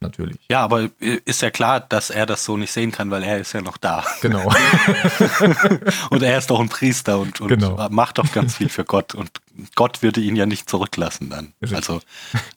Natürlich. 0.00 0.38
Ja, 0.50 0.60
aber 0.62 0.82
äh, 1.00 1.20
ist 1.24 1.40
ja 1.42 1.50
klar, 1.50 1.80
dass 1.80 2.10
er 2.10 2.26
das 2.26 2.44
so 2.44 2.56
nicht 2.56 2.70
sehen 2.70 2.92
kann, 2.92 3.10
weil 3.10 3.22
er 3.22 3.38
ist 3.38 3.54
ja 3.54 3.62
noch 3.62 3.78
da. 3.78 4.04
Genau. 4.20 4.46
Und 6.10 6.22
er 6.22 6.38
ist 6.38 6.50
doch 6.50 6.60
ein 6.60 6.68
Priester 6.68 7.18
und, 7.18 7.40
und 7.40 7.48
Genau. 7.48 7.88
macht 7.90 8.18
doch 8.18 8.30
ganz 8.32 8.56
viel 8.56 8.68
für 8.68 8.84
Gott. 8.84 9.14
Und 9.14 9.30
Gott 9.74 10.02
würde 10.02 10.20
ihn 10.20 10.36
ja 10.36 10.46
nicht 10.46 10.68
zurücklassen 10.68 11.30
dann. 11.30 11.52
Richtig. 11.62 11.76
Also, 11.76 12.00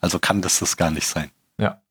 also 0.01 0.19
kann 0.19 0.41
das 0.41 0.59
das 0.59 0.77
gar 0.77 0.91
nicht 0.91 1.07
sein. 1.07 1.31
Ja. 1.57 1.81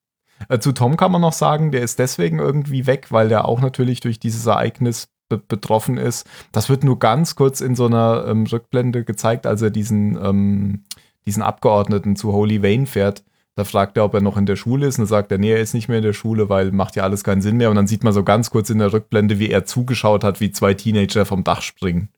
Äh, 0.49 0.59
Zu 0.59 0.72
Tom 0.72 0.96
kann 0.96 1.12
man 1.12 1.22
noch 1.22 1.32
sagen, 1.32 1.72
der 1.72 1.82
ist 1.82 1.99
deswegen 1.99 2.38
irgendwie 2.38 2.86
weg, 2.86 3.07
weil 3.11 3.28
der 3.28 3.46
auch 3.46 3.61
natürlich 3.61 4.01
durch 4.01 4.20
dieses 4.20 4.46
Ereignis 4.46 5.09
be 5.28 5.38
betroffen 5.38 5.96
ist. 5.99 6.26
Das 6.53 6.68
wird 6.68 6.84
nur 6.84 6.99
ganz 6.99 7.36
kurz 7.36 7.61
in 7.61 7.74
so 7.74 7.86
einer 7.86 8.24
ähm, 8.28 8.44
Rückblende 8.46 9.05
gezeigt, 9.05 9.46
als 9.46 9.62
er 9.62 9.70
diesen, 9.70 10.16
ähm, 10.22 10.84
diesen 11.26 11.42
Abgeordneten 11.42 12.16
zu 12.16 12.32
Holy 12.32 12.62
Wayne 12.62 12.86
fährt. 12.86 13.24
Da 13.59 13.64
fragt 13.64 13.96
er, 13.96 14.04
ob 14.04 14.14
er 14.14 14.20
noch 14.20 14.36
in 14.36 14.46
der 14.46 14.54
Schule 14.54 14.86
ist. 14.86 14.98
Und 14.98 15.02
dann 15.02 15.09
sagt 15.09 15.32
er, 15.32 15.38
nee, 15.38 15.50
er 15.50 15.59
ist 15.59 15.74
nicht 15.74 15.88
mehr 15.88 15.98
in 15.98 16.04
der 16.04 16.12
Schule, 16.12 16.48
weil 16.48 16.70
macht 16.70 16.94
ja 16.94 17.02
alles 17.02 17.24
keinen 17.24 17.42
Sinn 17.42 17.56
mehr. 17.56 17.70
Und 17.70 17.74
dann 17.74 17.88
sieht 17.88 18.04
man 18.04 18.12
so 18.12 18.22
ganz 18.22 18.50
kurz 18.50 18.70
in 18.70 18.78
der 18.78 18.92
Rückblende, 18.92 19.40
wie 19.40 19.50
er 19.50 19.64
zugeschaut 19.64 20.22
hat, 20.22 20.38
wie 20.38 20.52
zwei 20.52 20.74
Teenager 20.74 21.26
vom 21.26 21.42
Dach 21.42 21.61
springen. 21.61 22.09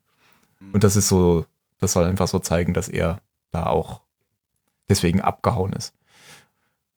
Und 0.74 0.84
das 0.84 0.96
ist 0.96 1.08
so, 1.08 1.46
das 1.78 1.94
soll 1.94 2.04
einfach 2.04 2.28
so 2.28 2.40
zeigen, 2.40 2.74
dass 2.74 2.90
er 2.90 3.22
da 3.52 3.64
auch 3.64 4.02
deswegen 4.90 5.22
abgehauen 5.22 5.72
ist. 5.72 5.94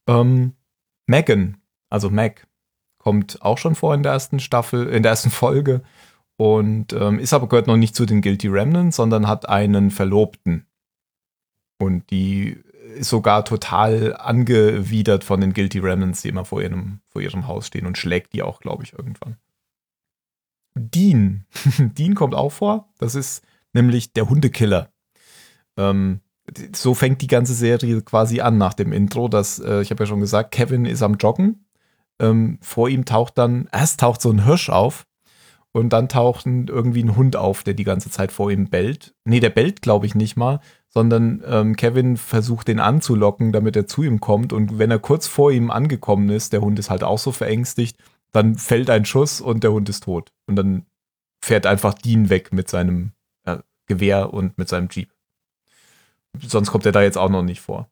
Ähm, 0.07 0.51
Megan, 1.05 1.55
also 1.89 2.09
Meg, 2.09 2.45
kommt 2.97 3.41
auch 3.43 3.57
schon 3.57 3.75
vor 3.75 3.95
in 3.95 4.03
der 4.03 4.11
ersten 4.11 4.41
Staffel, 4.41 4.89
in 4.89 5.03
der 5.03 5.11
ersten 5.11 5.29
Folge 5.29 5.83
und 6.35 6.91
ähm, 6.91 7.17
ist 7.17 7.31
aber 7.31 7.47
gehört 7.47 7.67
noch 7.67 7.77
nicht 7.77 7.95
zu 7.95 8.05
den 8.05 8.21
Guilty 8.21 8.49
Remnants, 8.49 8.97
sondern 8.97 9.29
hat 9.29 9.47
einen 9.47 9.89
Verlobten. 9.89 10.65
Und 11.77 12.11
die 12.11 12.61
sogar 12.99 13.45
total 13.45 14.15
angewidert 14.15 15.23
von 15.23 15.41
den 15.41 15.53
Guilty 15.53 15.79
Remnants, 15.79 16.21
die 16.21 16.29
immer 16.29 16.45
vor 16.45 16.61
ihrem, 16.61 16.99
vor 17.07 17.21
ihrem 17.21 17.47
Haus 17.47 17.67
stehen 17.67 17.85
und 17.85 17.97
schlägt 17.97 18.33
die 18.33 18.43
auch, 18.43 18.59
glaube 18.59 18.83
ich, 18.83 18.93
irgendwann. 18.93 19.37
Dean. 20.75 21.45
Dean 21.77 22.15
kommt 22.15 22.35
auch 22.35 22.51
vor. 22.51 22.89
Das 22.97 23.15
ist 23.15 23.43
nämlich 23.73 24.13
der 24.13 24.29
Hundekiller. 24.29 24.89
Ähm, 25.77 26.21
so 26.75 26.93
fängt 26.93 27.21
die 27.21 27.27
ganze 27.27 27.53
Serie 27.53 28.01
quasi 28.01 28.41
an 28.41 28.57
nach 28.57 28.73
dem 28.73 28.91
Intro, 28.91 29.27
dass, 29.27 29.59
äh, 29.59 29.81
ich 29.81 29.91
habe 29.91 30.03
ja 30.03 30.07
schon 30.07 30.19
gesagt, 30.19 30.51
Kevin 30.51 30.85
ist 30.85 31.01
am 31.01 31.15
Joggen. 31.15 31.65
Ähm, 32.19 32.59
vor 32.61 32.89
ihm 32.89 33.05
taucht 33.05 33.37
dann, 33.37 33.69
erst 33.71 33.99
taucht 33.99 34.21
so 34.21 34.29
ein 34.29 34.45
Hirsch 34.45 34.69
auf 34.69 35.05
und 35.71 35.89
dann 35.89 36.09
taucht 36.09 36.45
irgendwie 36.45 37.03
ein 37.03 37.15
Hund 37.15 37.35
auf, 37.35 37.63
der 37.63 37.73
die 37.73 37.83
ganze 37.83 38.09
Zeit 38.09 38.31
vor 38.31 38.51
ihm 38.51 38.69
bellt. 38.69 39.15
Nee, 39.25 39.39
der 39.39 39.49
bellt, 39.49 39.81
glaube 39.81 40.05
ich, 40.05 40.15
nicht 40.15 40.35
mal, 40.35 40.59
sondern 40.93 41.43
ähm, 41.45 41.75
Kevin 41.75 42.17
versucht 42.17 42.67
den 42.67 42.79
anzulocken, 42.79 43.51
damit 43.51 43.75
er 43.75 43.87
zu 43.87 44.03
ihm 44.03 44.19
kommt. 44.19 44.53
Und 44.53 44.77
wenn 44.77 44.91
er 44.91 44.99
kurz 44.99 45.27
vor 45.27 45.51
ihm 45.51 45.71
angekommen 45.71 46.29
ist, 46.29 46.53
der 46.53 46.61
Hund 46.61 46.77
ist 46.77 46.89
halt 46.89 47.03
auch 47.03 47.17
so 47.17 47.31
verängstigt, 47.31 47.97
dann 48.31 48.55
fällt 48.55 48.89
ein 48.89 49.05
Schuss 49.05 49.41
und 49.41 49.63
der 49.63 49.71
Hund 49.71 49.89
ist 49.89 50.03
tot. 50.03 50.31
Und 50.45 50.55
dann 50.55 50.85
fährt 51.43 51.65
einfach 51.65 51.93
Dean 51.95 52.29
weg 52.29 52.53
mit 52.53 52.69
seinem 52.69 53.11
äh, 53.45 53.57
Gewehr 53.87 54.33
und 54.33 54.57
mit 54.57 54.69
seinem 54.69 54.87
Jeep. 54.89 55.09
Sonst 56.39 56.71
kommt 56.71 56.85
er 56.85 56.91
da 56.91 57.01
jetzt 57.01 57.17
auch 57.17 57.29
noch 57.29 57.43
nicht 57.43 57.61
vor. 57.61 57.89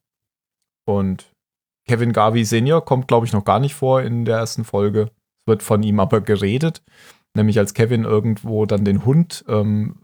Und 0.86 1.32
Kevin 1.88 2.14
Garvey 2.14 2.46
Senior 2.46 2.86
kommt, 2.86 3.08
glaube 3.08 3.26
ich, 3.26 3.34
noch 3.34 3.46
gar 3.46 3.60
nicht 3.60 3.76
vor 3.76 4.02
in 4.02 4.26
der 4.26 4.38
ersten 4.38 4.64
Folge. 4.64 5.12
Es 5.42 5.48
wird 5.48 5.64
von 5.64 5.82
ihm 5.84 6.00
aber 6.00 6.22
geredet. 6.22 6.84
Nämlich 7.34 7.58
als 7.58 7.74
Kevin 7.74 8.04
irgendwo 8.04 8.66
dann 8.66 8.86
den 8.86 9.06
Hund, 9.06 9.46
ähm, 9.48 10.02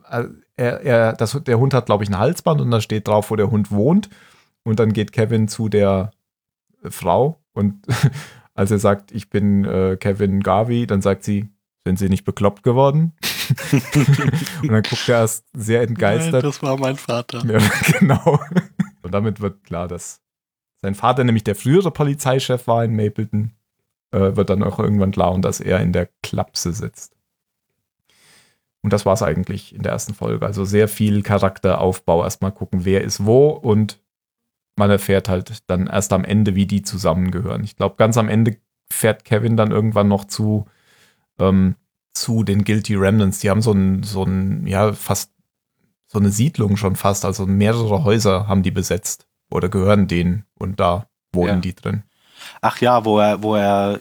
er, 0.57 0.81
er, 0.81 1.13
das, 1.13 1.39
der 1.43 1.59
Hund 1.59 1.73
hat, 1.73 1.85
glaube 1.85 2.03
ich, 2.03 2.09
ein 2.09 2.17
Halsband 2.17 2.59
und 2.59 2.71
da 2.71 2.81
steht 2.81 3.07
drauf, 3.07 3.31
wo 3.31 3.35
der 3.35 3.51
Hund 3.51 3.71
wohnt. 3.71 4.09
Und 4.63 4.79
dann 4.79 4.91
geht 4.91 5.13
Kevin 5.13 5.47
zu 5.47 5.69
der 5.69 6.11
äh, 6.83 6.89
Frau 6.89 7.39
und 7.53 7.85
als 8.53 8.71
er 8.71 8.79
sagt, 8.79 9.11
ich 9.11 9.29
bin 9.29 9.63
äh, 9.65 9.97
Kevin 9.97 10.41
Garvey, 10.41 10.87
dann 10.87 11.01
sagt 11.01 11.23
sie, 11.23 11.49
sind 11.85 11.99
Sie 11.99 12.09
nicht 12.09 12.25
bekloppt 12.25 12.63
geworden? 12.63 13.13
und 14.61 14.71
dann 14.71 14.83
guckt 14.83 15.07
er 15.07 15.19
erst 15.19 15.45
sehr 15.53 15.81
entgeistert. 15.83 16.43
das 16.43 16.61
war 16.61 16.77
mein 16.77 16.97
Vater. 16.97 17.45
Ja, 17.45 17.59
genau. 17.99 18.41
Und 19.03 19.13
damit 19.13 19.39
wird 19.39 19.63
klar, 19.63 19.87
dass 19.87 20.21
sein 20.81 20.95
Vater 20.95 21.23
nämlich 21.23 21.45
der 21.45 21.55
frühere 21.55 21.91
Polizeichef 21.91 22.67
war 22.67 22.83
in 22.83 22.95
Mapleton. 22.95 23.53
Äh, 24.11 24.35
wird 24.35 24.49
dann 24.49 24.63
auch 24.63 24.79
irgendwann 24.79 25.11
klar 25.11 25.31
und 25.31 25.43
dass 25.43 25.59
er 25.59 25.79
in 25.79 25.93
der 25.93 26.09
Klapse 26.23 26.73
sitzt. 26.73 27.16
Und 28.83 28.93
das 28.93 29.05
war 29.05 29.13
es 29.13 29.23
eigentlich 29.23 29.73
in 29.75 29.83
der 29.83 29.91
ersten 29.91 30.13
Folge. 30.13 30.45
Also 30.45 30.63
sehr 30.65 30.87
viel 30.87 31.23
Charakteraufbau. 31.23 32.23
Erstmal 32.23 32.51
gucken, 32.51 32.85
wer 32.85 33.03
ist 33.03 33.25
wo 33.25 33.49
und 33.49 33.99
man 34.77 34.91
erfährt 34.91 35.27
halt 35.27 35.63
dann 35.67 35.87
erst 35.87 36.13
am 36.13 36.23
Ende, 36.23 36.55
wie 36.55 36.67
die 36.67 36.83
zusammengehören. 36.83 37.63
Ich 37.63 37.75
glaube, 37.75 37.95
ganz 37.97 38.17
am 38.17 38.29
Ende 38.29 38.57
fährt 38.91 39.25
Kevin 39.25 39.57
dann 39.57 39.71
irgendwann 39.71 40.07
noch 40.07 40.25
zu, 40.25 40.65
ähm, 41.39 41.75
zu 42.13 42.43
den 42.43 42.63
Guilty 42.63 42.95
Remnants. 42.95 43.39
Die 43.39 43.49
haben 43.49 43.61
so 43.63 43.71
ein, 43.71 44.03
so 44.03 44.23
ein, 44.23 44.67
ja, 44.67 44.93
fast 44.93 45.31
so 46.07 46.19
eine 46.19 46.29
Siedlung 46.29 46.77
schon 46.77 46.95
fast. 46.95 47.25
Also 47.25 47.45
mehrere 47.45 48.03
Häuser 48.03 48.47
haben 48.47 48.63
die 48.63 48.71
besetzt 48.71 49.27
oder 49.51 49.69
gehören 49.69 50.07
denen 50.07 50.45
und 50.57 50.79
da 50.79 51.09
wohnen 51.33 51.47
Ja. 51.55 51.55
die 51.57 51.75
drin. 51.75 52.03
Ach 52.61 52.79
ja, 52.79 53.03
wo 53.03 53.19
er, 53.19 53.43
wo 53.43 53.55
er, 53.55 53.99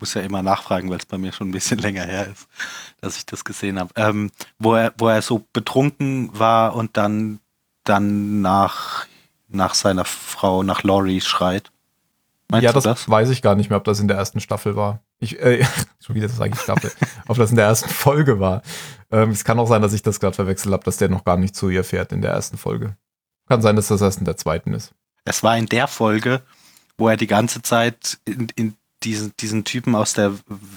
muss 0.00 0.14
ja 0.14 0.22
immer 0.22 0.42
nachfragen, 0.42 0.90
weil 0.90 0.98
es 0.98 1.06
bei 1.06 1.18
mir 1.18 1.32
schon 1.32 1.48
ein 1.48 1.52
bisschen 1.52 1.78
länger 1.80 2.04
her 2.04 2.28
ist, 2.28 2.48
dass 3.00 3.16
ich 3.16 3.26
das 3.26 3.44
gesehen 3.44 3.78
habe, 3.78 3.90
ähm, 3.96 4.30
wo 4.58 4.74
er, 4.74 4.92
wo 4.98 5.08
er 5.08 5.22
so 5.22 5.46
betrunken 5.52 6.30
war 6.32 6.74
und 6.74 6.96
dann, 6.96 7.40
dann 7.84 8.40
nach, 8.40 9.06
nach 9.48 9.74
seiner 9.74 10.04
Frau, 10.04 10.62
nach 10.62 10.82
Laurie 10.82 11.20
schreit. 11.20 11.70
Meinst 12.50 12.64
ja, 12.64 12.72
das, 12.72 12.84
das? 12.84 13.08
weiß 13.10 13.28
ich 13.28 13.42
gar 13.42 13.54
nicht 13.54 13.68
mehr, 13.68 13.76
ob 13.76 13.84
das 13.84 14.00
in 14.00 14.08
der 14.08 14.16
ersten 14.16 14.40
Staffel 14.40 14.74
war. 14.74 15.02
Ich, 15.20 15.38
äh, 15.40 15.66
schon 16.00 16.14
wieder 16.14 16.28
sage 16.28 16.52
ich 16.54 16.60
Staffel. 16.60 16.90
ob 17.26 17.36
das 17.36 17.50
in 17.50 17.56
der 17.56 17.66
ersten 17.66 17.90
Folge 17.90 18.40
war. 18.40 18.62
Ähm, 19.10 19.30
es 19.30 19.44
kann 19.44 19.58
auch 19.58 19.68
sein, 19.68 19.82
dass 19.82 19.92
ich 19.92 20.02
das 20.02 20.20
gerade 20.20 20.34
verwechselt 20.34 20.72
habe, 20.72 20.84
dass 20.84 20.96
der 20.96 21.08
noch 21.08 21.24
gar 21.24 21.36
nicht 21.36 21.54
zu 21.54 21.68
ihr 21.68 21.84
fährt 21.84 22.12
in 22.12 22.22
der 22.22 22.32
ersten 22.32 22.56
Folge. 22.56 22.96
Kann 23.48 23.62
sein, 23.62 23.76
dass 23.76 23.88
das 23.88 24.00
erst 24.00 24.18
in 24.18 24.24
der 24.24 24.36
zweiten 24.36 24.72
ist. 24.74 24.92
Es 25.24 25.42
war 25.42 25.56
in 25.58 25.66
der 25.66 25.88
Folge, 25.88 26.42
wo 26.96 27.08
er 27.08 27.16
die 27.16 27.26
ganze 27.26 27.62
Zeit 27.62 28.18
in, 28.24 28.48
in 28.56 28.74
diesen, 29.02 29.32
diesen 29.38 29.64
Typen 29.64 29.94
aus 29.94 30.12
der 30.12 30.34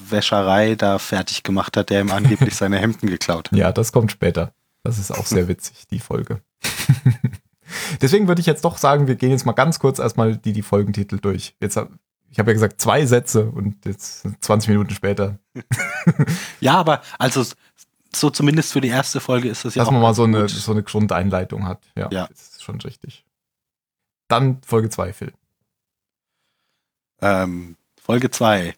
Wäscherei 0.09 0.75
da 0.75 0.99
fertig 0.99 1.43
gemacht 1.43 1.75
hat, 1.77 1.89
der 1.89 2.01
ihm 2.01 2.11
angeblich 2.11 2.55
seine 2.57 2.77
Hemden 2.79 3.07
geklaut 3.07 3.51
hat. 3.51 3.57
Ja, 3.57 3.71
das 3.71 3.91
kommt 3.91 4.11
später. 4.11 4.53
Das 4.83 4.97
ist 4.97 5.11
auch 5.11 5.25
sehr 5.25 5.47
witzig, 5.47 5.85
die 5.89 5.99
Folge. 5.99 6.41
Deswegen 8.01 8.27
würde 8.27 8.41
ich 8.41 8.47
jetzt 8.47 8.65
doch 8.65 8.77
sagen, 8.77 9.07
wir 9.07 9.15
gehen 9.15 9.31
jetzt 9.31 9.45
mal 9.45 9.53
ganz 9.53 9.79
kurz 9.79 9.99
erstmal 9.99 10.37
die, 10.37 10.53
die 10.53 10.61
Folgentitel 10.61 11.17
durch. 11.19 11.55
Jetzt 11.61 11.77
hab, 11.77 11.89
ich 12.29 12.39
habe 12.39 12.49
ja 12.51 12.53
gesagt 12.53 12.81
zwei 12.81 13.05
Sätze 13.05 13.45
und 13.45 13.85
jetzt 13.85 14.25
20 14.41 14.69
Minuten 14.69 14.91
später. 14.93 15.39
Ja, 16.59 16.75
aber 16.75 17.01
also 17.19 17.45
so 18.13 18.29
zumindest 18.29 18.73
für 18.73 18.81
die 18.81 18.89
erste 18.89 19.19
Folge 19.19 19.49
ist 19.49 19.63
das 19.65 19.75
ja 19.75 19.81
dass 19.81 19.87
auch 19.87 19.93
man 19.93 20.01
mal 20.01 20.13
so 20.13 20.23
eine, 20.23 20.41
gut. 20.41 20.49
so 20.49 20.71
eine 20.71 20.83
Grundeinleitung 20.83 21.65
hat. 21.65 21.81
Ja, 21.95 22.09
Ja. 22.11 22.27
das 22.27 22.41
ist 22.49 22.63
schon 22.63 22.79
richtig. 22.81 23.23
Dann 24.27 24.61
Folge 24.65 24.89
2, 24.89 25.13
Phil. 25.13 25.33
Ähm, 27.21 27.75
Folge 28.03 28.29
2 28.31 28.73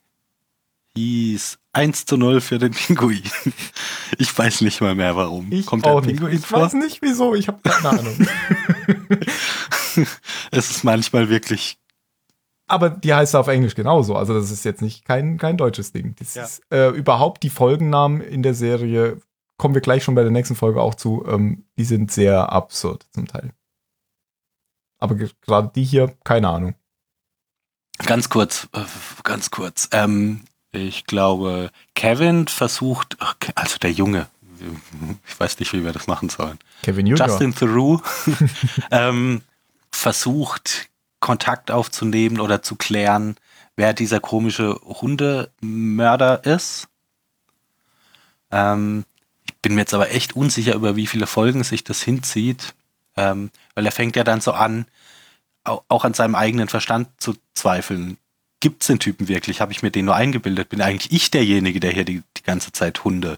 hieß 0.95 1.57
1 1.73 2.05
zu 2.05 2.17
0 2.17 2.41
für 2.41 2.59
den 2.59 2.71
Pinguin. 2.71 3.23
Ich 4.19 4.37
weiß 4.37 4.61
nicht 4.61 4.79
mal 4.79 4.93
mehr 4.93 5.15
warum. 5.15 5.49
Kommt 5.65 5.85
der 5.87 5.99
Pinguin 6.01 6.35
Ich 6.35 6.45
vor? 6.45 6.61
weiß 6.61 6.73
nicht 6.73 7.01
wieso, 7.01 7.33
ich 7.33 7.47
habe 7.47 7.59
keine 7.67 7.99
Ahnung. 7.99 8.15
Es 10.51 10.69
ist 10.71 10.83
manchmal 10.83 11.29
wirklich. 11.29 11.79
Aber 12.67 12.89
die 12.91 13.13
heißt 13.13 13.35
auf 13.35 13.47
Englisch 13.47 13.73
genauso. 13.75 14.15
Also 14.15 14.33
das 14.33 14.51
ist 14.51 14.65
jetzt 14.65 14.81
nicht 14.81 15.03
kein, 15.05 15.37
kein 15.37 15.57
deutsches 15.57 15.91
Ding. 15.91 16.15
Das 16.19 16.35
Ja. 16.35 16.43
ist, 16.43 16.61
äh, 16.71 16.89
überhaupt 16.89 17.41
die 17.43 17.49
Folgennamen 17.49 18.21
in 18.21 18.43
der 18.43 18.53
Serie, 18.53 19.19
kommen 19.57 19.73
wir 19.73 19.81
gleich 19.81 20.03
schon 20.03 20.15
bei 20.15 20.21
der 20.23 20.31
nächsten 20.31 20.55
Folge 20.55 20.81
auch 20.81 20.95
zu, 20.95 21.25
ähm, 21.27 21.65
die 21.77 21.85
sind 21.85 22.11
sehr 22.11 22.51
absurd 22.51 23.05
zum 23.13 23.27
Teil. 23.27 23.51
Aber 24.99 25.15
ge- 25.15 25.29
gerade 25.41 25.71
die 25.75 25.83
hier, 25.83 26.15
keine 26.23 26.49
Ahnung. 26.49 26.75
Ganz 28.05 28.29
kurz, 28.29 28.67
äh, 28.73 28.81
ganz 29.23 29.51
kurz. 29.51 29.89
Ähm, 29.91 30.41
ich 30.71 31.05
glaube, 31.05 31.71
Kevin 31.95 32.47
versucht, 32.47 33.17
also 33.55 33.77
der 33.77 33.91
Junge, 33.91 34.27
ich 35.27 35.39
weiß 35.39 35.59
nicht, 35.59 35.73
wie 35.73 35.83
wir 35.83 35.91
das 35.91 36.07
machen 36.07 36.29
sollen. 36.29 36.57
Kevin 36.83 37.07
Junior. 37.07 37.27
Justin 37.27 37.53
Theroux 37.53 38.01
ähm, 38.91 39.41
versucht, 39.91 40.89
Kontakt 41.19 41.71
aufzunehmen 41.71 42.39
oder 42.39 42.61
zu 42.61 42.75
klären 42.75 43.35
wer 43.75 43.93
dieser 43.93 44.19
komische 44.19 44.79
Hundemörder 44.83 46.45
ist. 46.45 46.87
Ähm, 48.51 49.05
ich 49.45 49.55
bin 49.57 49.75
mir 49.75 49.81
jetzt 49.81 49.93
aber 49.93 50.11
echt 50.11 50.35
unsicher, 50.35 50.75
über 50.75 50.95
wie 50.95 51.07
viele 51.07 51.27
Folgen 51.27 51.63
sich 51.63 51.83
das 51.83 52.01
hinzieht, 52.01 52.75
ähm, 53.17 53.51
weil 53.75 53.85
er 53.85 53.91
fängt 53.91 54.15
ja 54.15 54.23
dann 54.23 54.41
so 54.41 54.51
an, 54.51 54.85
auch, 55.63 56.05
an 56.05 56.13
seinem 56.13 56.35
eigenen 56.35 56.67
Verstand 56.67 57.09
zu 57.17 57.35
zweifeln. 57.53 58.17
Gibt 58.59 58.81
es 58.81 58.87
den 58.87 58.99
Typen 58.99 59.27
wirklich? 59.27 59.61
Habe 59.61 59.71
ich 59.71 59.81
mir 59.83 59.91
den 59.91 60.05
nur 60.05 60.15
eingebildet? 60.15 60.69
Bin 60.69 60.81
eigentlich 60.81 61.11
ich 61.11 61.31
derjenige, 61.31 61.79
der 61.79 61.91
hier 61.91 62.05
die, 62.05 62.23
die 62.37 62.43
ganze 62.43 62.71
Zeit 62.71 63.03
Hunde, 63.03 63.37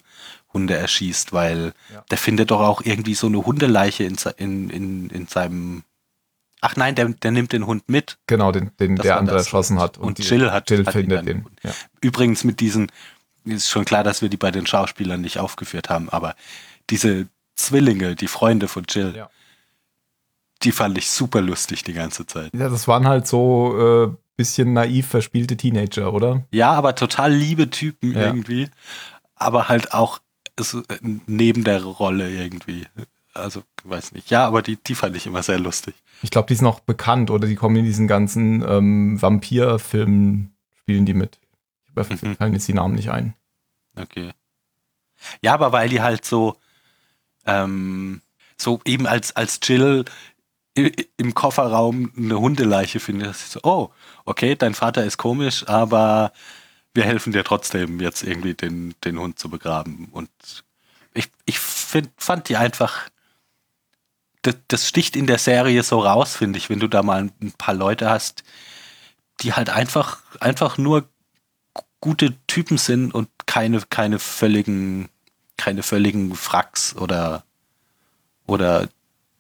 Hunde 0.54 0.76
erschießt? 0.76 1.34
Weil 1.34 1.74
ja. 1.94 2.04
der 2.12 2.18
findet 2.18 2.52
doch 2.52 2.62
auch 2.62 2.82
irgendwie 2.84 3.16
so 3.16 3.28
eine 3.28 3.46
Hundeleiche 3.46 4.04
in, 4.04 4.18
in, 4.38 4.70
in, 4.70 5.10
in 5.10 5.28
seinem 5.28 5.84
Ach 6.62 6.76
nein, 6.76 6.96
der, 6.96 7.10
der 7.10 7.30
nimmt 7.30 7.52
den 7.54 7.68
Hund 7.68 7.90
mit. 7.90 8.18
Genau, 8.26 8.52
den, 8.52 8.72
den 8.80 8.96
der 8.96 9.18
andere 9.18 9.38
erschossen 9.38 9.80
hat. 9.80 10.00
Und, 10.00 10.20
und 10.20 10.20
Jill 10.20 10.52
hat, 10.52 10.70
Jill 10.72 10.86
hat 10.86 10.94
findet 10.94 11.28
den. 11.28 11.46
Ja. 11.62 11.72
Übrigens 12.02 12.44
mit 12.44 12.60
diesen, 12.60 12.92
ist 13.44 13.70
schon 13.70 13.86
klar, 13.86 14.04
dass 14.04 14.24
wir 14.24 14.30
die 14.30 14.38
bei 14.38 14.50
den 14.50 14.66
Schauspielern 14.66 15.22
nicht 15.22 15.38
aufgeführt 15.38 15.90
haben, 15.90 16.10
aber 16.10 16.36
diese 16.90 17.28
Zwillinge, 17.56 18.16
die 18.16 18.28
Freunde 18.28 18.68
von 18.68 18.86
Jill, 18.90 19.14
ja. 19.16 19.30
Die 20.66 20.72
fand 20.72 20.98
ich 20.98 21.10
super 21.10 21.42
lustig 21.42 21.84
die 21.84 21.94
ganze 21.94 22.26
Zeit. 22.26 22.52
Ja, 22.54 22.70
das 22.70 22.88
waren 22.88 23.08
halt 23.08 23.28
so 23.28 24.10
äh, 24.10 24.16
bisschen 24.36 24.74
naiv 24.74 25.08
verspielte 25.08 25.56
Teenager, 25.56 26.14
oder? 26.14 26.44
Ja, 26.52 26.72
aber 26.74 26.96
total 26.96 27.34
liebe 27.34 27.70
Typen 27.70 28.14
ja. 28.14 28.26
irgendwie. 28.26 28.70
Aber 29.36 29.70
halt 29.70 29.94
auch 29.94 30.20
so, 30.60 30.80
äh, 30.80 30.98
neben 31.28 31.64
der 31.64 31.84
Rolle 31.84 32.30
irgendwie. 32.30 32.86
Also, 33.34 33.64
weiß 33.84 34.14
nicht. 34.14 34.32
Ja, 34.32 34.48
aber 34.48 34.62
die, 34.62 34.78
die 34.78 34.96
fand 34.96 35.16
ich 35.16 35.28
immer 35.28 35.44
sehr 35.44 35.60
lustig. 35.60 35.96
Ich 36.22 36.32
glaube, 36.32 36.48
die 36.48 36.56
sind 36.56 36.68
auch 36.68 36.80
bekannt 36.80 37.30
oder 37.30 37.48
die 37.48 37.56
kommen 37.56 37.76
in 37.76 37.86
diesen 37.86 38.08
ganzen 38.08 38.64
ähm, 38.68 39.22
Vampir-Filmen, 39.22 40.56
spielen 40.80 41.06
die 41.06 41.14
mit. 41.14 41.40
Ich 41.88 42.24
mhm. 42.24 42.36
fallen 42.36 42.54
jetzt 42.54 42.68
die 42.68 42.74
Namen 42.74 42.96
nicht 42.96 43.12
ein. 43.12 43.36
Okay. 43.96 44.32
Ja, 45.42 45.54
aber 45.54 45.72
weil 45.72 45.90
die 45.90 46.02
halt 46.02 46.26
so, 46.26 46.58
ähm, 47.46 48.22
so 48.58 48.80
eben 48.86 49.06
als, 49.06 49.36
als 49.36 49.60
Jill 49.64 50.06
im 50.76 51.34
Kofferraum 51.34 52.12
eine 52.18 52.40
Hundeleiche 52.40 53.00
findet, 53.00 53.30
dass 53.30 53.42
sie 53.42 53.52
so, 53.52 53.60
oh, 53.64 53.92
okay, 54.26 54.56
dein 54.56 54.74
Vater 54.74 55.06
ist 55.06 55.18
komisch, 55.18 55.68
aber 55.68 56.34
wir 56.94 57.04
helfen 57.04 57.34
dir 57.34 57.44
trotzdem 57.44 58.00
jetzt 58.00 58.24
irgendwie 58.24 58.54
den, 58.54 58.94
den 59.04 59.18
Hund 59.18 59.40
zu 59.40 59.50
begraben. 59.50 60.10
Und 60.12 60.30
ich, 61.14 61.30
ich 61.46 61.60
find, 61.60 62.10
fand 62.18 62.50
die 62.50 62.58
einfach 62.58 63.10
das, 64.42 64.56
das 64.68 64.88
sticht 64.88 65.16
in 65.16 65.28
der 65.28 65.40
Serie 65.40 65.82
so 65.84 66.00
raus, 66.00 66.36
finde 66.36 66.58
ich, 66.58 66.70
wenn 66.70 66.80
du 66.80 66.88
da 66.88 67.04
mal 67.04 67.30
ein 67.42 67.52
paar 67.58 67.74
Leute 67.74 68.10
hast, 68.10 68.44
die 69.42 69.54
halt 69.54 69.70
einfach, 69.70 70.20
einfach 70.40 70.78
nur 70.78 71.10
gute 72.00 72.36
Typen 72.48 72.78
sind 72.78 73.14
und 73.14 73.30
keine, 73.46 73.82
keine 73.90 74.20
völligen, 74.20 75.10
keine 75.58 75.84
völligen 75.84 76.36
Fracks 76.36 76.96
oder, 76.96 77.44
oder 78.46 78.88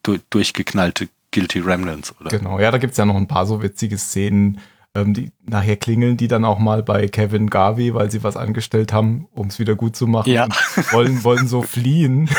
du, 0.01 0.17
durchgeknallte 0.29 1.09
Guilty 1.36 1.59
Remnants, 1.59 2.15
oder? 2.21 2.29
Genau, 2.29 2.59
ja, 2.59 2.71
da 2.71 2.77
gibt 2.77 2.91
es 2.91 2.97
ja 2.97 3.05
noch 3.05 3.17
ein 3.17 3.27
paar 3.27 3.45
so 3.45 3.61
witzige 3.61 3.97
Szenen, 3.97 4.61
ähm, 4.95 5.13
die, 5.13 5.33
nachher 5.45 5.75
klingeln 5.75 6.15
die 6.15 6.29
dann 6.29 6.45
auch 6.45 6.57
mal 6.57 6.81
bei 6.81 7.09
Kevin 7.09 7.49
Garvey, 7.49 7.93
weil 7.93 8.09
sie 8.09 8.23
was 8.23 8.38
angestellt 8.38 8.93
haben, 8.93 9.27
um 9.33 9.47
es 9.47 9.59
wieder 9.59 9.75
gut 9.75 9.97
zu 9.97 10.07
machen. 10.07 10.31
Ja. 10.31 10.47
wollen, 10.91 11.25
wollen 11.25 11.47
so 11.49 11.61
fliehen. 11.61 12.29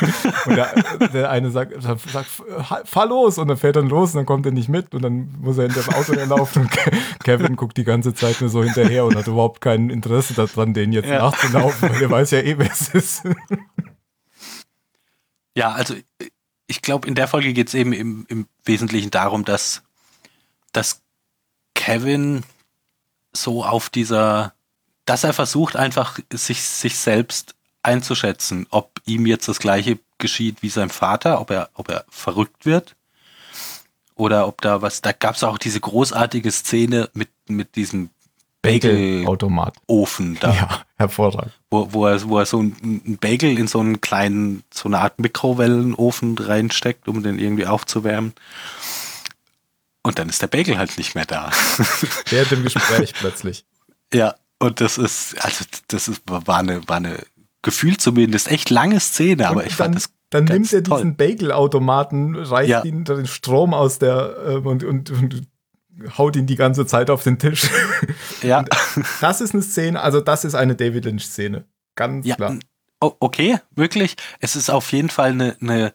und 0.46 0.56
der, 0.56 0.74
der, 1.12 1.30
eine 1.30 1.50
sagt, 1.50 1.74
sagt, 1.82 2.30
fahr 2.84 3.06
los. 3.06 3.36
Und 3.36 3.48
dann 3.48 3.58
fährt 3.58 3.76
dann 3.76 3.90
los 3.90 4.14
und 4.14 4.20
dann 4.20 4.26
kommt 4.26 4.46
er 4.46 4.52
nicht 4.52 4.70
mit 4.70 4.94
und 4.94 5.02
dann 5.02 5.34
muss 5.42 5.58
er 5.58 5.64
hinter 5.64 5.82
dem 5.82 5.92
Auto 5.92 6.14
herlaufen. 6.14 6.62
Und 6.62 7.24
Kevin 7.24 7.56
guckt 7.56 7.76
die 7.76 7.84
ganze 7.84 8.14
Zeit 8.14 8.40
nur 8.40 8.48
so 8.48 8.64
hinterher 8.64 9.04
und 9.04 9.14
hat 9.14 9.26
überhaupt 9.26 9.60
kein 9.60 9.90
Interesse 9.90 10.32
daran, 10.32 10.72
den 10.72 10.92
jetzt 10.92 11.10
ja. 11.10 11.18
nachzulaufen, 11.18 11.90
weil 11.90 12.02
er 12.02 12.10
weiß 12.10 12.30
ja 12.30 12.38
eh, 12.38 12.56
wer 12.56 12.70
es 12.72 12.88
ist. 12.88 13.24
ja, 15.54 15.72
also 15.72 15.94
ich 16.66 16.82
glaube, 16.82 17.06
in 17.08 17.14
der 17.14 17.28
Folge 17.28 17.52
geht 17.52 17.68
es 17.68 17.74
eben 17.74 17.92
im, 17.92 18.26
im 18.28 18.48
Wesentlichen 18.64 19.10
darum, 19.10 19.44
dass, 19.44 19.82
dass 20.72 21.02
Kevin 21.74 22.42
so 23.32 23.64
auf 23.64 23.90
dieser, 23.90 24.54
dass 25.04 25.24
er 25.24 25.32
versucht 25.32 25.76
einfach 25.76 26.18
sich, 26.32 26.62
sich 26.62 26.98
selbst 26.98 27.54
einzuschätzen, 27.82 28.66
ob 28.70 29.00
ihm 29.04 29.26
jetzt 29.26 29.48
das 29.48 29.60
gleiche 29.60 29.98
geschieht 30.18 30.62
wie 30.62 30.70
sein 30.70 30.90
Vater, 30.90 31.40
ob 31.40 31.50
er, 31.50 31.70
ob 31.74 31.88
er 31.88 32.04
verrückt 32.08 32.66
wird 32.66 32.96
oder 34.16 34.48
ob 34.48 34.60
da 34.60 34.82
was, 34.82 35.02
da 35.02 35.12
gab 35.12 35.36
es 35.36 35.44
auch 35.44 35.58
diese 35.58 35.78
großartige 35.78 36.50
Szene 36.50 37.10
mit, 37.12 37.28
mit 37.46 37.76
diesem 37.76 38.10
Bagel-Automat. 38.66 39.76
Ofen 39.86 40.36
da. 40.40 40.54
Ja, 40.54 40.82
hervorragend. 40.96 41.52
Wo, 41.70 41.92
wo, 41.92 42.06
er, 42.06 42.28
wo 42.28 42.38
er 42.38 42.46
so 42.46 42.58
einen 42.58 43.18
Bagel 43.20 43.58
in 43.58 43.68
so 43.68 43.80
einen 43.80 44.00
kleinen, 44.00 44.62
so 44.72 44.88
eine 44.88 45.00
Art 45.00 45.18
Mikrowellenofen 45.18 46.36
reinsteckt, 46.38 47.08
um 47.08 47.22
den 47.22 47.38
irgendwie 47.38 47.66
aufzuwärmen. 47.66 48.34
Und 50.02 50.18
dann 50.18 50.28
ist 50.28 50.40
der 50.40 50.46
Bagel 50.46 50.78
halt 50.78 50.98
nicht 50.98 51.14
mehr 51.14 51.26
da. 51.26 51.50
Während 52.30 52.50
dem 52.50 52.62
Gespräch 52.62 53.12
plötzlich. 53.14 53.64
Ja, 54.12 54.34
und 54.58 54.80
das 54.80 54.98
ist, 54.98 55.42
also 55.44 55.64
das 55.88 56.08
ist, 56.08 56.22
war 56.26 56.58
eine, 56.58 56.86
war 56.88 56.96
eine 56.96 57.18
gefühlt 57.62 58.00
zumindest 58.00 58.48
echt 58.48 58.70
lange 58.70 59.00
Szene, 59.00 59.44
und 59.44 59.50
aber 59.50 59.66
ich 59.66 59.76
dann, 59.76 59.92
fand 59.92 59.96
das. 59.96 60.10
Dann 60.30 60.44
nimmt 60.44 60.72
er 60.72 60.80
diesen 60.80 61.16
Bagel-Automaten, 61.16 62.34
reißt 62.34 62.68
ja. 62.68 62.82
ihn 62.84 63.04
den 63.04 63.26
Strom 63.26 63.74
aus 63.74 63.98
der 63.98 64.36
äh, 64.44 64.54
und, 64.56 64.82
und, 64.82 65.10
und 65.10 65.46
haut 66.18 66.36
ihn 66.36 66.46
die 66.46 66.56
ganze 66.56 66.86
Zeit 66.86 67.10
auf 67.10 67.22
den 67.22 67.38
Tisch. 67.38 67.68
Ja. 68.42 68.64
das 69.20 69.40
ist 69.40 69.54
eine 69.54 69.62
Szene, 69.62 70.00
also 70.00 70.20
das 70.20 70.44
ist 70.44 70.54
eine 70.54 70.74
David 70.74 71.04
Lynch-Szene. 71.04 71.64
Ganz 71.94 72.26
ja, 72.26 72.36
klar. 72.36 72.58
Okay, 73.00 73.58
wirklich. 73.74 74.16
Es 74.40 74.56
ist 74.56 74.70
auf 74.70 74.92
jeden 74.92 75.10
Fall 75.10 75.30
eine, 75.30 75.56
eine, 75.60 75.94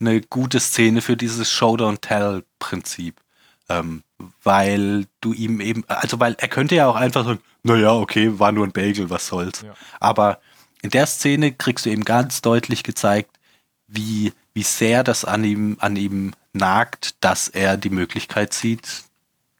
eine 0.00 0.20
gute 0.20 0.60
Szene 0.60 1.00
für 1.00 1.16
dieses 1.16 1.50
Show-Don't-Tell-Prinzip. 1.50 3.20
Ähm, 3.68 4.02
weil 4.42 5.06
du 5.20 5.32
ihm 5.32 5.60
eben, 5.60 5.84
also 5.86 6.18
weil 6.20 6.34
er 6.38 6.48
könnte 6.48 6.74
ja 6.74 6.88
auch 6.88 6.96
einfach 6.96 7.24
sagen, 7.24 7.40
naja, 7.62 7.92
okay, 7.92 8.38
war 8.38 8.52
nur 8.52 8.66
ein 8.66 8.72
Bagel, 8.72 9.10
was 9.10 9.26
soll's. 9.26 9.62
Ja. 9.62 9.74
Aber 10.00 10.40
in 10.82 10.90
der 10.90 11.06
Szene 11.06 11.52
kriegst 11.52 11.86
du 11.86 11.90
eben 11.90 12.04
ganz 12.04 12.42
deutlich 12.42 12.82
gezeigt, 12.82 13.38
wie, 13.86 14.32
wie 14.54 14.62
sehr 14.62 15.04
das 15.04 15.24
an 15.24 15.44
ihm, 15.44 15.76
an 15.80 15.96
ihm 15.96 16.32
nagt, 16.52 17.22
dass 17.24 17.48
er 17.48 17.76
die 17.76 17.90
Möglichkeit 17.90 18.52
sieht, 18.52 19.04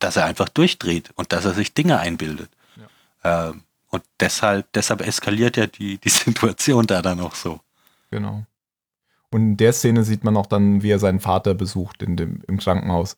dass 0.01 0.16
er 0.16 0.24
einfach 0.24 0.48
durchdreht 0.48 1.11
und 1.14 1.32
dass 1.32 1.44
er 1.44 1.55
sich 1.55 1.74
Dinge 1.74 2.01
einbildet. 2.01 2.51
Ja. 2.76 3.51
Ähm, 3.51 3.62
und 3.90 4.03
deshalb, 4.18 4.72
deshalb 4.72 5.01
eskaliert 5.03 5.57
ja 5.57 5.66
die, 5.66 5.98
die 5.98 6.09
Situation 6.09 6.86
da 6.86 7.03
dann 7.03 7.20
auch 7.20 7.34
so. 7.34 7.61
Genau. 8.11 8.44
Und 9.30 9.42
in 9.42 9.57
der 9.57 9.72
Szene 9.72 10.03
sieht 10.03 10.24
man 10.24 10.36
auch 10.36 10.46
dann, 10.46 10.82
wie 10.82 10.90
er 10.90 10.98
seinen 10.98 11.20
Vater 11.20 11.55
besucht 11.55 12.03
in 12.03 12.16
dem, 12.16 12.42
im 12.48 12.59
Krankenhaus. 12.59 13.16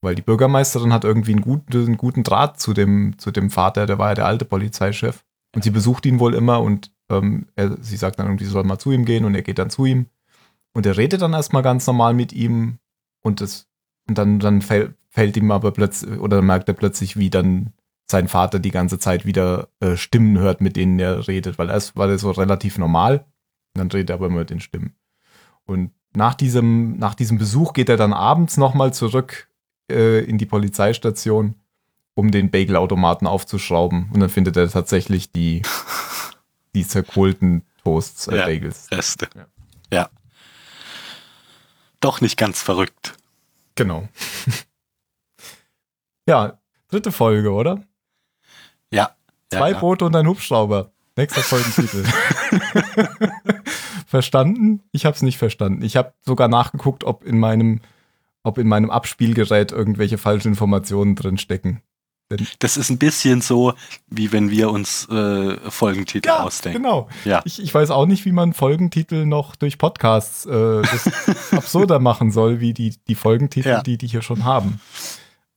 Weil 0.00 0.14
die 0.14 0.22
Bürgermeisterin 0.22 0.92
hat 0.92 1.04
irgendwie 1.04 1.32
einen 1.32 1.42
guten, 1.42 1.72
einen 1.72 1.96
guten 1.96 2.24
Draht 2.24 2.58
zu 2.58 2.72
dem, 2.72 3.18
zu 3.18 3.30
dem 3.30 3.50
Vater, 3.50 3.86
der 3.86 3.98
war 3.98 4.08
ja 4.08 4.14
der 4.14 4.26
alte 4.26 4.44
Polizeichef. 4.44 5.24
Und 5.54 5.64
sie 5.64 5.70
besucht 5.70 6.06
ihn 6.06 6.18
wohl 6.18 6.34
immer 6.34 6.62
und 6.62 6.90
ähm, 7.10 7.46
er, 7.54 7.76
sie 7.82 7.96
sagt 7.96 8.18
dann 8.18 8.26
irgendwie, 8.26 8.46
sie 8.46 8.50
soll 8.50 8.64
mal 8.64 8.78
zu 8.78 8.90
ihm 8.90 9.04
gehen 9.04 9.24
und 9.24 9.34
er 9.34 9.42
geht 9.42 9.58
dann 9.58 9.70
zu 9.70 9.84
ihm. 9.84 10.06
Und 10.72 10.86
er 10.86 10.96
redet 10.96 11.20
dann 11.20 11.34
erstmal 11.34 11.62
ganz 11.62 11.86
normal 11.86 12.14
mit 12.14 12.32
ihm 12.32 12.78
und, 13.22 13.42
das, 13.42 13.68
und 14.08 14.16
dann, 14.16 14.40
dann 14.40 14.62
fällt, 14.62 14.94
fällt 15.12 15.36
ihm 15.36 15.50
aber 15.50 15.72
plötzlich, 15.72 16.18
oder 16.18 16.40
merkt 16.40 16.68
er 16.68 16.74
plötzlich, 16.74 17.16
wie 17.16 17.30
dann 17.30 17.74
sein 18.10 18.28
Vater 18.28 18.58
die 18.58 18.70
ganze 18.70 18.98
Zeit 18.98 19.26
wieder 19.26 19.68
äh, 19.80 19.96
Stimmen 19.96 20.38
hört, 20.38 20.60
mit 20.60 20.74
denen 20.76 20.98
er 20.98 21.28
redet, 21.28 21.58
weil 21.58 21.68
erst 21.68 21.96
war 21.96 22.08
er 22.08 22.18
so 22.18 22.30
relativ 22.30 22.78
normal, 22.78 23.26
und 23.74 23.78
dann 23.78 23.90
redet 23.90 24.10
er 24.10 24.14
aber 24.14 24.26
immer 24.26 24.40
mit 24.40 24.50
den 24.50 24.60
Stimmen. 24.60 24.94
Und 25.64 25.92
nach 26.14 26.34
diesem, 26.34 26.98
nach 26.98 27.14
diesem 27.14 27.38
Besuch 27.38 27.74
geht 27.74 27.88
er 27.88 27.96
dann 27.96 28.12
abends 28.12 28.56
nochmal 28.56 28.92
zurück 28.92 29.48
äh, 29.90 30.24
in 30.24 30.38
die 30.38 30.46
Polizeistation, 30.46 31.56
um 32.14 32.30
den 32.30 32.50
Bagelautomaten 32.50 33.26
aufzuschrauben. 33.26 34.10
Und 34.12 34.20
dann 34.20 34.30
findet 34.30 34.56
er 34.56 34.68
tatsächlich 34.68 35.32
die, 35.32 35.62
die 36.74 36.86
zerkohlten 36.86 37.64
Toasts, 37.82 38.28
äh, 38.28 38.36
ja, 38.36 38.46
Bagels. 38.46 38.90
Reste. 38.90 39.28
Ja. 39.34 39.46
ja. 39.92 40.10
Doch 42.00 42.20
nicht 42.20 42.36
ganz 42.36 42.62
verrückt. 42.62 43.14
Genau. 43.74 44.08
Ja, 46.28 46.58
dritte 46.88 47.12
Folge, 47.12 47.52
oder? 47.52 47.82
Ja. 48.90 49.16
Zwei 49.50 49.72
ja, 49.72 49.78
Boote 49.78 50.04
und 50.04 50.16
ein 50.16 50.26
Hubschrauber. 50.26 50.92
Nächster 51.16 51.42
Folgentitel. 51.42 52.04
verstanden? 54.06 54.82
Ich 54.92 55.04
habe 55.04 55.14
es 55.14 55.22
nicht 55.22 55.38
verstanden. 55.38 55.82
Ich 55.82 55.96
habe 55.96 56.14
sogar 56.20 56.48
nachgeguckt, 56.48 57.04
ob 57.04 57.24
in 57.24 57.38
meinem 57.38 57.80
ob 58.44 58.58
in 58.58 58.66
meinem 58.66 58.90
Abspielgerät 58.90 59.72
irgendwelche 59.72 60.18
falschen 60.18 60.48
Informationen 60.48 61.14
drin 61.14 61.38
stecken. 61.38 61.80
Das 62.60 62.76
ist 62.76 62.88
ein 62.88 62.98
bisschen 62.98 63.42
so, 63.42 63.74
wie 64.08 64.32
wenn 64.32 64.50
wir 64.50 64.70
uns 64.70 65.06
äh, 65.10 65.56
Folgentitel 65.70 66.28
ja, 66.28 66.42
ausdenken. 66.42 66.82
Genau. 66.82 67.08
Ja. 67.24 67.42
Ich, 67.44 67.62
ich 67.62 67.72
weiß 67.72 67.90
auch 67.90 68.06
nicht, 68.06 68.24
wie 68.24 68.32
man 68.32 68.54
Folgentitel 68.54 69.26
noch 69.26 69.54
durch 69.54 69.76
Podcasts 69.76 70.46
äh, 70.46 70.82
absurder 71.52 71.98
machen 71.98 72.32
soll, 72.32 72.60
wie 72.60 72.72
die, 72.72 72.96
die 73.06 73.14
Folgentitel, 73.14 73.68
ja. 73.68 73.82
die 73.82 73.98
die 73.98 74.06
hier 74.06 74.22
schon 74.22 74.44
haben. 74.44 74.80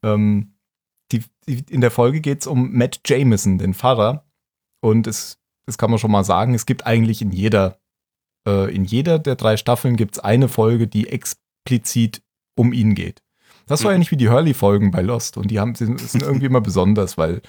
Ähm, 0.02 0.52
die, 1.12 1.24
die, 1.48 1.64
in 1.70 1.80
der 1.80 1.90
Folge 1.90 2.20
geht 2.20 2.40
es 2.40 2.46
um 2.46 2.72
Matt 2.72 3.00
Jameson, 3.06 3.58
den 3.58 3.74
Pfarrer. 3.74 4.24
Und 4.80 5.06
es, 5.06 5.38
das 5.66 5.78
kann 5.78 5.90
man 5.90 5.98
schon 5.98 6.10
mal 6.10 6.24
sagen, 6.24 6.54
es 6.54 6.66
gibt 6.66 6.86
eigentlich 6.86 7.22
in 7.22 7.30
jeder, 7.30 7.78
äh, 8.46 8.74
in 8.74 8.84
jeder 8.84 9.18
der 9.18 9.36
drei 9.36 9.56
Staffeln 9.56 9.96
gibt 9.96 10.16
es 10.16 10.18
eine 10.20 10.48
Folge, 10.48 10.86
die 10.86 11.08
explizit 11.08 12.22
um 12.56 12.72
ihn 12.72 12.94
geht. 12.94 13.22
Das 13.66 13.82
war 13.82 13.92
ja 13.92 13.98
nicht 13.98 14.12
wie 14.12 14.16
die 14.16 14.28
Hurley-Folgen 14.28 14.92
bei 14.92 15.02
Lost. 15.02 15.36
Und 15.36 15.50
die 15.50 15.58
haben, 15.58 15.74
sind 15.74 16.22
irgendwie 16.22 16.46
immer 16.46 16.60
besonders, 16.60 17.18
weil 17.18 17.42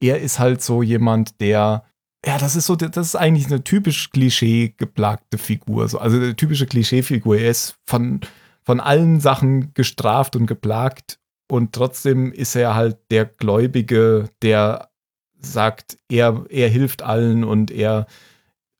er 0.00 0.18
ist 0.18 0.38
halt 0.38 0.62
so 0.62 0.82
jemand, 0.82 1.40
der 1.40 1.84
ja, 2.26 2.36
das 2.36 2.56
ist 2.56 2.66
so, 2.66 2.74
das 2.74 2.96
ist 2.96 3.16
eigentlich 3.16 3.46
eine 3.46 3.62
typisch 3.62 4.10
Klischee 4.10 4.74
geplagte 4.76 5.38
Figur. 5.38 5.82
also 5.82 6.16
eine 6.16 6.34
typische 6.34 6.66
Klischeefigur. 6.66 7.38
Er 7.38 7.50
ist 7.50 7.78
von, 7.86 8.20
von 8.64 8.80
allen 8.80 9.20
Sachen 9.20 9.72
gestraft 9.74 10.34
und 10.34 10.46
geplagt 10.46 11.20
und 11.50 11.72
trotzdem 11.72 12.32
ist 12.32 12.54
er 12.54 12.74
halt 12.74 12.98
der 13.10 13.24
Gläubige, 13.24 14.30
der 14.42 14.90
sagt, 15.40 15.98
er, 16.08 16.44
er 16.48 16.68
hilft 16.68 17.02
allen 17.02 17.44
und 17.44 17.70
er, 17.70 18.06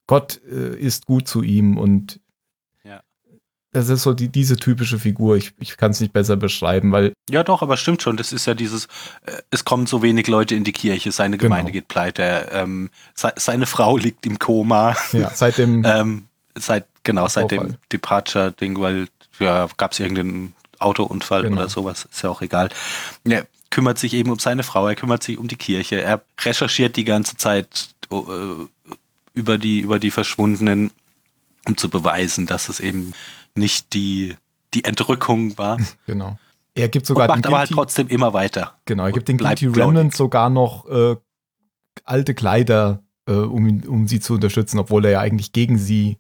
Gott 0.07 0.41
äh, 0.51 0.77
ist 0.77 1.07
gut 1.07 1.29
zu 1.29 1.43
ihm 1.43 1.79
und 1.79 2.21
das 3.73 3.91
ist 3.91 4.03
so 4.03 4.15
die, 4.15 4.29
diese 4.29 4.57
typische 4.57 4.99
Figur. 4.99 5.37
Ich, 5.37 5.53
ich 5.61 5.77
kann 5.77 5.91
es 5.91 6.01
nicht 6.01 6.13
besser 6.13 6.37
beschreiben, 6.37 6.91
weil. 6.91 7.13
Ja, 7.29 7.45
doch, 7.45 7.61
aber 7.61 7.77
stimmt 7.77 8.03
schon. 8.03 8.17
Das 8.17 8.33
ist 8.33 8.47
ja 8.47 8.55
dieses, 8.55 8.87
äh, 9.27 9.33
es 9.51 9.65
kommen 9.65 9.87
so 9.87 10.03
wenig 10.03 10.27
Leute 10.27 10.55
in 10.55 10.65
die 10.65 10.73
Kirche, 10.73 11.13
seine 11.13 11.37
genau. 11.37 11.51
Gemeinde 11.51 11.73
geht 11.73 11.89
pleite, 11.89 12.49
ähm, 12.53 12.91
se 13.15 13.33
seine 13.37 13.67
Frau 13.67 13.99
liegt 13.99 14.25
im 14.25 14.39
Koma. 14.39 14.97
Ja, 15.13 15.31
seit 15.31 15.59
dem. 15.59 15.85
ähm, 15.87 16.29
seit, 16.57 16.87
genau, 17.03 17.29
seit 17.29 17.51
dem 17.51 17.77
Departure-Ding, 17.93 18.81
weil 18.81 19.09
ja, 19.39 19.69
gab 19.77 19.93
es 19.93 20.01
irgendeinen 20.01 20.55
Autounfall 20.81 21.43
genau. 21.43 21.57
oder 21.57 21.69
sowas, 21.69 22.09
ist 22.11 22.23
ja 22.23 22.31
auch 22.31 22.43
egal. 22.43 22.71
Er 23.25 23.47
kümmert 23.71 23.99
sich 23.99 24.15
eben 24.15 24.31
um 24.31 24.39
seine 24.39 24.63
Frau, 24.63 24.87
er 24.87 24.95
kümmert 24.95 25.23
sich 25.23 25.39
um 25.39 25.49
die 25.49 25.57
Kirche, 25.57 26.01
er 26.01 26.23
recherchiert 26.41 26.97
die 26.97 27.05
ganze 27.05 27.37
Zeit 27.37 27.91
äh, 28.11 28.17
über 29.35 29.59
die, 29.59 29.81
über 29.81 29.99
die 29.99 30.11
Verschwundenen, 30.11 30.91
um 31.67 31.77
zu 31.77 31.89
beweisen, 31.89 32.47
dass 32.47 32.69
es 32.69 32.81
eben 32.81 33.13
nicht 33.55 33.93
die, 33.93 34.37
die 34.75 34.85
Entrückung 34.85 35.57
war. 35.59 35.79
Genau. 36.07 36.39
Er 36.75 36.89
gibt 36.89 37.07
sogar. 37.07 37.29
Und 37.29 37.37
macht 37.37 37.47
aber 37.47 37.59
halt 37.59 37.71
trotzdem 37.71 38.07
immer 38.07 38.33
weiter. 38.35 38.79
Genau, 38.85 39.07
er 39.07 39.13
gibt 39.13 39.27
den 39.27 39.37
Guilty 39.37 39.67
Remnant 39.67 40.15
sogar 40.15 40.49
noch 40.49 40.87
äh, 40.89 41.17
alte 42.05 42.35
Kleider, 42.35 43.03
äh, 43.27 43.33
um, 43.33 43.83
um 43.87 44.07
sie 44.07 44.21
zu 44.21 44.35
unterstützen, 44.35 44.79
obwohl 44.79 45.05
er 45.05 45.11
ja 45.11 45.21
eigentlich 45.21 45.53
gegen 45.53 45.77
sie 45.77 46.19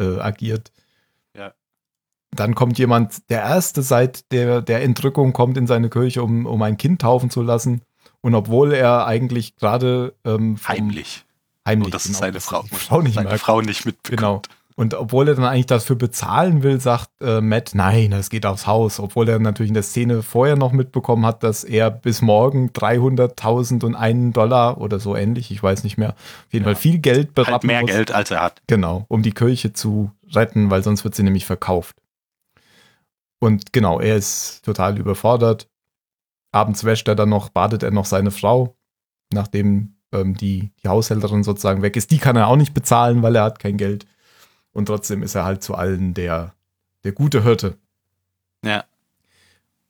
äh, 0.00 0.18
agiert. 0.18 0.72
Dann 2.34 2.54
kommt 2.54 2.78
jemand, 2.78 3.28
der 3.28 3.42
erste 3.42 3.82
seit 3.82 4.30
der, 4.32 4.62
der 4.62 4.82
Entrückung 4.82 5.32
kommt 5.32 5.56
in 5.56 5.66
seine 5.66 5.90
Kirche, 5.90 6.22
um, 6.22 6.46
um 6.46 6.62
ein 6.62 6.76
Kind 6.76 7.00
taufen 7.00 7.30
zu 7.30 7.42
lassen. 7.42 7.82
Und 8.20 8.34
obwohl 8.34 8.72
er 8.72 9.06
eigentlich 9.06 9.56
gerade 9.56 10.14
ähm, 10.24 10.56
heimlich. 10.66 11.24
Heimlich. 11.66 11.86
Nur, 11.86 11.90
dass 11.90 12.04
genau, 12.04 12.18
seine 12.18 12.40
Frau, 12.40 12.64
Frau 12.70 13.02
nicht, 13.02 13.14
seine 13.14 13.38
Frau 13.38 13.60
nicht 13.60 13.84
mitbekommt. 13.84 14.20
Genau. 14.20 14.42
Und 14.80 14.94
obwohl 14.94 15.28
er 15.28 15.34
dann 15.34 15.44
eigentlich 15.44 15.66
dafür 15.66 15.96
bezahlen 15.96 16.62
will, 16.62 16.80
sagt 16.80 17.10
äh, 17.20 17.42
Matt, 17.42 17.72
nein, 17.74 18.12
das 18.12 18.30
geht 18.30 18.46
aufs 18.46 18.66
Haus. 18.66 18.98
Obwohl 18.98 19.28
er 19.28 19.38
natürlich 19.38 19.68
in 19.68 19.74
der 19.74 19.82
Szene 19.82 20.22
vorher 20.22 20.56
noch 20.56 20.72
mitbekommen 20.72 21.26
hat, 21.26 21.42
dass 21.42 21.64
er 21.64 21.90
bis 21.90 22.22
morgen 22.22 22.70
300.000 22.70 23.84
und 23.84 23.94
einen 23.94 24.32
Dollar 24.32 24.80
oder 24.80 24.98
so 24.98 25.14
ähnlich, 25.14 25.50
ich 25.50 25.62
weiß 25.62 25.84
nicht 25.84 25.98
mehr, 25.98 26.10
auf 26.10 26.52
jeden 26.52 26.64
ja. 26.64 26.72
Fall 26.72 26.80
viel 26.80 26.98
Geld 26.98 27.34
beraten 27.34 27.52
halt 27.52 27.64
mehr 27.64 27.80
muss. 27.82 27.90
Geld, 27.90 28.12
als 28.12 28.30
er 28.30 28.40
hat. 28.40 28.62
Genau, 28.68 29.04
um 29.08 29.22
die 29.22 29.32
Kirche 29.32 29.74
zu 29.74 30.12
retten, 30.34 30.70
weil 30.70 30.82
sonst 30.82 31.04
wird 31.04 31.14
sie 31.14 31.24
nämlich 31.24 31.44
verkauft. 31.44 31.96
Und 33.40 33.72
genau, 33.72 33.98
er 33.98 34.16
ist 34.16 34.64
total 34.64 34.98
überfordert. 34.98 35.68
Abends 36.52 36.84
wäscht 36.84 37.08
er 37.08 37.16
dann 37.16 37.30
noch, 37.30 37.48
badet 37.48 37.82
er 37.82 37.90
noch 37.90 38.04
seine 38.04 38.30
Frau, 38.30 38.76
nachdem 39.32 39.96
ähm, 40.12 40.36
die, 40.36 40.72
die 40.82 40.88
Haushälterin 40.88 41.42
sozusagen 41.42 41.82
weg 41.82 41.96
ist. 41.96 42.10
Die 42.10 42.18
kann 42.18 42.36
er 42.36 42.48
auch 42.48 42.56
nicht 42.56 42.74
bezahlen, 42.74 43.22
weil 43.22 43.36
er 43.36 43.44
hat 43.44 43.58
kein 43.58 43.76
Geld. 43.76 44.06
Und 44.72 44.86
trotzdem 44.86 45.22
ist 45.22 45.34
er 45.34 45.44
halt 45.44 45.62
zu 45.62 45.74
allen 45.74 46.14
der, 46.14 46.54
der 47.02 47.12
gute 47.12 47.42
Hirte. 47.42 47.78
Ja. 48.64 48.84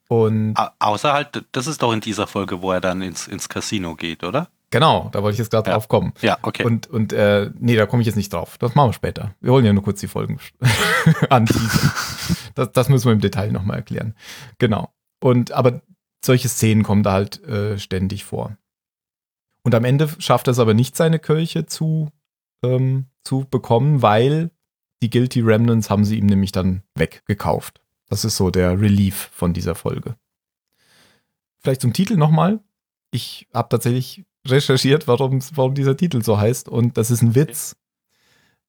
Und 0.08 0.54
Au 0.56 0.68
außer 0.78 1.12
halt, 1.12 1.44
das 1.52 1.66
ist 1.66 1.82
doch 1.82 1.92
in 1.92 2.00
dieser 2.00 2.26
Folge, 2.26 2.62
wo 2.62 2.72
er 2.72 2.80
dann 2.80 3.02
ins, 3.02 3.26
ins 3.28 3.48
Casino 3.48 3.94
geht, 3.94 4.24
oder? 4.24 4.48
Genau, 4.70 5.08
da 5.12 5.22
wollte 5.22 5.34
ich 5.34 5.38
jetzt 5.38 5.50
gerade 5.50 5.68
ja. 5.68 5.74
drauf 5.74 5.88
kommen. 5.88 6.12
Ja, 6.20 6.38
okay. 6.42 6.64
Und, 6.64 6.86
und 6.88 7.12
äh, 7.12 7.50
nee, 7.58 7.74
da 7.74 7.86
komme 7.86 8.02
ich 8.02 8.06
jetzt 8.06 8.16
nicht 8.16 8.32
drauf. 8.32 8.56
Das 8.58 8.74
machen 8.74 8.90
wir 8.90 8.92
später. 8.92 9.34
Wir 9.40 9.52
wollen 9.52 9.64
ja 9.64 9.72
nur 9.72 9.82
kurz 9.82 10.00
die 10.00 10.08
Folgen 10.08 10.38
anteasern. 11.30 11.92
das, 12.54 12.72
das 12.72 12.88
müssen 12.88 13.06
wir 13.06 13.12
im 13.12 13.20
Detail 13.20 13.52
nochmal 13.52 13.76
erklären. 13.76 14.14
Genau. 14.58 14.92
Und 15.20 15.52
aber 15.52 15.82
solche 16.24 16.48
Szenen 16.48 16.82
kommen 16.82 17.02
da 17.02 17.12
halt 17.12 17.42
äh, 17.44 17.78
ständig 17.78 18.24
vor. 18.24 18.56
Und 19.62 19.74
am 19.74 19.84
Ende 19.84 20.08
schafft 20.18 20.48
er 20.48 20.52
es 20.52 20.58
aber 20.58 20.74
nicht, 20.74 20.96
seine 20.96 21.18
Kirche 21.18 21.66
zu, 21.66 22.10
ähm, 22.64 23.06
zu 23.24 23.46
bekommen, 23.50 24.02
weil 24.02 24.50
die 25.02 25.10
Guilty 25.10 25.40
Remnants 25.40 25.90
haben 25.90 26.04
sie 26.04 26.18
ihm 26.18 26.26
nämlich 26.26 26.52
dann 26.52 26.82
weggekauft. 26.94 27.80
Das 28.08 28.24
ist 28.24 28.36
so 28.36 28.50
der 28.50 28.80
Relief 28.80 29.30
von 29.32 29.52
dieser 29.52 29.74
Folge. 29.74 30.16
Vielleicht 31.58 31.82
zum 31.82 31.92
Titel 31.92 32.16
nochmal. 32.16 32.60
Ich 33.10 33.48
habe 33.52 33.68
tatsächlich 33.68 34.24
recherchiert, 34.46 35.06
warum, 35.06 35.40
warum 35.54 35.74
dieser 35.74 35.96
Titel 35.96 36.22
so 36.22 36.38
heißt. 36.38 36.68
Und 36.68 36.96
das 36.96 37.10
ist 37.10 37.22
ein 37.22 37.34
Witz. 37.34 37.76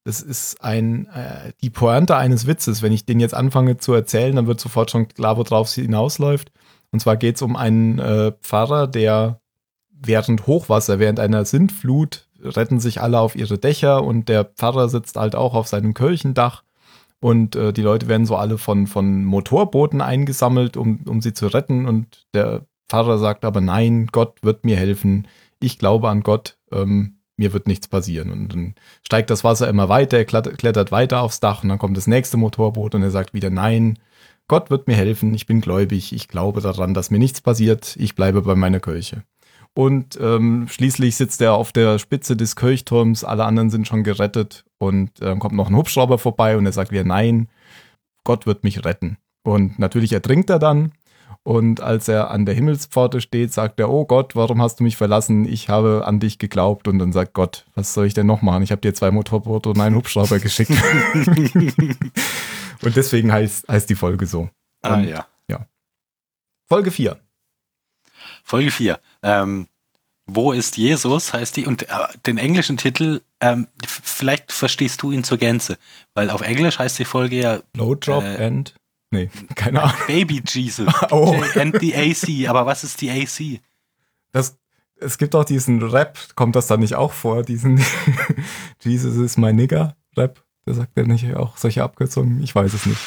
Das 0.04 0.20
ist 0.20 0.62
ein, 0.62 1.06
äh, 1.06 1.52
die 1.62 1.70
Pointe 1.70 2.16
eines 2.16 2.46
Witzes. 2.46 2.82
Wenn 2.82 2.92
ich 2.92 3.06
den 3.06 3.20
jetzt 3.20 3.34
anfange 3.34 3.76
zu 3.76 3.92
erzählen, 3.92 4.34
dann 4.34 4.46
wird 4.46 4.60
sofort 4.60 4.90
schon 4.90 5.08
klar, 5.08 5.36
worauf 5.36 5.68
es 5.68 5.74
hinausläuft. 5.74 6.50
Und 6.90 7.00
zwar 7.00 7.16
geht 7.16 7.36
es 7.36 7.42
um 7.42 7.56
einen 7.56 7.98
äh, 7.98 8.32
Pfarrer, 8.42 8.86
der 8.86 9.40
während 9.90 10.46
Hochwasser, 10.46 10.98
während 10.98 11.20
einer 11.20 11.44
Sintflut 11.44 12.28
retten 12.42 12.80
sich 12.80 13.00
alle 13.00 13.20
auf 13.20 13.36
ihre 13.36 13.58
Dächer 13.58 14.02
und 14.02 14.28
der 14.28 14.44
Pfarrer 14.44 14.88
sitzt 14.88 15.16
halt 15.16 15.34
auch 15.34 15.54
auf 15.54 15.68
seinem 15.68 15.94
Kirchendach 15.94 16.64
und 17.20 17.54
äh, 17.54 17.72
die 17.72 17.82
Leute 17.82 18.08
werden 18.08 18.26
so 18.26 18.36
alle 18.36 18.58
von, 18.58 18.86
von 18.86 19.24
Motorbooten 19.24 20.00
eingesammelt, 20.00 20.76
um, 20.76 21.00
um 21.06 21.20
sie 21.20 21.32
zu 21.32 21.46
retten 21.46 21.86
und 21.86 22.26
der 22.34 22.66
Pfarrer 22.88 23.18
sagt 23.18 23.44
aber 23.44 23.60
nein, 23.60 24.08
Gott 24.10 24.38
wird 24.42 24.64
mir 24.64 24.76
helfen, 24.76 25.28
ich 25.60 25.78
glaube 25.78 26.08
an 26.08 26.22
Gott, 26.22 26.58
ähm, 26.72 27.18
mir 27.36 27.52
wird 27.52 27.66
nichts 27.66 27.88
passieren. 27.88 28.30
Und 28.30 28.48
dann 28.52 28.74
steigt 29.04 29.30
das 29.30 29.44
Wasser 29.44 29.68
immer 29.68 29.88
weiter, 29.88 30.18
er 30.18 30.24
klettert 30.24 30.92
weiter 30.92 31.22
aufs 31.22 31.40
Dach 31.40 31.62
und 31.62 31.68
dann 31.68 31.78
kommt 31.78 31.96
das 31.96 32.06
nächste 32.06 32.36
Motorboot 32.36 32.94
und 32.94 33.02
er 33.02 33.10
sagt 33.10 33.34
wieder 33.34 33.50
nein, 33.50 33.98
Gott 34.48 34.70
wird 34.70 34.86
mir 34.86 34.96
helfen, 34.96 35.32
ich 35.34 35.46
bin 35.46 35.60
gläubig, 35.60 36.12
ich 36.12 36.28
glaube 36.28 36.60
daran, 36.60 36.94
dass 36.94 37.10
mir 37.10 37.18
nichts 37.18 37.40
passiert, 37.40 37.96
ich 37.98 38.14
bleibe 38.14 38.42
bei 38.42 38.54
meiner 38.54 38.80
Kirche. 38.80 39.22
Und 39.74 40.18
ähm, 40.20 40.66
schließlich 40.68 41.16
sitzt 41.16 41.40
er 41.40 41.54
auf 41.54 41.72
der 41.72 41.98
Spitze 41.98 42.36
des 42.36 42.56
Kirchturms, 42.56 43.24
alle 43.24 43.44
anderen 43.44 43.70
sind 43.70 43.86
schon 43.86 44.04
gerettet 44.04 44.64
und 44.78 45.10
dann 45.20 45.38
äh, 45.38 45.40
kommt 45.40 45.54
noch 45.54 45.70
ein 45.70 45.76
Hubschrauber 45.76 46.18
vorbei 46.18 46.58
und 46.58 46.66
er 46.66 46.72
sagt 46.72 46.90
wieder, 46.90 47.04
nein, 47.04 47.48
Gott 48.24 48.46
wird 48.46 48.64
mich 48.64 48.84
retten. 48.84 49.16
Und 49.44 49.78
natürlich 49.78 50.12
ertrinkt 50.12 50.50
er 50.50 50.58
dann. 50.58 50.92
Und 51.44 51.80
als 51.80 52.06
er 52.06 52.30
an 52.30 52.46
der 52.46 52.54
Himmelspforte 52.54 53.20
steht, 53.20 53.52
sagt 53.52 53.80
er, 53.80 53.90
oh 53.90 54.04
Gott, 54.04 54.36
warum 54.36 54.62
hast 54.62 54.78
du 54.78 54.84
mich 54.84 54.96
verlassen? 54.96 55.44
Ich 55.44 55.68
habe 55.68 56.04
an 56.06 56.20
dich 56.20 56.38
geglaubt. 56.38 56.86
Und 56.86 57.00
dann 57.00 57.12
sagt 57.12 57.34
Gott, 57.34 57.64
was 57.74 57.94
soll 57.94 58.06
ich 58.06 58.14
denn 58.14 58.26
noch 58.26 58.42
machen? 58.42 58.62
Ich 58.62 58.70
habe 58.70 58.80
dir 58.80 58.94
zwei 58.94 59.10
Motorboote 59.10 59.70
und 59.70 59.80
einen 59.80 59.96
Hubschrauber 59.96 60.38
geschickt. 60.38 60.70
und 62.82 62.96
deswegen 62.96 63.32
heißt, 63.32 63.66
heißt 63.68 63.90
die 63.90 63.96
Folge 63.96 64.26
so. 64.26 64.50
Ah, 64.82 64.94
und, 64.94 65.04
ja. 65.04 65.26
ja. 65.48 65.66
Folge 66.68 66.92
4. 66.92 67.18
Folge 68.44 68.70
4. 68.70 69.00
Ähm, 69.22 69.66
wo 70.26 70.52
ist 70.52 70.76
Jesus 70.76 71.32
heißt 71.32 71.56
die 71.56 71.66
und 71.66 71.82
äh, 71.82 71.86
den 72.26 72.38
englischen 72.38 72.76
Titel, 72.76 73.22
ähm, 73.40 73.66
vielleicht 73.84 74.52
verstehst 74.52 75.02
du 75.02 75.10
ihn 75.10 75.24
zur 75.24 75.38
Gänze, 75.38 75.76
weil 76.14 76.30
auf 76.30 76.42
Englisch 76.42 76.78
heißt 76.78 76.98
die 77.00 77.04
Folge 77.04 77.36
ja 77.36 77.58
Low 77.76 77.96
Drop 77.96 78.22
äh, 78.22 78.44
and 78.46 78.74
nee, 79.12 79.30
keine 79.54 79.82
Ahnung. 79.82 79.96
Baby 80.06 80.42
Jesus 80.46 80.92
oh. 81.10 81.40
and 81.54 81.78
the 81.80 81.94
AC, 81.94 82.48
aber 82.48 82.66
was 82.66 82.82
ist 82.84 83.00
die 83.00 83.10
AC? 83.10 83.60
Das 84.32 84.56
es 85.02 85.18
gibt 85.18 85.34
auch 85.34 85.44
diesen 85.44 85.82
Rap, 85.82 86.18
kommt 86.34 86.56
das 86.56 86.66
da 86.66 86.76
nicht 86.76 86.94
auch 86.94 87.12
vor, 87.12 87.42
diesen 87.42 87.84
Jesus 88.80 89.16
is 89.16 89.36
my 89.36 89.52
nigger 89.52 89.96
Rap, 90.16 90.42
der 90.66 90.74
sagt 90.74 90.96
ja 90.96 91.02
nicht 91.04 91.34
auch 91.34 91.56
solche 91.56 91.82
Abkürzungen, 91.82 92.42
ich 92.42 92.54
weiß 92.54 92.72
es 92.72 92.86
nicht. 92.86 93.00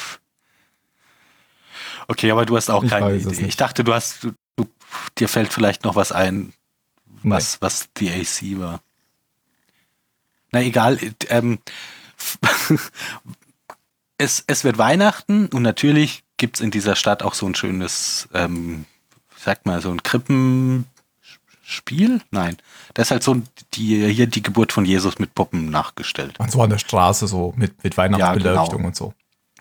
Okay, 2.08 2.30
aber 2.30 2.46
du 2.46 2.56
hast 2.56 2.70
auch 2.70 2.84
ich 2.84 2.90
keine 2.90 3.16
Idee. 3.16 3.46
Ich 3.46 3.56
dachte, 3.56 3.82
du 3.82 3.92
hast, 3.92 4.22
du, 4.22 4.32
du, 4.54 4.66
dir 5.18 5.28
fällt 5.28 5.52
vielleicht 5.52 5.84
noch 5.84 5.96
was 5.96 6.12
ein, 6.12 6.52
was, 7.22 7.60
was 7.60 7.88
die 7.96 8.10
AC 8.10 8.60
war. 8.60 8.80
Na 10.52 10.62
egal, 10.62 10.98
ähm, 11.28 11.58
es, 14.18 14.44
es 14.46 14.64
wird 14.64 14.78
Weihnachten 14.78 15.46
und 15.46 15.62
natürlich 15.62 16.24
gibt 16.36 16.56
es 16.56 16.60
in 16.60 16.70
dieser 16.70 16.96
Stadt 16.96 17.22
auch 17.22 17.34
so 17.34 17.46
ein 17.46 17.54
schönes, 17.54 18.28
ähm, 18.34 18.84
sag 19.36 19.66
mal, 19.66 19.80
so 19.80 19.90
ein 19.90 20.02
Krippenspiel? 20.02 22.20
Nein. 22.30 22.56
Das 22.94 23.08
ist 23.08 23.10
halt 23.10 23.22
so 23.22 23.42
die, 23.74 24.12
hier 24.12 24.26
die 24.26 24.42
Geburt 24.42 24.72
von 24.72 24.84
Jesus 24.84 25.18
mit 25.18 25.34
Puppen 25.34 25.70
nachgestellt. 25.70 26.38
Und 26.38 26.50
so 26.50 26.62
an 26.62 26.70
der 26.70 26.78
Straße, 26.78 27.26
so 27.26 27.52
mit, 27.56 27.82
mit 27.84 27.96
Weihnachtsbeleuchtung 27.96 28.54
ja, 28.54 28.76
genau. 28.76 28.86
und 28.86 28.96
so. 28.96 29.14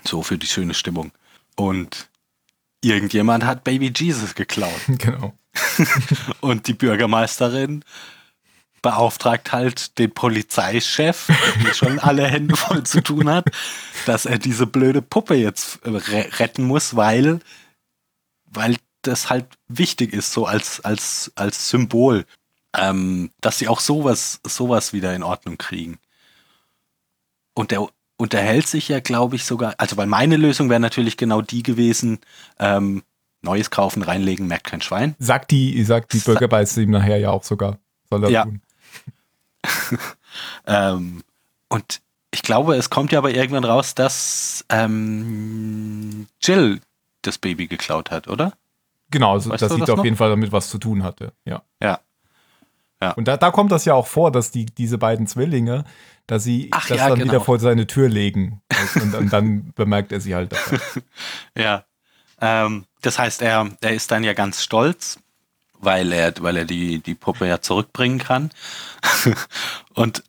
So 0.04 0.22
für 0.22 0.38
die 0.38 0.48
schöne 0.48 0.74
Stimmung. 0.74 1.12
Und 1.56 2.10
irgendjemand 2.82 3.46
hat 3.46 3.64
Baby 3.64 3.92
Jesus 3.96 4.36
geklaut. 4.36 4.82
Genau. 4.88 5.34
Und 6.42 6.68
die 6.68 6.74
Bürgermeisterin 6.74 7.86
beauftragt 8.86 9.52
halt 9.52 9.98
den 9.98 10.12
Polizeichef, 10.12 11.26
der 11.66 11.74
schon 11.74 11.98
alle 11.98 12.28
Hände 12.28 12.56
voll 12.56 12.84
zu 12.84 13.02
tun 13.02 13.28
hat, 13.28 13.46
dass 14.06 14.28
er 14.28 14.38
diese 14.38 14.68
blöde 14.68 15.02
Puppe 15.02 15.34
jetzt 15.34 15.80
retten 15.84 16.66
muss, 16.66 16.96
weil, 16.96 17.40
weil 18.46 18.76
das 19.02 19.32
halt 19.32 19.48
wichtig 19.68 20.14
ist, 20.14 20.32
so 20.32 20.46
als, 20.46 20.86
als, 20.86 21.32
als 21.34 21.68
Symbol, 21.68 22.26
ähm, 22.78 23.32
dass 23.42 23.58
sie 23.58 23.68
auch 23.68 23.80
sowas, 23.80 24.40
sowas 24.46 24.94
wieder 24.94 25.16
in 25.16 25.24
Ordnung 25.24 25.58
kriegen. 25.58 25.98
Und 27.56 27.72
der 27.72 27.88
unterhält 28.18 28.68
sich 28.68 28.88
ja, 28.88 29.00
glaube 29.00 29.36
ich, 29.36 29.46
sogar, 29.46 29.74
also 29.80 29.98
weil 29.98 30.06
meine 30.06 30.38
Lösung 30.38 30.70
wäre 30.70 30.80
natürlich 30.80 31.18
genau 31.18 31.42
die 31.42 31.64
gewesen, 31.64 32.20
ähm, 32.60 33.02
Neues 33.42 33.72
kaufen, 33.72 34.04
reinlegen, 34.04 34.46
merkt 34.46 34.66
kein 34.66 34.82
Schwein. 34.82 35.16
Sagt 35.18 35.50
die, 35.50 35.84
sagt 35.84 36.14
die 36.14 36.20
Bürgerbeiße 36.20 36.84
ihm 36.84 36.92
nachher 36.92 37.18
ja 37.18 37.32
auch 37.32 37.44
sogar. 37.44 37.80
Soll 38.12 38.26
er 38.26 38.30
ja. 38.30 38.44
tun. 38.44 38.62
ähm, 40.68 41.24
und 41.70 42.02
ich 42.32 42.42
glaube, 42.42 42.76
es 42.76 42.90
kommt 42.90 43.12
ja 43.12 43.20
aber 43.20 43.32
irgendwann 43.32 43.64
raus, 43.64 43.96
dass 43.96 44.66
ähm, 44.70 46.28
Jill 46.42 46.82
das 47.22 47.38
Baby 47.38 47.68
geklaut 47.68 48.12
hat, 48.12 48.28
oder? 48.28 48.54
Genau, 49.10 49.34
also, 49.34 49.50
dass 49.50 49.72
sie 49.72 49.80
das 49.80 49.90
auf 49.90 49.98
noch? 49.98 50.04
jeden 50.04 50.18
Fall 50.18 50.30
damit 50.30 50.52
was 50.52 50.70
zu 50.70 50.78
tun 50.78 51.04
hatte, 51.04 51.32
ja. 51.46 51.62
Ja. 51.82 52.00
ja. 53.02 53.12
Und 53.12 53.28
da, 53.28 53.38
da 53.38 53.52
kommt 53.52 53.72
das 53.72 53.86
ja 53.86 53.94
auch 53.94 54.08
vor, 54.08 54.32
dass 54.32 54.52
die, 54.52 54.66
diese 54.66 54.98
beiden 54.98 55.28
Zwillinge, 55.28 55.86
dass 56.28 56.44
sie 56.44 56.70
Ach, 56.72 56.88
das 56.88 56.98
ja, 56.98 57.10
dann 57.10 57.20
genau. 57.20 57.32
wieder 57.32 57.42
vor 57.42 57.60
seine 57.60 57.88
Tür 57.88 58.10
legen. 58.10 58.62
und, 58.96 59.16
und, 59.16 59.34
dann 59.34 59.72
bemerkt 59.76 60.12
er 60.12 60.20
sie 60.20 60.36
halt 60.36 60.54
ja. 61.58 61.86
Ähm, 62.42 62.86
das 63.02 63.18
heißt, 63.18 63.42
er, 63.42 63.70
er 63.80 63.94
ist 63.94 64.12
dann 64.12 64.24
ja 64.24 64.34
ganz 64.34 64.62
stolz 64.64 65.20
weil 65.86 66.12
er, 66.12 66.34
weil 66.40 66.58
er 66.58 66.66
die, 66.66 67.00
die 67.00 67.16
Puppe 67.16 67.48
ja 67.48 67.62
zurückbringen 67.62 68.20
kann. 68.20 68.52
und 69.94 70.24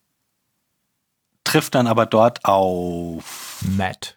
trifft 1.44 1.74
dann 1.74 1.86
aber 1.86 2.06
dort 2.06 2.44
auf 2.44 3.62
Matt. 3.76 4.16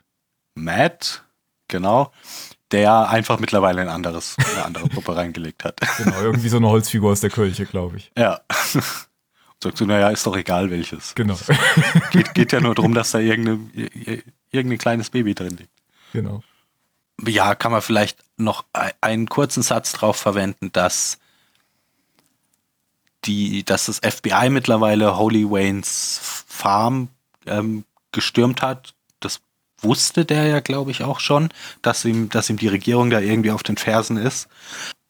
Matt, 0.55 1.23
genau, 1.67 2.11
der 2.71 3.09
einfach 3.09 3.39
mittlerweile 3.39 3.81
ein 3.81 3.89
anderes, 3.89 4.35
eine 4.53 4.65
andere 4.65 4.87
Puppe 4.87 5.15
reingelegt 5.15 5.63
hat. 5.63 5.79
Genau, 5.97 6.19
irgendwie 6.21 6.49
so 6.49 6.57
eine 6.57 6.67
Holzfigur 6.67 7.11
aus 7.11 7.21
der 7.21 7.29
Kirche, 7.29 7.65
glaube 7.65 7.97
ich. 7.97 8.11
Ja. 8.17 8.41
Sagst 9.61 9.81
du, 9.81 9.85
naja, 9.85 10.09
ist 10.09 10.25
doch 10.25 10.37
egal 10.37 10.69
welches. 10.69 11.15
Genau. 11.15 11.37
Geht, 12.11 12.33
geht 12.33 12.51
ja 12.53 12.61
nur 12.61 12.75
darum, 12.75 12.93
dass 12.93 13.11
da 13.11 13.19
irgendeine, 13.19 14.23
irgendein 14.51 14.77
kleines 14.77 15.09
Baby 15.09 15.35
drin 15.35 15.57
liegt. 15.57 15.73
Genau 16.13 16.43
ja, 17.27 17.55
kann 17.55 17.71
man 17.71 17.81
vielleicht 17.81 18.23
noch 18.37 18.65
einen 19.01 19.27
kurzen 19.27 19.63
Satz 19.63 19.91
drauf 19.91 20.17
verwenden, 20.17 20.71
dass 20.71 21.19
die, 23.25 23.63
dass 23.63 23.85
das 23.85 23.99
FBI 23.99 24.49
mittlerweile 24.49 25.17
Holy 25.17 25.49
Waynes 25.49 26.19
Farm 26.47 27.09
ähm, 27.45 27.83
gestürmt 28.11 28.61
hat. 28.61 28.93
Das 29.19 29.41
wusste 29.81 30.25
der 30.25 30.47
ja, 30.47 30.59
glaube 30.59 30.91
ich, 30.91 31.03
auch 31.03 31.19
schon, 31.19 31.49
dass 31.81 32.05
ihm, 32.05 32.29
dass 32.29 32.49
ihm 32.49 32.57
die 32.57 32.67
Regierung 32.67 33.09
da 33.09 33.19
irgendwie 33.19 33.51
auf 33.51 33.63
den 33.63 33.77
Fersen 33.77 34.17
ist. 34.17 34.47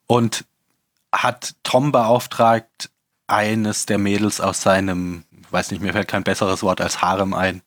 Und 0.07 0.45
hat 1.11 1.56
Tom 1.64 1.91
beauftragt, 1.91 2.90
eines 3.30 3.86
der 3.86 3.99
Mädels 3.99 4.41
aus 4.41 4.61
seinem, 4.61 5.23
weiß 5.52 5.72
nicht, 5.72 5.81
mir 5.81 5.94
fällt 5.94 6.07
kein 6.07 6.23
besseres 6.23 6.64
Wort 6.64 6.81
als 6.81 7.02
Harem 7.02 7.34
ein, 7.34 7.61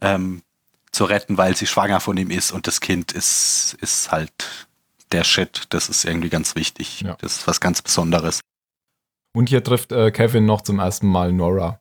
ähm, 0.00 0.42
zu 0.92 1.04
retten, 1.04 1.36
weil 1.36 1.56
sie 1.56 1.66
schwanger 1.66 2.00
von 2.00 2.16
ihm 2.16 2.30
ist 2.30 2.52
und 2.52 2.66
das 2.66 2.80
Kind 2.80 3.12
ist, 3.12 3.76
ist 3.80 4.10
halt 4.10 4.32
der 5.12 5.24
Shit. 5.24 5.64
Das 5.70 5.88
ist 5.88 6.04
irgendwie 6.04 6.30
ganz 6.30 6.54
wichtig. 6.54 7.02
Ja. 7.02 7.16
Das 7.20 7.38
ist 7.38 7.46
was 7.46 7.60
ganz 7.60 7.82
Besonderes. 7.82 8.40
Und 9.34 9.48
hier 9.48 9.62
trifft 9.62 9.92
äh, 9.92 10.10
Kevin 10.10 10.46
noch 10.46 10.62
zum 10.62 10.78
ersten 10.78 11.08
Mal 11.08 11.32
Nora, 11.32 11.80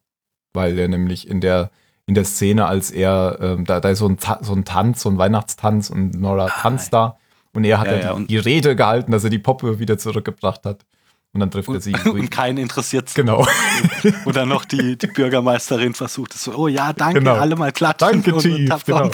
weil 0.53 0.77
er 0.77 0.87
nämlich 0.87 1.27
in 1.27 1.39
der 1.39 1.71
in 2.05 2.15
der 2.15 2.25
Szene, 2.25 2.65
als 2.65 2.91
er, 2.91 3.37
ähm, 3.39 3.63
da, 3.63 3.79
da 3.79 3.89
ist 3.89 3.99
so 3.99 4.09
ein, 4.09 4.17
so 4.41 4.53
ein 4.53 4.65
Tanz, 4.65 5.03
so 5.03 5.09
ein 5.09 5.17
Weihnachtstanz 5.17 5.89
und 5.89 6.19
Nora 6.19 6.47
ah, 6.47 6.49
tanzt 6.49 6.91
da 6.91 7.17
und 7.53 7.63
er 7.63 7.79
hat 7.79 7.87
ja, 7.87 7.97
ja 7.97 8.15
die, 8.15 8.25
die, 8.25 8.37
Rede 8.37 8.75
gehalten, 8.75 9.11
dass 9.11 9.23
er 9.23 9.29
die 9.29 9.39
Poppe 9.39 9.79
wieder 9.79 9.97
zurückgebracht 9.97 10.65
hat. 10.65 10.85
Und 11.31 11.39
dann 11.39 11.49
trifft 11.49 11.69
und, 11.69 11.75
er 11.75 11.81
sie. 11.81 11.95
Und 12.09 12.29
keinen 12.29 12.59
interessiert 12.59 13.11
Genau. 13.15 13.47
Und 14.25 14.35
dann 14.35 14.49
noch 14.49 14.65
die, 14.65 14.97
die 14.99 15.07
Bürgermeisterin 15.07 15.95
versucht 15.95 16.35
es 16.35 16.43
so, 16.43 16.53
oh 16.53 16.67
ja, 16.67 16.93
danke, 16.93 17.19
genau. 17.19 17.33
alle 17.33 17.55
mal 17.55 17.71
klatschen. 17.71 18.21
Danke, 18.21 18.37
Chief. 18.37 18.71
Und 18.71 18.85
genau. 18.85 19.09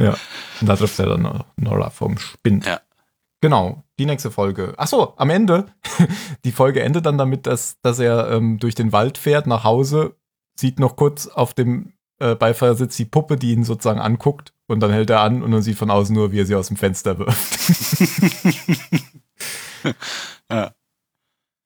Ja, 0.00 0.16
und 0.60 0.66
da 0.66 0.76
trifft 0.76 0.98
er 0.98 1.06
dann 1.06 1.44
Nora 1.56 1.90
vom 1.90 2.16
Spind. 2.16 2.64
Ja. 2.64 2.80
Genau, 3.42 3.84
die 4.00 4.06
nächste 4.06 4.30
Folge. 4.30 4.72
Achso, 4.78 5.12
am 5.16 5.28
Ende. 5.28 5.66
Die 6.44 6.52
Folge 6.52 6.82
endet 6.82 7.04
dann 7.04 7.18
damit, 7.18 7.46
dass, 7.46 7.78
dass 7.82 7.98
er 7.98 8.30
ähm, 8.30 8.58
durch 8.58 8.74
den 8.74 8.92
Wald 8.92 9.18
fährt, 9.18 9.46
nach 9.46 9.62
Hause, 9.62 10.16
sieht 10.58 10.80
noch 10.80 10.96
kurz 10.96 11.26
auf 11.26 11.52
dem 11.52 11.92
äh, 12.18 12.34
Beifahrersitz 12.34 12.96
die 12.96 13.04
Puppe, 13.04 13.36
die 13.36 13.52
ihn 13.52 13.64
sozusagen 13.64 14.00
anguckt 14.00 14.54
und 14.68 14.80
dann 14.80 14.90
hält 14.90 15.10
er 15.10 15.20
an 15.20 15.42
und 15.42 15.50
man 15.50 15.60
sieht 15.60 15.76
von 15.76 15.90
außen 15.90 16.14
nur, 16.14 16.32
wie 16.32 16.40
er 16.40 16.46
sie 16.46 16.54
aus 16.54 16.68
dem 16.68 16.78
Fenster 16.78 17.18
wirft. 17.18 17.98
ja. 20.50 20.72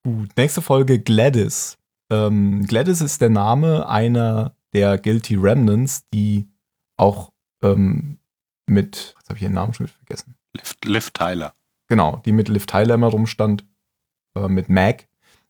Gut, 0.04 0.30
nächste 0.36 0.60
Folge 0.60 0.98
Gladys. 0.98 1.78
Ähm, 2.10 2.66
Gladys 2.66 3.00
ist 3.00 3.20
der 3.20 3.30
Name 3.30 3.88
einer 3.88 4.56
der 4.72 4.98
Guilty 4.98 5.36
Remnants, 5.36 6.02
die 6.12 6.48
auch 6.96 7.32
ähm, 7.62 8.18
mit, 8.66 9.14
was 9.16 9.28
habe 9.28 9.36
ich 9.36 9.44
ihren 9.44 9.54
Namen 9.54 9.72
schon 9.72 9.86
vergessen? 9.86 10.34
Liv, 10.52 10.76
Liv 10.84 11.10
Tyler. 11.12 11.54
Genau, 11.88 12.22
die 12.24 12.32
mit 12.32 12.48
Liv 12.48 12.66
Tyler 12.66 12.94
immer 12.94 13.08
rumstand, 13.08 13.64
äh, 14.34 14.48
mit 14.48 14.68
Mag 14.68 15.06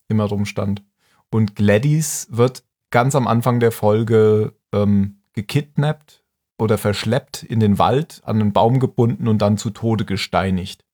immer 0.09 0.24
rumstand. 0.24 0.82
Und 1.31 1.56
Gladys 1.56 2.28
wird 2.31 2.65
ganz 2.90 3.15
am 3.15 3.27
Anfang 3.27 3.61
der 3.61 3.73
Folge 3.73 4.55
ähm, 4.73 5.23
gekidnappt 5.32 6.23
oder 6.59 6.78
verschleppt 6.78 7.43
in 7.43 7.61
den 7.61 7.78
Wald, 7.78 8.23
an 8.24 8.40
einen 8.40 8.52
Baum 8.52 8.78
gebunden 8.78 9.28
und 9.28 9.39
dann 9.39 9.59
zu 9.59 9.70
Tode 9.70 10.05
gesteinigt. 10.05 10.85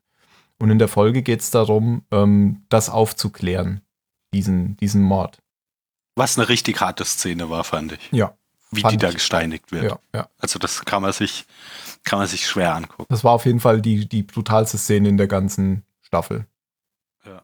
Und 0.58 0.70
in 0.70 0.78
der 0.78 0.88
Folge 0.88 1.22
geht 1.22 1.40
es 1.40 1.50
darum, 1.50 2.02
ähm, 2.10 2.64
das 2.68 2.90
aufzuklären, 2.90 3.80
diesen, 4.32 4.76
diesen 4.76 5.02
Mord. 5.02 5.42
Was 6.16 6.38
eine 6.38 6.48
richtig 6.48 6.80
harte 6.80 7.04
Szene 7.04 7.50
war, 7.50 7.64
fand 7.64 7.92
ich. 7.92 8.12
Ja. 8.12 8.34
Wie 8.70 8.82
die 8.82 8.98
da 8.98 9.10
gesteinigt 9.10 9.72
wird. 9.72 9.84
Ja, 9.84 9.98
ja. 10.14 10.28
Also 10.38 10.58
das 10.58 10.84
kann 10.84 11.02
man 11.02 11.12
sich, 11.12 11.44
kann 12.04 12.18
man 12.18 12.28
sich 12.28 12.46
schwer 12.46 12.74
angucken. 12.74 13.06
Das 13.08 13.24
war 13.24 13.32
auf 13.32 13.46
jeden 13.46 13.60
Fall 13.60 13.80
die, 13.80 14.08
die 14.08 14.22
brutalste 14.22 14.78
Szene 14.78 15.08
in 15.08 15.16
der 15.16 15.28
ganzen 15.28 15.84
Staffel. 16.00 16.46
Ja. 17.24 17.42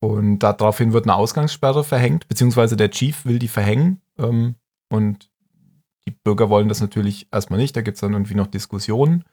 Und 0.00 0.40
daraufhin 0.40 0.92
wird 0.92 1.04
eine 1.04 1.14
Ausgangssperre 1.14 1.84
verhängt, 1.84 2.28
beziehungsweise 2.28 2.76
der 2.76 2.90
Chief 2.90 3.24
will 3.24 3.38
die 3.38 3.48
verhängen. 3.48 4.00
Ähm, 4.18 4.56
und 4.88 5.30
die 6.06 6.12
Bürger 6.12 6.50
wollen 6.50 6.68
das 6.68 6.80
natürlich 6.80 7.28
erstmal 7.32 7.58
nicht, 7.58 7.76
da 7.76 7.82
gibt 7.82 7.96
es 7.96 8.00
dann 8.00 8.12
irgendwie 8.12 8.34
noch 8.34 8.46
Diskussionen. 8.46 9.24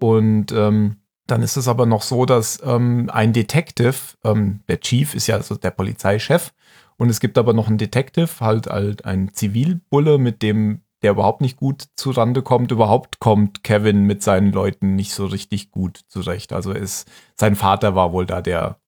Und 0.00 0.52
ähm, 0.52 0.96
dann 1.26 1.42
ist 1.42 1.56
es 1.56 1.66
aber 1.66 1.86
noch 1.86 2.02
so, 2.02 2.24
dass 2.26 2.60
ähm, 2.64 3.10
ein 3.12 3.32
Detective, 3.32 3.96
ähm, 4.24 4.60
der 4.68 4.80
Chief 4.80 5.14
ist 5.14 5.26
ja 5.26 5.36
also 5.36 5.56
der 5.56 5.72
Polizeichef, 5.72 6.52
und 6.98 7.10
es 7.10 7.20
gibt 7.20 7.36
aber 7.36 7.52
noch 7.52 7.68
einen 7.68 7.78
Detective, 7.78 8.40
halt, 8.40 8.68
halt 8.68 9.04
ein 9.04 9.32
Zivilbulle, 9.34 10.18
mit 10.18 10.42
dem 10.42 10.82
der 11.06 11.12
überhaupt 11.12 11.40
nicht 11.40 11.56
gut 11.56 11.84
zurande 11.94 12.42
kommt. 12.42 12.72
Überhaupt 12.72 13.20
kommt 13.20 13.62
Kevin 13.62 14.02
mit 14.02 14.24
seinen 14.24 14.50
Leuten 14.50 14.96
nicht 14.96 15.12
so 15.14 15.26
richtig 15.26 15.70
gut 15.70 16.00
zurecht. 16.08 16.52
Also 16.52 16.72
ist, 16.72 17.06
sein 17.36 17.54
Vater 17.54 17.94
war 17.94 18.12
wohl 18.12 18.26
da 18.26 18.42
der, 18.42 18.80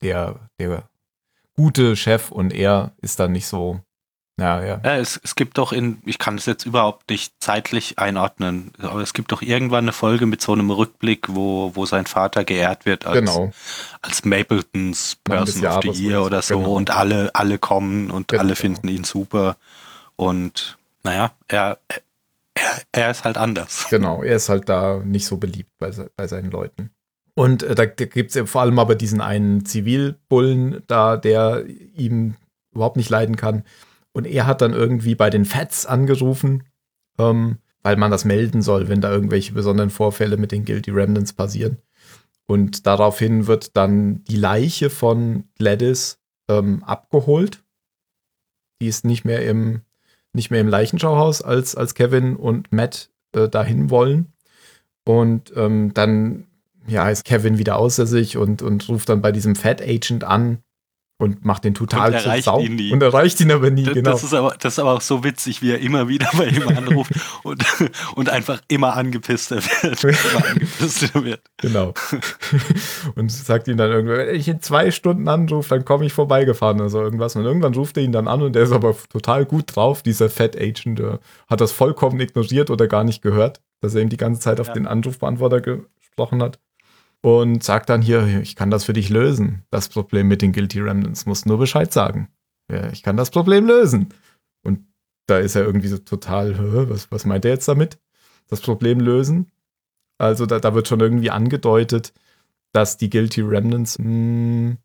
der, 0.00 0.48
der 0.58 0.88
gute 1.54 1.94
Chef 1.94 2.30
und 2.30 2.54
er 2.54 2.92
ist 3.02 3.20
dann 3.20 3.32
nicht 3.32 3.46
so 3.46 3.80
ja, 4.40 4.62
ja. 4.64 4.80
ja 4.82 4.96
es, 4.96 5.20
es 5.22 5.34
gibt 5.34 5.58
doch 5.58 5.70
in, 5.72 5.98
ich 6.06 6.18
kann 6.18 6.36
es 6.36 6.46
jetzt 6.46 6.64
überhaupt 6.64 7.10
nicht 7.10 7.34
zeitlich 7.40 7.98
einordnen, 7.98 8.72
aber 8.78 9.02
es 9.02 9.12
gibt 9.12 9.32
doch 9.32 9.42
irgendwann 9.42 9.84
eine 9.84 9.92
Folge 9.92 10.24
mit 10.24 10.40
so 10.40 10.52
einem 10.52 10.70
Rückblick, 10.70 11.26
wo, 11.28 11.72
wo 11.74 11.84
sein 11.84 12.06
Vater 12.06 12.44
geehrt 12.44 12.86
wird 12.86 13.04
als, 13.04 13.18
genau. 13.18 13.52
als 14.00 14.24
Mapletons 14.24 15.18
Person 15.24 15.66
of 15.66 15.82
the 15.82 15.90
Year 15.90 16.22
oder 16.22 16.40
so 16.40 16.58
genau. 16.58 16.72
und 16.72 16.90
alle, 16.90 17.34
alle 17.34 17.58
kommen 17.58 18.10
und 18.10 18.28
genau. 18.28 18.42
alle 18.42 18.56
finden 18.56 18.88
ihn 18.88 19.04
super 19.04 19.56
und 20.16 20.78
naja, 21.06 21.32
er, 21.48 21.78
er, 22.54 22.82
er 22.92 23.10
ist 23.10 23.24
halt 23.24 23.38
anders. 23.38 23.86
Genau, 23.90 24.22
er 24.22 24.36
ist 24.36 24.48
halt 24.48 24.68
da 24.68 25.00
nicht 25.04 25.26
so 25.26 25.36
beliebt 25.36 25.70
bei, 25.78 25.90
bei 26.16 26.26
seinen 26.26 26.50
Leuten. 26.50 26.90
Und 27.34 27.62
äh, 27.62 27.74
da 27.74 27.84
gibt 27.84 28.34
es 28.34 28.50
vor 28.50 28.62
allem 28.62 28.78
aber 28.78 28.96
diesen 28.96 29.20
einen 29.20 29.64
Zivilbullen 29.64 30.82
da, 30.86 31.16
der 31.16 31.64
ihm 31.94 32.34
überhaupt 32.74 32.96
nicht 32.96 33.10
leiden 33.10 33.36
kann. 33.36 33.62
Und 34.12 34.26
er 34.26 34.46
hat 34.46 34.62
dann 34.62 34.72
irgendwie 34.72 35.14
bei 35.14 35.30
den 35.30 35.44
Fats 35.44 35.86
angerufen, 35.86 36.64
ähm, 37.18 37.58
weil 37.82 37.96
man 37.96 38.10
das 38.10 38.24
melden 38.24 38.62
soll, 38.62 38.88
wenn 38.88 39.00
da 39.00 39.12
irgendwelche 39.12 39.52
besonderen 39.52 39.90
Vorfälle 39.90 40.36
mit 40.36 40.50
den 40.50 40.64
Guilty 40.64 40.90
Remnants 40.90 41.34
passieren. 41.34 41.78
Und 42.46 42.86
daraufhin 42.86 43.46
wird 43.46 43.76
dann 43.76 44.24
die 44.24 44.36
Leiche 44.36 44.90
von 44.90 45.44
Gladys 45.56 46.18
ähm, 46.48 46.82
abgeholt. 46.84 47.62
Die 48.80 48.88
ist 48.88 49.04
nicht 49.04 49.24
mehr 49.24 49.46
im, 49.46 49.82
nicht 50.36 50.50
mehr 50.50 50.60
im 50.60 50.68
Leichenschauhaus, 50.68 51.42
als, 51.42 51.74
als 51.74 51.94
Kevin 51.94 52.36
und 52.36 52.70
Matt 52.70 53.10
äh, 53.32 53.48
dahin 53.48 53.90
wollen. 53.90 54.32
Und 55.04 55.52
ähm, 55.56 55.92
dann 55.94 56.46
ja, 56.86 57.08
ist 57.08 57.24
Kevin 57.24 57.58
wieder 57.58 57.76
außer 57.76 58.06
sich 58.06 58.36
und, 58.36 58.62
und 58.62 58.88
ruft 58.88 59.08
dann 59.08 59.22
bei 59.22 59.32
diesem 59.32 59.56
Fat 59.56 59.82
Agent 59.82 60.22
an 60.22 60.58
und 61.18 61.44
macht 61.46 61.64
den 61.64 61.74
total 61.74 62.08
und 62.08 62.14
erreicht 62.14 62.44
Sau 62.44 62.60
ihn 62.60 62.74
nie. 62.76 62.92
und 62.92 63.02
erreicht 63.02 63.40
ihn 63.40 63.50
aber 63.50 63.70
nie, 63.70 63.84
das, 63.84 63.94
genau. 63.94 64.10
Das 64.10 64.22
ist, 64.22 64.34
aber, 64.34 64.54
das 64.58 64.74
ist 64.74 64.78
aber 64.78 64.92
auch 64.92 65.00
so 65.00 65.24
witzig, 65.24 65.62
wie 65.62 65.70
er 65.70 65.78
immer 65.78 66.08
wieder 66.08 66.28
bei 66.36 66.46
ihm 66.48 66.68
anruft 66.68 67.12
und, 67.42 67.64
und 68.16 68.28
einfach 68.28 68.60
immer 68.68 68.94
angepisster 68.96 69.56
wird. 69.56 70.04
immer 70.04 71.24
wird. 71.24 71.40
Genau. 71.56 71.94
und 73.14 73.32
sagt 73.32 73.68
ihm 73.68 73.76
dann 73.76 73.90
irgendwann, 73.90 74.18
wenn 74.18 74.34
ich 74.34 74.48
in 74.48 74.60
zwei 74.60 74.90
Stunden 74.90 75.26
anrufe, 75.28 75.70
dann 75.70 75.84
komme 75.84 76.04
ich 76.04 76.12
vorbeigefahren 76.12 76.80
oder 76.80 76.90
so 76.90 77.00
irgendwas. 77.00 77.34
Und 77.36 77.44
irgendwann 77.44 77.74
ruft 77.74 77.96
er 77.96 78.02
ihn 78.02 78.12
dann 78.12 78.28
an 78.28 78.42
und 78.42 78.54
der 78.54 78.64
ist 78.64 78.72
aber 78.72 78.94
total 79.10 79.46
gut 79.46 79.74
drauf, 79.74 80.02
dieser 80.02 80.28
Fat 80.28 80.56
Agent, 80.56 80.98
der 80.98 81.20
hat 81.48 81.60
das 81.60 81.72
vollkommen 81.72 82.20
ignoriert 82.20 82.70
oder 82.70 82.88
gar 82.88 83.04
nicht 83.04 83.22
gehört, 83.22 83.60
dass 83.80 83.94
er 83.94 84.02
ihm 84.02 84.08
die 84.10 84.16
ganze 84.18 84.40
Zeit 84.40 84.60
auf 84.60 84.68
Ja. 84.68 84.74
den 84.74 84.86
Anrufbeantworter 84.86 85.60
gesprochen 85.62 86.42
hat. 86.42 86.58
Und 87.22 87.64
sagt 87.64 87.88
dann 87.88 88.02
hier, 88.02 88.40
ich 88.40 88.54
kann 88.54 88.70
das 88.70 88.84
für 88.84 88.92
dich 88.92 89.08
lösen. 89.08 89.64
Das 89.70 89.88
Problem 89.88 90.28
mit 90.28 90.42
den 90.42 90.52
Guilty 90.52 90.80
Remnants, 90.80 91.26
musst 91.26 91.46
nur 91.46 91.58
Bescheid 91.58 91.92
sagen. 91.92 92.28
Ja, 92.70 92.90
ich 92.90 93.02
kann 93.02 93.16
das 93.16 93.30
Problem 93.30 93.66
lösen. 93.66 94.08
Und 94.62 94.86
da 95.26 95.38
ist 95.38 95.56
er 95.56 95.62
irgendwie 95.64 95.88
so 95.88 95.98
total, 95.98 96.54
"Hä, 96.56 96.86
was, 96.88 97.10
was 97.10 97.24
meint 97.24 97.44
er 97.44 97.52
jetzt 97.52 97.66
damit? 97.68 97.98
Das 98.48 98.60
Problem 98.60 99.00
lösen? 99.00 99.50
Also 100.18 100.46
da, 100.46 100.60
da 100.60 100.74
wird 100.74 100.86
schon 100.88 101.00
irgendwie 101.00 101.30
angedeutet, 101.30 102.12
dass 102.72 102.96
die 102.96 103.10
Guilty 103.10 103.40
Remnants 103.40 103.98
mh, 103.98 104.76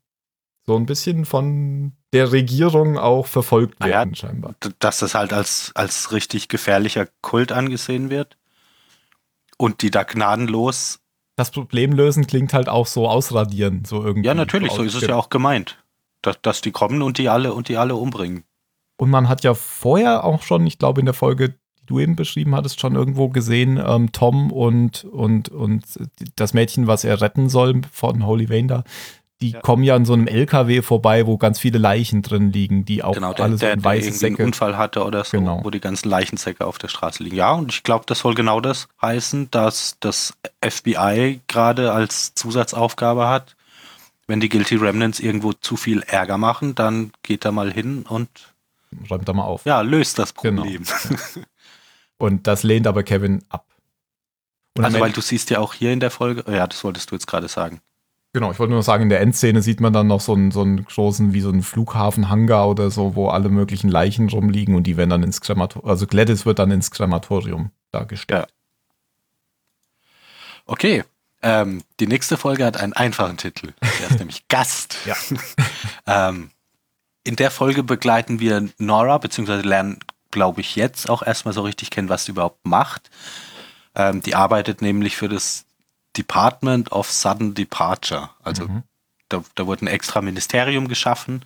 so 0.66 0.76
ein 0.76 0.86
bisschen 0.86 1.24
von 1.24 1.92
der 2.12 2.32
Regierung 2.32 2.98
auch 2.98 3.26
verfolgt 3.26 3.76
Ah 3.80 3.86
ja. 3.86 3.92
werden, 3.98 4.14
scheinbar. 4.14 4.54
D- 4.64 4.70
Dass 4.78 4.98
das 4.98 5.14
halt 5.14 5.32
als, 5.32 5.70
als 5.74 6.12
richtig 6.12 6.48
gefährlicher 6.48 7.06
Kult 7.20 7.52
angesehen 7.52 8.10
wird 8.10 8.36
und 9.58 9.82
die 9.82 9.90
da 9.90 10.02
gnadenlos. 10.02 10.98
Das 11.36 11.50
Problem 11.50 11.92
lösen 11.92 12.26
klingt 12.26 12.52
halt 12.52 12.68
auch 12.68 12.86
so 12.86 13.08
ausradieren, 13.08 13.84
so 13.84 14.04
irgendwie. 14.04 14.26
Ja, 14.26 14.34
natürlich, 14.34 14.72
so 14.72 14.82
ist 14.82 14.94
es 14.94 15.02
ja 15.02 15.16
auch 15.16 15.30
gemeint. 15.30 15.82
Dass, 16.20 16.40
dass 16.42 16.60
die 16.60 16.70
kommen 16.70 17.02
und 17.02 17.18
die 17.18 17.28
alle 17.28 17.52
und 17.52 17.68
die 17.68 17.76
alle 17.76 17.96
umbringen. 17.96 18.44
Und 18.96 19.10
man 19.10 19.28
hat 19.28 19.42
ja 19.42 19.54
vorher 19.54 20.24
auch 20.24 20.42
schon, 20.42 20.66
ich 20.66 20.78
glaube 20.78 21.00
in 21.00 21.06
der 21.06 21.14
Folge, 21.14 21.50
die 21.50 21.86
du 21.86 21.98
eben 21.98 22.14
beschrieben 22.14 22.54
hattest, 22.54 22.80
schon 22.80 22.94
irgendwo 22.94 23.28
gesehen, 23.28 23.82
ähm, 23.84 24.12
Tom 24.12 24.52
und, 24.52 25.04
und, 25.04 25.48
und 25.48 25.84
das 26.36 26.54
Mädchen, 26.54 26.86
was 26.86 27.02
er 27.02 27.20
retten 27.20 27.48
soll 27.48 27.80
von 27.90 28.24
Holy 28.24 28.48
Vane 28.48 28.68
da, 28.68 28.84
die 29.42 29.50
Ja. 29.50 29.60
kommen 29.60 29.82
ja 29.82 29.94
an 29.94 30.04
so 30.06 30.14
einem 30.14 30.26
LKW 30.26 30.80
vorbei, 30.80 31.26
wo 31.26 31.36
ganz 31.36 31.58
viele 31.58 31.78
Leichen 31.78 32.22
drin 32.22 32.50
liegen, 32.52 32.84
die 32.86 33.02
auch 33.04 33.12
Genau, 33.14 33.34
der, 33.34 33.44
alle 33.44 33.54
so 33.56 33.58
der, 33.66 33.74
in 33.74 33.80
der 33.80 33.84
weiße 33.84 34.06
einen 34.08 34.14
Säcke. 34.16 34.44
Unfall 34.44 34.78
hatte 34.78 35.04
oder 35.04 35.24
so, 35.24 35.36
Genau. 35.38 35.60
wo 35.62 35.68
die 35.70 35.80
ganzen 35.80 36.08
Leichensäcke 36.08 36.64
auf 36.66 36.78
der 36.78 36.88
Straße 36.88 37.22
liegen. 37.22 37.36
Ja, 37.36 37.52
und 37.52 37.70
ich 37.72 37.82
glaube, 37.82 38.04
das 38.06 38.20
soll 38.20 38.34
genau 38.34 38.60
das 38.60 38.88
heißen, 39.02 39.50
dass 39.50 39.96
das 40.00 40.32
FBI 40.64 41.40
gerade 41.48 41.92
als 41.92 42.34
Zusatzaufgabe 42.34 43.28
hat, 43.28 43.56
wenn 44.28 44.40
die 44.40 44.48
Guilty 44.48 44.76
Remnants 44.76 45.20
irgendwo 45.20 45.52
zu 45.52 45.76
viel 45.76 46.00
Ärger 46.06 46.38
machen, 46.38 46.74
dann 46.74 47.12
geht 47.22 47.44
da 47.44 47.52
mal 47.52 47.70
hin 47.72 48.04
und 48.08 48.28
Räumt 49.10 49.28
da 49.28 49.32
mal 49.32 49.44
auf. 49.44 49.64
ja, 49.66 49.80
löst 49.82 50.18
das 50.18 50.32
Genau. 50.34 50.62
Problem. 50.62 50.84
Und 52.18 52.46
das 52.46 52.62
lehnt 52.62 52.86
aber 52.86 53.02
Kevin 53.02 53.42
ab. 53.48 53.66
Und 54.76 54.84
Also, 54.84 55.00
weil 55.00 55.10
du 55.12 55.20
siehst 55.20 55.50
ja 55.50 55.58
auch 55.58 55.74
hier 55.74 55.92
in 55.92 55.98
der 56.00 56.10
Folge, 56.10 56.44
ja, 56.50 56.66
das 56.66 56.84
wolltest 56.84 57.10
du 57.10 57.14
jetzt 57.16 57.26
gerade 57.26 57.48
sagen. 57.48 57.80
Genau, 58.34 58.50
ich 58.50 58.58
wollte 58.58 58.72
nur 58.72 58.82
sagen, 58.82 59.04
in 59.04 59.08
der 59.10 59.20
Endszene 59.20 59.60
sieht 59.60 59.80
man 59.80 59.92
dann 59.92 60.06
noch 60.06 60.20
so 60.20 60.32
einen, 60.32 60.52
so 60.52 60.62
einen 60.62 60.84
großen, 60.84 61.34
wie 61.34 61.42
so 61.42 61.50
einen 61.50 61.62
Flughafenhangar 61.62 62.66
oder 62.68 62.90
so, 62.90 63.14
wo 63.14 63.28
alle 63.28 63.50
möglichen 63.50 63.90
Leichen 63.90 64.30
rumliegen 64.30 64.74
und 64.74 64.84
die 64.84 64.96
werden 64.96 65.10
dann 65.10 65.22
ins 65.22 65.42
Krematorium, 65.42 65.90
also 65.90 66.06
Gladys 66.06 66.46
wird 66.46 66.58
dann 66.58 66.70
ins 66.70 66.90
Krematorium 66.90 67.70
dargestellt. 67.90 68.48
Okay, 70.64 71.04
ähm, 71.42 71.82
die 72.00 72.06
nächste 72.06 72.38
Folge 72.38 72.64
hat 72.64 72.78
einen 72.78 72.94
einfachen 72.94 73.36
Titel. 73.36 73.74
Der 74.00 74.10
ist 74.10 74.18
nämlich 74.18 74.48
Gast. 74.48 74.96
Ja. 75.04 75.16
ähm, 76.28 76.50
in 77.24 77.36
der 77.36 77.50
Folge 77.50 77.82
begleiten 77.82 78.40
wir 78.40 78.68
Nora, 78.78 79.18
beziehungsweise 79.18 79.62
lernen, 79.62 79.98
glaube 80.30 80.62
ich, 80.62 80.76
jetzt 80.76 81.10
auch 81.10 81.22
erstmal 81.22 81.52
so 81.52 81.60
richtig 81.60 81.90
kennen, 81.90 82.08
was 82.08 82.24
sie 82.24 82.32
überhaupt 82.32 82.66
macht. 82.66 83.10
Ähm, 83.94 84.22
die 84.22 84.34
arbeitet 84.34 84.80
nämlich 84.80 85.16
für 85.16 85.28
das 85.28 85.66
Department 86.16 86.92
of 86.92 87.10
Sudden 87.10 87.54
Departure. 87.54 88.30
Also 88.42 88.64
Mhm. 88.64 88.82
da, 89.28 89.42
da 89.54 89.66
wurde 89.66 89.84
ein 89.84 89.88
extra 89.88 90.20
Ministerium 90.20 90.88
geschaffen. 90.88 91.44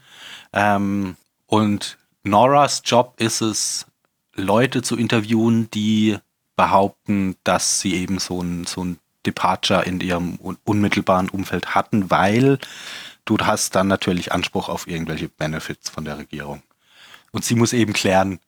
Ähm, 0.52 1.16
und 1.47 1.98
Noras 2.24 2.82
Job 2.84 3.14
ist 3.18 3.40
es, 3.40 3.86
Leute 4.34 4.82
zu 4.82 4.97
interviewen, 4.97 5.70
die 5.70 6.18
behaupten, 6.56 7.36
dass 7.44 7.80
sie 7.80 7.94
eben 7.94 8.18
so 8.18 8.43
ein, 8.43 8.64
so 8.64 8.84
ein 8.84 8.98
Departure 9.24 9.84
in 9.84 10.01
ihrem 10.01 10.38
un 10.40 10.59
unmittelbaren 10.64 11.28
Umfeld 11.28 11.74
hatten, 11.74 12.10
weil 12.10 12.59
du 13.24 13.36
hast 13.38 13.74
dann 13.74 13.88
natürlich 13.88 14.32
Anspruch 14.32 14.68
auf 14.68 14.86
irgendwelche 14.86 15.28
Benefits 15.28 15.90
von 15.90 16.05
der 16.05 16.18
Regierung. 16.18 16.62
Und 17.32 17.44
sie 17.44 17.55
muss 17.55 17.72
eben 17.72 17.93
klären, 17.93 18.38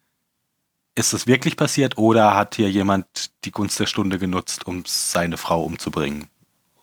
ist 0.98 1.12
es 1.12 1.26
wirklich 1.26 1.56
passiert 1.56 1.96
oder 1.96 2.34
hat 2.34 2.56
hier 2.56 2.70
jemand 2.70 3.06
die 3.44 3.52
Gunst 3.52 3.78
der 3.78 3.86
Stunde 3.86 4.18
genutzt, 4.18 4.66
um 4.66 4.82
seine 4.86 5.36
Frau 5.36 5.62
umzubringen 5.62 6.26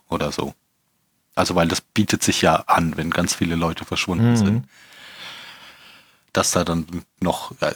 oder 0.09 0.31
so. 0.31 0.53
Also 1.35 1.55
weil 1.55 1.67
das 1.67 1.81
bietet 1.81 2.23
sich 2.23 2.41
ja 2.41 2.55
an, 2.67 2.95
wenn 2.97 3.09
ganz 3.11 3.35
viele 3.35 3.55
Leute 3.55 3.83
verschwunden 3.85 4.31
Mhm. 4.31 4.35
sind, 4.37 4.67
dass 6.33 6.51
da 6.51 6.63
dann 6.63 6.85
noch 7.19 7.51
äh, 7.61 7.75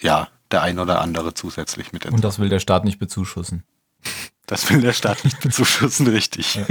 ja 0.00 0.28
der 0.50 0.62
ein 0.62 0.78
oder 0.78 1.00
andere 1.00 1.34
zusätzlich 1.34 1.92
mit 1.92 2.06
Und 2.06 2.22
das 2.22 2.38
will 2.38 2.48
der 2.48 2.60
Staat 2.60 2.84
nicht 2.84 2.98
bezuschussen. 2.98 3.64
das 4.46 4.70
will 4.70 4.80
der 4.80 4.92
Staat 4.92 5.24
nicht 5.24 5.40
bezuschussen, 5.40 6.06
richtig. 6.06 6.54
Ja. 6.56 6.66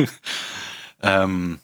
ähm, 1.24 1.60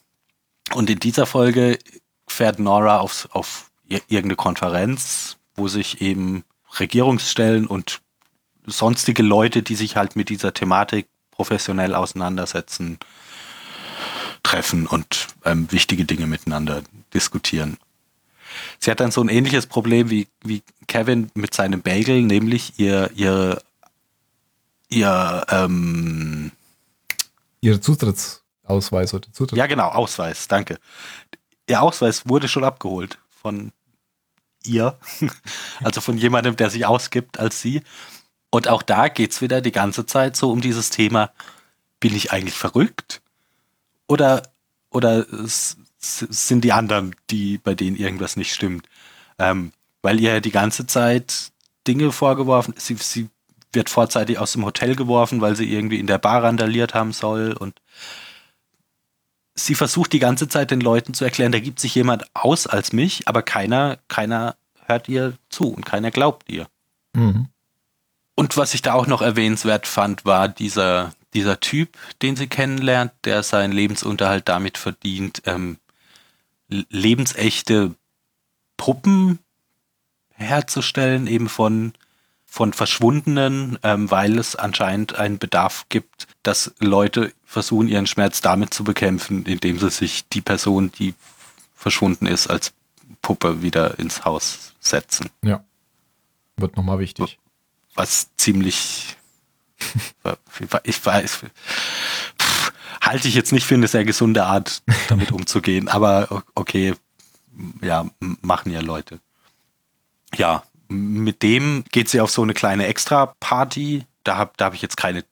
und 0.73 0.89
in 0.89 0.99
dieser 0.99 1.25
Folge 1.25 1.79
fährt 2.27 2.59
Nora 2.59 2.99
auf, 2.99 3.29
auf 3.31 3.71
ir- 3.87 4.01
irgendeine 4.07 4.35
Konferenz, 4.35 5.37
wo 5.55 5.67
sich 5.67 6.01
eben 6.01 6.43
Regierungsstellen 6.79 7.67
und 7.67 8.01
sonstige 8.65 9.23
Leute, 9.23 9.63
die 9.63 9.75
sich 9.75 9.95
halt 9.95 10.15
mit 10.15 10.29
dieser 10.29 10.53
Thematik 10.53 11.07
professionell 11.31 11.95
auseinandersetzen, 11.95 12.99
treffen 14.43 14.87
und 14.87 15.27
ähm, 15.45 15.71
wichtige 15.71 16.05
Dinge 16.05 16.27
miteinander 16.27 16.81
diskutieren. 17.13 17.77
Sie 18.79 18.89
hat 18.89 18.99
dann 18.99 19.11
so 19.11 19.21
ein 19.21 19.29
ähnliches 19.29 19.67
Problem 19.67 20.09
wie, 20.09 20.27
wie 20.43 20.63
Kevin 20.87 21.29
mit 21.33 21.53
seinem 21.53 21.81
Bagel, 21.81 22.21
nämlich 22.21 22.79
ihr, 22.79 23.11
ihr, 23.15 23.61
ihr, 24.89 25.45
ähm, 25.49 26.51
Ihre 27.59 27.81
Zutrittsausweis 27.81 29.13
oder 29.13 29.31
Zutritt. 29.31 29.57
ja 29.57 29.67
genau, 29.67 29.89
Ausweis, 29.89 30.47
danke. 30.47 30.79
Ihr 31.67 31.81
Ausweis 31.81 32.27
wurde 32.27 32.47
schon 32.47 32.63
abgeholt 32.63 33.17
von 33.41 33.71
ihr, 34.67 34.97
also 35.83 36.01
von 36.01 36.17
jemandem, 36.17 36.55
der 36.55 36.69
sich 36.69 36.85
ausgibt 36.85 37.39
als 37.39 37.61
sie. 37.61 37.81
Und 38.49 38.67
auch 38.67 38.81
da 38.81 39.07
geht's 39.07 39.41
wieder 39.41 39.61
die 39.61 39.71
ganze 39.71 40.05
Zeit 40.05 40.35
so 40.35 40.51
um 40.51 40.61
dieses 40.61 40.89
Thema, 40.89 41.31
bin 41.99 42.15
ich 42.15 42.31
eigentlich 42.31 42.55
verrückt? 42.55 43.21
Oder, 44.07 44.43
oder 44.89 45.25
sind 45.99 46.63
die 46.63 46.71
anderen, 46.71 47.15
die, 47.29 47.57
bei 47.57 47.75
denen 47.75 47.97
irgendwas 47.97 48.37
nicht 48.37 48.53
stimmt? 48.53 48.87
Ähm, 49.39 49.71
weil 50.01 50.19
ihr 50.19 50.41
die 50.41 50.51
ganze 50.51 50.87
Zeit 50.87 51.51
Dinge 51.87 52.11
vorgeworfen, 52.11 52.73
sie, 52.77 52.95
sie 52.95 53.29
wird 53.73 53.89
vorzeitig 53.89 54.39
aus 54.39 54.53
dem 54.53 54.65
Hotel 54.65 54.95
geworfen, 54.95 55.41
weil 55.41 55.55
sie 55.55 55.71
irgendwie 55.71 55.99
in 55.99 56.07
der 56.07 56.17
Bar 56.17 56.43
randaliert 56.43 56.93
haben 56.93 57.11
soll 57.11 57.53
und 57.53 57.81
sie 59.59 59.75
versucht 59.75 60.13
die 60.13 60.19
ganze 60.19 60.47
Zeit 60.47 60.71
den 60.71 60.81
Leuten 60.81 61.13
zu 61.13 61.25
erklären, 61.25 61.51
da 61.51 61.59
gibt 61.59 61.79
sich 61.79 61.95
jemand 61.95 62.25
aus 62.35 62.67
als 62.67 62.93
mich, 62.93 63.27
aber 63.27 63.41
keiner, 63.41 63.97
keiner 64.07 64.55
hört 64.85 65.09
ihr 65.09 65.33
zu 65.49 65.69
und 65.69 65.85
keiner 65.85 66.11
glaubt 66.11 66.49
ihr. 66.49 66.67
Mhm. 67.13 67.47
Und 68.35 68.55
was 68.55 68.73
ich 68.73 68.83
da 68.83 68.93
auch 68.93 69.07
noch 69.07 69.21
erwähnenswert 69.21 69.87
fand, 69.87 70.23
war 70.23 70.47
dieser, 70.47 71.11
dieser 71.33 71.59
Typ, 71.59 71.97
den 72.21 72.35
sie 72.35 72.47
kennenlernt, 72.47 73.11
der 73.25 73.41
seinen 73.41 73.73
Lebensunterhalt 73.73 74.47
damit 74.47 74.77
verdient, 74.77 75.41
ähm, 75.45 75.77
lebensechte 76.67 77.95
Puppen 78.77 79.39
herzustellen, 80.33 81.25
eben 81.25 81.49
von, 81.49 81.93
von 82.47 82.73
Verschwundenen, 82.73 83.77
ähm, 83.83 84.09
weil 84.09 84.39
es 84.39 84.55
anscheinend 84.55 85.15
einen 85.15 85.37
Bedarf 85.37 85.85
gibt, 85.89 86.27
dass 86.43 86.73
Leute 86.79 87.33
versuchen, 87.45 87.87
ihren 87.87 88.07
Schmerz 88.07 88.41
damit 88.41 88.73
zu 88.73 88.83
bekämpfen, 88.83 89.45
indem 89.45 89.77
sie 89.77 89.89
sich 89.89 90.27
die 90.29 90.41
Person, 90.41 90.91
die 90.91 91.13
verschwunden 91.75 92.25
ist, 92.25 92.47
als 92.47 92.73
Puppe 93.21 93.61
wieder 93.61 93.99
ins 93.99 94.25
Haus 94.25 94.73
setzen 94.79 95.29
Ja. 95.43 95.63
Wird 96.55 96.75
nochmal 96.75 96.97
wichtig. 96.99 97.37
was 97.93 98.29
ziemlich, 98.37 99.15
ich 100.83 101.05
weiß, 101.05 101.43
pff, 102.41 102.73
halte 103.01 103.27
ich 103.27 103.35
jetzt 103.35 103.51
nicht 103.51 103.65
für 103.65 103.75
eine 103.75 103.87
sehr 103.87 104.05
gesunde 104.05 104.45
Art, 104.45 104.81
damit 105.09 105.31
umzugehen, 105.31 105.87
aber 105.87 106.43
okay, 106.55 106.95
ja, 107.81 108.09
machen 108.41 108.71
ja 108.71 108.81
Leute. 108.81 109.19
Ja, 110.35 110.63
mit 110.89 111.43
dem 111.43 111.83
geht 111.91 112.09
sie 112.09 112.21
auf 112.21 112.31
so 112.31 112.41
eine 112.43 112.53
kleine 112.53 112.87
Extra-Party. 112.87 114.05
Da 114.23 114.37
habe 114.37 114.51
da 114.57 114.65
hab 114.65 114.73
ich 114.73 114.81
jetzt 114.81 114.97
keine 114.97 115.23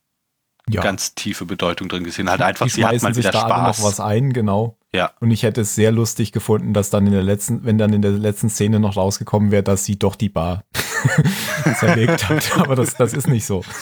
ja. 0.69 0.81
ganz 0.81 1.15
tiefe 1.15 1.45
Bedeutung 1.45 1.89
drin 1.89 2.03
gesehen. 2.03 2.29
Halt 2.29 2.41
einfach, 2.41 2.65
die 2.65 2.71
sie 2.71 2.85
hat 2.85 3.01
mal 3.01 3.15
wieder 3.15 3.31
da 3.31 3.41
Spaß. 3.41 3.79
noch 3.79 3.85
was 3.85 3.99
ein, 3.99 4.33
genau. 4.33 4.77
Ja. 4.93 5.11
Und 5.19 5.31
ich 5.31 5.43
hätte 5.43 5.61
es 5.61 5.75
sehr 5.75 5.91
lustig 5.91 6.31
gefunden, 6.31 6.73
dass 6.73 6.89
dann 6.89 7.05
in 7.05 7.11
der 7.11 7.23
letzten, 7.23 7.65
wenn 7.65 7.77
dann 7.77 7.91
in 7.91 8.01
der 8.01 8.11
letzten 8.11 8.49
Szene 8.49 8.79
noch 8.79 8.95
rausgekommen 8.95 9.51
wäre, 9.51 9.63
dass 9.63 9.83
sie 9.83 9.99
doch 9.99 10.15
die 10.15 10.29
Bar 10.29 10.63
zerlegt 11.79 12.29
hat. 12.29 12.51
Aber 12.57 12.75
das, 12.75 12.95
das 12.95 13.13
ist 13.13 13.27
nicht 13.27 13.45
so. 13.45 13.63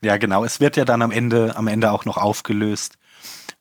Ja, 0.00 0.16
genau. 0.16 0.44
Es 0.44 0.60
wird 0.60 0.76
ja 0.76 0.84
dann 0.84 1.02
am 1.02 1.10
Ende, 1.10 1.56
am 1.56 1.66
Ende 1.66 1.90
auch 1.90 2.04
noch 2.04 2.18
aufgelöst, 2.18 2.98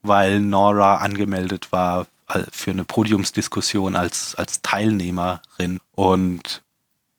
weil 0.03 0.39
Nora 0.39 0.97
angemeldet 0.97 1.71
war 1.71 2.05
für 2.51 2.71
eine 2.71 2.83
Podiumsdiskussion 2.83 3.95
als, 3.95 4.35
als 4.35 4.61
Teilnehmerin. 4.61 5.79
Und 5.93 6.61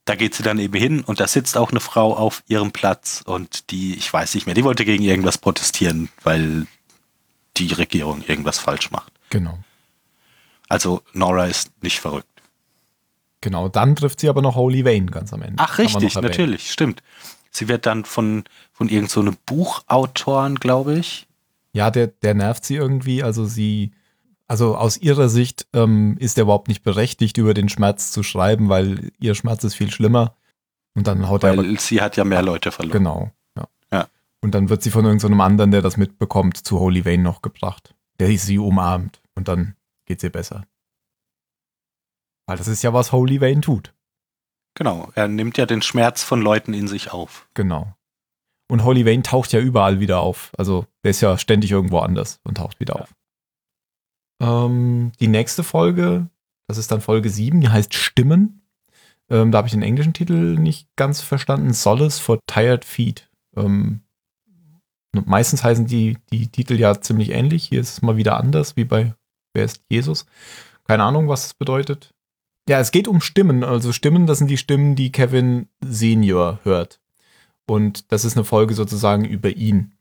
da 0.09 0.15
geht 0.15 0.35
sie 0.35 0.43
dann 0.43 0.59
eben 0.59 0.75
hin 0.75 1.03
und 1.03 1.21
da 1.21 1.29
sitzt 1.29 1.57
auch 1.57 1.71
eine 1.71 1.81
Frau 1.81 2.17
auf 2.17 2.43
ihrem 2.49 2.73
Platz 2.73 3.23
und 3.27 3.71
die, 3.71 3.95
ich 3.95 4.11
weiß 4.11 4.35
nicht 4.35 4.47
mehr, 4.47 4.55
die 4.55 4.65
wollte 4.65 4.85
gegen 4.85 5.05
irgendwas 5.05 5.39
protestieren, 5.39 6.09
weil 6.23 6.67
die 7.59 7.73
Regierung 7.73 8.23
irgendwas 8.27 8.59
falsch 8.59 8.91
macht. 8.91 9.13
Genau. 9.31 9.59
Also 10.69 11.03
Nora 11.13 11.47
ist 11.47 11.71
nicht 11.83 12.01
verrückt. 12.01 12.27
Genau, 13.41 13.69
dann 13.69 13.97
trifft 13.97 14.21
sie 14.21 14.29
aber 14.29 14.43
noch 14.43 14.57
Holy 14.57 14.85
Wayne 14.85 15.07
ganz 15.07 15.33
am 15.33 15.43
Ende. 15.43 15.57
Ach, 15.59 15.79
richtig, 15.79 16.15
natürlich, 16.15 16.73
stimmt. 16.73 17.03
Sie 17.51 17.69
wird 17.69 17.87
dann 17.87 18.05
von, 18.05 18.45
von 18.73 18.89
irgendeinem 18.89 19.33
so 19.33 19.39
Buchautoren, 19.47 20.57
glaube 20.57 20.99
ich. 20.99 21.27
Ja, 21.73 21.91
der, 21.91 22.09
der 22.09 22.35
nervt 22.35 22.65
sie 22.65 22.77
irgendwie. 22.77 23.23
Also 23.23 23.45
sie, 23.45 23.93
also 24.49 24.77
aus 24.77 24.97
ihrer 24.97 25.29
Sicht 25.29 25.67
ähm, 25.75 26.17
ist 26.19 26.39
er 26.39 26.43
überhaupt 26.45 26.69
nicht 26.69 26.83
berechtigt, 26.83 27.37
über 27.37 27.53
den 27.53 27.69
Schmerz 27.69 28.11
zu 28.11 28.23
schreiben, 28.23 28.71
weil 28.71 29.13
ihr 29.19 29.35
Schmerz 29.35 29.63
ist 29.63 29.75
viel 29.75 29.91
schlimmer. 29.91 30.35
Und 30.95 31.07
dann 31.07 31.29
haut 31.29 31.43
weil 31.43 31.59
er. 31.59 31.65
Weil 31.65 31.79
sie 31.79 32.01
hat 32.01 32.17
ja 32.17 32.25
mehr 32.25 32.43
Leute 32.43 32.73
verloren. 32.73 32.93
Genau, 32.93 33.31
ja. 33.57 33.69
ja. 33.93 34.09
Und 34.41 34.55
dann 34.55 34.71
wird 34.71 34.83
sie 34.83 34.91
von 34.91 35.05
irgendeinem 35.05 35.39
so 35.39 35.43
anderen, 35.45 35.71
der 35.71 35.83
das 35.83 35.99
mitbekommt, 35.99 36.57
zu 36.57 36.81
Holy 36.81 37.05
Wayne 37.05 37.23
noch 37.23 37.43
gebracht. 37.43 37.95
Der 38.19 38.37
sie 38.39 38.59
umarmt. 38.59 39.21
Und 39.35 39.49
dann 39.49 39.77
geht's 40.07 40.25
ihr 40.25 40.33
besser. 40.33 40.65
Weil 42.47 42.57
das 42.57 42.69
ist 42.69 42.83
ja, 42.83 42.95
was 42.95 43.13
Holy 43.13 43.43
Wayne 43.43 43.61
tut. 43.61 43.93
Genau, 44.75 45.11
er 45.15 45.29
nimmt 45.29 45.59
ja 45.59 45.67
den 45.67 45.83
Schmerz 45.83 46.23
von 46.23 46.41
Leuten 46.41 46.73
in 46.73 46.89
sich 46.89 47.13
auf. 47.13 47.49
Genau. 47.53 47.95
Und 48.71 48.85
Holy 48.85 49.05
Wayne 49.05 49.23
taucht 49.23 49.53
ja 49.53 49.61
überall 49.61 50.01
wieder 50.01 50.21
auf. 50.21 50.53
Also 50.57 50.87
der 51.05 51.11
ist 51.11 51.21
ja 51.21 51.37
ständig 51.37 51.71
irgendwo 51.71 51.99
anders 51.99 52.41
und 52.45 52.57
taucht 52.57 52.81
wieder 52.81 52.95
ja. 52.95 53.03
auf. 53.03 53.15
Ähm, 54.41 55.13
die 55.21 55.29
nächste 55.29 55.63
Folge, 55.63 56.29
das 56.67 56.79
ist 56.79 56.91
dann 56.91 57.01
Folge 57.01 57.31
7, 57.31 57.61
die 57.61 57.69
heißt 57.69 57.95
Stimmen. 57.95 58.63
Ähm, 59.31 59.53
da 59.53 59.59
habe 59.59 59.69
ich 59.69 59.73
den 59.73 59.83
englischen 59.83 60.15
Titel 60.15 60.59
nicht 60.59 60.89
ganz 60.97 61.21
verstanden. 61.21 61.73
Solace 61.73 62.19
for 62.19 62.39
Tired 62.47 62.85
Feet. 62.85 63.29
Ähm, 63.57 64.01
meistens 65.13 65.65
heißen 65.65 65.87
die, 65.87 66.19
die 66.31 66.49
Titel 66.49 66.75
ja 66.75 67.01
ziemlich 67.01 67.31
ähnlich. 67.31 67.65
Hier 67.65 67.81
ist 67.81 67.91
es 67.91 68.03
mal 68.03 68.17
wieder 68.17 68.37
anders, 68.39 68.77
wie 68.77 68.85
bei 68.85 69.15
Wer 69.55 69.65
ist 69.65 69.83
Jesus? 69.89 70.27
Keine 70.85 71.05
Ahnung, 71.05 71.29
was 71.29 71.47
es 71.47 71.55
bedeutet. 71.55 72.15
Ja, 72.69 72.81
es 72.81 72.91
geht 72.91 73.09
um 73.09 73.21
Stimmen. 73.21 73.65
Also 73.65 73.93
Stimmen, 73.93 74.27
das 74.27 74.39
sind 74.39 74.49
die 74.49 74.57
Stimmen, 74.57 74.95
die 74.95 75.11
Kevin 75.11 75.69
Senior 75.85 76.61
hört. 76.63 77.01
Und 77.67 78.13
das 78.13 78.25
ist 78.25 78.37
eine 78.37 78.45
Folge 78.45 78.75
sozusagen 78.75 79.25
über 79.25 79.51
ihn. 79.51 79.95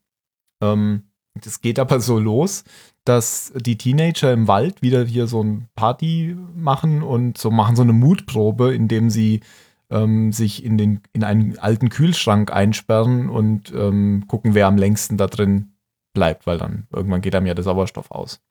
Ähm, 0.61 1.06
das 1.41 1.61
geht 1.61 1.80
aber 1.80 1.99
so 1.99 2.19
los, 2.19 2.64
dass 3.05 3.53
die 3.55 3.77
Teenager 3.77 4.34
im 4.34 4.47
Wald 4.47 4.81
wieder 4.81 5.05
hier 5.05 5.27
so 5.27 5.43
ein 5.43 5.69
Party 5.76 6.35
machen 6.55 7.03
und 7.03 7.38
so 7.38 7.51
machen 7.51 7.76
so 7.76 7.84
eine 7.84 7.93
Mutprobe, 7.93 8.73
indem 8.73 9.09
sie 9.09 9.41
ähm, 9.89 10.34
sich 10.34 10.64
in, 10.64 10.77
den, 10.77 11.01
in 11.14 11.23
einen 11.23 11.57
alten 11.59 11.89
Kühlschrank 11.89 12.51
einsperren 12.51 13.30
und 13.30 13.73
ähm, 13.73 14.26
gucken, 14.27 14.53
wer 14.53 14.68
am 14.68 14.77
längsten 14.77 15.18
da 15.18 15.27
drin 15.27 15.73
bleibt, 16.14 16.47
weil 16.47 16.57
dann 16.57 16.88
irgendwann 16.91 17.22
geht 17.22 17.35
einem 17.35 17.45
ja 17.45 17.53
der 17.53 17.64
Sauerstoff 17.64 18.11
aus. 18.11 18.41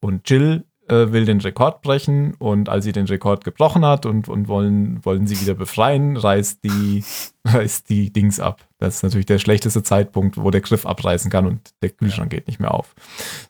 Und 0.00 0.28
Jill 0.28 0.64
äh, 0.88 1.12
will 1.12 1.24
den 1.24 1.40
Rekord 1.40 1.82
brechen 1.82 2.34
und 2.34 2.68
als 2.68 2.84
sie 2.84 2.92
den 2.92 3.06
Rekord 3.06 3.44
gebrochen 3.44 3.84
hat 3.84 4.06
und, 4.06 4.28
und 4.28 4.48
wollen, 4.48 5.04
wollen 5.04 5.26
sie 5.26 5.40
wieder 5.40 5.54
befreien, 5.54 6.16
reißt 6.16 6.62
die, 6.64 7.04
reißt 7.44 7.88
die 7.88 8.12
Dings 8.12 8.40
ab. 8.40 8.66
Das 8.78 8.96
ist 8.96 9.02
natürlich 9.02 9.26
der 9.26 9.38
schlechteste 9.38 9.82
Zeitpunkt, 9.82 10.36
wo 10.36 10.50
der 10.50 10.60
Griff 10.60 10.86
abreißen 10.86 11.30
kann 11.30 11.46
und 11.46 11.74
der 11.82 11.90
Kühlschrank 11.90 12.30
geht 12.30 12.46
nicht 12.46 12.60
mehr 12.60 12.74
auf. 12.74 12.94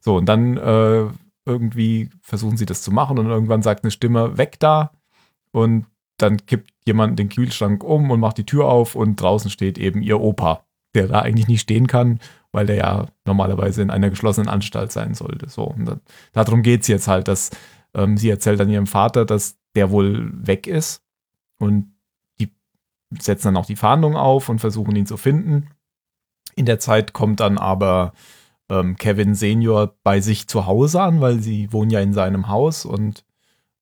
So, 0.00 0.16
und 0.16 0.26
dann 0.26 0.56
äh, 0.56 1.06
irgendwie 1.46 2.10
versuchen 2.22 2.56
sie 2.56 2.66
das 2.66 2.82
zu 2.82 2.90
machen 2.90 3.18
und 3.18 3.26
irgendwann 3.26 3.62
sagt 3.62 3.84
eine 3.84 3.90
Stimme, 3.90 4.38
weg 4.38 4.56
da. 4.60 4.92
Und 5.52 5.86
dann 6.18 6.46
kippt 6.46 6.70
jemand 6.86 7.18
den 7.18 7.28
Kühlschrank 7.28 7.82
um 7.82 8.10
und 8.10 8.20
macht 8.20 8.38
die 8.38 8.46
Tür 8.46 8.66
auf 8.66 8.94
und 8.94 9.16
draußen 9.20 9.50
steht 9.50 9.78
eben 9.78 10.02
ihr 10.02 10.20
Opa, 10.20 10.64
der 10.94 11.08
da 11.08 11.20
eigentlich 11.20 11.48
nicht 11.48 11.62
stehen 11.62 11.86
kann 11.86 12.20
weil 12.54 12.66
der 12.66 12.76
ja 12.76 13.06
normalerweise 13.24 13.82
in 13.82 13.90
einer 13.90 14.10
geschlossenen 14.10 14.48
Anstalt 14.48 14.92
sein 14.92 15.14
sollte. 15.14 15.48
So, 15.48 15.64
und 15.64 15.86
dann, 15.86 16.00
darum 16.32 16.62
geht 16.62 16.82
es 16.82 16.88
jetzt 16.88 17.08
halt, 17.08 17.26
dass 17.26 17.50
ähm, 17.94 18.16
sie 18.16 18.30
erzählt 18.30 18.60
dann 18.60 18.70
ihrem 18.70 18.86
Vater, 18.86 19.24
dass 19.24 19.58
der 19.74 19.90
wohl 19.90 20.30
weg 20.34 20.68
ist 20.68 21.02
und 21.58 21.92
die 22.38 22.54
setzen 23.18 23.48
dann 23.48 23.56
auch 23.56 23.66
die 23.66 23.76
Fahndung 23.76 24.16
auf 24.16 24.48
und 24.48 24.60
versuchen 24.60 24.94
ihn 24.94 25.06
zu 25.06 25.16
finden. 25.16 25.70
In 26.54 26.64
der 26.64 26.78
Zeit 26.78 27.12
kommt 27.12 27.40
dann 27.40 27.58
aber 27.58 28.12
ähm, 28.68 28.96
Kevin 28.96 29.34
Senior 29.34 29.96
bei 30.04 30.20
sich 30.20 30.46
zu 30.46 30.66
Hause 30.66 31.02
an, 31.02 31.20
weil 31.20 31.40
sie 31.40 31.72
wohnen 31.72 31.90
ja 31.90 31.98
in 32.00 32.12
seinem 32.12 32.46
Haus 32.46 32.84
und 32.84 33.24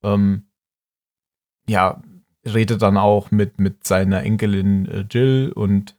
ähm, 0.02 0.46
ja, 1.68 2.02
redet 2.46 2.80
dann 2.80 2.96
auch 2.96 3.30
mit, 3.30 3.60
mit 3.60 3.86
seiner 3.86 4.22
Enkelin 4.22 4.86
äh, 4.86 5.04
Jill 5.10 5.52
und 5.54 5.96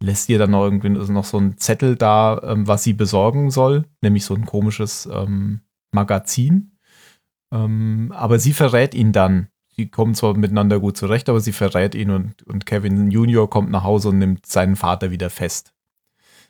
lässt 0.00 0.28
ihr 0.28 0.38
dann 0.38 0.52
noch 0.52 0.64
irgendwie 0.64 0.90
noch 0.90 1.24
so 1.24 1.38
einen 1.38 1.58
Zettel 1.58 1.96
da, 1.96 2.40
ähm, 2.44 2.66
was 2.66 2.84
sie 2.84 2.92
besorgen 2.92 3.50
soll, 3.50 3.84
nämlich 4.00 4.24
so 4.24 4.34
ein 4.34 4.46
komisches 4.46 5.08
ähm, 5.12 5.60
Magazin. 5.92 6.78
Ähm, 7.52 8.12
aber 8.14 8.38
sie 8.38 8.52
verrät 8.52 8.94
ihn 8.94 9.12
dann. 9.12 9.48
Sie 9.76 9.88
kommen 9.88 10.14
zwar 10.14 10.36
miteinander 10.36 10.80
gut 10.80 10.96
zurecht, 10.96 11.28
aber 11.28 11.40
sie 11.40 11.52
verrät 11.52 11.94
ihn 11.94 12.10
und, 12.10 12.42
und 12.44 12.66
Kevin 12.66 13.10
Junior 13.10 13.48
kommt 13.48 13.70
nach 13.70 13.84
Hause 13.84 14.08
und 14.08 14.18
nimmt 14.18 14.46
seinen 14.46 14.76
Vater 14.76 15.10
wieder 15.10 15.30
fest. 15.30 15.72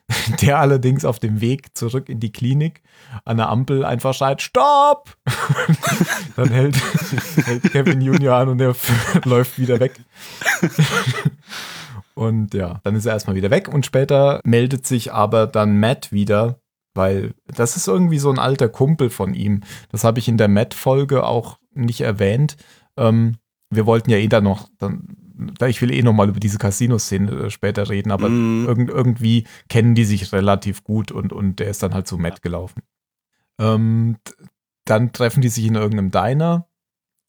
Der 0.40 0.58
allerdings 0.58 1.04
auf 1.04 1.18
dem 1.18 1.40
Weg 1.40 1.76
zurück 1.76 2.08
in 2.08 2.20
die 2.20 2.32
Klinik 2.32 2.82
an 3.24 3.36
der 3.36 3.50
Ampel 3.50 3.84
einfach 3.84 4.14
schreit, 4.14 4.40
Stopp! 4.40 5.16
dann 6.36 6.48
hält, 6.48 6.76
hält 7.44 7.70
Kevin 7.70 8.00
Junior 8.00 8.36
an 8.36 8.48
und 8.48 8.60
er 8.60 8.74
läuft 9.24 9.58
wieder 9.58 9.78
weg. 9.80 10.00
Und 12.18 12.52
ja, 12.52 12.80
dann 12.82 12.96
ist 12.96 13.06
er 13.06 13.12
erstmal 13.12 13.36
wieder 13.36 13.52
weg 13.52 13.68
und 13.68 13.86
später 13.86 14.40
meldet 14.42 14.84
sich 14.84 15.12
aber 15.12 15.46
dann 15.46 15.78
Matt 15.78 16.10
wieder, 16.10 16.60
weil 16.92 17.32
das 17.46 17.76
ist 17.76 17.86
irgendwie 17.86 18.18
so 18.18 18.28
ein 18.28 18.40
alter 18.40 18.68
Kumpel 18.68 19.08
von 19.08 19.34
ihm. 19.34 19.60
Das 19.92 20.02
habe 20.02 20.18
ich 20.18 20.26
in 20.26 20.36
der 20.36 20.48
Matt-Folge 20.48 21.24
auch 21.24 21.60
nicht 21.74 22.00
erwähnt. 22.00 22.56
Ähm, 22.96 23.36
wir 23.70 23.86
wollten 23.86 24.10
ja 24.10 24.16
eh 24.16 24.26
da 24.26 24.40
noch, 24.40 24.68
dann, 24.78 25.06
ich 25.64 25.80
will 25.80 25.92
eh 25.92 26.02
noch 26.02 26.12
mal 26.12 26.28
über 26.28 26.40
diese 26.40 26.58
Casino-Szene 26.58 27.30
äh, 27.30 27.50
später 27.50 27.88
reden, 27.88 28.10
aber 28.10 28.28
mm. 28.28 28.66
irg 28.66 28.88
irgendwie 28.88 29.44
kennen 29.68 29.94
die 29.94 30.04
sich 30.04 30.32
relativ 30.32 30.82
gut 30.82 31.12
und, 31.12 31.32
und 31.32 31.60
der 31.60 31.68
ist 31.68 31.84
dann 31.84 31.94
halt 31.94 32.08
zu 32.08 32.18
Matt 32.18 32.42
gelaufen. 32.42 32.82
Ähm, 33.60 34.16
dann 34.84 35.12
treffen 35.12 35.40
die 35.40 35.50
sich 35.50 35.66
in 35.66 35.76
irgendeinem 35.76 36.10
Diner 36.10 36.67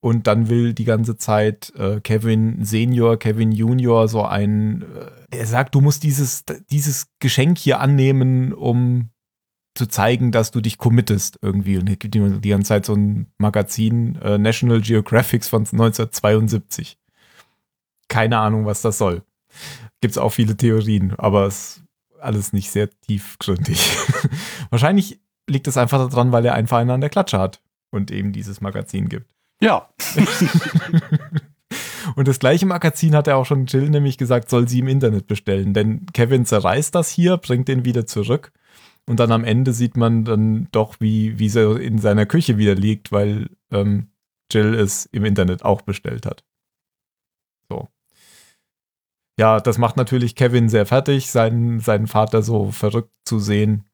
und 0.01 0.27
dann 0.27 0.49
will 0.49 0.73
die 0.73 0.85
ganze 0.85 1.17
Zeit 1.17 1.73
äh, 1.75 1.99
Kevin 2.01 2.63
Senior, 2.63 3.17
Kevin 3.17 3.51
Junior 3.51 4.07
so 4.07 4.23
ein, 4.23 4.83
äh, 5.31 5.37
er 5.37 5.45
sagt, 5.45 5.75
du 5.75 5.81
musst 5.81 6.03
dieses, 6.03 6.45
dieses 6.71 7.07
Geschenk 7.19 7.57
hier 7.57 7.79
annehmen, 7.79 8.53
um 8.53 9.09
zu 9.75 9.87
zeigen, 9.87 10.31
dass 10.31 10.51
du 10.51 10.61
dich 10.61 10.77
committest 10.77 11.39
irgendwie. 11.41 11.77
Und 11.77 11.87
er 11.89 11.95
gibt 11.95 12.15
ihm 12.15 12.41
die 12.41 12.49
ganze 12.49 12.69
Zeit 12.69 12.85
so 12.85 12.93
ein 12.93 13.27
Magazin, 13.37 14.15
äh, 14.17 14.37
National 14.37 14.81
Geographics 14.81 15.47
von 15.47 15.61
1972. 15.61 16.97
Keine 18.07 18.39
Ahnung, 18.39 18.65
was 18.65 18.81
das 18.81 18.97
soll. 18.97 19.23
Gibt 20.01 20.13
es 20.13 20.17
auch 20.17 20.31
viele 20.31 20.55
Theorien, 20.55 21.13
aber 21.17 21.45
es 21.45 21.77
ist 21.77 21.83
alles 22.21 22.53
nicht 22.53 22.71
sehr 22.71 22.89
tiefgründig. 23.01 23.89
Wahrscheinlich 24.69 25.19
liegt 25.47 25.67
es 25.67 25.77
einfach 25.77 26.09
daran, 26.09 26.31
weil 26.31 26.45
er 26.45 26.53
einen 26.53 26.67
Verein 26.67 26.89
an 26.89 27.01
der 27.01 27.09
Klatsche 27.09 27.39
hat 27.39 27.61
und 27.91 28.11
eben 28.11 28.31
dieses 28.33 28.61
Magazin 28.61 29.09
gibt. 29.09 29.33
Ja. 29.61 29.89
Und 32.15 32.27
das 32.27 32.39
gleiche 32.39 32.65
Magazin 32.65 33.15
hat 33.15 33.27
er 33.27 33.37
auch 33.37 33.45
schon 33.45 33.65
Jill 33.65 33.89
nämlich 33.89 34.17
gesagt, 34.17 34.49
soll 34.49 34.67
sie 34.67 34.79
im 34.79 34.87
Internet 34.87 35.27
bestellen. 35.27 35.73
Denn 35.73 36.05
Kevin 36.13 36.45
zerreißt 36.45 36.95
das 36.95 37.09
hier, 37.09 37.37
bringt 37.37 37.67
den 37.67 37.85
wieder 37.85 38.07
zurück. 38.07 38.51
Und 39.05 39.19
dann 39.19 39.31
am 39.31 39.43
Ende 39.43 39.73
sieht 39.73 39.97
man 39.97 40.25
dann 40.25 40.67
doch, 40.71 40.95
wie, 40.99 41.39
wie 41.39 41.49
sie 41.49 41.81
in 41.81 41.99
seiner 41.99 42.25
Küche 42.25 42.57
wieder 42.57 42.75
liegt, 42.75 43.11
weil 43.11 43.49
ähm, 43.71 44.09
Jill 44.51 44.73
es 44.73 45.05
im 45.07 45.25
Internet 45.25 45.63
auch 45.63 45.81
bestellt 45.81 46.25
hat. 46.25 46.43
So. 47.69 47.87
Ja, 49.39 49.59
das 49.59 49.77
macht 49.77 49.97
natürlich 49.97 50.35
Kevin 50.35 50.69
sehr 50.69 50.85
fertig, 50.85 51.31
seinen, 51.31 51.79
seinen 51.79 52.07
Vater 52.07 52.41
so 52.41 52.71
verrückt 52.71 53.13
zu 53.25 53.39
sehen 53.39 53.88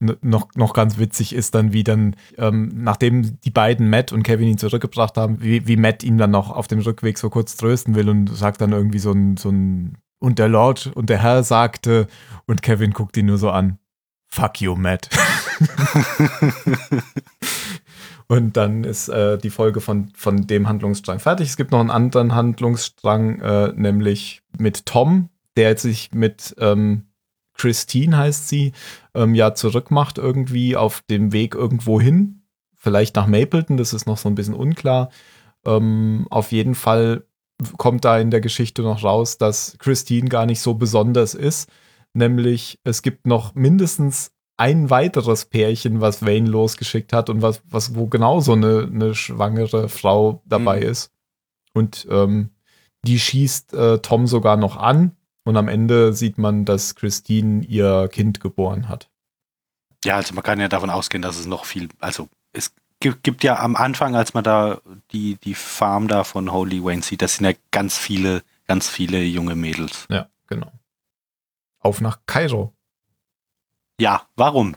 noch, 0.00 0.48
noch 0.54 0.74
ganz 0.74 0.98
witzig 0.98 1.34
ist 1.34 1.54
dann, 1.54 1.72
wie 1.72 1.82
dann, 1.82 2.14
ähm, 2.36 2.70
nachdem 2.74 3.40
die 3.40 3.50
beiden 3.50 3.90
Matt 3.90 4.12
und 4.12 4.22
Kevin 4.22 4.48
ihn 4.48 4.58
zurückgebracht 4.58 5.16
haben, 5.16 5.42
wie, 5.42 5.66
wie 5.66 5.76
Matt 5.76 6.04
ihn 6.04 6.18
dann 6.18 6.30
noch 6.30 6.50
auf 6.50 6.68
dem 6.68 6.80
Rückweg 6.80 7.18
so 7.18 7.30
kurz 7.30 7.56
trösten 7.56 7.94
will 7.94 8.08
und 8.08 8.28
sagt 8.34 8.60
dann 8.60 8.72
irgendwie 8.72 9.00
so 9.00 9.12
ein, 9.12 9.36
so 9.36 9.50
ein 9.50 9.98
und 10.20 10.38
der 10.38 10.48
Lord 10.48 10.90
und 10.94 11.10
der 11.10 11.22
Herr 11.22 11.42
sagte, 11.42 12.06
und 12.46 12.62
Kevin 12.62 12.92
guckt 12.92 13.16
ihn 13.16 13.26
nur 13.26 13.38
so 13.38 13.50
an, 13.50 13.78
fuck 14.26 14.60
you, 14.60 14.74
Matt. 14.76 15.08
und 18.28 18.56
dann 18.56 18.84
ist 18.84 19.08
äh, 19.08 19.38
die 19.38 19.50
Folge 19.50 19.80
von, 19.80 20.10
von 20.14 20.46
dem 20.46 20.68
Handlungsstrang 20.68 21.18
fertig. 21.18 21.48
Es 21.48 21.56
gibt 21.56 21.72
noch 21.72 21.80
einen 21.80 21.90
anderen 21.90 22.34
Handlungsstrang, 22.34 23.40
äh, 23.40 23.72
nämlich 23.74 24.42
mit 24.58 24.86
Tom, 24.86 25.28
der 25.56 25.76
sich 25.76 26.12
mit 26.12 26.54
ähm, 26.58 27.07
Christine 27.58 28.16
heißt 28.16 28.48
sie, 28.48 28.72
ähm, 29.14 29.34
ja 29.34 29.54
zurückmacht 29.54 30.16
irgendwie 30.16 30.76
auf 30.76 31.02
dem 31.02 31.32
Weg 31.32 31.54
irgendwo 31.54 32.00
hin. 32.00 32.42
Vielleicht 32.76 33.16
nach 33.16 33.26
Mapleton, 33.26 33.76
das 33.76 33.92
ist 33.92 34.06
noch 34.06 34.16
so 34.16 34.28
ein 34.28 34.34
bisschen 34.34 34.54
unklar. 34.54 35.10
Ähm, 35.66 36.26
auf 36.30 36.52
jeden 36.52 36.74
Fall 36.74 37.24
kommt 37.76 38.04
da 38.04 38.18
in 38.18 38.30
der 38.30 38.40
Geschichte 38.40 38.82
noch 38.82 39.02
raus, 39.02 39.36
dass 39.36 39.76
Christine 39.78 40.28
gar 40.28 40.46
nicht 40.46 40.60
so 40.60 40.74
besonders 40.74 41.34
ist. 41.34 41.68
Nämlich 42.14 42.78
es 42.84 43.02
gibt 43.02 43.26
noch 43.26 43.54
mindestens 43.54 44.30
ein 44.56 44.90
weiteres 44.90 45.44
Pärchen, 45.44 46.00
was 46.00 46.24
Wayne 46.24 46.48
losgeschickt 46.48 47.12
hat 47.12 47.30
und 47.30 47.42
was, 47.42 47.62
was 47.68 47.94
wo 47.94 48.06
genauso 48.06 48.52
eine, 48.52 48.88
eine 48.92 49.14
schwangere 49.14 49.88
Frau 49.88 50.42
dabei 50.46 50.78
mhm. 50.80 50.86
ist. 50.86 51.12
Und 51.74 52.06
ähm, 52.10 52.50
die 53.04 53.18
schießt 53.18 53.74
äh, 53.74 53.98
Tom 53.98 54.26
sogar 54.26 54.56
noch 54.56 54.76
an. 54.76 55.12
Und 55.44 55.56
am 55.56 55.68
Ende 55.68 56.12
sieht 56.12 56.38
man, 56.38 56.64
dass 56.64 56.94
Christine 56.94 57.64
ihr 57.64 58.08
Kind 58.08 58.40
geboren 58.40 58.88
hat. 58.88 59.08
Ja, 60.04 60.16
also 60.16 60.34
man 60.34 60.44
kann 60.44 60.60
ja 60.60 60.68
davon 60.68 60.90
ausgehen, 60.90 61.22
dass 61.22 61.38
es 61.38 61.46
noch 61.46 61.64
viel, 61.64 61.88
also 61.98 62.28
es 62.52 62.72
gibt, 63.00 63.22
gibt 63.22 63.44
ja 63.44 63.58
am 63.58 63.76
Anfang, 63.76 64.14
als 64.14 64.34
man 64.34 64.44
da 64.44 64.80
die, 65.10 65.36
die 65.36 65.54
Farm 65.54 66.08
da 66.08 66.24
von 66.24 66.52
Holy 66.52 66.84
Wayne 66.84 67.02
sieht, 67.02 67.22
das 67.22 67.36
sind 67.36 67.46
ja 67.46 67.52
ganz 67.70 67.96
viele, 67.96 68.42
ganz 68.66 68.88
viele 68.88 69.22
junge 69.22 69.54
Mädels. 69.54 70.06
Ja, 70.10 70.28
genau. 70.46 70.72
Auf 71.80 72.00
nach 72.00 72.20
Kairo. 72.26 72.72
Ja, 74.00 74.22
warum? 74.36 74.76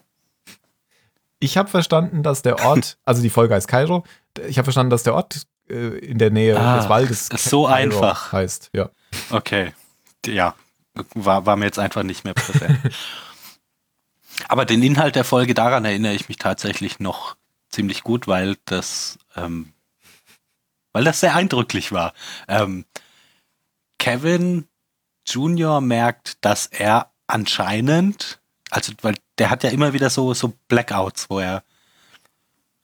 Ich 1.40 1.58
habe 1.58 1.70
verstanden, 1.70 2.24
dass 2.24 2.42
der 2.42 2.64
Ort, 2.66 2.98
also 3.06 3.22
die 3.22 3.30
Folge 3.30 3.56
heißt 3.56 3.68
Kairo, 3.68 4.04
ich 4.48 4.58
habe 4.58 4.66
verstanden, 4.66 4.92
dass 4.92 5.04
der 5.04 5.16
Ort 5.16 5.48
äh, 5.70 5.98
in 6.00 6.18
der 6.18 6.32
Nähe 6.32 6.60
ah, 6.60 6.78
des 6.78 6.90
Waldes 6.90 7.28
so 7.28 7.66
Kairo 7.66 7.72
einfach 7.72 8.32
heißt, 8.32 8.72
ja. 8.74 8.90
Okay. 9.30 9.74
Ja, 10.26 10.56
war, 11.14 11.46
war 11.46 11.56
mir 11.56 11.66
jetzt 11.66 11.80
einfach 11.80 12.04
nicht 12.04 12.24
mehr 12.24 12.34
präsent. 12.34 12.80
Aber 14.48 14.66
den 14.66 14.84
Inhalt 14.84 15.16
der 15.16 15.24
Folge, 15.24 15.54
daran 15.54 15.86
erinnere 15.86 16.14
ich 16.14 16.28
mich 16.28 16.38
tatsächlich 16.38 17.00
noch 17.00 17.36
ziemlich 17.70 18.04
gut, 18.04 18.28
weil 18.28 18.58
das, 18.66 19.18
ähm, 19.36 19.74
weil 20.94 21.04
das 21.04 21.20
sehr 21.20 21.36
eindrücklich 21.36 21.92
war. 21.92 22.14
Ähm, 22.48 22.86
Kevin 23.98 24.68
Junior 25.28 25.80
merkt, 25.82 26.44
dass 26.44 26.68
er 26.68 27.12
anscheinend, 27.28 28.40
also 28.70 28.94
weil 29.02 29.16
der 29.38 29.50
hat 29.50 29.64
ja 29.64 29.70
immer 29.70 29.94
wieder 29.94 30.10
so, 30.10 30.34
so 30.34 30.54
Blackouts, 30.68 31.30
wo 31.30 31.40
er, 31.40 31.64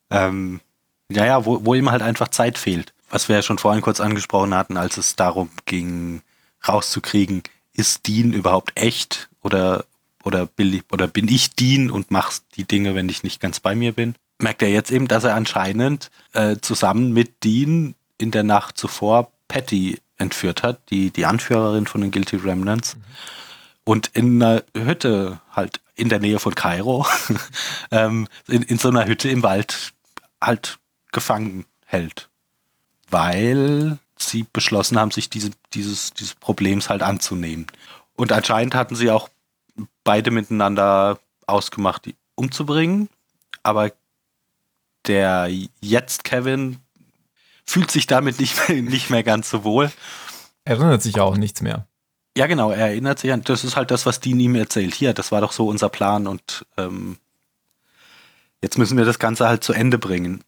ähm, 0.10 0.62
ja, 1.10 1.26
ja, 1.26 1.46
wo, 1.46 1.66
wo 1.66 1.74
ihm 1.74 1.92
halt 1.92 2.02
einfach 2.02 2.30
Zeit 2.30 2.58
fehlt. 2.58 2.94
Was 3.10 3.30
wir 3.30 3.38
ja 3.38 3.42
schon 3.42 3.58
vorhin 3.58 3.82
kurz 3.82 4.00
angesprochen 4.00 4.54
hatten, 4.54 4.78
als 4.78 4.98
es 4.98 5.16
darum 5.16 5.50
ging, 5.66 6.22
rauszukriegen, 6.70 7.44
ist 7.74 8.08
Dean 8.08 8.34
überhaupt 8.34 8.74
echt 8.76 9.30
oder, 9.42 9.86
oder, 10.24 10.46
bin, 10.46 10.82
oder 10.92 11.08
bin 11.08 11.28
ich 11.28 11.56
Dean 11.56 11.92
und 11.92 12.12
machst 12.12 12.46
die 12.56 12.66
Dinge, 12.66 12.96
wenn 12.96 13.10
ich 13.10 13.24
nicht 13.24 13.40
ganz 13.40 13.60
bei 13.60 13.76
mir 13.76 13.94
bin? 13.94 14.16
Merkt 14.40 14.62
er 14.62 14.70
jetzt 14.70 14.92
eben, 14.92 15.08
dass 15.08 15.24
er 15.24 15.36
anscheinend 15.36 16.12
äh, 16.34 16.58
zusammen 16.62 17.14
mit 17.14 17.44
Dean 17.44 17.96
in 18.18 18.32
der 18.32 18.44
Nacht 18.44 18.78
zuvor 18.78 19.32
Patty 19.48 20.00
entführt 20.18 20.64
hat, 20.64 20.90
die, 20.90 21.12
die 21.12 21.26
Anführerin 21.26 21.88
von 21.88 22.02
den 22.02 22.12
Guilty 22.12 22.38
Remnants. 22.38 22.96
Mhm. 22.96 23.02
Und 23.84 24.08
in 24.14 24.44
einer 24.44 24.64
Hütte, 24.76 25.40
halt 25.52 25.80
in 25.96 26.10
der 26.10 26.20
Nähe 26.20 26.40
von 26.40 26.54
Kairo, 26.56 27.06
ähm, 27.92 28.28
in, 28.48 28.64
in 28.64 28.78
so 28.78 28.90
einer 28.90 29.06
Hütte 29.06 29.30
im 29.30 29.44
Wald 29.44 29.94
halt 30.42 30.80
gefangen 31.12 31.66
hält. 31.86 32.30
Weil 33.10 33.98
sie 34.18 34.46
beschlossen 34.52 35.00
haben, 35.00 35.12
sich 35.12 35.30
diese, 35.30 35.52
dieses, 35.74 36.14
dieses 36.14 36.36
Problems 36.36 36.90
halt 36.90 37.02
anzunehmen. 37.02 37.68
Und 38.16 38.32
anscheinend 38.32 38.76
hatten 38.76 38.96
sie 38.96 39.12
auch 39.12 39.30
beide 40.04 40.32
miteinander 40.32 41.20
ausgemacht, 41.46 42.06
die 42.06 42.16
umzubringen. 42.36 43.10
Aber 43.64 43.92
der 45.06 45.50
jetzt 45.82 46.24
Kevin 46.24 46.78
fühlt 47.66 47.92
sich 47.92 48.08
damit 48.08 48.40
nicht 48.40 48.68
mehr, 48.68 48.82
nicht 48.82 49.10
mehr 49.10 49.24
ganz 49.24 49.50
so 49.50 49.64
wohl. 49.64 49.92
Erinnert 50.64 51.02
sich 51.02 51.20
auch 51.20 51.38
nichts 51.38 51.62
mehr. 51.62 51.88
Ja, 52.38 52.46
genau, 52.46 52.72
er 52.72 52.90
erinnert 52.90 53.20
sich 53.20 53.32
an, 53.32 53.42
das 53.42 53.64
ist 53.64 53.76
halt 53.76 53.90
das, 53.90 54.06
was 54.06 54.20
Dean 54.20 54.40
ihm 54.40 54.56
erzählt. 54.56 54.94
Hier, 54.94 55.14
das 55.14 55.32
war 55.32 55.42
doch 55.42 55.52
so 55.52 55.68
unser 55.68 55.90
Plan 55.90 56.28
und 56.28 56.66
ähm, 56.78 57.18
jetzt 58.62 58.78
müssen 58.78 58.98
wir 58.98 59.06
das 59.06 59.18
Ganze 59.18 59.48
halt 59.48 59.64
zu 59.64 59.74
Ende 59.74 59.98
bringen. 59.98 60.44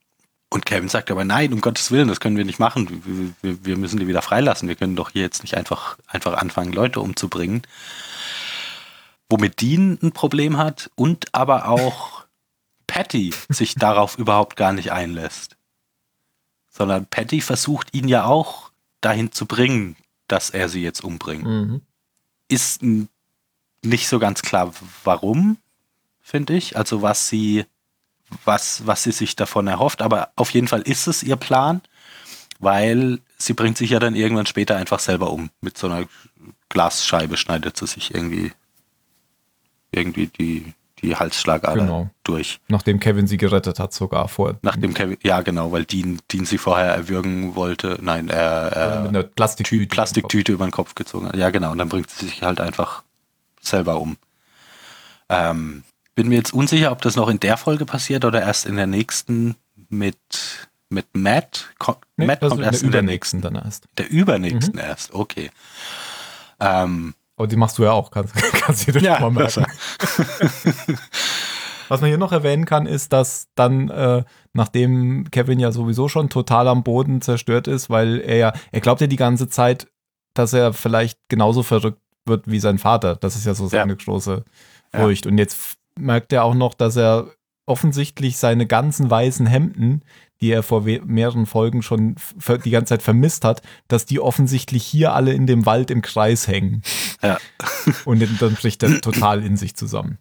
Und 0.50 0.66
Kevin 0.66 0.90
sagt 0.90 1.12
aber, 1.12 1.24
nein, 1.26 1.54
um 1.54 1.62
Gottes 1.62 1.92
Willen, 1.92 2.08
das 2.08 2.20
können 2.20 2.38
wir 2.38 2.46
nicht 2.46 2.60
machen. 2.60 3.36
Wir, 3.42 3.66
wir, 3.66 3.78
müssen 3.78 4.00
die 4.00 4.08
wieder 4.08 4.24
freilassen. 4.24 4.68
Wir 4.68 4.76
können 4.76 4.96
doch 4.96 5.12
hier 5.12 5.22
jetzt 5.22 5.44
nicht 5.44 5.56
einfach, 5.56 5.98
einfach 6.08 6.34
anfangen, 6.34 6.74
Leute 6.74 7.02
umzubringen. 7.02 7.62
Womit 9.30 9.62
Dean 9.62 10.00
ein 10.02 10.12
Problem 10.12 10.58
hat 10.58 10.90
und 10.96 11.28
aber 11.34 11.68
auch 11.68 12.26
Patty 12.88 13.32
sich 13.50 13.76
darauf 13.76 14.18
überhaupt 14.18 14.56
gar 14.56 14.74
nicht 14.74 14.92
einlässt 14.92 15.56
sondern 16.80 17.06
Patty 17.08 17.42
versucht 17.42 17.94
ihn 17.94 18.08
ja 18.08 18.24
auch 18.24 18.72
dahin 19.02 19.34
zu 19.34 19.46
bringen, 19.46 19.98
dass 20.28 20.50
er 20.50 20.70
sie 20.70 20.82
jetzt 20.82 21.04
umbringt. 21.04 21.44
Mhm. 21.44 21.82
Ist 22.48 22.82
nicht 22.82 24.08
so 24.08 24.18
ganz 24.18 24.42
klar, 24.42 24.74
warum, 25.04 25.58
finde 26.22 26.54
ich. 26.56 26.78
Also 26.78 27.02
was 27.02 27.28
sie, 27.28 27.66
was, 28.46 28.86
was 28.86 29.04
sie 29.04 29.12
sich 29.12 29.36
davon 29.36 29.68
erhofft. 29.68 30.02
Aber 30.02 30.30
auf 30.36 30.52
jeden 30.52 30.68
Fall 30.68 30.82
ist 30.82 31.08
es 31.08 31.24
ihr 31.24 31.36
Plan, 31.36 31.82
weil 32.60 33.20
sie 33.38 33.54
bringt 33.54 33.78
sich 33.78 33.92
ja 33.92 34.00
dann 34.00 34.16
irgendwann 34.16 34.46
später 34.46 34.76
einfach 34.76 35.00
selber 35.00 35.32
um. 35.32 35.50
Mit 35.62 35.78
so 35.78 35.88
einer 35.88 36.06
Glasscheibe 36.70 37.38
schneidet 37.38 37.78
sie 37.78 37.88
sich 37.88 38.14
irgendwie, 38.14 38.52
irgendwie 39.92 40.28
die, 40.28 40.74
die 41.02 41.16
Halsschlagader 41.16 41.82
genau. 41.82 42.10
durch. 42.24 42.60
Nachdem 42.68 43.00
Kevin 43.00 43.28
sie 43.28 43.38
gerettet 43.38 43.80
hat, 43.80 43.94
sogar 43.94 44.28
vor. 44.28 44.58
Nachdem 44.62 44.94
Kevin, 44.94 45.18
ja 45.24 45.42
genau, 45.42 45.72
weil 45.72 45.86
Dean, 45.86 46.20
Dean 46.32 46.46
sie 46.46 46.58
vorher 46.58 46.94
erwürgen 46.94 47.56
wollte. 47.56 47.98
Nein, 48.02 48.30
er, 48.30 48.72
er 48.72 49.00
mit 49.02 49.10
einer 49.10 49.24
Plastiktüte, 49.24 49.88
Plastiktüte 49.88 50.52
über 50.52 50.68
den 50.68 50.72
Kopf 50.72 50.96
gezogen 50.96 51.28
hat. 51.28 51.36
Ja 51.36 51.50
genau, 51.50 51.72
und 51.72 51.78
dann 51.78 51.90
bringt 51.90 52.10
sie 52.10 52.26
sich 52.26 52.44
halt 52.44 52.62
einfach 52.62 53.04
selber 53.62 54.00
um. 54.00 54.18
Ähm, 55.30 55.84
bin 56.20 56.28
mir 56.28 56.36
jetzt 56.36 56.54
unsicher, 56.54 56.92
ob 56.92 57.02
das 57.02 57.16
noch 57.16 57.30
in 57.30 57.40
der 57.40 57.56
Folge 57.56 57.86
passiert 57.86 58.26
oder 58.26 58.42
erst 58.42 58.66
in 58.66 58.76
der 58.76 58.88
nächsten 58.88 59.56
mit, 59.88 60.18
mit 60.90 61.06
Matt. 61.14 61.74
Ko 61.80 61.96
nee, 62.18 62.26
Matt 62.26 62.42
kommt 62.42 62.62
erst 62.62 62.84
in 62.84 62.92
der 62.92 63.00
übernächsten 63.00 63.40
dann 63.40 63.56
erst. 63.56 63.86
Der 63.98 64.10
übernächsten 64.10 64.74
mhm. 64.74 64.82
erst, 64.82 65.14
okay. 65.14 65.50
Ähm, 66.60 67.14
aber 67.38 67.48
die 67.48 67.56
machst 67.56 67.78
du 67.78 67.84
ja 67.84 67.94
auch, 67.94 68.12
kannst, 68.12 68.36
kannst 68.36 68.86
du 68.86 68.92
dir 68.92 69.02
ja, 69.02 69.20
mal 69.22 69.32
merken. 69.32 69.66
Was 71.88 72.02
man 72.02 72.10
hier 72.10 72.18
noch 72.18 72.34
erwähnen 72.34 72.66
kann, 72.66 72.86
ist, 72.86 73.14
dass 73.14 73.48
dann, 73.56 73.88
äh, 73.88 74.26
nachdem 74.52 75.32
Kevin 75.32 75.62
ja 75.62 75.72
sowieso 75.72 76.10
schon 76.10 76.30
total 76.30 76.68
am 76.68 76.84
Boden 76.84 77.22
zerstört 77.22 77.70
ist, 77.70 77.90
weil 77.90 78.20
er 78.20 78.36
ja, 78.36 78.54
er 78.74 78.82
glaubt 78.82 79.00
ja 79.00 79.08
die 79.08 79.16
ganze 79.16 79.48
Zeit, 79.48 79.88
dass 80.34 80.52
er 80.52 80.74
vielleicht 80.74 81.18
genauso 81.30 81.64
verrückt 81.64 82.02
wird 82.26 82.52
wie 82.52 82.60
sein 82.60 82.78
Vater. 82.78 83.16
Das 83.16 83.38
ist 83.38 83.46
ja 83.46 83.54
so 83.54 83.68
seine 83.68 83.94
ja. 83.94 83.98
große 84.04 84.44
Furcht. 84.94 85.26
Ja. 85.26 85.32
Und 85.32 85.38
jetzt 85.38 85.79
merkt 86.00 86.34
er 86.34 86.44
auch 86.44 86.56
noch, 86.56 86.74
dass 86.74 86.96
er 86.96 87.32
offensichtlich 87.66 88.38
seine 88.38 88.66
ganzen 88.66 89.10
weißen 89.10 89.46
Hemden, 89.46 90.02
die 90.42 90.52
er 90.52 90.64
vor 90.64 90.82
mehreren 90.82 91.46
Folgen 91.46 91.84
schon 91.84 92.16
die 92.66 92.72
ganze 92.72 92.90
Zeit 92.90 93.04
vermisst 93.04 93.44
hat, 93.44 93.62
dass 93.88 94.06
die 94.06 94.20
offensichtlich 94.20 94.84
hier 94.84 95.14
alle 95.14 95.34
in 95.34 95.48
dem 95.48 95.66
Wald 95.66 95.92
im 95.92 96.02
Kreis 96.02 96.48
hängen. 96.48 96.82
Ja. 97.22 97.38
Und 98.06 98.22
dann 98.42 98.56
bricht 98.56 98.82
er 98.84 99.02
total 99.02 99.44
in 99.44 99.58
sich 99.58 99.76
zusammen. 99.76 100.18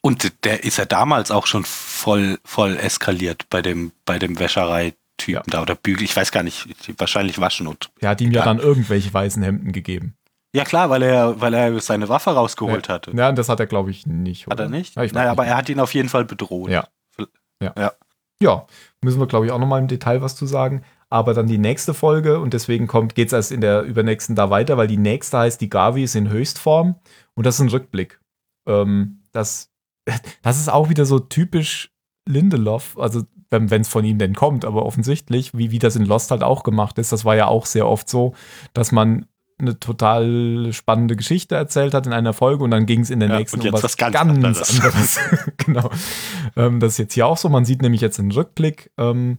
Und 0.00 0.32
der 0.44 0.64
ist 0.64 0.78
ja 0.78 0.84
damals 0.84 1.30
auch 1.30 1.46
schon 1.46 1.64
voll, 1.64 2.38
voll 2.44 2.76
eskaliert 2.76 3.46
bei 3.50 3.62
dem, 3.62 3.92
bei 4.04 4.18
dem 4.18 4.38
Wäscherei-Typen 4.38 5.34
ja. 5.34 5.42
da 5.46 5.62
oder 5.62 5.74
Bügel. 5.74 6.04
Ich 6.04 6.16
weiß 6.16 6.30
gar 6.30 6.44
nicht, 6.44 6.68
wahrscheinlich 6.98 7.40
waschen 7.40 7.66
und. 7.66 7.90
Er 7.98 8.10
hat 8.10 8.20
ihm 8.20 8.30
ja 8.30 8.44
dann 8.44 8.60
irgendwelche 8.60 9.12
weißen 9.12 9.42
Hemden 9.42 9.72
gegeben. 9.72 10.14
Ja 10.54 10.64
klar, 10.64 10.88
weil 10.88 11.02
er, 11.02 11.40
weil 11.40 11.52
er 11.52 11.78
seine 11.80 12.08
Waffe 12.08 12.30
rausgeholt 12.30 12.88
ja. 12.88 12.94
hatte. 12.94 13.12
Ja, 13.14 13.32
das 13.32 13.48
hat 13.48 13.60
er, 13.60 13.66
glaube 13.66 13.90
ich, 13.90 14.06
nicht. 14.06 14.46
Oder? 14.46 14.54
Hat 14.54 14.60
er 14.60 14.68
nicht? 14.68 14.96
Ja, 14.96 15.04
naja, 15.12 15.30
aber 15.30 15.46
er 15.46 15.56
hat 15.56 15.68
ihn 15.68 15.80
auf 15.80 15.92
jeden 15.92 16.08
Fall 16.08 16.24
bedroht. 16.24 16.70
Ja. 16.70 16.88
Ja. 17.62 17.72
ja. 17.76 17.92
ja. 18.40 18.66
müssen 19.02 19.20
wir, 19.20 19.26
glaube 19.26 19.46
ich, 19.46 19.52
auch 19.52 19.58
nochmal 19.58 19.80
im 19.80 19.88
Detail 19.88 20.22
was 20.22 20.36
zu 20.36 20.46
sagen. 20.46 20.82
Aber 21.10 21.34
dann 21.34 21.46
die 21.46 21.58
nächste 21.58 21.94
Folge 21.94 22.38
und 22.38 22.52
deswegen 22.52 22.86
geht 23.08 23.28
es 23.28 23.32
erst 23.32 23.52
in 23.52 23.60
der 23.60 23.82
übernächsten 23.82 24.36
da 24.36 24.50
weiter, 24.50 24.76
weil 24.76 24.88
die 24.88 24.98
nächste 24.98 25.38
heißt 25.38 25.60
die 25.60 25.70
Gavis 25.70 26.14
in 26.14 26.28
Höchstform 26.28 26.96
und 27.34 27.46
das 27.46 27.54
ist 27.56 27.60
ein 27.62 27.70
Rückblick. 27.70 28.20
Ähm, 28.66 29.22
das, 29.32 29.70
das 30.42 30.58
ist 30.58 30.68
auch 30.68 30.90
wieder 30.90 31.06
so 31.06 31.18
typisch 31.18 31.94
Lindelof, 32.28 32.98
also 32.98 33.22
wenn 33.50 33.80
es 33.80 33.88
von 33.88 34.04
ihm 34.04 34.18
denn 34.18 34.34
kommt, 34.34 34.66
aber 34.66 34.84
offensichtlich, 34.84 35.56
wie, 35.56 35.70
wie 35.70 35.78
das 35.78 35.96
in 35.96 36.04
Lost 36.04 36.30
halt 36.30 36.42
auch 36.42 36.62
gemacht 36.62 36.98
ist, 36.98 37.12
das 37.12 37.24
war 37.24 37.34
ja 37.34 37.46
auch 37.46 37.64
sehr 37.64 37.86
oft 37.86 38.06
so, 38.10 38.34
dass 38.74 38.92
man 38.92 39.26
eine 39.58 39.78
total 39.78 40.72
spannende 40.72 41.16
Geschichte 41.16 41.54
erzählt 41.54 41.94
hat 41.94 42.06
in 42.06 42.12
einer 42.12 42.32
Folge 42.32 42.64
und 42.64 42.70
dann 42.70 42.86
ging 42.86 43.00
es 43.00 43.10
in 43.10 43.20
der 43.20 43.28
ja, 43.28 43.38
nächsten 43.38 43.60
um 43.60 43.72
was, 43.72 43.82
was 43.82 43.96
ganz, 43.96 44.14
ganz 44.14 44.30
anderes. 44.30 44.80
anderes. 44.80 45.18
genau. 45.56 45.90
Ähm, 46.56 46.80
das 46.80 46.92
ist 46.92 46.98
jetzt 46.98 47.14
hier 47.14 47.26
auch 47.26 47.36
so. 47.36 47.48
Man 47.48 47.64
sieht 47.64 47.82
nämlich 47.82 48.00
jetzt 48.00 48.18
einen 48.20 48.30
Rückblick, 48.30 48.92
ähm, 48.98 49.38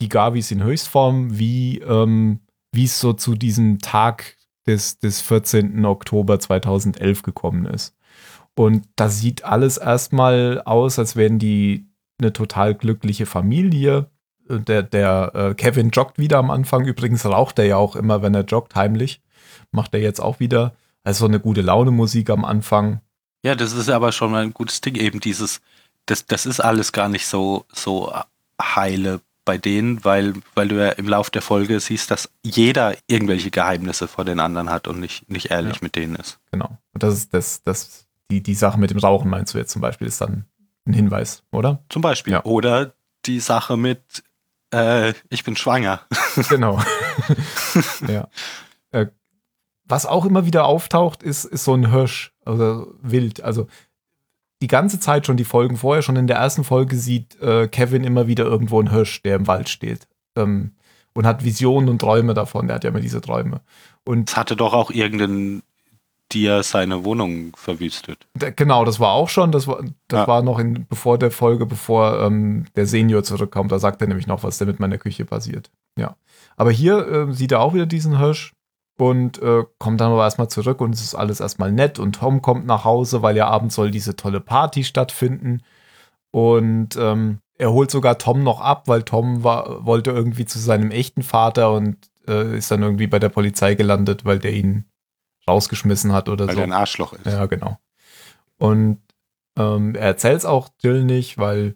die 0.00 0.08
Gavis 0.08 0.50
in 0.50 0.62
Höchstform, 0.62 1.38
wie 1.38 1.78
ähm, 1.78 2.40
es 2.74 3.00
so 3.00 3.12
zu 3.12 3.34
diesem 3.34 3.78
Tag 3.78 4.36
des, 4.66 4.98
des 4.98 5.20
14. 5.20 5.84
Oktober 5.84 6.38
2011 6.38 7.22
gekommen 7.22 7.66
ist. 7.66 7.96
Und 8.56 8.86
da 8.96 9.08
sieht 9.08 9.44
alles 9.44 9.76
erstmal 9.76 10.62
aus, 10.64 10.98
als 10.98 11.16
wären 11.16 11.38
die 11.38 11.86
eine 12.20 12.32
total 12.32 12.74
glückliche 12.74 13.26
Familie. 13.26 14.10
Der, 14.48 14.82
der 14.82 15.32
äh, 15.34 15.54
Kevin 15.54 15.90
joggt 15.90 16.18
wieder 16.18 16.38
am 16.38 16.50
Anfang. 16.50 16.84
Übrigens 16.84 17.24
raucht 17.24 17.58
er 17.58 17.66
ja 17.66 17.76
auch 17.76 17.94
immer, 17.94 18.20
wenn 18.22 18.34
er 18.34 18.44
joggt, 18.44 18.74
heimlich. 18.74 19.22
Macht 19.72 19.94
er 19.94 20.00
jetzt 20.00 20.20
auch 20.20 20.40
wieder. 20.40 20.74
Also 21.04 21.26
eine 21.26 21.40
gute 21.40 21.62
Laune 21.62 21.90
Musik 21.90 22.30
am 22.30 22.44
Anfang. 22.44 23.00
Ja, 23.42 23.54
das 23.54 23.72
ist 23.72 23.88
aber 23.88 24.12
schon 24.12 24.34
ein 24.34 24.52
gutes 24.52 24.80
Ding, 24.80 24.96
eben 24.96 25.20
dieses, 25.20 25.60
das, 26.06 26.26
das 26.26 26.44
ist 26.44 26.60
alles 26.60 26.92
gar 26.92 27.08
nicht 27.08 27.26
so, 27.26 27.64
so 27.72 28.12
heile 28.60 29.20
bei 29.44 29.56
denen, 29.56 30.04
weil, 30.04 30.34
weil 30.54 30.68
du 30.68 30.76
ja 30.76 30.90
im 30.90 31.08
Laufe 31.08 31.30
der 31.30 31.42
Folge 31.42 31.80
siehst, 31.80 32.10
dass 32.10 32.30
jeder 32.44 32.94
irgendwelche 33.06 33.50
Geheimnisse 33.50 34.06
vor 34.06 34.24
den 34.24 34.38
anderen 34.38 34.70
hat 34.70 34.86
und 34.86 35.00
nicht, 35.00 35.28
nicht 35.30 35.50
ehrlich 35.50 35.76
ja. 35.76 35.80
mit 35.82 35.96
denen 35.96 36.16
ist. 36.16 36.38
Genau. 36.52 36.76
Und 36.92 37.02
das 37.02 37.14
ist 37.14 37.34
das, 37.34 37.62
das 37.62 38.06
die, 38.30 38.42
die 38.42 38.54
Sache 38.54 38.78
mit 38.78 38.90
dem 38.90 38.98
Rauchen, 38.98 39.30
meinst 39.30 39.54
du 39.54 39.58
jetzt 39.58 39.72
zum 39.72 39.82
Beispiel, 39.82 40.06
ist 40.06 40.20
dann 40.20 40.44
ein 40.86 40.92
Hinweis, 40.92 41.42
oder? 41.50 41.82
Zum 41.88 42.02
Beispiel. 42.02 42.34
Ja. 42.34 42.44
Oder 42.44 42.92
die 43.26 43.40
Sache 43.40 43.76
mit, 43.76 44.22
äh, 44.72 45.14
ich 45.30 45.44
bin 45.44 45.56
schwanger. 45.56 46.02
Genau. 46.48 46.80
ja. 48.08 48.28
Äh, 48.92 49.06
was 49.90 50.06
auch 50.06 50.24
immer 50.24 50.46
wieder 50.46 50.64
auftaucht, 50.64 51.22
ist, 51.22 51.44
ist 51.44 51.64
so 51.64 51.74
ein 51.74 51.90
Hirsch, 51.90 52.32
also 52.44 52.94
wild. 53.02 53.42
Also 53.42 53.66
die 54.62 54.66
ganze 54.66 55.00
Zeit 55.00 55.26
schon, 55.26 55.36
die 55.36 55.44
Folgen 55.44 55.76
vorher, 55.76 56.02
schon 56.02 56.16
in 56.16 56.26
der 56.26 56.36
ersten 56.36 56.64
Folge 56.64 56.96
sieht 56.96 57.40
äh, 57.40 57.68
Kevin 57.68 58.04
immer 58.04 58.26
wieder 58.26 58.44
irgendwo 58.44 58.78
einen 58.78 58.90
Hirsch, 58.90 59.22
der 59.22 59.36
im 59.36 59.46
Wald 59.46 59.68
steht. 59.68 60.06
Ähm, 60.36 60.72
und 61.12 61.26
hat 61.26 61.44
Visionen 61.44 61.88
und 61.88 61.98
Träume 61.98 62.34
davon. 62.34 62.68
Der 62.68 62.76
hat 62.76 62.84
ja 62.84 62.90
immer 62.90 63.00
diese 63.00 63.20
Träume. 63.20 63.62
Und 64.04 64.30
es 64.30 64.36
hatte 64.36 64.54
doch 64.54 64.72
auch 64.72 64.90
irgendeinen 64.90 65.62
die 66.32 66.42
ja 66.42 66.62
seine 66.62 67.04
Wohnung 67.04 67.52
verwüstet. 67.56 68.28
Genau, 68.34 68.84
das 68.84 69.00
war 69.00 69.12
auch 69.12 69.28
schon, 69.28 69.50
das 69.50 69.66
war, 69.66 69.82
das 70.08 70.20
ja. 70.20 70.28
war 70.28 70.42
noch 70.42 70.58
in, 70.58 70.86
bevor 70.88 71.18
der 71.18 71.30
Folge, 71.30 71.66
bevor 71.66 72.20
ähm, 72.20 72.66
der 72.76 72.86
Senior 72.86 73.24
zurückkommt. 73.24 73.72
Da 73.72 73.78
sagt 73.78 74.00
er 74.00 74.08
nämlich 74.08 74.26
noch, 74.26 74.42
was 74.42 74.58
denn 74.58 74.68
mit 74.68 74.78
meiner 74.80 74.98
Küche 74.98 75.24
passiert. 75.24 75.70
Ja. 75.96 76.16
Aber 76.56 76.70
hier 76.70 77.06
äh, 77.06 77.32
sieht 77.32 77.52
er 77.52 77.60
auch 77.60 77.74
wieder 77.74 77.86
diesen 77.86 78.18
Hirsch 78.18 78.52
und 79.00 79.40
äh, 79.40 79.64
kommt 79.78 80.00
dann 80.00 80.12
aber 80.12 80.24
erstmal 80.24 80.48
zurück 80.48 80.80
und 80.80 80.94
es 80.94 81.00
ist 81.00 81.14
alles 81.14 81.40
erstmal 81.40 81.72
nett 81.72 81.98
und 81.98 82.16
Tom 82.16 82.42
kommt 82.42 82.66
nach 82.66 82.84
Hause, 82.84 83.22
weil 83.22 83.36
ja 83.36 83.48
abends 83.48 83.74
soll 83.74 83.90
diese 83.90 84.16
tolle 84.16 84.40
Party 84.40 84.84
stattfinden. 84.84 85.62
Und 86.32 86.96
ähm, 86.96 87.40
er 87.56 87.72
holt 87.72 87.90
sogar 87.90 88.18
Tom 88.18 88.42
noch 88.42 88.60
ab, 88.60 88.88
weil 88.88 89.02
Tom 89.02 89.42
war, 89.42 89.84
wollte 89.84 90.10
irgendwie 90.10 90.44
zu 90.44 90.58
seinem 90.58 90.90
echten 90.90 91.22
Vater 91.22 91.72
und 91.72 91.96
äh, 92.28 92.56
ist 92.56 92.70
dann 92.70 92.82
irgendwie 92.82 93.06
bei 93.06 93.18
der 93.18 93.30
Polizei 93.30 93.74
gelandet, 93.74 94.24
weil 94.24 94.38
der 94.38 94.52
ihn 94.52 94.84
rausgeschmissen 95.48 96.12
hat 96.12 96.28
oder 96.28 96.46
weil 96.46 96.54
so. 96.54 96.60
Weil 96.60 96.68
er 96.68 96.74
ein 96.74 96.80
Arschloch 96.80 97.14
ist. 97.14 97.26
Ja, 97.26 97.46
genau. 97.46 97.78
Und 98.58 99.00
ähm, 99.58 99.94
er 99.94 100.06
erzählt 100.08 100.38
es 100.38 100.44
auch 100.44 100.68
Jill 100.82 101.04
nicht, 101.04 101.38
weil. 101.38 101.74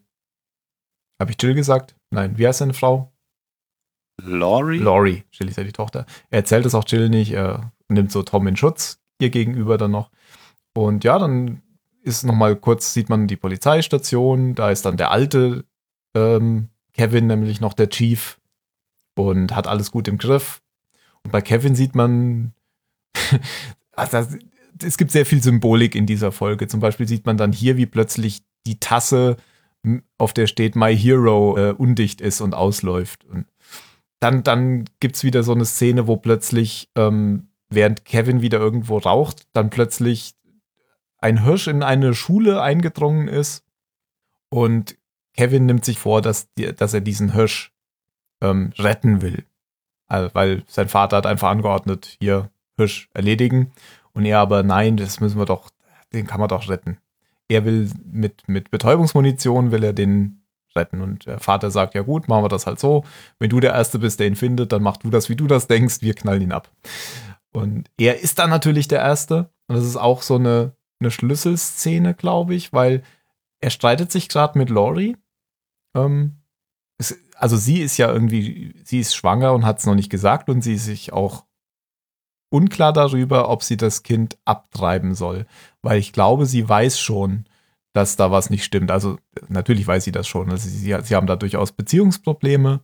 Habe 1.21 1.31
ich 1.31 1.43
Jill 1.43 1.55
gesagt? 1.55 1.97
Nein, 2.11 2.37
wie 2.37 2.47
heißt 2.47 2.59
seine 2.59 2.75
Frau? 2.75 3.14
Laurie? 4.23 4.79
Laurie, 4.79 5.25
Jill 5.33 5.49
ist 5.49 5.57
ja 5.57 5.65
die 5.65 5.73
Tochter. 5.73 6.07
Er 6.31 6.41
erzählt 6.41 6.67
es 6.67 6.75
auch 6.75 6.85
Jill 6.87 7.09
nicht, 7.09 7.33
er 7.33 7.73
nimmt 7.89 8.13
so 8.13 8.23
Tom 8.23 8.47
in 8.47 8.57
Schutz, 8.57 9.01
ihr 9.21 9.31
gegenüber 9.31 9.79
dann 9.79 9.91
noch. 9.91 10.11
Und 10.75 11.05
ja, 11.05 11.19
dann 11.19 11.63
ist 12.03 12.25
nochmal 12.25 12.57
kurz, 12.57 12.93
sieht 12.93 13.09
man 13.09 13.27
die 13.27 13.37
Polizeistation, 13.37 14.55
da 14.55 14.71
ist 14.71 14.85
dann 14.85 14.97
der 14.97 15.11
alte 15.11 15.65
ähm, 16.15 16.69
Kevin, 16.93 17.27
nämlich 17.27 17.61
noch 17.61 17.75
der 17.75 17.89
Chief 17.89 18.39
und 19.17 19.55
hat 19.55 19.67
alles 19.67 19.91
gut 19.91 20.09
im 20.09 20.19
Griff. 20.19 20.61
Und 21.23 21.33
bei 21.33 21.41
Kevin 21.41 21.75
sieht 21.75 21.95
man, 21.95 22.53
also 23.93 24.37
es 24.83 24.97
gibt 24.97 25.11
sehr 25.11 25.27
viel 25.27 25.43
Symbolik 25.43 25.95
in 25.95 26.07
dieser 26.07 26.33
Folge. 26.33 26.67
Zum 26.69 26.81
Beispiel 26.81 27.09
sieht 27.09 27.27
man 27.27 27.37
dann 27.37 27.53
hier, 27.53 27.77
wie 27.77 27.87
plötzlich 27.87 28.43
die 28.67 28.81
Tasse, 28.81 29.37
auf 30.19 30.33
der 30.33 30.47
steht 30.47 30.77
My 30.77 30.97
Hero, 30.97 31.57
äh, 31.57 31.73
undicht 31.73 32.21
ist 32.21 32.41
und 32.41 32.55
ausläuft. 32.55 33.25
Und 33.25 33.47
dann, 34.21 34.43
dann 34.43 34.85
gibt 35.01 35.17
es 35.17 35.25
wieder 35.25 35.43
so 35.43 35.53
eine 35.53 35.65
Szene, 35.65 36.07
wo 36.07 36.17
plötzlich, 36.17 36.91
ähm, 36.95 37.49
während 37.69 38.05
Kevin 38.05 38.41
wieder 38.41 38.59
irgendwo 38.59 38.99
raucht, 38.99 39.47
dann 39.53 39.71
plötzlich 39.71 40.35
ein 41.19 41.43
Hirsch 41.45 41.69
in 41.69 41.83
eine 41.83 42.15
Schule 42.15 42.63
eingedrungen 42.63 43.29
ist 43.29 43.65
und 44.49 44.97
Kevin 45.35 45.67
nimmt 45.67 45.85
sich 45.85 45.99
vor, 45.99 46.23
dass, 46.23 46.49
dass 46.77 46.95
er 46.95 47.01
diesen 47.01 47.33
Hirsch 47.33 47.73
ähm, 48.41 48.73
retten 48.79 49.21
will. 49.21 49.45
Also, 50.07 50.35
weil 50.35 50.63
sein 50.69 50.89
Vater 50.89 51.17
hat 51.17 51.27
einfach 51.27 51.51
angeordnet, 51.51 52.17
hier 52.21 52.51
Hirsch 52.77 53.09
erledigen. 53.15 53.73
Und 54.13 54.25
er 54.27 54.39
aber, 54.39 54.63
nein, 54.63 54.97
das 54.97 55.21
müssen 55.21 55.39
wir 55.39 55.47
doch, 55.47 55.71
den 56.13 56.27
kann 56.27 56.41
man 56.41 56.49
doch 56.49 56.69
retten. 56.69 56.99
Er 57.49 57.65
will 57.65 57.91
mit, 58.05 58.49
mit 58.49 58.71
Betäubungsmunition 58.71 59.73
will 59.73 59.83
er 59.83 59.93
den 59.93 60.44
retten. 60.77 61.01
Und 61.01 61.27
der 61.27 61.39
Vater 61.39 61.71
sagt, 61.71 61.95
ja 61.95 62.03
gut, 62.03 62.29
machen 62.29 62.45
wir 62.45 62.49
das 62.49 62.67
halt 62.67 62.79
so. 62.79 63.05
Wenn 63.39 63.51
du 63.51 63.61
der 63.61 63.73
Erste 63.73 63.99
bist, 63.99 64.21
der 64.21 64.27
ihn 64.27 64.37
findet, 64.37 64.73
dann 64.73 64.83
mach 64.83 64.97
du 64.97 65.11
das, 65.11 65.29
wie 65.29 65.37
du 65.37 65.47
das 65.47 65.67
denkst, 65.67 66.03
wir 66.03 66.15
knallen 66.15 66.43
ihn 66.43 66.53
ab. 66.53 66.71
Und 67.53 67.89
er 67.99 68.21
ist 68.21 68.39
dann 68.39 68.51
natürlich 68.51 68.89
der 68.89 69.01
Erste. 69.01 69.51
Und 69.69 69.77
das 69.77 69.85
ist 69.85 69.97
auch 69.97 70.23
so 70.23 70.37
eine, 70.37 70.73
eine 71.01 71.11
Schlüsselszene, 71.11 72.15
glaube 72.15 72.55
ich, 72.55 72.73
weil 72.73 73.03
er 73.61 73.71
streitet 73.71 74.11
sich 74.13 74.29
gerade 74.29 74.59
mit 74.59 74.71
Laurie. 74.71 75.17
Ähm, 75.97 76.37
es, 76.99 77.19
also 77.37 77.57
sie 77.57 77.81
ist 77.81 77.97
ja 77.97 78.13
irgendwie, 78.13 78.75
sie 78.85 79.01
ist 79.01 79.15
schwanger 79.15 79.53
und 79.53 79.65
hat 79.65 79.79
es 79.79 79.87
noch 79.87 79.95
nicht 79.95 80.11
gesagt 80.11 80.49
und 80.49 80.63
sie 80.63 80.75
ist 80.75 80.85
sich 80.85 81.13
auch 81.13 81.45
unklar 82.51 82.93
darüber, 82.93 83.49
ob 83.49 83.63
sie 83.63 83.77
das 83.77 84.03
Kind 84.03 84.39
abtreiben 84.45 85.15
soll. 85.15 85.47
Weil 85.83 85.99
ich 85.99 86.13
glaube, 86.13 86.47
sie 86.47 86.69
weiß 86.69 87.01
schon, 87.01 87.47
dass 87.95 88.17
da 88.17 88.31
was 88.31 88.51
nicht 88.51 88.65
stimmt. 88.65 88.91
Also 88.91 89.19
natürlich 89.49 89.87
weiß 89.87 90.05
sie 90.05 90.13
das 90.13 90.27
schon. 90.27 90.51
Also 90.51 90.69
sie, 90.69 90.97
sie 91.03 91.15
haben 91.15 91.27
da 91.27 91.37
durchaus 91.37 91.73
Beziehungsprobleme. 91.73 92.81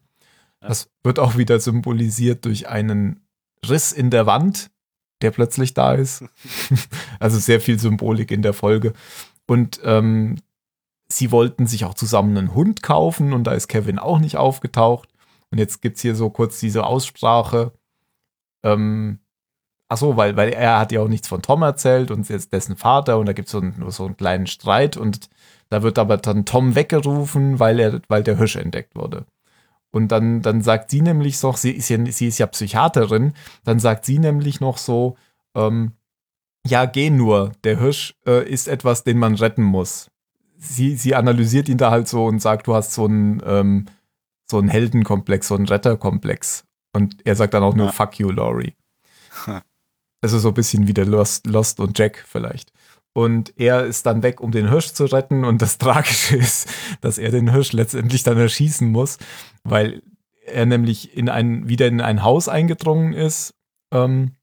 Das 0.60 0.88
wird 1.02 1.18
auch 1.18 1.36
wieder 1.36 1.58
symbolisiert 1.58 2.44
durch 2.44 2.68
einen 2.68 3.26
Riss 3.68 3.92
in 3.92 4.10
der 4.10 4.26
Wand, 4.26 4.70
der 5.20 5.32
plötzlich 5.32 5.74
da 5.74 5.94
ist. 5.94 6.24
also 7.18 7.38
sehr 7.38 7.60
viel 7.60 7.78
Symbolik 7.78 8.30
in 8.30 8.42
der 8.42 8.52
Folge. 8.52 8.92
Und 9.46 9.80
ähm, 9.84 10.36
sie 11.08 11.32
wollten 11.32 11.66
sich 11.66 11.84
auch 11.84 11.94
zusammen 11.94 12.38
einen 12.38 12.54
Hund 12.54 12.82
kaufen 12.82 13.32
und 13.32 13.44
da 13.44 13.52
ist 13.52 13.66
Kevin 13.66 13.98
auch 13.98 14.20
nicht 14.20 14.36
aufgetaucht. 14.36 15.08
Und 15.50 15.58
jetzt 15.58 15.82
gibt 15.82 15.96
es 15.96 16.02
hier 16.02 16.14
so 16.14 16.30
kurz 16.30 16.60
diese 16.60 16.86
Aussprache. 16.86 17.72
Ähm, 18.62 19.18
Ach 19.92 19.96
so, 19.96 20.16
weil, 20.16 20.36
weil 20.36 20.50
er 20.50 20.78
hat 20.78 20.92
ja 20.92 21.00
auch 21.00 21.08
nichts 21.08 21.26
von 21.26 21.42
Tom 21.42 21.62
erzählt 21.62 22.12
und 22.12 22.28
jetzt 22.28 22.52
dessen 22.52 22.76
Vater 22.76 23.18
und 23.18 23.26
da 23.26 23.32
gibt 23.32 23.48
es 23.48 23.52
so, 23.52 23.58
einen, 23.58 23.90
so 23.90 24.04
einen 24.04 24.16
kleinen 24.16 24.46
Streit 24.46 24.96
und 24.96 25.28
da 25.68 25.82
wird 25.82 25.98
aber 25.98 26.16
dann 26.16 26.44
Tom 26.44 26.76
weggerufen, 26.76 27.58
weil 27.58 27.80
er, 27.80 28.00
weil 28.06 28.22
der 28.22 28.38
Hirsch 28.38 28.54
entdeckt 28.54 28.94
wurde. 28.94 29.26
Und 29.90 30.12
dann, 30.12 30.42
dann 30.42 30.62
sagt 30.62 30.92
sie 30.92 31.00
nämlich 31.00 31.38
so, 31.38 31.52
sie 31.54 31.72
ist 31.72 31.88
ja, 31.88 31.98
sie 32.06 32.28
ist 32.28 32.38
ja 32.38 32.46
Psychiaterin, 32.46 33.32
dann 33.64 33.80
sagt 33.80 34.04
sie 34.04 34.20
nämlich 34.20 34.60
noch 34.60 34.78
so, 34.78 35.16
ähm, 35.56 35.94
ja, 36.64 36.84
geh 36.84 37.10
nur, 37.10 37.50
der 37.64 37.80
Hirsch 37.80 38.14
äh, 38.24 38.48
ist 38.48 38.68
etwas, 38.68 39.02
den 39.02 39.18
man 39.18 39.34
retten 39.34 39.64
muss. 39.64 40.08
Sie, 40.56 40.94
sie 40.94 41.16
analysiert 41.16 41.68
ihn 41.68 41.78
da 41.78 41.90
halt 41.90 42.06
so 42.06 42.26
und 42.26 42.40
sagt, 42.40 42.68
du 42.68 42.76
hast 42.76 42.94
so 42.94 43.06
einen, 43.06 43.42
ähm, 43.44 43.86
so 44.48 44.58
einen 44.58 44.68
Heldenkomplex, 44.68 45.48
so 45.48 45.56
einen 45.56 45.66
Retterkomplex. 45.66 46.64
Und 46.92 47.26
er 47.26 47.34
sagt 47.34 47.54
dann 47.54 47.64
auch 47.64 47.74
nur, 47.74 47.86
ja. 47.86 47.92
fuck 47.92 48.20
you, 48.20 48.30
Laurie. 48.30 48.76
Also 50.22 50.38
so 50.38 50.48
ein 50.48 50.54
bisschen 50.54 50.86
wie 50.86 50.94
der 50.94 51.06
Lost, 51.06 51.46
Lost 51.46 51.80
und 51.80 51.98
Jack 51.98 52.24
vielleicht. 52.26 52.72
Und 53.12 53.52
er 53.58 53.84
ist 53.86 54.06
dann 54.06 54.22
weg, 54.22 54.40
um 54.40 54.52
den 54.52 54.68
Hirsch 54.68 54.92
zu 54.92 55.04
retten. 55.04 55.44
Und 55.44 55.62
das 55.62 55.78
Tragische 55.78 56.36
ist, 56.38 56.68
dass 57.00 57.18
er 57.18 57.30
den 57.30 57.50
Hirsch 57.50 57.72
letztendlich 57.72 58.22
dann 58.22 58.38
erschießen 58.38 58.90
muss, 58.90 59.18
weil 59.64 60.02
er 60.46 60.66
nämlich 60.66 61.16
in 61.16 61.28
ein, 61.28 61.68
wieder 61.68 61.86
in 61.86 62.00
ein 62.00 62.22
Haus 62.22 62.48
eingedrungen 62.48 63.12
ist. 63.12 63.54
Ähm, 63.92 64.36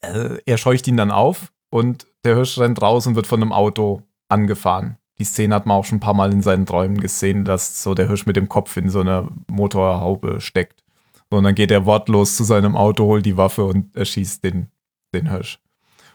äh, 0.00 0.38
er 0.44 0.58
scheucht 0.58 0.86
ihn 0.88 0.96
dann 0.96 1.10
auf 1.10 1.52
und 1.70 2.06
der 2.24 2.36
Hirsch 2.36 2.58
rennt 2.58 2.82
raus 2.82 3.06
und 3.06 3.14
wird 3.14 3.26
von 3.26 3.42
einem 3.42 3.52
Auto 3.52 4.02
angefahren. 4.28 4.98
Die 5.18 5.24
Szene 5.24 5.54
hat 5.54 5.66
man 5.66 5.76
auch 5.76 5.84
schon 5.84 5.96
ein 5.98 6.00
paar 6.00 6.14
Mal 6.14 6.32
in 6.32 6.42
seinen 6.42 6.66
Träumen 6.66 7.00
gesehen, 7.00 7.44
dass 7.44 7.82
so 7.82 7.94
der 7.94 8.06
Hirsch 8.06 8.26
mit 8.26 8.36
dem 8.36 8.48
Kopf 8.48 8.76
in 8.76 8.88
so 8.88 9.00
einer 9.00 9.28
Motorhaube 9.48 10.40
steckt. 10.40 10.84
und 11.30 11.44
dann 11.44 11.54
geht 11.54 11.70
er 11.70 11.86
wortlos 11.86 12.36
zu 12.36 12.44
seinem 12.44 12.76
Auto, 12.76 13.04
holt 13.04 13.26
die 13.26 13.36
Waffe 13.36 13.64
und 13.64 13.94
erschießt 13.96 14.44
den 14.44 14.68
den 15.14 15.30
Hirsch. 15.30 15.60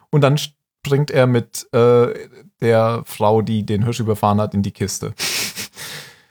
Und 0.10 0.22
dann 0.22 0.38
springt 0.38 1.12
er 1.12 1.28
mit 1.28 1.68
äh, 1.74 2.14
der 2.62 3.04
Frau, 3.06 3.42
die 3.42 3.66
den 3.66 3.84
Hirsch 3.84 4.00
überfahren 4.00 4.40
hat, 4.40 4.54
in 4.54 4.64
die 4.64 4.72
Kiste. 4.72 5.14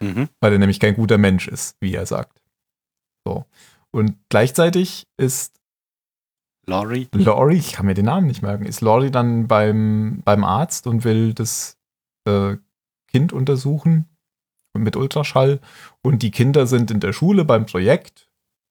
Mhm. 0.01 0.29
Weil 0.41 0.53
er 0.53 0.59
nämlich 0.59 0.81
kein 0.81 0.97
guter 0.97 1.17
Mensch 1.17 1.47
ist, 1.47 1.77
wie 1.79 1.95
er 1.95 2.07
sagt. 2.07 2.43
So. 3.25 3.45
Und 3.93 4.17
gleichzeitig 4.31 5.07
ist 5.17 5.61
Laurie? 6.67 7.09
Laurie, 7.13 7.59
ich 7.59 7.73
kann 7.73 7.87
mir 7.87 7.95
den 7.95 8.07
Namen 8.07 8.27
nicht 8.27 8.43
merken. 8.43 8.67
Ist 8.67 8.81
Laurie 8.81 9.13
dann 9.13 9.47
beim, 9.47 10.21
beim 10.25 10.43
Arzt 10.43 10.89
und 10.89 11.05
will 11.05 11.35
das 11.35 11.79
äh, 12.25 12.57
Kind 13.09 13.33
untersuchen 13.33 14.09
mit 14.77 14.97
Ultraschall 14.97 15.61
und 16.03 16.23
die 16.23 16.31
Kinder 16.31 16.67
sind 16.67 16.91
in 16.91 17.01
der 17.01 17.13
Schule 17.13 17.45
beim 17.45 17.67
Projekt, 17.67 18.29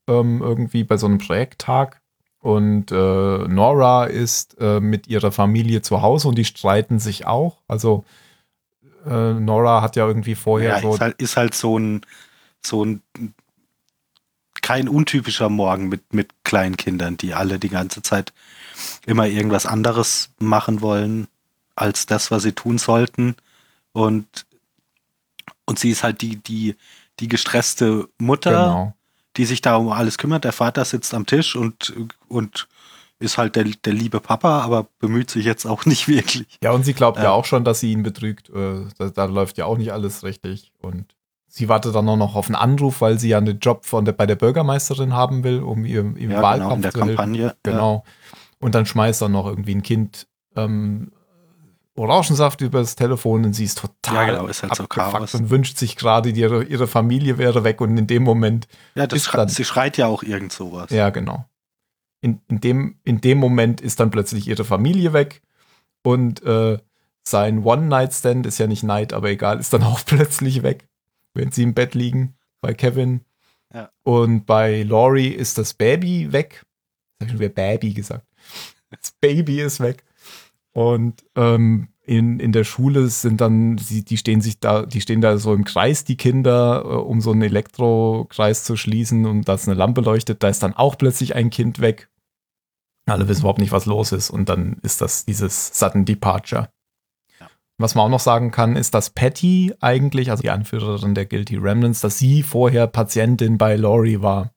ähm, 0.10 0.42
irgendwie 0.42 0.84
bei 0.84 0.98
so 0.98 1.06
einem 1.06 1.20
Projekttag 1.20 2.01
und 2.42 2.92
äh, 2.92 2.96
Nora 2.96 4.06
ist 4.06 4.58
äh, 4.60 4.80
mit 4.80 5.08
ihrer 5.08 5.32
Familie 5.32 5.84
zu 5.84 6.02
Hause 6.02 6.28
und 6.28 6.38
die 6.38 6.46
streiten 6.46 7.00
sich 7.00 7.28
auch. 7.28 7.58
Also 7.68 8.04
äh, 9.06 9.34
Nora 9.34 9.82
hat 9.82 9.96
ja 9.96 10.08
irgendwie 10.08 10.36
vorher 10.36 10.78
ja, 10.78 10.82
so. 10.82 10.94
Ist 10.94 11.02
halt, 11.02 11.22
ist 11.22 11.38
halt 11.38 11.54
so 11.54 11.78
ein, 11.78 12.02
so 12.64 12.84
ein 12.84 13.02
kein 14.64 14.90
untypischer 14.90 15.50
Morgen 15.50 15.88
mit, 15.88 16.14
mit 16.14 16.32
kleinen 16.44 16.78
Kindern, 16.78 17.16
die 17.18 17.34
alle 17.36 17.60
die 17.60 17.70
ganze 17.70 18.02
Zeit 18.02 18.34
immer 19.06 19.28
irgendwas 19.28 19.68
anderes 19.68 20.30
machen 20.40 20.82
wollen 20.82 21.28
als 21.76 22.08
das, 22.08 22.32
was 22.32 22.44
sie 22.44 22.54
tun 22.54 22.80
sollten. 22.80 23.36
Und, 23.92 24.46
und 25.66 25.78
sie 25.78 25.92
ist 25.92 26.04
halt 26.04 26.22
die, 26.22 26.38
die, 26.38 26.76
die 27.20 27.28
gestresste 27.28 28.08
Mutter, 28.18 28.52
genau. 28.52 28.94
Die 29.38 29.46
sich 29.46 29.62
da 29.62 29.76
um 29.76 29.90
alles 29.90 30.18
kümmert. 30.18 30.44
Der 30.44 30.52
Vater 30.52 30.86
sitzt 30.86 31.14
am 31.14 31.26
Tisch 31.26 31.56
und, 31.56 31.94
und 32.28 32.68
ist 33.20 33.38
halt 33.38 33.56
der, 33.56 33.64
der 33.64 33.94
liebe 33.94 34.20
Papa, 34.20 34.62
aber 34.62 34.88
bemüht 35.00 35.30
sich 35.30 35.46
jetzt 35.46 35.66
auch 35.66 35.86
nicht 35.86 36.08
wirklich. 36.08 36.60
Ja, 36.64 36.72
und 36.72 36.84
sie 36.84 36.94
glaubt 36.94 37.20
äh, 37.20 37.24
ja 37.24 37.32
auch 37.32 37.46
schon, 37.46 37.64
dass 37.64 37.80
sie 37.80 37.92
ihn 37.92 38.04
betrügt. 38.04 38.50
Äh, 38.50 38.86
da, 38.98 39.10
da, 39.10 39.26
läuft 39.26 39.58
ja 39.58 39.66
auch 39.66 39.78
nicht 39.78 39.94
alles 39.94 40.24
richtig. 40.24 40.72
Und 40.82 41.06
sie 41.48 41.70
wartet 41.70 41.96
dann 41.96 42.10
auch 42.10 42.18
noch 42.18 42.36
auf 42.36 42.48
einen 42.48 42.56
Anruf, 42.56 43.02
weil 43.02 43.20
sie 43.20 43.30
ja 43.30 43.38
einen 43.38 43.60
Job 43.60 43.86
von 43.86 44.06
der, 44.06 44.14
bei 44.14 44.26
der 44.26 44.36
Bürgermeisterin 44.36 45.14
haben 45.14 45.44
will, 45.44 45.62
um 45.62 45.86
ihr 45.86 46.02
im 46.02 46.32
ja, 46.32 46.42
Wahlkampf 46.42 46.70
genau, 46.70 46.76
in 46.76 46.82
der 46.82 46.92
zu 46.92 47.00
Kampagne. 47.00 47.42
Helfen. 47.44 47.58
Genau. 47.64 48.04
Ja. 48.06 48.38
Und 48.60 48.76
dann 48.76 48.86
schmeißt 48.86 49.22
dann 49.22 49.32
noch 49.32 49.48
irgendwie 49.48 49.76
ein 49.76 49.84
Kind 49.84 50.28
ähm, 50.56 51.12
Orangensaft 51.96 52.62
über 52.62 52.80
das 52.80 52.96
Telefon 52.96 53.44
und 53.44 53.54
sie 53.54 53.66
ist 53.66 53.80
total 53.80 54.28
ja, 54.28 54.34
genau, 54.34 54.48
ist 54.48 54.64
halt 54.64 54.76
so 54.76 54.88
Chaos. 54.88 55.36
und 55.36 55.50
wünscht 55.50 55.78
sich 55.78 55.98
gerade, 55.98 56.30
ihre, 56.30 56.64
ihre 56.64 56.88
Familie 56.88 57.38
wäre 57.38 57.64
weg 57.64 57.82
und 57.82 57.98
in 57.98 58.08
dem 58.08 58.24
Moment. 58.24 58.68
Ja, 58.96 59.08
das 59.08 59.24
schreit, 59.24 59.40
dann, 59.40 59.48
sie 59.50 59.66
schreit 59.66 59.98
ja 59.98 60.08
auch 60.08 60.24
irgend 60.24 60.54
sowas. 60.54 60.90
Ja, 60.90 61.10
genau. 61.10 61.46
In, 62.22 62.40
in, 62.48 62.62
dem, 62.62 63.00
in 63.04 63.20
dem 63.20 63.40
Moment 63.40 63.82
ist 63.82 64.00
dann 64.00 64.10
plötzlich 64.10 64.48
ihre 64.48 64.64
Familie 64.64 65.12
weg 65.12 65.42
und 66.04 66.42
äh, 66.44 66.78
sein 67.24 67.64
One-Night-Stand 67.64 68.46
ist 68.46 68.58
ja 68.58 68.68
nicht 68.68 68.84
Night, 68.84 69.12
aber 69.12 69.30
egal, 69.30 69.60
ist 69.60 69.74
dann 69.74 69.84
auch 69.84 70.00
plötzlich 70.06 70.64
weg, 70.64 70.88
wenn 71.34 71.52
sie 71.52 71.64
im 71.64 71.74
Bett 71.74 71.94
liegen 71.94 72.36
bei 72.62 72.74
Kevin. 72.74 73.26
Ja. 73.74 73.90
Und 74.04 74.46
bei 74.46 74.84
Laurie 74.84 75.30
ist 75.30 75.58
das 75.58 75.74
Baby 75.74 76.32
weg. 76.32 76.66
Das 77.20 77.26
habe 77.26 77.26
ich 77.26 77.32
schon 77.32 77.40
wieder 77.40 77.54
Baby 77.54 77.94
gesagt. 77.94 78.26
Das 78.90 79.12
Baby 79.20 79.62
ist 79.62 79.80
weg. 79.80 80.04
Und 80.74 81.26
ähm, 81.36 81.90
in, 82.04 82.40
in 82.40 82.52
der 82.52 82.64
Schule 82.64 83.08
sind 83.08 83.42
dann, 83.42 83.78
die, 83.78 84.04
die 84.04 84.18
stehen 84.18 84.42
sich 84.42 84.60
da, 84.60 84.86
die 84.86 85.02
stehen 85.02 85.22
da 85.22 85.38
so 85.38 85.54
im 85.54 85.64
Kreis, 85.66 86.04
die 86.04 86.18
Kinder, 86.18 86.84
äh, 86.84 86.88
um 86.88 87.22
so 87.22 87.32
einen 87.32 87.44
Elektrokreis 87.44 88.64
zu 88.64 88.76
schließen 88.76 89.26
und 89.26 89.48
da 89.48 89.54
ist 89.54 89.68
eine 89.68 89.78
Lampe 89.78 90.02
leuchtet, 90.02 90.44
da 90.44 90.50
ist 90.50 90.64
dann 90.64 90.74
auch 90.74 90.98
plötzlich 90.98 91.36
ein 91.36 91.50
Kind 91.50 91.80
weg. 91.80 92.10
Alle 93.06 93.28
wissen 93.28 93.42
überhaupt 93.42 93.60
nicht, 93.60 93.72
was 93.72 93.86
los 93.86 94.12
ist. 94.12 94.30
Und 94.30 94.50
dann 94.50 94.78
ist 94.84 95.02
das 95.02 95.26
dieses 95.26 95.78
sudden 95.78 96.06
Departure. 96.06 96.70
Ja. 97.40 97.48
Was 97.78 97.96
man 97.96 98.06
auch 98.06 98.10
noch 98.10 98.20
sagen 98.20 98.52
kann, 98.52 98.76
ist, 98.76 98.94
dass 98.94 99.10
Patty 99.10 99.74
eigentlich, 99.80 100.32
also 100.32 100.42
die 100.42 100.52
Anführerin 100.52 101.16
der 101.16 101.26
Guilty 101.26 101.58
Remnants, 101.58 102.02
dass 102.02 102.20
sie 102.20 102.44
vorher 102.44 102.88
Patientin 102.88 103.58
bei 103.58 103.76
Laurie 103.76 104.22
war. 104.22 104.52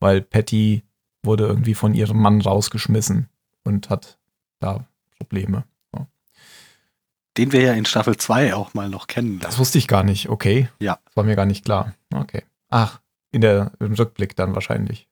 Weil 0.00 0.22
Patty 0.22 0.82
wurde 1.22 1.46
irgendwie 1.46 1.74
von 1.74 1.94
ihrem 1.94 2.18
Mann 2.18 2.40
rausgeschmissen 2.40 3.28
und 3.64 3.90
hat 3.90 4.18
da 4.60 4.86
Probleme. 5.18 5.64
Ja. 5.94 6.06
Den 7.36 7.52
wir 7.52 7.60
ja 7.62 7.72
in 7.72 7.84
Staffel 7.84 8.16
2 8.16 8.54
auch 8.54 8.74
mal 8.74 8.88
noch 8.88 9.06
kennen. 9.06 9.38
Das 9.40 9.58
wusste 9.58 9.78
ich 9.78 9.88
gar 9.88 10.04
nicht, 10.04 10.28
okay. 10.28 10.68
Ja. 10.78 10.98
Das 11.04 11.16
war 11.16 11.24
mir 11.24 11.36
gar 11.36 11.46
nicht 11.46 11.64
klar. 11.64 11.94
Okay. 12.14 12.44
Ach, 12.68 13.00
in 13.32 13.40
der, 13.40 13.72
im 13.80 13.94
Rückblick 13.94 14.36
dann 14.36 14.54
wahrscheinlich. 14.54 15.08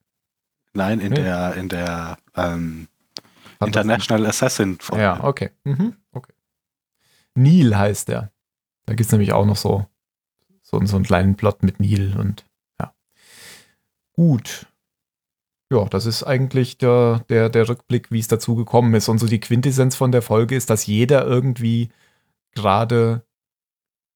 Nein, 0.72 1.00
in 1.00 1.12
nee. 1.12 1.22
der, 1.22 1.54
in 1.54 1.68
der 1.68 2.18
ähm, 2.36 2.88
International 3.60 4.26
Assassin 4.26 4.78
Folge. 4.80 5.02
Ja, 5.02 5.22
okay. 5.22 5.50
Mhm. 5.64 5.96
okay. 6.12 6.32
Neil 7.34 7.76
heißt 7.76 8.08
der. 8.08 8.32
Da 8.86 8.94
gibt 8.94 9.06
es 9.06 9.12
nämlich 9.12 9.32
auch 9.32 9.46
noch 9.46 9.56
so, 9.56 9.86
so, 10.62 10.84
so 10.84 10.96
einen 10.96 11.04
kleinen 11.04 11.36
Plot 11.36 11.62
mit 11.62 11.80
Neil 11.80 12.16
und 12.18 12.44
ja. 12.80 12.92
Gut 14.12 14.66
ja, 15.74 15.84
das 15.86 16.06
ist 16.06 16.22
eigentlich 16.22 16.78
der, 16.78 17.24
der, 17.28 17.48
der 17.48 17.68
Rückblick, 17.68 18.10
wie 18.10 18.20
es 18.20 18.28
dazu 18.28 18.54
gekommen 18.54 18.94
ist. 18.94 19.08
Und 19.08 19.18
so 19.18 19.26
die 19.26 19.40
Quintessenz 19.40 19.96
von 19.96 20.12
der 20.12 20.22
Folge 20.22 20.54
ist, 20.54 20.70
dass 20.70 20.86
jeder 20.86 21.26
irgendwie 21.26 21.90
gerade 22.54 23.24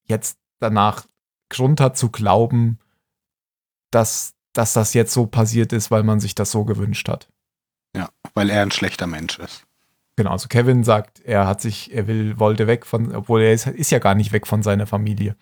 jetzt 0.06 0.38
danach 0.60 1.06
Grund 1.50 1.80
hat 1.80 1.96
zu 1.96 2.10
glauben, 2.10 2.78
dass, 3.90 4.34
dass 4.52 4.72
das 4.72 4.94
jetzt 4.94 5.12
so 5.12 5.26
passiert 5.26 5.72
ist, 5.72 5.90
weil 5.90 6.02
man 6.02 6.20
sich 6.20 6.34
das 6.34 6.50
so 6.50 6.64
gewünscht 6.64 7.08
hat. 7.08 7.28
Ja, 7.96 8.08
weil 8.34 8.50
er 8.50 8.62
ein 8.62 8.70
schlechter 8.70 9.06
Mensch 9.06 9.38
ist. 9.38 9.64
Genau, 10.16 10.32
also 10.32 10.48
Kevin 10.48 10.84
sagt, 10.84 11.20
er 11.20 11.46
hat 11.46 11.60
sich, 11.60 11.94
er 11.94 12.06
will, 12.06 12.38
wollte 12.38 12.66
weg 12.66 12.86
von, 12.86 13.14
obwohl 13.14 13.42
er 13.42 13.52
ist, 13.52 13.66
ist 13.66 13.90
ja 13.90 13.98
gar 13.98 14.14
nicht 14.14 14.32
weg 14.32 14.46
von 14.46 14.62
seiner 14.62 14.86
Familie. 14.86 15.36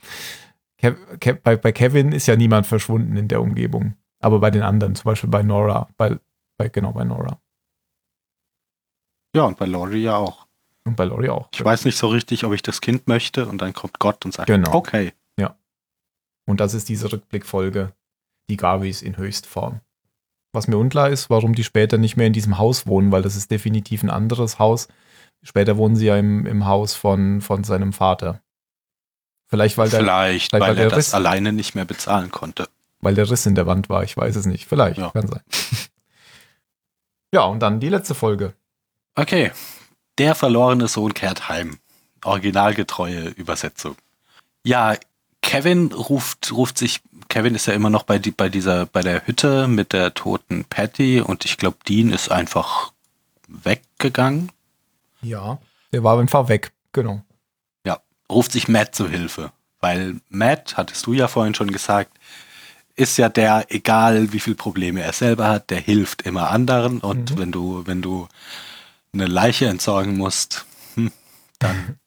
Kev, 0.78 0.96
Kev, 1.18 1.40
bei, 1.42 1.56
bei 1.56 1.72
Kevin 1.72 2.12
ist 2.12 2.26
ja 2.26 2.36
niemand 2.36 2.66
verschwunden 2.66 3.16
in 3.16 3.28
der 3.28 3.40
Umgebung. 3.40 3.94
Aber 4.26 4.40
bei 4.40 4.50
den 4.50 4.62
anderen, 4.62 4.96
zum 4.96 5.04
Beispiel 5.04 5.30
bei 5.30 5.44
Nora, 5.44 5.88
bei, 5.96 6.18
bei 6.58 6.68
genau 6.68 6.90
bei 6.90 7.04
Nora. 7.04 7.40
Ja, 9.36 9.44
und 9.44 9.56
bei 9.56 9.66
Laurie 9.66 10.02
ja 10.02 10.16
auch. 10.16 10.48
Und 10.84 10.96
bei 10.96 11.04
Laurie 11.04 11.28
auch. 11.28 11.48
Ich 11.54 11.64
weiß 11.64 11.84
nicht 11.84 11.96
so 11.96 12.08
richtig, 12.08 12.42
ob 12.42 12.52
ich 12.52 12.60
das 12.60 12.80
Kind 12.80 13.06
möchte 13.06 13.46
und 13.46 13.62
dann 13.62 13.72
kommt 13.72 14.00
Gott 14.00 14.24
und 14.24 14.34
sagt, 14.34 14.48
genau. 14.48 14.74
okay. 14.74 15.12
Ja. 15.38 15.56
Und 16.44 16.58
das 16.58 16.74
ist 16.74 16.88
diese 16.88 17.12
Rückblickfolge, 17.12 17.92
die 18.50 18.56
Garvis 18.56 19.00
in 19.00 19.16
Höchstform. 19.16 19.80
Was 20.52 20.66
mir 20.66 20.76
unklar 20.76 21.08
ist, 21.08 21.30
warum 21.30 21.54
die 21.54 21.62
später 21.62 21.96
nicht 21.96 22.16
mehr 22.16 22.26
in 22.26 22.32
diesem 22.32 22.58
Haus 22.58 22.88
wohnen, 22.88 23.12
weil 23.12 23.22
das 23.22 23.36
ist 23.36 23.52
definitiv 23.52 24.02
ein 24.02 24.10
anderes 24.10 24.58
Haus. 24.58 24.88
Später 25.44 25.76
wohnen 25.76 25.94
sie 25.94 26.06
ja 26.06 26.16
im, 26.16 26.46
im 26.46 26.66
Haus 26.66 26.94
von, 26.94 27.42
von 27.42 27.62
seinem 27.62 27.92
Vater. 27.92 28.42
Vielleicht, 29.48 29.78
weil, 29.78 29.88
der, 29.88 30.00
vielleicht, 30.00 30.52
weil, 30.52 30.62
weil 30.62 30.78
er 30.78 30.88
das 30.88 31.14
alleine 31.14 31.52
nicht 31.52 31.76
mehr 31.76 31.84
bezahlen 31.84 32.32
konnte 32.32 32.66
weil 33.06 33.14
der 33.14 33.30
Riss 33.30 33.46
in 33.46 33.54
der 33.54 33.68
Wand 33.68 33.88
war. 33.88 34.02
Ich 34.02 34.16
weiß 34.16 34.34
es 34.34 34.46
nicht. 34.46 34.66
Vielleicht, 34.66 34.98
ja. 34.98 35.10
kann 35.10 35.28
sein. 35.28 35.42
ja, 37.32 37.42
und 37.42 37.60
dann 37.60 37.78
die 37.78 37.88
letzte 37.88 38.16
Folge. 38.16 38.52
Okay. 39.14 39.52
Der 40.18 40.34
verlorene 40.34 40.88
Sohn 40.88 41.14
kehrt 41.14 41.48
heim. 41.48 41.78
Originalgetreue 42.24 43.28
Übersetzung. 43.28 43.94
Ja, 44.64 44.96
Kevin 45.40 45.92
ruft, 45.92 46.50
ruft 46.50 46.78
sich, 46.78 47.00
Kevin 47.28 47.54
ist 47.54 47.66
ja 47.66 47.74
immer 47.74 47.90
noch 47.90 48.02
bei, 48.02 48.18
die, 48.18 48.32
bei 48.32 48.48
dieser, 48.48 48.86
bei 48.86 49.02
der 49.02 49.24
Hütte 49.24 49.68
mit 49.68 49.92
der 49.92 50.12
toten 50.14 50.64
Patty 50.64 51.20
und 51.20 51.44
ich 51.44 51.58
glaube, 51.58 51.76
Dean 51.88 52.10
ist 52.10 52.32
einfach 52.32 52.90
weggegangen. 53.46 54.50
Ja, 55.22 55.58
der 55.92 56.02
war 56.02 56.18
einfach 56.18 56.48
weg, 56.48 56.72
genau. 56.90 57.22
Ja, 57.84 58.00
ruft 58.28 58.50
sich 58.50 58.66
Matt 58.66 58.96
zu 58.96 59.08
Hilfe, 59.08 59.52
weil 59.78 60.16
Matt, 60.28 60.76
hattest 60.76 61.06
du 61.06 61.12
ja 61.12 61.28
vorhin 61.28 61.54
schon 61.54 61.70
gesagt, 61.70 62.10
ist 62.96 63.18
ja 63.18 63.28
der, 63.28 63.66
egal 63.68 64.32
wie 64.32 64.40
viele 64.40 64.56
Probleme 64.56 65.02
er 65.02 65.12
selber 65.12 65.48
hat, 65.48 65.70
der 65.70 65.78
hilft 65.78 66.22
immer 66.22 66.50
anderen. 66.50 67.00
Und 67.00 67.32
mhm. 67.32 67.38
wenn 67.38 67.52
du, 67.52 67.82
wenn 67.86 68.02
du 68.02 68.26
eine 69.12 69.26
Leiche 69.26 69.66
entsorgen 69.66 70.16
musst, 70.16 70.64
hm, 70.94 71.12
dann 71.58 71.98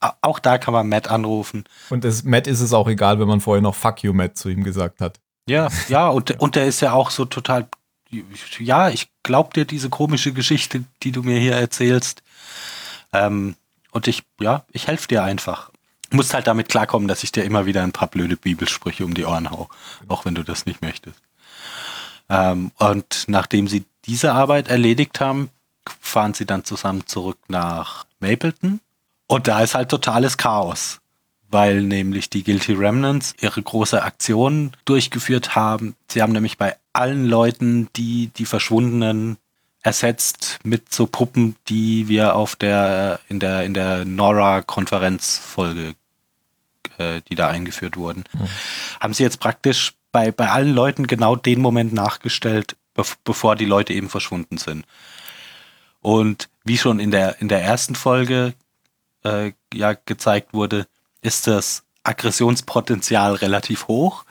auch 0.20 0.40
da 0.40 0.58
kann 0.58 0.74
man 0.74 0.88
Matt 0.88 1.08
anrufen. 1.08 1.64
Und 1.90 2.04
es, 2.04 2.24
Matt 2.24 2.46
ist 2.46 2.60
es 2.60 2.72
auch 2.72 2.88
egal, 2.88 3.20
wenn 3.20 3.28
man 3.28 3.40
vorher 3.40 3.62
noch 3.62 3.74
Fuck 3.74 4.02
you, 4.02 4.12
Matt 4.12 4.36
zu 4.36 4.48
ihm 4.48 4.64
gesagt 4.64 5.00
hat. 5.00 5.20
Ja, 5.46 5.68
ja, 5.88 6.08
und, 6.08 6.30
und 6.40 6.56
der 6.56 6.66
ist 6.66 6.80
ja 6.80 6.92
auch 6.92 7.10
so 7.10 7.24
total, 7.24 7.68
ja, 8.58 8.88
ich 8.88 9.08
glaub 9.22 9.54
dir 9.54 9.64
diese 9.64 9.88
komische 9.88 10.32
Geschichte, 10.32 10.84
die 11.02 11.12
du 11.12 11.22
mir 11.22 11.38
hier 11.38 11.54
erzählst. 11.54 12.22
Ähm, 13.12 13.54
und 13.92 14.08
ich, 14.08 14.24
ja, 14.40 14.64
ich 14.72 14.88
helfe 14.88 15.08
dir 15.08 15.22
einfach 15.22 15.70
musst 16.10 16.34
halt 16.34 16.46
damit 16.46 16.68
klarkommen, 16.68 17.08
dass 17.08 17.22
ich 17.22 17.32
dir 17.32 17.44
immer 17.44 17.66
wieder 17.66 17.82
ein 17.82 17.92
paar 17.92 18.08
blöde 18.08 18.36
Bibelsprüche 18.36 19.04
um 19.04 19.14
die 19.14 19.24
Ohren 19.24 19.50
hau, 19.50 19.68
auch 20.08 20.24
wenn 20.24 20.34
du 20.34 20.42
das 20.42 20.66
nicht 20.66 20.82
möchtest. 20.82 21.20
Ähm, 22.28 22.72
und 22.78 23.24
nachdem 23.26 23.68
sie 23.68 23.84
diese 24.04 24.32
Arbeit 24.32 24.68
erledigt 24.68 25.20
haben, 25.20 25.50
fahren 26.00 26.34
sie 26.34 26.46
dann 26.46 26.64
zusammen 26.64 27.06
zurück 27.06 27.38
nach 27.48 28.06
Mapleton. 28.20 28.80
Und 29.26 29.48
da 29.48 29.60
ist 29.60 29.74
halt 29.74 29.90
totales 29.90 30.36
Chaos, 30.36 31.00
weil 31.50 31.82
nämlich 31.82 32.30
die 32.30 32.44
Guilty 32.44 32.72
Remnants 32.72 33.34
ihre 33.40 33.62
große 33.62 34.02
Aktion 34.02 34.72
durchgeführt 34.84 35.54
haben. 35.54 35.94
Sie 36.08 36.22
haben 36.22 36.32
nämlich 36.32 36.58
bei 36.58 36.76
allen 36.92 37.26
Leuten, 37.26 37.88
die 37.96 38.28
die 38.28 38.46
Verschwundenen 38.46 39.36
ersetzt 39.82 40.58
mit 40.64 40.92
so 40.92 41.06
Puppen, 41.06 41.56
die 41.68 42.08
wir 42.08 42.34
auf 42.34 42.56
der 42.56 43.20
in 43.28 43.38
der 43.38 43.64
in 43.64 43.74
der 43.74 44.04
Nora 44.04 44.62
Konferenzfolge 44.62 45.94
äh, 46.98 47.20
die 47.28 47.34
da 47.34 47.48
eingeführt 47.48 47.96
wurden. 47.96 48.24
Mhm. 48.32 48.48
Haben 49.00 49.14
sie 49.14 49.22
jetzt 49.22 49.40
praktisch 49.40 49.94
bei 50.12 50.30
bei 50.30 50.48
allen 50.50 50.74
Leuten 50.74 51.06
genau 51.06 51.36
den 51.36 51.60
Moment 51.60 51.92
nachgestellt, 51.92 52.76
bevor 53.24 53.56
die 53.56 53.64
Leute 53.64 53.92
eben 53.92 54.08
verschwunden 54.08 54.58
sind. 54.58 54.84
Und 56.00 56.48
wie 56.64 56.78
schon 56.78 57.00
in 57.00 57.10
der, 57.10 57.40
in 57.40 57.48
der 57.48 57.62
ersten 57.62 57.94
Folge 57.94 58.54
äh, 59.24 59.52
ja 59.74 59.94
gezeigt 59.94 60.54
wurde, 60.54 60.86
ist 61.22 61.46
das 61.46 61.84
Aggressionspotenzial 62.04 63.34
relativ 63.34 63.88
hoch, 63.88 64.24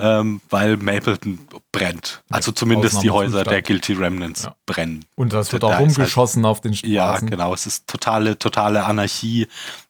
ähm, 0.00 0.40
weil 0.50 0.76
Mapleton 0.76 1.38
brennt. 1.70 2.22
Also 2.30 2.52
zumindest 2.52 3.02
die 3.02 3.10
Häuser 3.10 3.44
der 3.44 3.62
Guilty 3.62 3.92
Remnants 3.94 4.44
ja. 4.44 4.56
brennen. 4.66 5.04
Und 5.14 5.32
das 5.32 5.52
wird 5.52 5.64
auch 5.64 5.78
rumgeschossen 5.78 6.44
halt, 6.44 6.50
auf 6.50 6.60
den 6.60 6.74
Straßen. 6.74 6.92
Ja, 6.92 7.18
genau. 7.18 7.54
Es 7.54 7.66
ist 7.66 7.86
totale, 7.86 8.38
totale 8.38 8.84
Anarchie. 8.84 9.46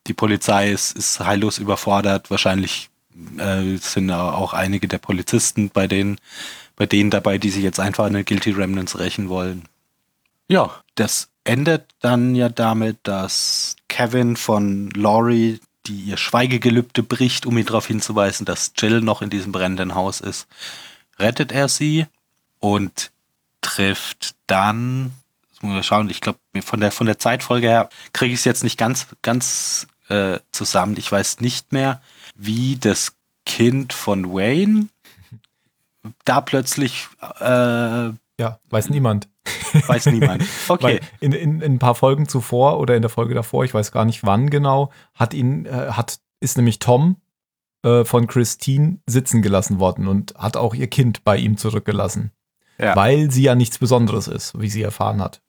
Die 0.07 0.13
Polizei 0.13 0.71
ist, 0.71 0.95
ist 0.95 1.19
heillos 1.19 1.57
überfordert. 1.57 2.29
Wahrscheinlich 2.29 2.89
äh, 3.37 3.77
sind 3.77 4.11
auch 4.11 4.53
einige 4.53 4.87
der 4.87 4.99
Polizisten 4.99 5.69
bei 5.69 5.87
denen, 5.87 6.17
bei 6.75 6.85
denen 6.85 7.09
dabei, 7.09 7.37
die 7.37 7.49
sich 7.49 7.63
jetzt 7.63 7.79
einfach 7.79 8.05
an 8.05 8.13
den 8.13 8.25
Guilty 8.25 8.51
Remnants 8.51 8.99
rächen 8.99 9.29
wollen. 9.29 9.63
Ja, 10.47 10.69
das 10.93 11.29
endet 11.43 11.85
dann 11.99 12.35
ja 12.35 12.49
damit, 12.49 12.97
dass 13.03 13.75
Kevin 13.87 14.35
von 14.35 14.89
Laurie, 14.91 15.59
die 15.87 16.01
ihr 16.01 16.17
Schweigegelübde 16.17 17.03
bricht, 17.03 17.45
um 17.45 17.57
ihn 17.57 17.65
darauf 17.65 17.87
hinzuweisen, 17.87 18.45
dass 18.45 18.73
Jill 18.77 19.01
noch 19.01 19.21
in 19.21 19.29
diesem 19.29 19.51
brennenden 19.51 19.95
Haus 19.95 20.21
ist, 20.21 20.47
rettet 21.19 21.51
er 21.51 21.69
sie 21.69 22.05
und 22.59 23.11
trifft 23.61 24.35
dann, 24.47 25.11
das 25.49 25.61
muss 25.61 25.73
man 25.73 25.83
schauen, 25.83 26.09
ich 26.09 26.21
glaube, 26.21 26.39
von 26.61 26.79
der, 26.79 26.91
von 26.91 27.07
der 27.07 27.19
Zeitfolge 27.19 27.67
her 27.67 27.89
kriege 28.13 28.33
ich 28.33 28.39
es 28.39 28.45
jetzt 28.45 28.63
nicht 28.63 28.77
ganz, 28.77 29.07
ganz 29.21 29.87
äh, 30.09 30.39
zusammen. 30.51 30.97
Ich 30.97 31.11
weiß 31.11 31.39
nicht 31.39 31.71
mehr, 31.71 32.01
wie 32.35 32.77
das 32.77 33.13
Kind 33.45 33.93
von 33.93 34.33
Wayne 34.33 34.87
da 36.23 36.41
plötzlich 36.41 37.07
äh, 37.39 38.09
ja, 38.39 38.59
weiß 38.69 38.89
niemand. 38.89 39.29
Weiß 39.87 40.05
niemand. 40.05 40.43
Okay. 40.69 41.01
in, 41.19 41.33
in, 41.33 41.61
in, 41.61 41.73
ein 41.73 41.79
paar 41.79 41.95
Folgen 41.95 42.29
zuvor 42.29 42.79
oder 42.79 42.95
in 42.95 43.01
der 43.01 43.09
Folge 43.09 43.33
davor, 43.33 43.65
ich 43.65 43.73
weiß 43.73 43.91
gar 43.91 44.05
nicht 44.05 44.25
wann 44.25 44.49
genau, 44.49 44.89
hat 45.13 45.33
ihn, 45.33 45.65
äh, 45.65 45.89
hat, 45.91 46.19
ist 46.39 46.55
nämlich 46.55 46.79
Tom 46.79 47.17
äh, 47.83 48.05
von 48.05 48.27
Christine 48.27 48.99
sitzen 49.05 49.41
gelassen 49.41 49.79
worden 49.79 50.07
und 50.07 50.33
hat 50.35 50.55
auch 50.57 50.73
ihr 50.73 50.87
Kind 50.87 51.23
bei 51.23 51.37
ihm 51.37 51.57
zurückgelassen. 51.57 52.31
Ja. 52.77 52.95
Weil 52.95 53.31
sie 53.31 53.43
ja 53.43 53.55
nichts 53.55 53.77
Besonderes 53.77 54.27
ist, 54.27 54.59
wie 54.59 54.69
sie 54.69 54.81
erfahren 54.81 55.21
hat. 55.21 55.41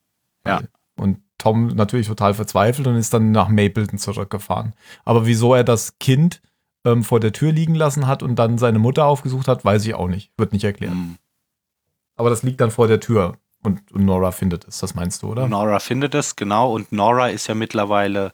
Ja. 0.47 0.63
Und 0.97 1.19
Tom 1.39 1.69
natürlich 1.69 2.07
total 2.07 2.35
verzweifelt 2.35 2.87
und 2.87 2.97
ist 2.97 3.13
dann 3.13 3.31
nach 3.31 3.49
Mapleton 3.49 3.99
zurückgefahren. 3.99 4.75
Aber 5.05 5.27
wieso 5.27 5.55
er 5.55 5.65
das 5.65 5.99
Kind 5.99 6.41
ähm, 6.85 7.03
vor 7.05 7.21
der 7.21 7.33
Tür 7.33 7.53
liegen 7.53 7.75
lassen 7.75 8.07
hat 8.07 8.23
und 8.23 8.37
dann 8.37 8.59
seine 8.59 8.79
Mutter 8.79 9.07
aufgesucht 9.07 9.49
hat, 9.49 9.65
weiß 9.65 9.85
ich 9.87 9.95
auch 9.95 10.09
nicht. 10.09 10.31
Wird 10.37 10.53
nicht 10.53 10.65
erklärt. 10.65 10.95
Mhm. 10.95 11.17
Aber 12.17 12.31
das 12.31 12.43
liegt 12.43 12.61
dann 12.61 12.71
vor 12.71 12.89
der 12.89 13.01
Tür 13.01 13.37
und, 13.63 13.93
und 13.93 14.05
Nora 14.05 14.33
findet 14.33 14.67
es, 14.67 14.79
das 14.79 14.95
meinst 14.95 15.23
du, 15.23 15.29
oder? 15.29 15.49
Nora 15.49 15.81
findet 15.81 16.15
es, 16.15 16.37
genau. 16.37 16.73
Und 16.73 16.93
Nora 16.93 17.29
ist 17.29 17.47
ja 17.47 17.55
mittlerweile, 17.55 18.33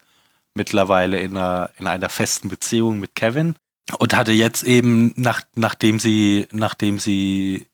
mittlerweile 0.55 1.21
in 1.21 1.37
einer, 1.37 1.71
in 1.79 1.87
einer 1.87 2.09
festen 2.09 2.49
Beziehung 2.49 3.01
mit 3.01 3.15
Kevin 3.15 3.57
und 3.99 4.15
hatte 4.15 4.33
jetzt 4.33 4.63
eben, 4.63 5.13
nach, 5.17 5.43
nachdem 5.55 5.99
sie, 5.99 6.49
nachdem 6.53 6.99
sie 6.99 7.67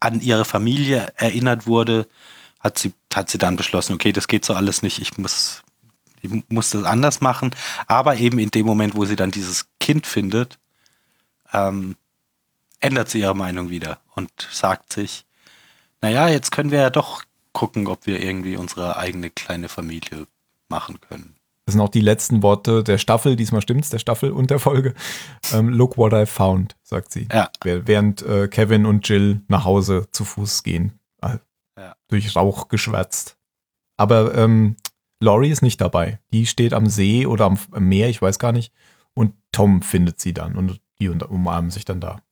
an 0.00 0.20
ihre 0.20 0.44
Familie 0.44 1.12
erinnert 1.16 1.66
wurde, 1.66 2.06
hat 2.60 2.78
sie, 2.78 2.92
hat 3.14 3.30
sie 3.30 3.38
dann 3.38 3.56
beschlossen, 3.56 3.94
okay, 3.94 4.12
das 4.12 4.28
geht 4.28 4.44
so 4.44 4.54
alles 4.54 4.82
nicht, 4.82 5.00
ich 5.00 5.16
muss, 5.18 5.62
ich 6.20 6.30
muss 6.48 6.70
das 6.70 6.84
anders 6.84 7.20
machen. 7.20 7.54
Aber 7.86 8.16
eben 8.16 8.38
in 8.38 8.50
dem 8.50 8.66
Moment, 8.66 8.96
wo 8.96 9.04
sie 9.04 9.16
dann 9.16 9.30
dieses 9.30 9.66
Kind 9.80 10.06
findet, 10.06 10.58
ähm, 11.52 11.96
ändert 12.80 13.08
sie 13.08 13.20
ihre 13.20 13.36
Meinung 13.36 13.70
wieder 13.70 14.00
und 14.14 14.30
sagt 14.50 14.92
sich, 14.92 15.24
naja, 16.00 16.28
jetzt 16.28 16.50
können 16.52 16.70
wir 16.70 16.80
ja 16.80 16.90
doch 16.90 17.22
gucken, 17.52 17.86
ob 17.86 18.06
wir 18.06 18.22
irgendwie 18.22 18.56
unsere 18.56 18.96
eigene 18.96 19.30
kleine 19.30 19.68
Familie 19.68 20.26
machen 20.68 21.00
können. 21.00 21.34
Das 21.66 21.74
sind 21.74 21.82
auch 21.82 21.90
die 21.90 22.00
letzten 22.00 22.42
Worte 22.42 22.82
der 22.82 22.96
Staffel, 22.96 23.36
diesmal 23.36 23.60
stimmt's, 23.60 23.90
der 23.90 23.98
Staffel 23.98 24.30
und 24.32 24.50
der 24.50 24.58
Folge. 24.58 24.94
Ähm, 25.52 25.68
Look 25.68 25.98
what 25.98 26.14
I 26.14 26.24
found, 26.24 26.76
sagt 26.82 27.12
sie. 27.12 27.28
Ja. 27.30 27.50
Während 27.62 28.22
äh, 28.22 28.48
Kevin 28.48 28.86
und 28.86 29.06
Jill 29.06 29.42
nach 29.48 29.64
Hause 29.64 30.06
zu 30.10 30.24
Fuß 30.24 30.62
gehen. 30.62 30.98
Äh, 31.20 31.36
ja. 31.76 31.94
Durch 32.08 32.34
Rauch 32.34 32.68
geschwärzt. 32.68 33.36
Aber 33.98 34.34
ähm, 34.34 34.76
Laurie 35.20 35.50
ist 35.50 35.60
nicht 35.60 35.80
dabei. 35.80 36.20
Die 36.32 36.46
steht 36.46 36.72
am 36.72 36.86
See 36.86 37.26
oder 37.26 37.44
am 37.44 37.58
Meer, 37.78 38.08
ich 38.08 38.22
weiß 38.22 38.38
gar 38.38 38.52
nicht. 38.52 38.72
Und 39.12 39.34
Tom 39.52 39.82
findet 39.82 40.20
sie 40.20 40.32
dann 40.32 40.56
und 40.56 40.80
die 41.00 41.08
umarmen 41.08 41.70
sich 41.70 41.84
dann 41.84 42.00
da. 42.00 42.22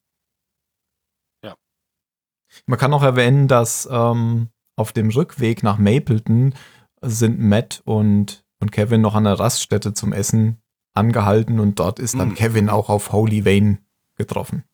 Man 2.65 2.79
kann 2.79 2.95
auch 2.95 3.03
erwähnen, 3.03 3.49
dass 3.49 3.89
ähm, 3.91 4.49
auf 4.77 4.93
dem 4.93 5.11
Rückweg 5.11 5.63
nach 5.63 5.79
Mapleton 5.79 6.55
sind 7.03 7.39
Matt 7.39 7.83
und, 7.85 8.45
und 8.61 8.73
Kevin 8.73 9.01
noch 9.01 9.15
an 9.15 9.27
einer 9.27 9.39
Raststätte 9.39 9.95
zum 9.95 10.13
Essen 10.13 10.61
angehalten 10.95 11.61
und 11.61 11.79
dort 11.79 11.99
ist 11.99 12.19
dann 12.19 12.31
mhm. 12.31 12.35
Kevin 12.35 12.69
auch 12.71 12.89
auf 12.89 13.13
Holy 13.13 13.45
Wayne 13.45 13.79
getroffen. 14.17 14.65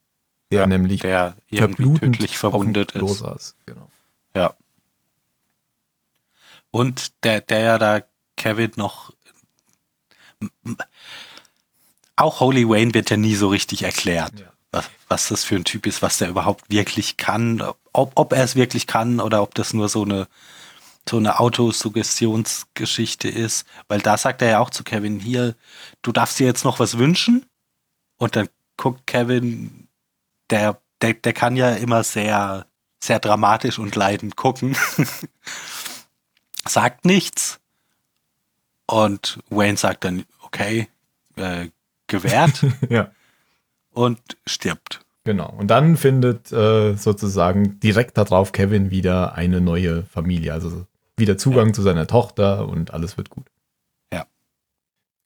Der 0.51 0.61
ja, 0.61 0.67
nämlich 0.67 1.01
der 1.01 1.37
tödlich 1.51 2.39
verwundet 2.39 2.93
ist. 2.93 3.19
Saß. 3.19 3.57
Genau. 3.67 3.89
Ja. 4.37 4.55
Und 6.71 7.25
der, 7.25 7.41
der 7.41 7.61
ja 7.61 7.79
da 7.79 8.03
Kevin 8.37 8.73
noch 8.77 9.13
auch 12.17 12.41
Holy 12.41 12.69
Wayne 12.69 12.95
wird 12.95 13.11
ja 13.11 13.17
nie 13.17 13.35
so 13.35 13.49
richtig 13.49 13.83
erklärt. 13.83 14.39
Ja 14.39 14.52
was, 14.73 14.90
was 15.09 15.28
das 15.28 15.44
für 15.44 15.57
ein 15.57 15.65
Typ 15.65 15.86
ist, 15.86 16.03
was 16.03 16.19
der 16.19 16.31
überhaupt 16.31 16.70
wirklich 16.70 17.16
kann, 17.19 17.62
ob, 17.93 18.12
ob 18.15 18.32
er 18.32 18.43
es 18.43 18.57
wirklich 18.57 18.86
kann 18.86 19.20
oder 19.20 19.43
ob 19.43 19.55
das 19.55 19.73
nur 19.73 19.89
so 19.89 20.03
eine 20.03 20.27
so 21.09 21.16
eine 21.16 21.40
Autosuggestionsgeschichte 21.40 23.28
ist, 23.28 23.66
weil 23.89 23.99
da 24.01 24.16
sagt 24.16 24.40
er 24.40 24.51
ja 24.51 24.59
auch 24.61 24.70
zu 24.70 24.85
Kevin 24.85 25.19
hier, 25.19 25.57
du 26.01 26.12
darfst 26.12 26.39
dir 26.39 26.47
jetzt 26.47 26.65
noch 26.65 26.78
was 26.78 26.97
wünschen. 26.97 27.44
Und 28.19 28.36
dann 28.36 28.49
guckt 28.77 29.05
Kevin, 29.09 29.89
der 30.51 30.81
der, 31.03 31.15
der 31.15 31.32
kann 31.32 31.57
ja 31.57 31.70
immer 31.70 32.05
sehr 32.05 32.66
sehr 33.01 33.19
dramatisch 33.19 33.81
und 33.81 33.97
leidend 33.97 34.36
gucken, 34.36 34.77
sagt 36.69 37.05
nichts. 37.05 37.59
Und 38.86 39.40
Wayne 39.51 39.77
sagt 39.77 40.05
dann 40.05 40.24
okay 40.40 40.89
äh, 41.36 41.69
gewährt. 42.07 42.65
Ja 42.89 43.11
und 43.93 44.20
stirbt. 44.47 45.01
Genau. 45.24 45.55
Und 45.56 45.69
dann 45.69 45.97
findet 45.97 46.51
äh, 46.52 46.94
sozusagen 46.94 47.78
direkt 47.81 48.19
darauf 48.19 48.52
Kevin 48.52 48.90
wieder 48.90 49.35
eine 49.35 49.60
neue 49.60 50.02
Familie. 50.05 50.52
Also 50.52 50.85
wieder 51.16 51.39
Zugang 51.39 51.69
ja. 51.69 51.73
zu 51.73 51.82
seiner 51.82 52.06
Tochter 52.06 52.69
und 52.69 52.93
alles 52.93 53.16
wird 53.16 53.31
gut. 53.31 53.47
Ja. 54.12 54.27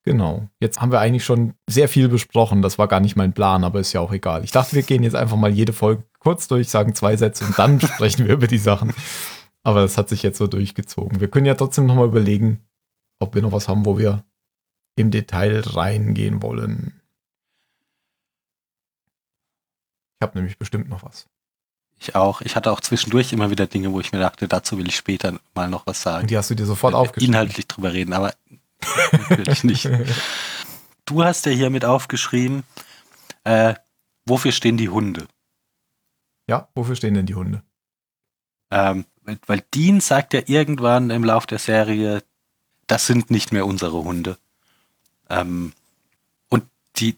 Genau. 0.05 0.49
Jetzt 0.61 0.81
haben 0.81 0.93
wir 0.93 1.01
eigentlich 1.01 1.25
schon 1.25 1.55
sehr 1.67 1.89
viel 1.89 2.09
besprochen. 2.09 2.61
Das 2.61 2.79
war 2.79 2.89
gar 2.89 3.01
nicht 3.01 3.17
mein 3.17 3.33
Plan, 3.33 3.65
aber 3.65 3.81
ist 3.81 3.95
ja 3.95 4.01
auch 4.01 4.13
egal. 4.13 4.45
Ich 4.45 4.51
dachte, 4.51 4.77
wir 4.77 4.83
gehen 4.83 5.03
jetzt 5.03 5.17
einfach 5.17 5.37
mal 5.37 5.51
jede 5.51 5.73
Folge 5.73 6.03
kurz 6.19 6.47
durch, 6.47 6.69
sagen 6.69 6.95
zwei 6.95 7.17
Sätze 7.17 7.45
und 7.45 7.59
dann 7.59 7.81
sprechen 7.81 8.27
wir 8.27 8.35
über 8.35 8.49
die 8.49 8.59
Sachen. 8.59 8.93
Aber 9.63 9.81
das 9.81 9.97
hat 9.97 10.11
sich 10.11 10.23
jetzt 10.23 10.39
so 10.39 10.47
durchgezogen. 10.47 11.21
Wir 11.21 11.29
können 11.29 11.47
ja 11.47 11.55
trotzdem 11.55 11.87
nochmal 11.87 12.07
überlegen, 12.07 12.61
ob 13.19 13.35
wir 13.35 13.43
noch 13.43 13.53
was 13.53 13.69
haben, 13.69 13.87
wo 13.87 13.99
wir 13.99 14.25
im 14.97 15.11
Detail 15.11 15.61
reingehen 15.61 16.43
wollen. 16.43 16.96
Ich 20.19 20.23
habe 20.27 20.39
nämlich 20.39 20.59
bestimmt 20.59 20.89
noch 20.89 21.03
was. 21.03 21.27
Ich 21.99 22.15
auch. 22.15 22.41
Ich 22.43 22.57
hatte 22.57 22.73
auch 22.73 22.81
zwischendurch 22.81 23.33
immer 23.33 23.51
wieder 23.51 23.67
Dinge, 23.67 23.93
wo 23.93 24.01
ich 24.01 24.13
mir 24.13 24.19
dachte, 24.19 24.49
dazu 24.49 24.79
will 24.79 24.89
ich 24.89 24.97
später 24.97 25.39
mal 25.55 25.69
noch 25.69 25.87
was 25.87 26.03
sagen. 26.03 26.23
Und 26.23 26.31
die 26.31 26.37
hast 26.37 26.51
du 26.51 26.55
dir 26.55 26.67
sofort 26.67 26.95
aufgeschrieben. 26.95 27.35
Inhaltlich 27.35 27.67
drüber 27.67 27.93
reden, 27.93 28.13
aber 28.13 28.35
natürlich 29.13 29.65
nicht. 29.65 29.89
Du 31.09 31.23
hast 31.23 31.47
ja 31.47 31.53
hier 31.53 31.71
mit 31.71 31.85
aufgeschrieben, 31.85 32.65
äh, 33.45 33.75
wofür 34.27 34.51
stehen 34.51 34.77
die 34.77 34.89
Hunde? 34.89 35.29
Ja, 36.49 36.69
wofür 36.75 36.97
stehen 36.97 37.15
denn 37.15 37.27
die 37.27 37.37
Hunde? 37.37 37.63
Ähm, 38.73 39.05
weil 39.47 39.63
Dean 39.73 40.01
sagt 40.01 40.35
ja 40.35 40.43
irgendwann 40.47 41.11
im 41.11 41.23
Lauf 41.23 41.47
der 41.47 41.61
Serie, 41.61 42.25
das 42.89 43.07
sind 43.07 43.31
nicht 43.31 43.53
mehr 43.53 43.67
unsere 43.67 44.03
Hunde. 44.03 44.37
Ähm, 45.31 45.73
und 46.49 46.65
die, 46.97 47.17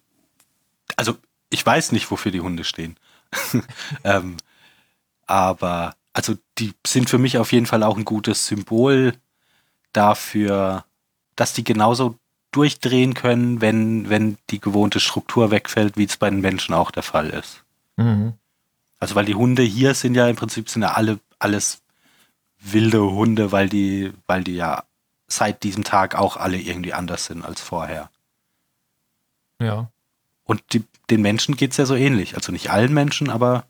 also 0.96 1.16
ich 1.50 1.64
weiß 1.64 1.92
nicht, 1.92 2.10
wofür 2.10 2.32
die 2.32 2.40
Hunde 2.40 2.64
stehen. 2.64 2.96
ähm, 4.04 4.36
aber 5.26 5.94
also 6.12 6.36
die 6.58 6.72
sind 6.86 7.10
für 7.10 7.18
mich 7.18 7.38
auf 7.38 7.52
jeden 7.52 7.66
Fall 7.66 7.82
auch 7.82 7.96
ein 7.96 8.04
gutes 8.04 8.46
Symbol 8.46 9.14
dafür, 9.92 10.84
dass 11.36 11.52
die 11.52 11.64
genauso 11.64 12.16
durchdrehen 12.50 13.14
können, 13.14 13.60
wenn, 13.60 14.08
wenn 14.08 14.38
die 14.50 14.60
gewohnte 14.60 15.00
Struktur 15.00 15.50
wegfällt, 15.50 15.96
wie 15.96 16.04
es 16.04 16.16
bei 16.16 16.30
den 16.30 16.40
Menschen 16.40 16.74
auch 16.74 16.90
der 16.90 17.02
Fall 17.02 17.30
ist. 17.30 17.62
Mhm. 17.96 18.32
Also 18.98 19.14
weil 19.14 19.26
die 19.26 19.34
Hunde 19.34 19.62
hier 19.62 19.94
sind 19.94 20.14
ja 20.14 20.28
im 20.28 20.36
Prinzip 20.36 20.68
sind 20.68 20.82
ja 20.82 20.92
alle 20.92 21.20
alles 21.38 21.82
wilde 22.60 23.02
Hunde, 23.02 23.52
weil 23.52 23.68
die, 23.68 24.12
weil 24.26 24.44
die 24.44 24.56
ja 24.56 24.84
seit 25.26 25.62
diesem 25.62 25.84
Tag 25.84 26.14
auch 26.14 26.36
alle 26.36 26.58
irgendwie 26.58 26.94
anders 26.94 27.26
sind 27.26 27.44
als 27.44 27.60
vorher. 27.60 28.10
Ja. 29.60 29.90
Und 30.44 30.62
die, 30.72 30.84
den 31.10 31.22
Menschen 31.22 31.56
geht 31.56 31.72
es 31.72 31.76
ja 31.76 31.86
so 31.86 31.94
ähnlich. 31.94 32.34
Also 32.34 32.52
nicht 32.52 32.70
allen 32.70 32.92
Menschen, 32.92 33.30
aber, 33.30 33.64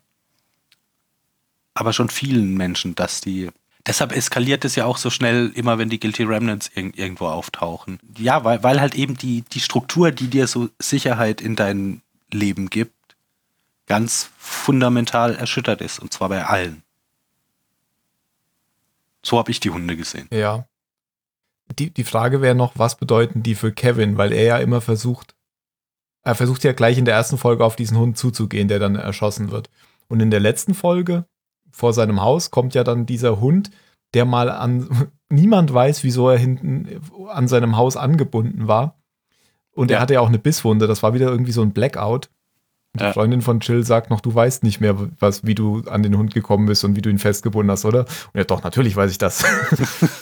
aber 1.73 1.93
schon 1.93 2.09
vielen 2.09 2.55
Menschen, 2.55 2.95
dass 2.95 3.21
die 3.21 3.49
Deshalb 3.85 4.11
eskaliert 4.11 4.65
es 4.65 4.75
ja 4.75 4.85
auch 4.85 4.97
so 4.97 5.09
schnell, 5.09 5.51
immer 5.55 5.77
wenn 5.77 5.89
die 5.89 5.99
Guilty 5.99 6.23
Remnants 6.23 6.69
irg 6.75 6.97
irgendwo 6.97 7.27
auftauchen. 7.27 7.99
Ja, 8.17 8.43
weil, 8.43 8.61
weil 8.61 8.81
halt 8.81 8.93
eben 8.93 9.17
die, 9.17 9.41
die 9.41 9.61
Struktur, 9.61 10.11
die 10.11 10.27
dir 10.27 10.47
so 10.47 10.69
Sicherheit 10.79 11.41
in 11.41 11.55
dein 11.55 12.01
Leben 12.31 12.69
gibt, 12.69 12.93
ganz 13.87 14.29
fundamental 14.37 15.35
erschüttert 15.35 15.81
ist. 15.81 15.99
Und 15.99 16.13
zwar 16.13 16.29
bei 16.29 16.45
allen. 16.45 16.83
So 19.23 19.37
habe 19.37 19.49
ich 19.49 19.59
die 19.59 19.71
Hunde 19.71 19.97
gesehen. 19.97 20.27
Ja. 20.31 20.65
Die, 21.77 21.89
die 21.89 22.03
Frage 22.03 22.41
wäre 22.41 22.55
noch, 22.55 22.73
was 22.75 22.97
bedeuten 22.97 23.43
die 23.43 23.55
für 23.55 23.71
Kevin? 23.71 24.17
Weil 24.17 24.33
er 24.33 24.43
ja 24.43 24.57
immer 24.57 24.81
versucht, 24.81 25.33
er 26.23 26.35
versucht 26.35 26.63
ja 26.63 26.73
gleich 26.73 26.97
in 26.97 27.05
der 27.05 27.15
ersten 27.15 27.37
Folge 27.37 27.63
auf 27.63 27.75
diesen 27.75 27.97
Hund 27.97 28.17
zuzugehen, 28.17 28.67
der 28.67 28.79
dann 28.79 28.95
erschossen 28.95 29.51
wird. 29.51 29.69
Und 30.07 30.19
in 30.19 30.31
der 30.31 30.39
letzten 30.39 30.73
Folge 30.73 31.25
vor 31.71 31.93
seinem 31.93 32.21
Haus 32.21 32.51
kommt 32.51 32.73
ja 32.73 32.83
dann 32.83 33.05
dieser 33.05 33.39
Hund, 33.39 33.71
der 34.13 34.25
mal 34.25 34.49
an, 34.49 35.11
niemand 35.29 35.73
weiß, 35.73 36.03
wieso 36.03 36.29
er 36.29 36.37
hinten 36.37 37.01
an 37.29 37.47
seinem 37.47 37.77
Haus 37.77 37.95
angebunden 37.95 38.67
war. 38.67 38.99
Und 39.71 39.91
ja. 39.91 39.97
er 39.97 40.01
hatte 40.01 40.15
ja 40.15 40.21
auch 40.21 40.27
eine 40.27 40.39
Bisswunde, 40.39 40.87
das 40.87 41.03
war 41.03 41.13
wieder 41.13 41.29
irgendwie 41.29 41.51
so 41.51 41.61
ein 41.61 41.71
Blackout. 41.71 42.29
Die 42.95 43.03
ja. 43.03 43.13
Freundin 43.13 43.41
von 43.43 43.59
Jill 43.59 43.83
sagt 43.83 44.09
noch, 44.09 44.19
du 44.19 44.33
weißt 44.33 44.63
nicht 44.63 44.81
mehr, 44.81 44.95
was, 45.19 45.45
wie 45.45 45.53
du 45.53 45.83
an 45.87 46.01
den 46.01 46.17
Hund 46.17 46.33
gekommen 46.33 46.65
bist 46.65 46.83
und 46.83 46.95
wie 46.95 47.01
du 47.01 47.09
ihn 47.09 47.19
festgebunden 47.19 47.69
hast, 47.69 47.85
oder? 47.85 47.99
Und 47.99 48.33
er, 48.33 48.45
doch, 48.45 48.63
natürlich 48.63 48.95
weiß 48.95 49.11
ich 49.11 49.19
das. 49.19 49.43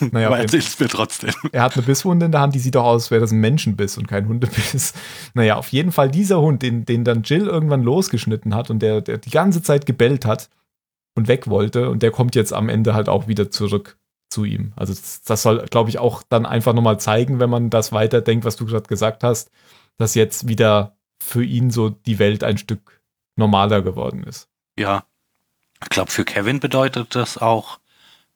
naja, 0.12 0.26
Aber 0.26 0.38
erzähl 0.38 0.60
es 0.60 0.78
mir 0.78 0.88
trotzdem. 0.88 1.30
Er 1.52 1.62
hat 1.62 1.76
eine 1.76 1.86
Bisswunde 1.86 2.26
in 2.26 2.32
der 2.32 2.42
Hand, 2.42 2.54
die 2.54 2.58
sieht 2.58 2.74
doch 2.74 2.84
aus, 2.84 3.04
als 3.04 3.10
wäre 3.10 3.22
das 3.22 3.32
ein 3.32 3.40
Menschenbiss 3.40 3.96
und 3.96 4.06
kein 4.06 4.28
Hundebiss. 4.28 4.92
Naja, 5.32 5.56
auf 5.56 5.68
jeden 5.68 5.92
Fall 5.92 6.10
dieser 6.10 6.42
Hund, 6.42 6.60
den, 6.62 6.84
den 6.84 7.04
dann 7.04 7.22
Jill 7.22 7.46
irgendwann 7.46 7.82
losgeschnitten 7.82 8.54
hat 8.54 8.70
und 8.70 8.80
der, 8.80 9.00
der 9.00 9.16
die 9.16 9.30
ganze 9.30 9.62
Zeit 9.62 9.86
gebellt 9.86 10.26
hat 10.26 10.50
und 11.14 11.26
weg 11.26 11.48
wollte 11.48 11.88
und 11.88 12.02
der 12.02 12.10
kommt 12.10 12.34
jetzt 12.34 12.52
am 12.52 12.68
Ende 12.68 12.92
halt 12.92 13.08
auch 13.08 13.28
wieder 13.28 13.50
zurück 13.50 13.98
zu 14.30 14.44
ihm. 14.44 14.72
Also 14.76 14.92
das, 14.92 15.22
das 15.22 15.42
soll, 15.42 15.64
glaube 15.70 15.88
ich, 15.88 15.98
auch 15.98 16.22
dann 16.28 16.44
einfach 16.44 16.74
nochmal 16.74 17.00
zeigen, 17.00 17.40
wenn 17.40 17.48
man 17.48 17.70
das 17.70 17.92
weiterdenkt, 17.92 18.44
was 18.44 18.56
du 18.56 18.66
gerade 18.66 18.86
gesagt 18.88 19.24
hast, 19.24 19.50
dass 19.96 20.14
jetzt 20.14 20.48
wieder 20.48 20.97
für 21.20 21.44
ihn 21.44 21.70
so 21.70 21.90
die 21.90 22.18
Welt 22.18 22.44
ein 22.44 22.58
Stück 22.58 23.02
normaler 23.36 23.82
geworden 23.82 24.22
ist. 24.24 24.48
Ja, 24.78 25.04
ich 25.82 25.88
glaube, 25.88 26.10
für 26.10 26.24
Kevin 26.24 26.60
bedeutet 26.60 27.14
das 27.14 27.38
auch, 27.38 27.78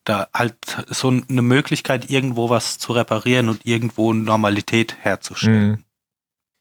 da 0.04 0.28
halt 0.34 0.56
so 0.88 1.08
eine 1.08 1.42
Möglichkeit, 1.42 2.10
irgendwo 2.10 2.50
was 2.50 2.78
zu 2.78 2.92
reparieren 2.92 3.48
und 3.48 3.66
irgendwo 3.66 4.12
Normalität 4.12 4.96
herzustellen. 5.00 5.70
Mhm. 5.70 5.84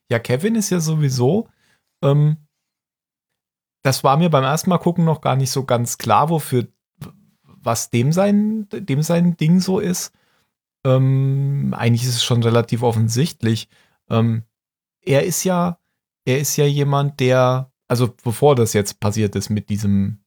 Ja, 0.10 0.20
Kevin 0.20 0.56
ist 0.56 0.70
ja 0.70 0.80
sowieso, 0.80 1.50
ähm, 2.04 2.38
das 3.84 4.04
war 4.04 4.18
mir 4.18 4.30
beim 4.30 4.44
ersten 4.44 4.70
Mal 4.70 4.78
gucken 4.78 5.06
noch 5.06 5.22
gar 5.22 5.36
nicht 5.36 5.50
so 5.50 5.66
ganz 5.66 5.98
klar, 5.98 6.30
wofür, 6.30 6.68
was 7.44 7.90
dem 7.90 8.12
sein, 8.12 8.68
dem 8.72 9.02
sein 9.02 9.38
Ding 9.38 9.60
so 9.60 9.80
ist. 9.80 10.14
Ähm, 10.84 11.74
eigentlich 11.76 12.04
ist 12.04 12.16
es 12.18 12.24
schon 12.24 12.44
relativ 12.44 12.84
offensichtlich. 12.84 13.70
Ähm, 14.10 14.44
er 15.02 15.24
ist 15.24 15.44
ja 15.44 15.80
er 16.32 16.40
ist 16.40 16.56
ja 16.58 16.66
jemand, 16.66 17.20
der, 17.20 17.72
also 17.88 18.14
bevor 18.24 18.56
das 18.56 18.74
jetzt 18.74 19.00
passiert 19.00 19.36
ist 19.36 19.50
mit 19.50 19.70
diesem, 19.70 20.24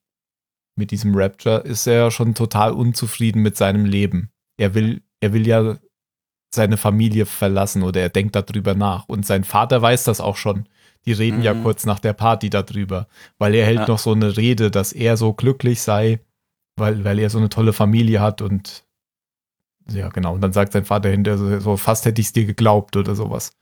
mit 0.77 0.91
diesem 0.91 1.15
Rapture, 1.15 1.61
ist 1.61 1.87
er 1.87 1.95
ja 1.95 2.11
schon 2.11 2.35
total 2.35 2.73
unzufrieden 2.73 3.43
mit 3.43 3.57
seinem 3.57 3.85
Leben. 3.85 4.31
Er 4.59 4.75
will, 4.75 5.03
er 5.21 5.33
will 5.33 5.47
ja 5.47 5.79
seine 6.55 6.77
Familie 6.77 7.27
verlassen 7.27 7.83
oder 7.83 8.01
er 8.01 8.09
denkt 8.11 8.37
darüber 8.37 8.75
nach. 8.75 9.09
Und 9.09 9.27
sein 9.27 9.45
Vater 9.45 9.83
weiß 9.83 10.05
das 10.05 10.21
auch 10.21 10.37
schon. 10.37 10.69
Die 11.07 11.13
reden 11.13 11.39
mhm. 11.39 11.45
ja 11.45 11.55
kurz 11.55 11.87
nach 11.87 11.99
der 11.99 12.13
Party 12.13 12.51
darüber, 12.51 13.09
weil 13.39 13.55
er 13.55 13.67
hält 13.67 13.81
ja. 13.81 13.89
noch 13.89 13.99
so 13.99 14.13
eine 14.13 14.37
Rede, 14.37 14.71
dass 14.71 14.93
er 14.93 15.17
so 15.17 15.33
glücklich 15.33 15.81
sei, 15.81 16.21
weil, 16.77 17.05
weil 17.05 17.19
er 17.19 17.31
so 17.31 17.39
eine 17.39 17.49
tolle 17.49 17.73
Familie 17.73 18.21
hat 18.21 18.41
und 18.41 18.85
ja, 19.91 20.09
genau. 20.09 20.35
Und 20.35 20.41
dann 20.41 20.55
sagt 20.55 20.73
sein 20.73 20.87
Vater 20.87 21.11
hinterher 21.11 21.61
so, 21.61 21.77
fast 21.77 22.07
hätte 22.07 22.21
ich 22.21 22.29
es 22.29 22.33
dir 22.33 22.47
geglaubt 22.47 22.97
oder 22.97 23.15
sowas. 23.15 23.53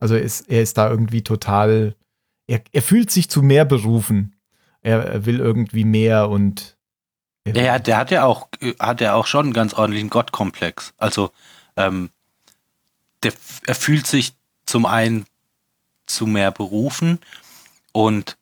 Also 0.00 0.14
er 0.14 0.22
ist, 0.22 0.48
er 0.48 0.62
ist 0.62 0.78
da 0.78 0.90
irgendwie 0.90 1.22
total, 1.22 1.94
er, 2.46 2.62
er 2.72 2.82
fühlt 2.82 3.10
sich 3.10 3.30
zu 3.30 3.42
mehr 3.42 3.64
berufen. 3.64 4.34
Er, 4.82 5.04
er 5.04 5.26
will 5.26 5.38
irgendwie 5.38 5.84
mehr 5.84 6.30
und 6.30 6.76
ja, 7.46 7.78
der 7.78 7.96
hat 7.96 8.10
ja 8.10 8.24
auch, 8.24 8.48
hat 8.78 9.00
ja 9.00 9.14
auch 9.14 9.26
schon 9.26 9.46
einen 9.46 9.52
ganz 9.52 9.74
ordentlichen 9.74 10.10
Gottkomplex. 10.10 10.92
Also, 10.98 11.30
ähm, 11.76 12.10
der, 13.22 13.32
er 13.66 13.74
fühlt 13.74 14.06
sich 14.06 14.34
zum 14.66 14.86
einen 14.86 15.26
zu 16.06 16.26
mehr 16.26 16.50
berufen 16.50 17.18
und 17.92 18.36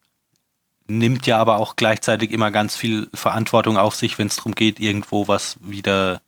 nimmt 0.89 1.27
ja 1.27 1.39
aber 1.39 1.59
auch 1.59 1.77
gleichzeitig 1.77 2.33
immer 2.33 2.51
ganz 2.51 2.75
viel 2.77 3.09
Verantwortung 3.15 3.77
auf 3.77 3.95
sich, 3.95 4.19
wenn 4.19 4.27
es 4.27 4.37
darum 4.37 4.55
geht, 4.55 4.81
irgendwo 4.81 5.29
was 5.29 5.59
wieder, 5.61 6.21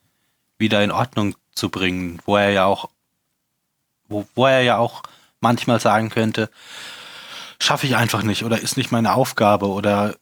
wieder 0.58 0.84
in 0.84 0.92
Ordnung 0.92 1.34
zu 1.54 1.70
bringen, 1.70 2.20
wo 2.24 2.36
er 2.36 2.50
ja 2.50 2.64
auch, 2.66 2.90
wo, 4.08 4.26
wo 4.34 4.46
er 4.46 4.62
ja 4.62 4.78
auch 4.78 5.02
manchmal 5.40 5.80
sagen 5.80 6.10
könnte, 6.10 6.50
schaffe 7.60 7.86
ich 7.86 7.96
einfach 7.96 8.22
nicht 8.22 8.44
oder 8.44 8.60
ist 8.60 8.76
nicht 8.76 8.92
meine 8.92 9.14
Aufgabe 9.14 9.68
oder 9.68 10.14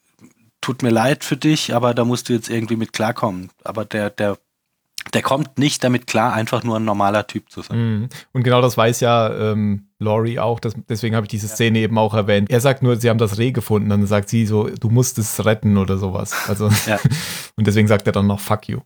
tut 0.61 0.83
mir 0.83 0.91
leid 0.91 1.25
für 1.25 1.37
dich, 1.37 1.75
aber 1.75 1.95
da 1.95 2.05
musst 2.05 2.29
du 2.29 2.33
jetzt 2.33 2.51
irgendwie 2.51 2.77
mit 2.77 2.93
klarkommen. 2.93 3.51
Aber 3.65 3.85
der, 3.85 4.11
der, 4.11 4.39
der 5.15 5.23
kommt 5.23 5.59
nicht 5.59 5.85
damit 5.85 6.07
klar, 6.07 6.33
einfach 6.33 6.65
nur 6.65 6.77
ein 6.77 6.85
normaler 6.85 7.27
Typ 7.27 7.51
zu 7.51 7.63
sein. 7.63 7.79
Mhm. 7.79 8.09
Und 8.33 8.43
genau 8.43 8.61
das 8.61 8.77
weiß 8.77 9.01
ja 9.01 9.53
ähm, 9.53 9.89
Laurie 9.99 10.39
auch, 10.39 10.61
das, 10.61 10.75
deswegen 10.89 11.17
habe 11.17 11.27
ich 11.27 11.31
diese 11.31 11.49
Szene 11.49 11.79
ja. 11.79 11.85
eben 11.85 11.99
auch 11.99 12.15
erwähnt. 12.15 12.51
Er 12.51 12.61
sagt 12.61 12.83
nur, 12.83 12.97
sie 12.97 13.09
haben 13.09 13.19
das 13.19 13.39
Reh 13.39 13.53
gefunden, 13.53 13.89
dann 13.89 14.07
sagt 14.07 14.29
sie 14.29 14.47
so, 14.47 14.69
du 14.69 14.91
musst 14.91 15.19
es 15.19 15.45
retten 15.45 15.77
oder 15.77 15.99
sowas. 15.99 16.35
Also, 16.49 16.69
ja. 16.87 16.99
und 17.57 17.67
deswegen 17.67 17.89
sagt 17.89 18.07
er 18.07 18.13
dann 18.13 18.27
noch, 18.27 18.41
fuck 18.41 18.69
you. 18.69 18.81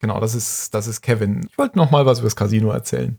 Genau, 0.00 0.20
das 0.20 0.34
ist, 0.34 0.74
das 0.74 0.86
ist 0.86 1.00
Kevin. 1.00 1.46
Ich 1.50 1.56
wollte 1.56 1.78
noch 1.78 1.90
mal 1.90 2.04
was 2.04 2.18
über 2.18 2.26
das 2.26 2.36
Casino 2.36 2.70
erzählen. 2.70 3.18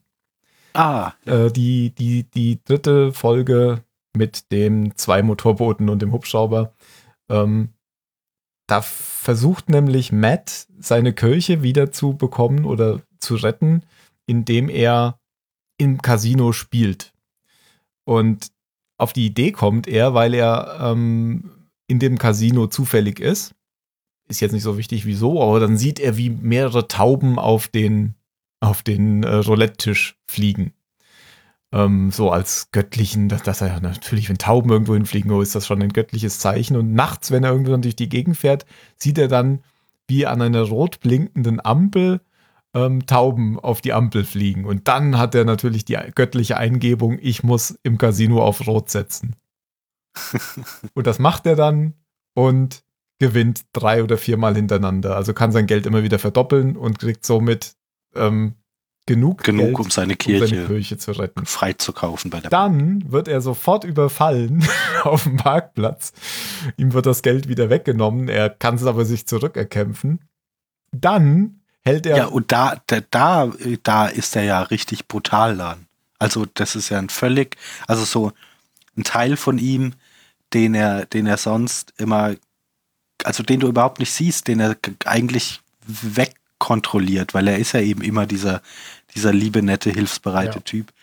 Ah. 0.78 1.14
Äh, 1.26 1.52
die, 1.52 1.90
die, 1.90 2.24
die 2.30 2.64
dritte 2.64 3.12
Folge 3.12 3.84
mit 4.16 4.52
dem 4.52 4.96
zwei 4.96 5.24
Motorbooten 5.24 5.90
und 5.90 6.04
dem 6.04 6.14
Hubschrauber. 6.14 6.72
Ähm, 7.30 7.70
da 8.68 8.82
versucht 8.82 9.70
nämlich 9.70 10.12
Matt 10.12 10.68
seine 10.78 11.14
Kirche 11.14 11.64
wieder 11.64 11.92
zu 11.92 12.14
bekommen 12.14 12.66
oder 12.66 13.02
zu 13.20 13.36
retten, 13.36 13.84
indem 14.28 14.70
er 14.70 15.20
im 15.80 16.00
Casino 16.02 16.52
spielt. 16.52 17.12
Und 18.06 18.52
auf 19.00 19.14
die 19.14 19.26
Idee 19.26 19.52
kommt 19.52 19.88
er, 19.88 20.14
weil 20.14 20.36
er 20.36 20.78
ähm, 20.80 21.70
in 21.88 21.98
dem 21.98 22.20
Casino 22.20 22.68
zufällig 22.68 23.20
ist. 23.20 23.56
Ist 24.30 24.42
jetzt 24.42 24.52
nicht 24.52 24.64
so 24.64 24.78
wichtig, 24.78 25.06
wieso, 25.08 25.42
aber 25.42 25.60
dann 25.60 25.78
sieht 25.78 26.00
er, 26.00 26.18
wie 26.18 26.30
mehrere 26.30 26.88
Tauben 26.88 27.40
auf 27.40 27.68
den 27.68 28.14
auf 28.60 28.84
den 28.84 29.24
äh, 29.24 29.36
Roulette-Tisch 29.36 30.18
fliegen. 30.26 30.74
Ähm, 31.72 32.12
so 32.12 32.32
als 32.32 32.72
göttlichen, 32.72 33.30
dass, 33.30 33.44
dass 33.44 33.62
er 33.62 33.80
natürlich, 33.82 34.30
wenn 34.30 34.38
Tauben 34.38 34.70
irgendwo 34.70 34.94
hinfliegen, 34.94 35.32
oh, 35.32 35.42
ist 35.42 35.56
das 35.56 35.68
schon 35.68 35.82
ein 35.82 35.94
göttliches 35.94 36.40
Zeichen. 36.40 36.78
Und 36.78 36.94
nachts, 36.94 37.32
wenn 37.32 37.44
er 37.44 37.52
irgendwann 37.52 37.82
durch 37.82 37.96
die 37.96 38.10
Gegend 38.10 38.38
fährt, 38.38 38.66
sieht 38.96 39.18
er 39.18 39.28
dann, 39.28 39.64
wie 40.08 40.26
an 40.26 40.42
einer 40.42 40.62
rot 40.64 41.02
blinkenden 41.02 41.64
Ampel 41.64 42.22
ähm, 42.74 43.06
Tauben 43.06 43.60
auf 43.60 43.82
die 43.82 43.94
Ampel 43.94 44.24
fliegen. 44.24 44.66
Und 44.66 44.88
dann 44.88 45.18
hat 45.18 45.36
er 45.36 45.46
natürlich 45.46 45.86
die 45.86 45.98
göttliche 46.16 46.58
Eingebung, 46.58 47.18
ich 47.22 47.44
muss 47.44 47.78
im 47.84 47.98
Casino 47.98 48.42
auf 48.42 48.66
Rot 48.66 48.90
setzen. 48.90 49.36
und 50.94 51.08
das 51.08 51.20
macht 51.20 51.46
er 51.46 51.56
dann 51.56 51.94
und 52.34 52.84
gewinnt 53.20 53.66
drei 53.74 54.04
oder 54.04 54.18
viermal 54.18 54.56
hintereinander. 54.56 55.16
Also 55.16 55.34
kann 55.34 55.52
sein 55.52 55.68
Geld 55.68 55.86
immer 55.86 56.04
wieder 56.04 56.20
verdoppeln 56.20 56.78
und 56.78 57.00
kriegt 57.00 57.26
somit 57.26 57.74
ähm, 58.16 58.56
genug, 59.08 59.44
genug 59.44 59.66
Geld, 59.66 59.80
um 59.80 59.90
seine 59.90 60.16
Kirche, 60.16 60.44
um 60.44 60.50
seine 60.50 60.68
Kirche 60.68 60.98
zu 60.98 61.12
retten. 61.14 61.46
Frei 61.46 61.74
zu 61.74 61.94
kaufen 61.94 62.30
bei 62.30 62.40
der 62.40 62.52
Dann 62.52 63.00
Bank. 63.00 63.12
wird 63.12 63.28
er 63.28 63.42
sofort 63.42 63.84
überfallen 63.84 64.68
auf 65.04 65.24
dem 65.24 65.38
Parkplatz. 65.38 66.14
Ihm 66.78 66.94
wird 66.94 67.08
das 67.08 67.24
Geld 67.24 67.48
wieder 67.48 67.72
weggenommen. 67.72 68.30
Er 68.30 68.50
kann 68.50 68.76
es 68.76 68.86
aber 68.86 69.06
sich 69.06 69.26
zurückerkämpfen. 69.26 70.20
Dann 70.92 71.62
hält 71.84 72.06
er. 72.06 72.18
Ja, 72.18 72.26
und 72.26 72.52
da, 72.52 72.82
da, 72.86 73.00
da, 73.10 73.52
da 73.84 74.08
ist 74.08 74.36
er 74.36 74.44
ja 74.44 74.62
richtig 74.62 75.08
brutal 75.08 75.58
dann. 75.58 75.88
Also, 76.20 76.46
das 76.54 76.76
ist 76.76 76.90
ja 76.90 77.00
ein 77.00 77.10
völlig, 77.10 77.58
also 77.88 78.04
so 78.04 78.32
ein 78.96 79.04
Teil 79.04 79.38
von 79.38 79.58
ihm, 79.60 79.94
den 80.54 80.74
er, 80.74 81.06
den 81.06 81.28
er 81.28 81.38
sonst 81.38 81.94
immer, 81.98 82.36
also 83.24 83.44
den 83.44 83.60
du 83.60 83.68
überhaupt 83.68 84.00
nicht 84.00 84.12
siehst, 84.12 84.48
den 84.48 84.60
er 84.60 84.76
eigentlich 85.06 85.62
weg 85.86 86.36
kontrolliert, 86.60 87.34
weil 87.34 87.48
er 87.48 87.58
ist 87.58 87.74
ja 87.74 87.82
eben 87.82 88.02
immer 88.02 88.26
dieser, 88.26 88.62
dieser 89.16 89.34
liebe, 89.34 89.62
nette, 89.62 89.90
hilfsbereite 89.90 90.56
ja. 90.56 90.62
Typ. 90.62 90.94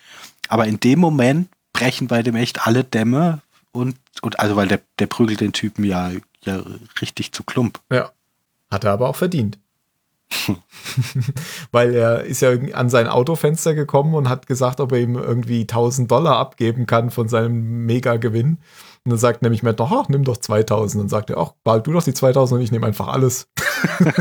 Aber 0.48 0.66
in 0.66 0.80
dem 0.80 0.98
Moment 0.98 1.48
brechen 1.72 2.08
bei 2.08 2.22
dem 2.22 2.36
echt 2.36 2.66
alle 2.66 2.84
Dämme 2.84 3.40
und, 3.72 3.96
und 4.22 4.38
also 4.38 4.56
weil 4.56 4.68
der, 4.68 4.80
der 4.98 5.06
prügelt 5.06 5.40
den 5.40 5.52
Typen 5.52 5.84
ja, 5.84 6.12
ja 6.44 6.62
richtig 7.00 7.32
zu 7.32 7.42
Klump. 7.42 7.80
Ja. 7.90 8.10
Hat 8.70 8.84
er 8.84 8.92
aber 8.92 9.08
auch 9.08 9.16
verdient. 9.16 9.58
weil 11.70 11.94
er 11.94 12.24
ist 12.24 12.40
ja 12.40 12.50
an 12.72 12.90
sein 12.90 13.06
Autofenster 13.08 13.74
gekommen 13.74 14.14
und 14.14 14.28
hat 14.28 14.46
gesagt, 14.46 14.80
ob 14.80 14.92
er 14.92 14.98
ihm 14.98 15.16
irgendwie 15.16 15.62
1000 15.62 16.10
Dollar 16.10 16.38
abgeben 16.38 16.86
kann 16.86 17.10
von 17.10 17.28
seinem 17.28 17.86
Mega-Gewinn. 17.86 18.58
Und 19.04 19.10
dann 19.10 19.18
sagt 19.18 19.42
nämlich 19.42 19.62
Matt 19.62 19.80
doch, 19.80 19.92
ach, 19.92 20.08
nimm 20.08 20.24
doch 20.24 20.38
2000. 20.38 21.02
Dann 21.02 21.08
sagt 21.08 21.28
er, 21.30 21.36
ach, 21.36 21.52
behalt 21.62 21.86
du 21.86 21.92
doch 21.92 22.02
die 22.02 22.14
2000 22.14 22.58
und 22.58 22.64
ich 22.64 22.72
nehme 22.72 22.86
einfach 22.86 23.08
alles. 23.08 23.48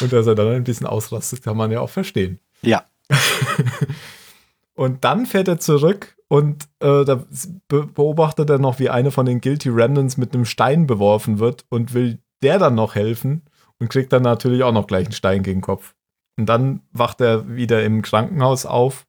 und 0.00 0.12
dass 0.12 0.26
er 0.26 0.34
dann 0.34 0.48
ein 0.48 0.64
bisschen 0.64 0.88
ausrastet, 0.88 1.42
kann 1.42 1.56
man 1.56 1.70
ja 1.70 1.80
auch 1.80 1.90
verstehen. 1.90 2.40
Ja. 2.62 2.84
und 4.74 5.04
dann 5.04 5.26
fährt 5.26 5.46
er 5.46 5.60
zurück 5.60 6.16
und 6.26 6.64
äh, 6.80 7.04
da 7.04 7.24
beobachtet 7.68 8.50
er 8.50 8.58
noch, 8.58 8.80
wie 8.80 8.90
eine 8.90 9.12
von 9.12 9.26
den 9.26 9.40
Guilty 9.40 9.68
Remnants 9.68 10.16
mit 10.16 10.34
einem 10.34 10.44
Stein 10.44 10.88
beworfen 10.88 11.38
wird 11.38 11.64
und 11.68 11.94
will 11.94 12.18
der 12.42 12.58
dann 12.58 12.74
noch 12.74 12.96
helfen 12.96 13.42
und 13.78 13.88
kriegt 13.88 14.12
dann 14.12 14.22
natürlich 14.22 14.62
auch 14.64 14.72
noch 14.72 14.86
gleich 14.86 15.06
einen 15.06 15.12
Stein 15.12 15.42
gegen 15.42 15.58
den 15.58 15.64
Kopf. 15.64 15.94
Und 16.36 16.46
dann 16.46 16.82
wacht 16.92 17.20
er 17.20 17.48
wieder 17.54 17.84
im 17.84 18.02
Krankenhaus 18.02 18.66
auf, 18.66 19.06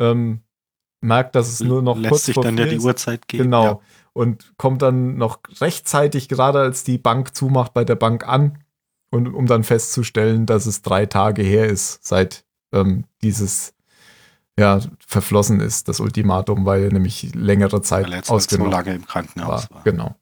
ähm, 0.00 0.40
merkt, 1.00 1.34
dass 1.34 1.48
es 1.48 1.60
nur 1.60 1.82
noch 1.82 1.96
Lässt 1.96 2.10
kurz 2.10 2.24
sich 2.24 2.34
vor 2.34 2.44
dann 2.44 2.58
ja 2.58 2.66
die 2.66 2.78
Uhrzeit 2.78 3.28
gehen. 3.28 3.44
Genau. 3.44 3.64
Ja. 3.64 3.80
Und 4.12 4.52
kommt 4.56 4.82
dann 4.82 5.16
noch 5.16 5.40
rechtzeitig, 5.60 6.28
gerade 6.28 6.60
als 6.60 6.82
die 6.82 6.98
Bank 6.98 7.36
zumacht, 7.36 7.72
bei 7.72 7.84
der 7.84 7.94
Bank 7.94 8.26
an, 8.26 8.58
und, 9.10 9.28
um 9.28 9.46
dann 9.46 9.64
festzustellen, 9.64 10.44
dass 10.44 10.66
es 10.66 10.82
drei 10.82 11.06
Tage 11.06 11.42
her 11.42 11.66
ist, 11.66 12.04
seit 12.06 12.44
ähm, 12.72 13.04
dieses 13.22 13.74
ja, 14.58 14.80
verflossen 15.06 15.60
ist, 15.60 15.88
das 15.88 16.00
Ultimatum, 16.00 16.66
weil 16.66 16.88
nämlich 16.88 17.34
längere 17.34 17.80
Zeit 17.80 18.10
weil 18.10 18.22
ausgenommen 18.26 18.72
so 18.72 18.76
lange 18.76 18.94
im 18.94 19.06
Krankenhaus 19.06 19.70
war. 19.70 19.76
war. 19.76 19.84
Genau. 19.84 20.16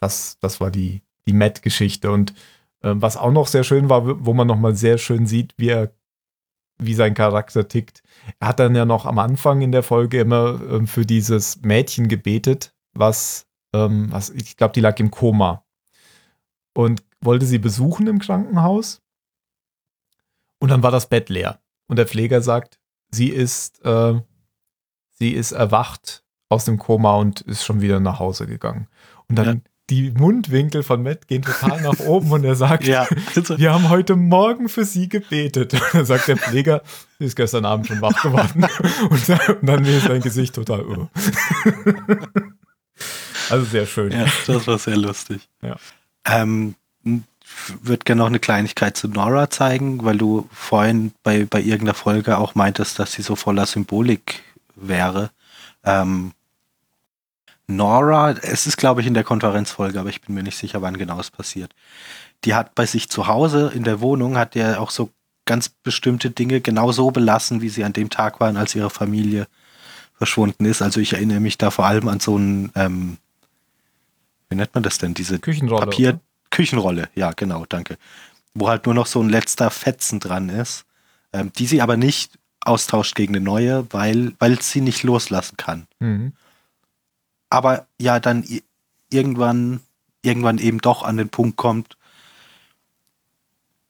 Das, 0.00 0.38
das 0.40 0.60
war 0.60 0.70
die, 0.70 1.02
die 1.28 1.34
Matt-Geschichte. 1.34 2.10
Und 2.10 2.32
äh, 2.80 2.94
was 2.94 3.16
auch 3.16 3.30
noch 3.30 3.46
sehr 3.46 3.62
schön 3.62 3.90
war, 3.90 4.24
wo 4.24 4.32
man 4.32 4.46
nochmal 4.46 4.74
sehr 4.74 4.96
schön 4.96 5.26
sieht, 5.26 5.54
wie 5.58 5.68
er 5.68 5.92
wie 6.78 6.94
sein 6.94 7.14
Charakter 7.14 7.68
tickt. 7.68 8.02
Er 8.40 8.48
hat 8.48 8.60
dann 8.60 8.74
ja 8.74 8.84
noch 8.84 9.06
am 9.06 9.18
Anfang 9.18 9.60
in 9.62 9.72
der 9.72 9.82
Folge 9.82 10.20
immer 10.20 10.60
ähm, 10.70 10.86
für 10.86 11.04
dieses 11.04 11.60
Mädchen 11.62 12.08
gebetet, 12.08 12.74
was, 12.92 13.46
ähm, 13.72 14.10
was 14.10 14.30
ich 14.30 14.56
glaube, 14.56 14.72
die 14.72 14.80
lag 14.80 14.98
im 14.98 15.10
Koma 15.10 15.64
und 16.74 17.02
wollte 17.20 17.46
sie 17.46 17.58
besuchen 17.58 18.06
im 18.06 18.18
Krankenhaus. 18.18 19.00
Und 20.58 20.70
dann 20.70 20.82
war 20.82 20.90
das 20.90 21.08
Bett 21.08 21.28
leer. 21.28 21.60
Und 21.88 21.96
der 21.96 22.06
Pfleger 22.06 22.40
sagt, 22.40 22.78
sie 23.10 23.28
ist, 23.28 23.84
äh, 23.84 24.20
sie 25.10 25.32
ist 25.32 25.52
erwacht 25.52 26.24
aus 26.48 26.64
dem 26.64 26.78
Koma 26.78 27.16
und 27.16 27.42
ist 27.42 27.64
schon 27.64 27.80
wieder 27.80 28.00
nach 28.00 28.18
Hause 28.18 28.46
gegangen. 28.46 28.88
Und 29.28 29.36
dann 29.36 29.46
ja 29.46 29.70
die 29.90 30.10
Mundwinkel 30.12 30.82
von 30.82 31.02
Matt 31.02 31.28
gehen 31.28 31.42
total 31.42 31.82
nach 31.82 31.98
oben 32.00 32.30
und 32.32 32.44
er 32.44 32.54
sagt, 32.54 32.84
ja. 32.86 33.06
wir 33.34 33.72
haben 33.72 33.90
heute 33.90 34.16
Morgen 34.16 34.68
für 34.68 34.84
sie 34.84 35.08
gebetet. 35.08 35.76
dann 35.92 36.06
sagt 36.06 36.28
der 36.28 36.36
Pfleger, 36.36 36.82
sie 37.18 37.26
ist 37.26 37.36
gestern 37.36 37.64
Abend 37.64 37.86
schon 37.86 38.00
wach 38.00 38.20
geworden. 38.22 38.66
und, 39.10 39.68
dann 39.68 39.84
ist 39.84 40.06
sein 40.06 40.20
Gesicht 40.20 40.54
total 40.54 40.86
uh. 40.86 41.06
Also 43.50 43.64
sehr 43.66 43.86
schön. 43.86 44.12
Ja, 44.12 44.26
das 44.46 44.66
war 44.66 44.78
sehr 44.78 44.96
lustig. 44.96 45.48
Ja. 45.60 45.76
Ähm, 46.24 46.74
würde 47.82 48.04
gerne 48.04 48.20
noch 48.20 48.26
eine 48.26 48.38
Kleinigkeit 48.38 48.96
zu 48.96 49.08
Nora 49.08 49.50
zeigen, 49.50 50.02
weil 50.04 50.16
du 50.16 50.48
vorhin 50.50 51.12
bei, 51.22 51.44
bei 51.44 51.60
irgendeiner 51.60 51.94
Folge 51.94 52.38
auch 52.38 52.54
meintest, 52.54 52.98
dass 52.98 53.12
sie 53.12 53.22
so 53.22 53.36
voller 53.36 53.66
Symbolik 53.66 54.42
wäre. 54.74 55.30
Ähm, 55.84 56.32
Nora, 57.66 58.32
es 58.32 58.66
ist 58.66 58.76
glaube 58.76 59.00
ich 59.00 59.06
in 59.06 59.14
der 59.14 59.24
Konferenzfolge, 59.24 59.98
aber 59.98 60.10
ich 60.10 60.20
bin 60.20 60.34
mir 60.34 60.42
nicht 60.42 60.58
sicher, 60.58 60.82
wann 60.82 60.98
genau 60.98 61.18
es 61.18 61.30
passiert. 61.30 61.74
Die 62.44 62.54
hat 62.54 62.74
bei 62.74 62.86
sich 62.86 63.08
zu 63.08 63.26
Hause 63.26 63.72
in 63.74 63.84
der 63.84 64.00
Wohnung, 64.00 64.36
hat 64.36 64.54
ja 64.54 64.78
auch 64.78 64.90
so 64.90 65.10
ganz 65.46 65.68
bestimmte 65.68 66.30
Dinge 66.30 66.60
genau 66.60 66.92
so 66.92 67.10
belassen, 67.10 67.60
wie 67.60 67.68
sie 67.68 67.84
an 67.84 67.92
dem 67.92 68.10
Tag 68.10 68.40
waren, 68.40 68.56
als 68.56 68.74
ihre 68.74 68.90
Familie 68.90 69.46
verschwunden 70.16 70.64
ist. 70.64 70.82
Also 70.82 71.00
ich 71.00 71.14
erinnere 71.14 71.40
mich 71.40 71.58
da 71.58 71.70
vor 71.70 71.86
allem 71.86 72.08
an 72.08 72.20
so 72.20 72.36
ein, 72.38 72.70
ähm, 72.74 73.18
wie 74.48 74.56
nennt 74.56 74.74
man 74.74 74.82
das 74.82 74.98
denn, 74.98 75.14
diese 75.14 75.38
Küchenrolle. 75.38 75.86
Papier, 75.86 76.08
oder? 76.10 76.20
Küchenrolle, 76.50 77.08
ja 77.14 77.32
genau, 77.32 77.64
danke. 77.68 77.96
Wo 78.54 78.68
halt 78.68 78.86
nur 78.86 78.94
noch 78.94 79.06
so 79.06 79.20
ein 79.20 79.28
letzter 79.28 79.70
Fetzen 79.70 80.20
dran 80.20 80.48
ist, 80.48 80.84
ähm, 81.32 81.50
die 81.56 81.66
sie 81.66 81.82
aber 81.82 81.96
nicht 81.96 82.38
austauscht 82.60 83.14
gegen 83.14 83.34
eine 83.34 83.44
neue, 83.44 83.86
weil, 83.90 84.32
weil 84.38 84.60
sie 84.62 84.80
nicht 84.80 85.02
loslassen 85.02 85.56
kann. 85.56 85.86
Mhm 85.98 86.32
aber 87.54 87.86
ja 88.00 88.18
dann 88.18 88.44
irgendwann, 89.10 89.80
irgendwann 90.22 90.58
eben 90.58 90.80
doch 90.80 91.04
an 91.04 91.16
den 91.16 91.28
Punkt 91.28 91.56
kommt, 91.56 91.96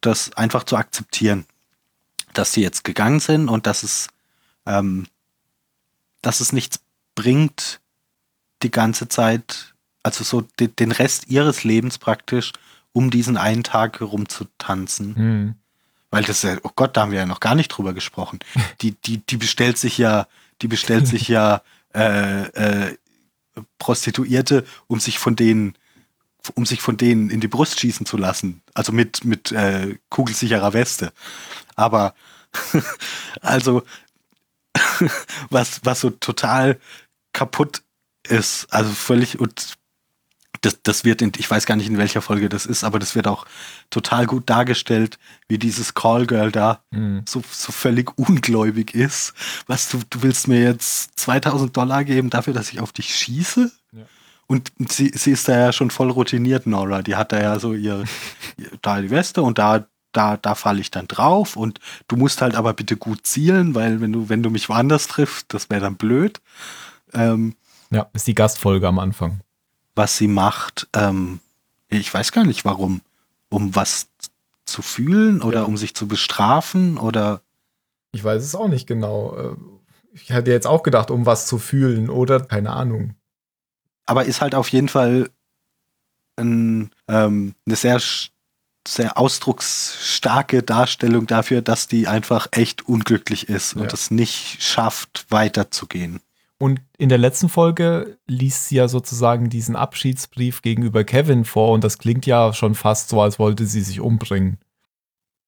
das 0.03 0.35
einfach 0.35 0.65
zu 0.65 0.77
akzeptieren, 0.77 1.47
dass 2.35 2.53
sie 2.53 2.61
jetzt 2.61 2.85
gegangen 2.85 3.21
sind 3.21 3.49
und 3.49 3.67
dass 3.67 3.83
es, 3.83 4.09
ähm, 4.67 5.07
dass 6.21 6.41
es 6.41 6.53
nichts 6.53 6.81
bringt, 7.15 7.81
die 8.63 8.71
ganze 8.71 9.09
Zeit, 9.09 9.75
also 10.03 10.25
so 10.25 10.43
de 10.61 10.69
den 10.69 10.93
Rest 10.93 11.29
ihres 11.29 11.65
Lebens 11.65 11.97
praktisch, 11.97 12.53
um 12.93 13.11
diesen 13.11 13.39
einen 13.39 13.65
Tag 13.65 14.01
herumzutanzen. 14.01 15.15
Mhm. 15.17 15.55
Weil 16.11 16.25
das 16.25 16.43
ja, 16.43 16.59
oh 16.65 16.71
Gott, 16.77 16.99
da 16.99 17.01
haben 17.01 17.13
wir 17.13 17.21
ja 17.21 17.27
noch 17.27 17.41
gar 17.41 17.55
nicht 17.55 17.69
drüber 17.69 17.95
gesprochen. 17.95 18.41
Die, 18.83 18.93
die, 18.93 19.25
die 19.25 19.39
bestellt 19.39 19.79
sich 19.79 19.97
ja, 19.97 20.27
die 20.61 20.69
bestellt 20.69 21.07
sich 21.07 21.29
ja 21.29 21.63
äh, 21.95 22.43
äh, 22.49 22.99
Prostituierte, 23.79 24.65
um 24.87 25.01
sich 25.01 25.19
von 25.19 25.37
denen 25.37 25.77
um 26.55 26.67
sich 26.67 26.83
von 26.83 26.99
denen 26.99 27.31
in 27.31 27.41
die 27.41 27.49
Brust 27.49 27.81
schießen 27.81 28.05
zu 28.05 28.19
lassen. 28.19 28.61
Also 28.75 28.93
mit, 28.93 29.25
mit 29.25 29.51
äh, 29.53 29.97
kugelsicherer 30.11 30.75
Weste. 30.75 31.13
Aber 31.75 32.15
also 33.41 33.83
was, 35.51 35.81
was 35.85 36.01
so 36.01 36.11
total 36.11 36.79
kaputt 37.33 37.83
ist, 38.29 38.67
also 38.73 38.91
völlig 38.91 39.41
und 39.41 39.75
das, 40.65 40.83
das 40.83 41.05
wird 41.05 41.21
in, 41.23 41.33
ich 41.37 41.51
weiß 41.51 41.67
gar 41.67 41.77
nicht 41.77 41.89
in 41.89 41.99
welcher 41.99 42.23
Folge 42.23 42.49
das 42.49 42.67
ist, 42.67 42.85
aber 42.85 42.99
das 42.99 43.15
wird 43.15 43.27
auch 43.27 43.47
total 43.91 44.27
gut 44.27 44.49
dargestellt, 44.49 45.19
wie 45.49 45.59
dieses 45.59 45.95
Callgirl 45.95 46.51
da 46.51 46.81
mhm. 46.91 47.23
so, 47.29 47.43
so 47.51 47.73
völlig 47.73 48.17
ungläubig 48.19 48.95
ist. 48.95 49.35
Was, 49.67 49.89
du, 49.89 50.01
du 50.09 50.23
willst 50.23 50.49
mir 50.49 50.63
jetzt 50.63 51.19
2000 51.19 51.77
Dollar 51.77 52.05
geben 52.05 52.31
dafür, 52.31 52.55
dass 52.55 52.73
ich 52.73 52.81
auf 52.81 52.93
dich 52.93 53.15
schieße? 53.15 53.71
Ja. 53.93 54.03
Und 54.47 54.73
sie, 54.89 55.11
sie 55.15 55.33
ist 55.33 55.49
da 55.49 55.59
ja 55.59 55.73
schon 55.73 55.91
voll 55.91 56.11
routiniert, 56.11 56.67
Nora. 56.67 57.03
Die 57.03 57.17
hat 57.17 57.33
da 57.33 57.41
ja 57.41 57.59
so 57.59 57.73
ihr, 57.75 58.05
da 58.83 59.01
die 59.01 59.11
Weste 59.11 59.43
und 59.43 59.59
da, 59.59 59.87
da, 60.13 60.37
da 60.37 60.55
falle 60.55 60.81
ich 60.81 60.91
dann 60.91 61.09
drauf 61.09 61.57
und 61.57 61.81
du 62.09 62.17
musst 62.17 62.41
halt 62.41 62.55
aber 62.55 62.73
bitte 62.73 62.97
gut 62.97 63.27
zielen, 63.27 63.75
weil 63.75 64.01
wenn 64.01 64.13
du, 64.13 64.29
wenn 64.29 64.43
du 64.43 64.51
mich 64.51 64.69
woanders 64.69 65.09
triffst, 65.09 65.53
das 65.53 65.71
wäre 65.71 65.81
dann 65.81 65.97
blöd. 65.97 66.41
Ähm, 67.13 67.55
ja, 67.91 68.07
ist 68.13 68.27
die 68.27 68.35
Gastfolge 68.35 68.89
am 68.89 68.99
Anfang 68.99 69.41
was 69.95 70.17
sie 70.17 70.29
macht. 70.29 70.89
Ähm, 70.95 71.41
ich 71.89 72.13
weiß 72.13 72.33
gar 72.33 72.45
nicht 72.45 72.65
warum. 72.65 73.01
Um 73.49 73.75
was 73.77 74.09
zu 74.65 74.83
fühlen 74.83 75.43
oder 75.43 75.61
ja. 75.61 75.65
um 75.65 75.77
sich 75.77 75.95
zu 75.95 76.09
bestrafen 76.09 76.99
oder. 76.99 77.41
Ich 78.13 78.25
weiß 78.25 78.43
es 78.43 78.55
auch 78.55 78.69
nicht 78.69 78.87
genau. 78.87 79.37
Äh, 79.37 79.57
ich 80.13 80.31
hätte 80.31 80.51
jetzt 80.51 80.67
auch 80.67 80.83
gedacht, 80.83 81.11
um 81.11 81.27
was 81.27 81.47
zu 81.47 81.59
fühlen 81.59 82.09
oder 82.09 82.41
keine 82.41 82.71
Ahnung. 82.71 83.15
Aber 84.07 84.25
ist 84.25 84.41
halt 84.41 84.55
auf 84.55 84.69
jeden 84.69 84.89
Fall 84.89 85.31
ein, 86.37 86.91
ähm, 87.09 87.55
eine 87.67 87.77
sehr, 87.77 88.01
sehr 88.87 89.19
ausdrucksstarke 89.19 90.63
Darstellung 90.63 91.27
dafür, 91.27 91.63
dass 91.63 91.89
die 91.89 92.07
einfach 92.07 92.49
echt 92.53 92.89
unglücklich 92.89 93.49
ist 93.49 93.75
und 93.75 93.93
es 93.93 94.11
nicht 94.11 94.63
schafft, 94.63 95.27
weiterzugehen. 95.31 96.21
Und 96.59 96.81
in 96.97 97.09
der 97.09 97.19
letzten 97.19 97.49
Folge 97.49 98.19
liest 98.27 98.69
sie 98.69 98.77
ja 98.77 98.89
sozusagen 98.89 99.51
diesen 99.51 99.77
Abschiedsbrief 99.77 100.63
gegenüber 100.63 101.05
Kevin 101.05 101.45
vor 101.45 101.73
und 101.73 101.83
das 101.83 101.99
klingt 101.99 102.27
ja 102.27 102.53
schon 102.53 102.75
fast 102.75 103.09
so, 103.09 103.21
als 103.21 103.39
wollte 103.39 103.67
sie 103.67 103.81
sich 103.81 104.01
umbringen. 104.01 104.59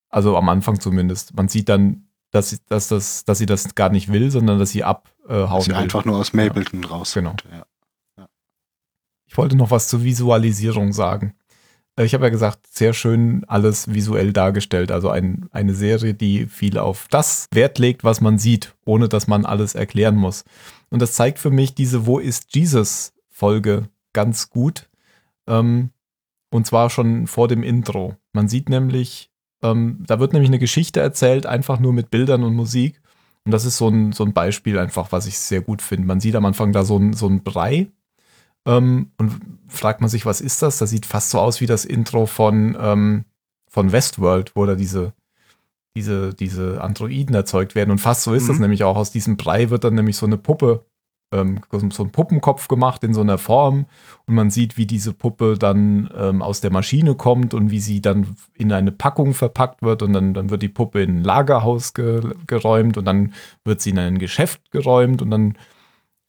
Also 0.09 0.37
am 0.37 0.49
Anfang 0.49 0.81
zumindest. 0.81 1.35
Man 1.37 1.49
sieht 1.49 1.69
dann, 1.69 2.09
dass 2.33 2.51
sie, 2.51 2.59
dass 2.69 2.89
das, 2.89 3.25
dass 3.25 3.39
sie 3.39 3.47
das 3.47 3.75
gar 3.75 3.91
nicht 3.91 4.13
will, 4.13 4.31
sondern 4.31 4.59
dass 4.59 4.71
sie 4.71 4.85
abhauen 4.85 5.11
dass 5.29 5.65
sie 5.65 5.71
will. 5.71 5.77
einfach 5.77 6.05
nur 6.05 6.17
aus 6.17 6.33
Mableton 6.33 6.83
ja. 6.83 6.89
raus. 6.89 7.15
Genau. 7.15 7.35
Ja. 7.51 7.67
Ja. 8.19 8.29
Ich 9.27 9.37
wollte 9.37 9.57
noch 9.57 9.71
was 9.71 9.89
zur 9.89 10.03
Visualisierung 10.03 10.93
sagen. 10.93 11.35
Äh, 11.97 12.05
ich 12.05 12.15
habe 12.15 12.25
ja 12.25 12.31
gesagt, 12.31 12.67
sehr 12.71 12.93
schön 12.93 13.45
alles 13.47 13.93
visuell 13.93 14.33
dargestellt. 14.33 14.91
Also 14.91 15.09
ein, 15.11 15.49
eine 15.53 15.75
Serie, 15.75 16.15
die 16.15 16.47
viel 16.47 16.79
auf 16.79 17.07
das 17.11 17.47
Wert 17.53 17.79
legt, 17.79 18.05
was 18.05 18.21
man 18.21 18.39
sieht, 18.39 18.75
ohne 18.85 19.09
dass 19.09 19.27
man 19.27 19.45
alles 19.45 19.75
erklären 19.75 20.17
muss. 20.17 20.45
Und 20.91 21.03
das 21.03 21.15
zeigt 21.15 21.39
für 21.39 21.51
mich 21.51 21.75
diese 21.75 22.07
Wo 22.07 22.19
ist 22.19 22.55
Jesus 22.55 23.13
Folge 23.31 23.89
ganz 24.13 24.51
gut. 24.51 24.89
Ähm, 25.47 25.91
und 26.51 26.67
zwar 26.67 26.91
schon 26.91 27.27
vor 27.27 27.49
dem 27.49 27.63
Intro. 27.63 28.17
Man 28.33 28.49
sieht 28.49 28.69
nämlich, 28.69 29.31
ähm, 29.63 30.05
da 30.07 30.21
wird 30.21 30.33
nämlich 30.33 30.49
eine 30.51 30.59
Geschichte 30.59 31.01
erzählt, 31.01 31.47
einfach 31.47 31.81
nur 31.81 31.93
mit 31.93 32.11
Bildern 32.11 32.45
und 32.45 32.55
Musik. 32.55 33.01
Und 33.45 33.53
das 33.53 33.65
ist 33.65 33.77
so 33.77 33.89
ein, 33.89 34.13
so 34.13 34.25
ein 34.25 34.33
Beispiel 34.33 34.79
einfach, 34.79 35.13
was 35.13 35.27
ich 35.27 35.39
sehr 35.39 35.61
gut 35.61 35.83
finde. 35.83 36.07
Man 36.07 36.21
sieht 36.21 36.35
am 36.35 36.45
Anfang 36.45 36.73
da 36.73 36.85
so 36.85 36.99
ein, 36.99 37.13
so 37.13 37.29
ein 37.29 37.43
Brei 37.43 37.89
ähm, 38.67 39.13
und 39.19 39.41
fragt 39.69 40.01
man 40.01 40.11
sich, 40.11 40.27
was 40.27 40.41
ist 40.41 40.63
das? 40.63 40.79
Das 40.79 40.91
sieht 40.91 41.07
fast 41.07 41.31
so 41.31 41.39
aus 41.39 41.61
wie 41.61 41.67
das 41.67 41.85
Intro 41.85 42.27
von, 42.27 42.77
ähm, 42.81 43.25
von 43.69 43.93
Westworld, 43.93 44.53
wo 44.57 44.67
da 44.67 44.75
diese 44.75 45.13
diese, 45.97 46.35
diese 46.35 46.81
Androiden 46.81 47.35
erzeugt 47.35 47.75
werden. 47.75 47.91
Und 47.91 47.99
fast 47.99 48.23
so 48.23 48.35
ist 48.35 48.45
mhm. 48.45 48.49
das 48.49 48.59
nämlich 48.61 48.85
auch. 48.85 48.97
Aus 48.97 49.11
diesem 49.11 49.37
Brei 49.37 49.71
wird 49.71 49.83
dann 49.83 49.95
nämlich 49.95 50.17
so 50.17 50.27
eine 50.27 50.37
Puppe 50.37 50.85
ähm, 51.33 51.61
so 51.73 52.03
einen 52.03 52.13
Puppenkopf 52.13 52.69
gemacht 52.69 53.03
in 53.03 53.13
so 53.13 53.21
einer 53.21 53.39
Form 53.39 53.87
und 54.27 54.35
man 54.35 54.51
sieht, 54.51 54.77
wie 54.77 54.87
diese 54.87 55.13
Puppe 55.13 55.57
dann 55.59 56.09
ähm, 56.17 56.41
aus 56.41 56.61
der 56.61 56.71
Maschine 56.71 57.15
kommt 57.17 57.53
und 57.53 57.71
wie 57.71 57.81
sie 57.81 58.01
dann 58.01 58.37
in 58.55 58.73
eine 58.73 58.93
Packung 58.93 59.35
verpackt 59.35 59.83
wird 59.83 60.03
und 60.03 60.13
dann, 60.13 60.35
dann 60.35 60.51
wird 60.51 60.63
die 60.63 60.69
Puppe 60.69 61.03
in 61.03 61.19
ein 61.19 61.25
Lagerhaus 61.25 61.95
ge 61.95 62.21
geräumt 62.47 62.97
und 62.97 63.05
dann 63.07 63.35
wird 63.65 63.81
sie 63.81 63.91
in 63.91 63.99
ein 63.99 64.19
Geschäft 64.19 64.71
geräumt 64.71 65.21
und 65.21 65.31
dann 65.31 65.57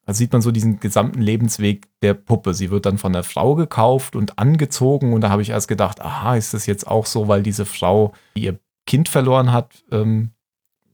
also 0.07 0.19
sieht 0.19 0.31
man 0.31 0.41
so 0.41 0.51
diesen 0.51 0.79
gesamten 0.79 1.21
Lebensweg 1.21 1.89
der 2.01 2.13
Puppe. 2.13 2.53
Sie 2.53 2.71
wird 2.71 2.85
dann 2.85 2.97
von 2.97 3.11
der 3.11 3.23
Frau 3.23 3.55
gekauft 3.55 4.15
und 4.15 4.39
angezogen 4.39 5.11
und 5.11 5.19
da 5.19 5.29
habe 5.29 5.41
ich 5.41 5.49
erst 5.49 5.67
gedacht, 5.67 6.01
aha, 6.01 6.37
ist 6.37 6.53
das 6.53 6.65
jetzt 6.65 6.87
auch 6.87 7.05
so, 7.05 7.27
weil 7.27 7.43
diese 7.43 7.65
Frau 7.65 8.13
ihr 8.33 8.57
Kind 8.87 9.09
verloren 9.09 9.51
hat, 9.51 9.83
ähm, 9.91 10.31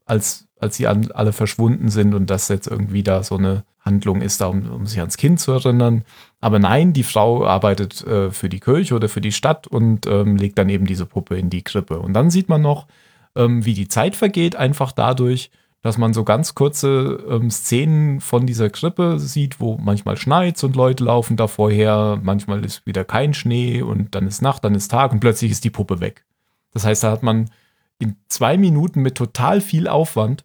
als, 0.04 0.46
als 0.60 0.76
sie 0.76 0.86
an, 0.86 1.10
alle 1.12 1.32
verschwunden 1.32 1.88
sind 1.88 2.12
und 2.12 2.28
das 2.28 2.48
jetzt 2.48 2.66
irgendwie 2.66 3.02
da 3.02 3.22
so 3.22 3.38
eine 3.38 3.64
Handlung 3.80 4.20
ist, 4.20 4.40
da 4.40 4.46
um, 4.46 4.70
um 4.70 4.86
sich 4.86 4.98
ans 4.98 5.16
Kind 5.16 5.40
zu 5.40 5.52
erinnern. 5.52 6.04
Aber 6.40 6.58
nein, 6.58 6.92
die 6.92 7.02
Frau 7.02 7.46
arbeitet 7.46 8.06
äh, 8.06 8.30
für 8.30 8.48
die 8.48 8.60
Kirche 8.60 8.94
oder 8.94 9.08
für 9.08 9.20
die 9.20 9.32
Stadt 9.32 9.66
und 9.66 10.06
ähm, 10.06 10.36
legt 10.36 10.58
dann 10.58 10.68
eben 10.68 10.86
diese 10.86 11.06
Puppe 11.06 11.38
in 11.38 11.48
die 11.48 11.62
Krippe. 11.62 11.98
Und 11.98 12.12
dann 12.12 12.30
sieht 12.30 12.48
man 12.48 12.60
noch, 12.60 12.86
ähm, 13.34 13.64
wie 13.64 13.74
die 13.74 13.88
Zeit 13.88 14.16
vergeht, 14.16 14.56
einfach 14.56 14.92
dadurch, 14.92 15.50
dass 15.82 15.98
man 15.98 16.14
so 16.14 16.24
ganz 16.24 16.54
kurze 16.54 17.22
ähm, 17.28 17.50
Szenen 17.50 18.20
von 18.20 18.46
dieser 18.46 18.70
Krippe 18.70 19.18
sieht, 19.18 19.60
wo 19.60 19.76
manchmal 19.76 20.16
schneit 20.16 20.62
und 20.64 20.76
Leute 20.76 21.04
laufen 21.04 21.36
da 21.36 21.46
vorher, 21.46 22.18
manchmal 22.22 22.64
ist 22.64 22.86
wieder 22.86 23.04
kein 23.04 23.34
Schnee 23.34 23.82
und 23.82 24.14
dann 24.14 24.26
ist 24.26 24.40
Nacht, 24.40 24.64
dann 24.64 24.74
ist 24.74 24.90
Tag 24.90 25.12
und 25.12 25.20
plötzlich 25.20 25.50
ist 25.50 25.62
die 25.62 25.70
Puppe 25.70 26.00
weg. 26.00 26.24
Das 26.72 26.86
heißt, 26.86 27.04
da 27.04 27.10
hat 27.10 27.22
man 27.22 27.50
in 27.98 28.16
zwei 28.28 28.56
Minuten 28.56 29.02
mit 29.02 29.16
total 29.16 29.60
viel 29.60 29.88
Aufwand 29.88 30.44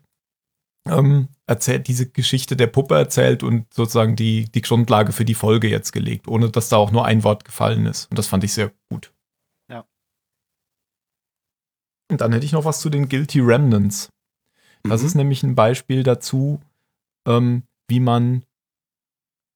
ähm, 0.87 1.29
erzählt, 1.45 1.87
diese 1.87 2.09
Geschichte 2.09 2.55
der 2.55 2.67
Puppe 2.67 2.95
erzählt 2.95 3.43
und 3.43 3.71
sozusagen 3.73 4.15
die, 4.15 4.45
die 4.51 4.61
Grundlage 4.61 5.11
für 5.11 5.25
die 5.25 5.33
Folge 5.33 5.69
jetzt 5.69 5.91
gelegt, 5.91 6.27
ohne 6.27 6.49
dass 6.49 6.69
da 6.69 6.77
auch 6.77 6.91
nur 6.91 7.05
ein 7.05 7.23
Wort 7.23 7.45
gefallen 7.45 7.85
ist. 7.85 8.09
Und 8.09 8.17
das 8.17 8.27
fand 8.27 8.43
ich 8.43 8.53
sehr 8.53 8.71
gut. 8.89 9.13
Ja. 9.69 9.85
Und 12.11 12.21
dann 12.21 12.31
hätte 12.33 12.45
ich 12.45 12.53
noch 12.53 12.65
was 12.65 12.79
zu 12.79 12.89
den 12.89 13.09
Guilty 13.09 13.39
Remnants. 13.39 14.09
Das 14.83 15.01
mhm. 15.01 15.07
ist 15.07 15.15
nämlich 15.15 15.43
ein 15.43 15.55
Beispiel 15.55 16.03
dazu, 16.03 16.61
ähm, 17.27 17.63
wie 17.87 17.99
man 17.99 18.45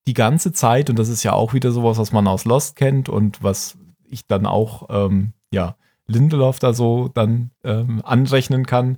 die 0.06 0.14
ganze 0.14 0.52
Zeit, 0.52 0.90
und 0.90 0.99
das 0.99 1.07
ist 1.07 1.24
ja 1.24 1.34
auch 1.34 1.53
wieder 1.53 1.72
sowas, 1.72 1.98
was 1.98 2.11
man 2.11 2.28
aus 2.28 2.45
Lost 2.45 2.76
kennt 2.76 3.07
und 3.07 3.41
was 3.41 3.78
ich 4.03 4.28
dann 4.28 4.45
auch, 4.45 4.88
ähm, 4.90 5.34
ja, 5.52 5.78
Lindelof 6.08 6.60
da 6.60 6.74
so 6.74 7.10
dann 7.14 7.52
ähm, 7.64 8.02
anrechnen 8.04 8.66
kann, 8.66 8.98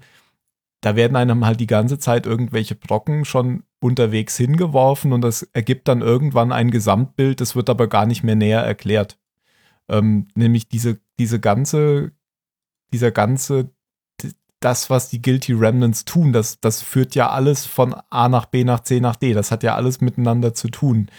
da 0.81 0.95
werden 0.95 1.15
einem 1.15 1.45
halt 1.45 1.59
die 1.59 1.67
ganze 1.67 1.97
Zeit 1.97 2.25
irgendwelche 2.25 2.75
Brocken 2.75 3.25
schon 3.25 3.63
unterwegs 3.79 4.37
hingeworfen 4.37 5.13
und 5.13 5.21
das 5.21 5.43
ergibt 5.53 5.87
dann 5.87 6.01
irgendwann 6.01 6.51
ein 6.51 6.71
Gesamtbild, 6.71 7.41
das 7.41 7.55
wird 7.55 7.69
aber 7.69 7.87
gar 7.87 8.05
nicht 8.05 8.23
mehr 8.23 8.35
näher 8.35 8.61
erklärt. 8.61 9.17
Ähm, 9.87 10.27
nämlich 10.35 10.67
diese, 10.67 10.99
diese 11.19 11.39
ganze, 11.39 12.11
dieser 12.91 13.11
ganze 13.11 13.71
das, 14.65 14.89
was 14.89 15.09
die 15.09 15.21
Guilty 15.21 15.53
Remnants 15.53 16.05
tun, 16.05 16.33
das, 16.33 16.59
das 16.59 16.81
führt 16.81 17.13
ja 17.13 17.29
alles 17.29 17.65
von 17.65 17.93
A 18.09 18.29
nach 18.29 18.47
B 18.47 18.63
nach 18.63 18.79
C 18.79 18.99
nach 18.99 19.15
D. 19.15 19.33
Das 19.33 19.51
hat 19.51 19.61
ja 19.61 19.75
alles 19.75 20.01
miteinander 20.01 20.55
zu 20.55 20.69
tun. 20.69 21.11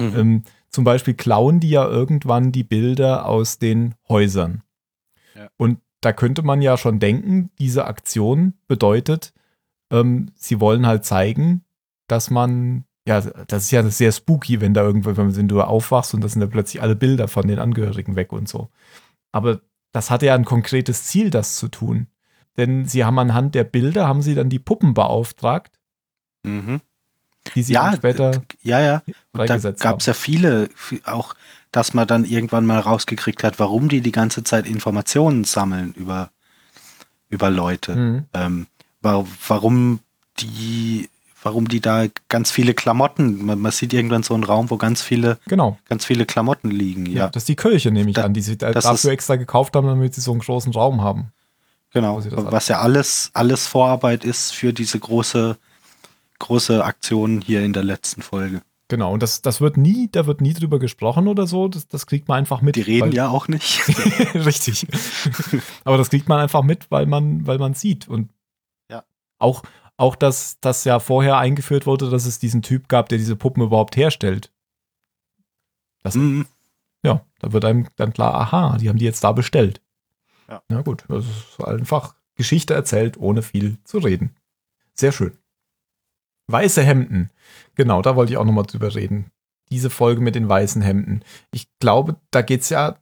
Mhm. 0.00 0.12
Ähm, 0.16 0.42
zum 0.70 0.82
Beispiel 0.82 1.14
klauen 1.14 1.60
die 1.60 1.70
ja 1.70 1.86
irgendwann 1.86 2.50
die 2.50 2.64
Bilder 2.64 3.26
aus 3.26 3.58
den 3.58 3.94
Häusern. 4.08 4.62
Ja. 5.40 5.48
Und 5.56 5.78
da 6.02 6.12
könnte 6.12 6.42
man 6.42 6.60
ja 6.60 6.76
schon 6.76 6.98
denken, 6.98 7.50
diese 7.58 7.86
Aktion 7.86 8.54
bedeutet, 8.68 9.32
ähm, 9.90 10.32
sie 10.34 10.60
wollen 10.60 10.86
halt 10.86 11.04
zeigen, 11.04 11.64
dass 12.08 12.30
man, 12.30 12.84
ja, 13.06 13.20
das 13.20 13.64
ist 13.64 13.70
ja 13.70 13.82
sehr 13.88 14.12
spooky, 14.12 14.60
wenn 14.60 14.74
da 14.74 14.82
irgendwo, 14.82 15.16
wenn 15.16 15.48
du 15.48 15.62
aufwachst 15.62 16.12
und 16.12 16.22
da 16.22 16.28
sind 16.28 16.40
da 16.40 16.46
plötzlich 16.46 16.82
alle 16.82 16.94
Bilder 16.94 17.26
von 17.26 17.46
den 17.46 17.58
Angehörigen 17.58 18.16
weg 18.16 18.32
und 18.32 18.48
so. 18.48 18.68
Aber 19.32 19.60
das 19.92 20.10
hat 20.10 20.22
ja 20.22 20.34
ein 20.34 20.44
konkretes 20.44 21.04
Ziel, 21.04 21.30
das 21.30 21.56
zu 21.56 21.68
tun. 21.68 22.06
Denn 22.58 22.84
sie 22.84 23.04
haben 23.04 23.18
anhand 23.18 23.54
der 23.54 23.64
Bilder, 23.64 24.06
haben 24.06 24.22
sie 24.22 24.34
dann 24.34 24.50
die 24.50 24.58
Puppen 24.58 24.92
beauftragt, 24.92 25.78
mhm. 26.44 26.80
Die 27.54 27.62
sie 27.62 27.72
ja, 27.72 27.92
später 27.96 28.42
ja, 28.62 28.80
ja. 28.80 29.02
Und 29.32 29.48
da 29.48 29.58
gab 29.72 30.00
es 30.00 30.06
ja 30.06 30.14
viele, 30.14 30.68
auch, 31.04 31.34
dass 31.72 31.94
man 31.94 32.06
dann 32.06 32.24
irgendwann 32.24 32.66
mal 32.66 32.80
rausgekriegt 32.80 33.44
hat, 33.44 33.58
warum 33.58 33.88
die 33.88 34.00
die 34.00 34.12
ganze 34.12 34.44
Zeit 34.44 34.66
Informationen 34.66 35.44
sammeln 35.44 35.94
über, 35.94 36.30
über 37.28 37.50
Leute. 37.50 37.96
Mhm. 37.96 38.24
Ähm, 38.34 38.66
warum 39.02 40.00
die 40.38 41.08
warum 41.42 41.68
die 41.68 41.80
da 41.80 42.04
ganz 42.28 42.50
viele 42.50 42.74
Klamotten, 42.74 43.44
man, 43.44 43.58
man, 43.58 43.72
sieht 43.72 43.92
irgendwann 43.92 44.22
so 44.22 44.34
einen 44.34 44.44
Raum, 44.44 44.70
wo 44.70 44.76
ganz 44.76 45.02
viele, 45.02 45.38
genau. 45.46 45.78
ganz 45.88 46.04
viele 46.04 46.26
Klamotten 46.26 46.70
liegen. 46.70 47.06
Ja, 47.06 47.12
ja 47.12 47.28
das 47.28 47.42
ist 47.42 47.48
die 47.48 47.56
Kirche, 47.56 47.90
nehme 47.90 48.10
ich 48.10 48.16
da, 48.16 48.24
an, 48.24 48.34
die 48.34 48.42
sie 48.42 48.58
dafür 48.58 48.92
ist, 48.92 49.04
extra 49.04 49.36
gekauft 49.36 49.74
haben, 49.74 49.86
damit 49.86 50.14
sie 50.14 50.20
so 50.20 50.32
einen 50.32 50.40
großen 50.40 50.72
Raum 50.72 51.02
haben. 51.02 51.32
Genau, 51.92 52.22
was 52.30 52.68
ja 52.68 52.80
alles, 52.80 53.30
alles 53.32 53.66
Vorarbeit 53.66 54.24
ist 54.24 54.52
für 54.52 54.72
diese 54.72 54.98
große, 54.98 55.56
große 56.40 56.84
Aktion 56.84 57.40
hier 57.40 57.62
in 57.62 57.72
der 57.72 57.84
letzten 57.84 58.22
Folge. 58.22 58.62
Genau, 58.88 59.12
und 59.12 59.22
das, 59.22 59.40
das 59.40 59.60
wird 59.60 59.76
nie, 59.76 60.08
da 60.10 60.26
wird 60.26 60.40
nie 60.40 60.52
drüber 60.52 60.80
gesprochen 60.80 61.28
oder 61.28 61.46
so, 61.46 61.68
das, 61.68 61.86
das 61.86 62.06
kriegt 62.06 62.26
man 62.26 62.38
einfach 62.38 62.60
mit. 62.60 62.74
Die 62.74 62.80
reden 62.80 63.12
ja 63.12 63.28
auch 63.28 63.46
nicht. 63.46 63.86
Richtig. 64.34 64.88
Aber 65.84 65.96
das 65.96 66.10
kriegt 66.10 66.28
man 66.28 66.40
einfach 66.40 66.64
mit, 66.64 66.90
weil 66.90 67.06
man, 67.06 67.46
weil 67.46 67.58
man 67.58 67.74
sieht. 67.74 68.08
Und 68.08 68.30
ja. 68.90 69.04
auch, 69.38 69.62
auch 69.96 70.16
dass 70.16 70.58
das 70.60 70.82
ja 70.82 70.98
vorher 70.98 71.38
eingeführt 71.38 71.86
wurde, 71.86 72.10
dass 72.10 72.26
es 72.26 72.40
diesen 72.40 72.62
Typ 72.62 72.88
gab, 72.88 73.08
der 73.08 73.18
diese 73.18 73.36
Puppen 73.36 73.62
überhaupt 73.62 73.96
herstellt. 73.96 74.50
Das, 76.02 76.16
mhm. 76.16 76.46
Ja, 77.04 77.24
da 77.38 77.52
wird 77.52 77.64
einem 77.64 77.86
dann 77.94 78.12
klar, 78.12 78.34
aha, 78.34 78.76
die 78.78 78.88
haben 78.88 78.98
die 78.98 79.04
jetzt 79.04 79.22
da 79.22 79.30
bestellt. 79.30 79.80
Ja. 80.48 80.62
Na 80.68 80.82
gut, 80.82 81.04
das 81.06 81.26
ist 81.26 81.64
einfach 81.64 82.16
Geschichte 82.34 82.74
erzählt, 82.74 83.18
ohne 83.18 83.42
viel 83.42 83.78
zu 83.84 83.98
reden. 83.98 84.34
Sehr 84.94 85.12
schön. 85.12 85.38
Weiße 86.50 86.82
Hemden. 86.82 87.30
Genau, 87.74 88.02
da 88.02 88.16
wollte 88.16 88.32
ich 88.32 88.38
auch 88.38 88.44
nochmal 88.44 88.64
drüber 88.64 88.94
reden. 88.94 89.30
Diese 89.70 89.90
Folge 89.90 90.20
mit 90.20 90.34
den 90.34 90.48
weißen 90.48 90.82
Hemden. 90.82 91.22
Ich 91.52 91.68
glaube, 91.78 92.16
da 92.30 92.42
geht 92.42 92.62
es 92.62 92.70
ja 92.70 92.96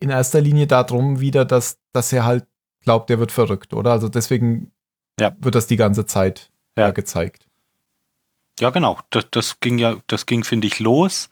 in 0.00 0.10
erster 0.10 0.40
Linie 0.40 0.66
darum 0.66 1.20
wieder, 1.20 1.44
dass, 1.44 1.78
dass 1.92 2.12
er 2.12 2.24
halt 2.24 2.46
glaubt, 2.80 3.10
er 3.10 3.18
wird 3.18 3.32
verrückt, 3.32 3.74
oder? 3.74 3.92
Also 3.92 4.08
deswegen 4.08 4.72
ja. 5.18 5.36
wird 5.40 5.54
das 5.54 5.66
die 5.66 5.76
ganze 5.76 6.06
Zeit 6.06 6.50
ja. 6.76 6.90
gezeigt. 6.90 7.46
Ja, 8.60 8.70
genau. 8.70 8.98
Das, 9.10 9.26
das 9.30 9.60
ging 9.60 9.78
ja, 9.78 9.96
das 10.06 10.26
ging, 10.26 10.44
finde 10.44 10.66
ich, 10.66 10.80
los. 10.80 11.30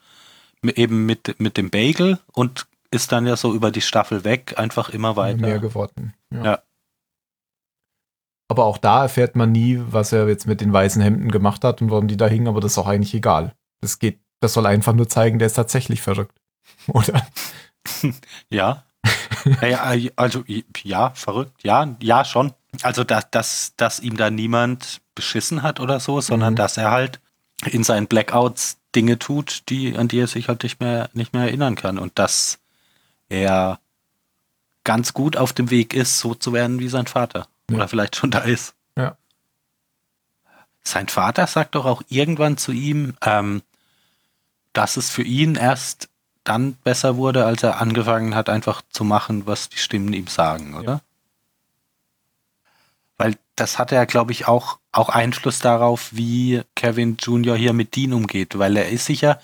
Eben 0.63 1.05
mit, 1.05 1.39
mit 1.39 1.57
dem 1.57 1.69
Bagel 1.69 2.19
und 2.33 2.67
ist 2.91 3.11
dann 3.11 3.25
ja 3.25 3.35
so 3.35 3.53
über 3.53 3.71
die 3.71 3.81
Staffel 3.81 4.23
weg, 4.23 4.55
einfach 4.57 4.89
immer 4.89 5.15
weiter. 5.15 5.41
Mehr 5.41 5.59
geworden. 5.59 6.13
Ja. 6.29 6.43
ja. 6.43 6.59
Aber 8.51 8.65
auch 8.65 8.77
da 8.77 9.03
erfährt 9.03 9.37
man 9.37 9.53
nie, 9.53 9.81
was 9.81 10.11
er 10.11 10.27
jetzt 10.27 10.45
mit 10.45 10.59
den 10.59 10.73
weißen 10.73 11.01
Hemden 11.01 11.31
gemacht 11.31 11.63
hat 11.63 11.81
und 11.81 11.89
warum 11.89 12.09
die 12.09 12.17
da 12.17 12.27
hingen, 12.27 12.49
aber 12.49 12.59
das 12.59 12.73
ist 12.73 12.77
auch 12.79 12.87
eigentlich 12.87 13.13
egal. 13.13 13.53
Das 13.79 13.97
geht, 13.97 14.19
das 14.41 14.51
soll 14.51 14.65
einfach 14.65 14.91
nur 14.91 15.07
zeigen, 15.07 15.39
der 15.39 15.45
ist 15.45 15.53
tatsächlich 15.53 16.01
verrückt. 16.01 16.35
Oder? 16.87 17.25
ja. 18.49 18.83
also 20.17 20.43
ja, 20.83 21.11
verrückt, 21.11 21.63
ja, 21.63 21.95
ja, 22.01 22.25
schon. 22.25 22.51
Also 22.83 23.05
dass, 23.05 23.31
dass, 23.31 23.73
dass 23.77 24.01
ihm 24.01 24.17
da 24.17 24.29
niemand 24.29 24.99
beschissen 25.15 25.63
hat 25.63 25.79
oder 25.79 26.01
so, 26.01 26.19
sondern 26.19 26.55
mhm. 26.55 26.57
dass 26.57 26.75
er 26.75 26.91
halt 26.91 27.21
in 27.65 27.85
seinen 27.85 28.07
Blackouts 28.07 28.79
Dinge 28.93 29.17
tut, 29.17 29.69
die, 29.69 29.95
an 29.95 30.09
die 30.09 30.19
er 30.19 30.27
sich 30.27 30.49
halt 30.49 30.63
nicht 30.63 30.81
mehr, 30.81 31.09
nicht 31.13 31.31
mehr 31.31 31.43
erinnern 31.43 31.75
kann. 31.75 31.97
Und 31.97 32.19
das 32.19 32.59
er 33.29 33.79
ganz 34.83 35.13
gut 35.13 35.37
auf 35.37 35.53
dem 35.53 35.69
Weg 35.69 35.93
ist, 35.93 36.19
so 36.19 36.35
zu 36.35 36.51
werden 36.51 36.79
wie 36.79 36.89
sein 36.89 37.07
Vater. 37.07 37.47
Ja. 37.69 37.77
Oder 37.77 37.87
vielleicht 37.87 38.15
schon 38.15 38.31
da 38.31 38.39
ist. 38.39 38.73
Ja. 38.95 39.17
Sein 40.83 41.07
Vater 41.07 41.47
sagt 41.47 41.75
doch 41.75 41.85
auch 41.85 42.01
irgendwann 42.09 42.57
zu 42.57 42.71
ihm, 42.71 43.15
ähm, 43.21 43.61
dass 44.73 44.97
es 44.97 45.09
für 45.09 45.23
ihn 45.23 45.55
erst 45.55 46.09
dann 46.43 46.73
besser 46.73 47.17
wurde, 47.17 47.45
als 47.45 47.63
er 47.63 47.79
angefangen 47.81 48.35
hat, 48.35 48.49
einfach 48.49 48.81
zu 48.89 49.03
machen, 49.03 49.45
was 49.45 49.69
die 49.69 49.77
Stimmen 49.77 50.13
ihm 50.13 50.27
sagen, 50.27 50.73
oder? 50.75 50.93
Ja. 50.93 51.01
Weil 53.17 53.35
das 53.55 53.77
hat 53.77 53.91
ja, 53.91 54.05
glaube 54.05 54.31
ich, 54.31 54.47
auch, 54.47 54.79
auch 54.91 55.09
Einfluss 55.09 55.59
darauf, 55.59 56.09
wie 56.11 56.61
Kevin 56.75 57.17
Jr. 57.17 57.55
hier 57.55 57.73
mit 57.73 57.95
Dean 57.95 58.13
umgeht, 58.13 58.57
weil 58.57 58.75
er 58.75 58.89
ist 58.89 59.05
sicher 59.05 59.39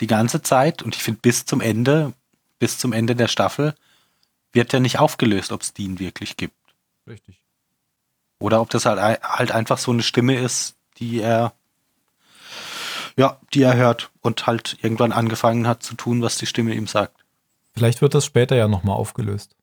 die 0.00 0.08
ganze 0.08 0.42
Zeit, 0.42 0.82
und 0.82 0.96
ich 0.96 1.02
finde 1.02 1.20
bis 1.22 1.44
zum 1.44 1.60
Ende, 1.60 2.12
bis 2.58 2.78
zum 2.78 2.92
Ende 2.92 3.14
der 3.14 3.28
Staffel 3.28 3.74
wird 4.52 4.72
ja 4.72 4.80
nicht 4.80 4.98
aufgelöst, 4.98 5.52
ob 5.52 5.62
es 5.62 5.72
Dean 5.72 6.00
wirklich 6.00 6.36
gibt. 6.36 6.56
Richtig. 7.06 7.41
Oder 8.42 8.60
ob 8.60 8.70
das 8.70 8.84
halt, 8.86 9.00
halt 9.22 9.52
einfach 9.52 9.78
so 9.78 9.90
eine 9.92 10.02
Stimme 10.02 10.34
ist, 10.38 10.74
die 10.98 11.20
er 11.20 11.52
ja, 13.16 13.36
die 13.52 13.62
er 13.62 13.76
hört 13.76 14.10
und 14.22 14.46
halt 14.46 14.78
irgendwann 14.82 15.12
angefangen 15.12 15.66
hat 15.68 15.82
zu 15.82 15.94
tun, 15.94 16.22
was 16.22 16.38
die 16.38 16.46
Stimme 16.46 16.74
ihm 16.74 16.86
sagt. 16.86 17.24
Vielleicht 17.74 18.00
wird 18.00 18.14
das 18.14 18.24
später 18.24 18.56
ja 18.56 18.68
nochmal 18.68 18.96
aufgelöst. 18.96 19.54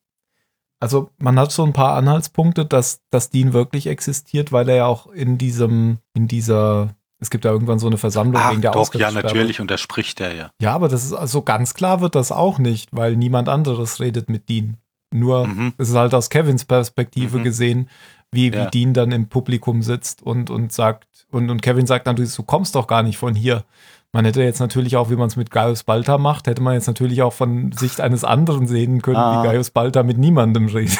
Also 0.79 1.09
man 1.17 1.37
hat 1.39 1.51
so 1.51 1.63
ein 1.63 1.73
paar 1.73 1.95
Anhaltspunkte, 1.95 2.65
dass, 2.65 3.01
dass 3.09 3.29
Dean 3.31 3.53
wirklich 3.53 3.87
existiert, 3.87 4.51
weil 4.51 4.69
er 4.69 4.75
ja 4.75 4.85
auch 4.85 5.07
in 5.07 5.37
diesem, 5.37 5.97
in 6.13 6.27
dieser 6.27 6.95
Es 7.19 7.29
gibt 7.29 7.43
da 7.43 7.49
irgendwann 7.49 7.79
so 7.79 7.87
eine 7.87 7.97
Versammlung 7.97 8.41
Ach, 8.41 8.51
wegen 8.51 8.61
der 8.61 8.71
doch, 8.71 8.93
ja, 8.93 9.11
natürlich, 9.11 9.59
und 9.59 9.69
da 9.69 9.77
spricht 9.77 10.21
er 10.21 10.33
ja. 10.35 10.51
Ja, 10.61 10.73
aber 10.73 10.87
das 10.87 11.03
ist 11.03 11.13
also 11.13 11.41
ganz 11.41 11.73
klar 11.73 11.99
wird 12.01 12.15
das 12.15 12.31
auch 12.31 12.59
nicht, 12.59 12.89
weil 12.95 13.15
niemand 13.17 13.49
anderes 13.49 13.99
redet 13.99 14.29
mit 14.29 14.47
Dean. 14.47 14.77
Nur 15.11 15.47
Mhm. 15.47 15.73
es 15.77 15.89
ist 15.89 15.95
halt 15.95 16.13
aus 16.13 16.29
Kevins 16.29 16.65
Perspektive 16.65 17.39
Mhm. 17.39 17.43
gesehen, 17.43 17.89
wie, 18.31 18.51
wie 18.53 18.57
Ja. 18.57 18.65
Dean 18.69 18.93
dann 18.93 19.11
im 19.11 19.27
Publikum 19.29 19.81
sitzt 19.81 20.21
und, 20.21 20.49
und 20.49 20.71
sagt, 20.71 21.07
und, 21.31 21.49
und 21.49 21.61
Kevin 21.61 21.85
sagt 21.87 22.07
dann, 22.07 22.15
du, 22.15 22.25
du 22.25 22.43
kommst 22.43 22.75
doch 22.75 22.87
gar 22.87 23.03
nicht 23.03 23.17
von 23.17 23.35
hier. 23.35 23.63
Man 24.11 24.25
hätte 24.25 24.41
jetzt 24.41 24.59
natürlich 24.59 24.97
auch, 24.97 25.11
wie 25.11 25.15
man 25.15 25.27
es 25.27 25.35
mit 25.35 25.51
Gaius 25.51 25.83
Balta 25.83 26.17
macht, 26.17 26.47
hätte 26.47 26.63
man 26.63 26.73
jetzt 26.73 26.87
natürlich 26.87 27.21
auch 27.21 27.33
von 27.33 27.71
Sicht 27.73 28.01
eines 28.01 28.23
anderen 28.23 28.65
sehen 28.67 29.03
können, 29.03 29.17
Ah. 29.17 29.43
wie 29.43 29.47
Gaius 29.47 29.69
Balta 29.69 30.01
mit 30.01 30.17
niemandem 30.17 30.67
redet. 30.67 30.97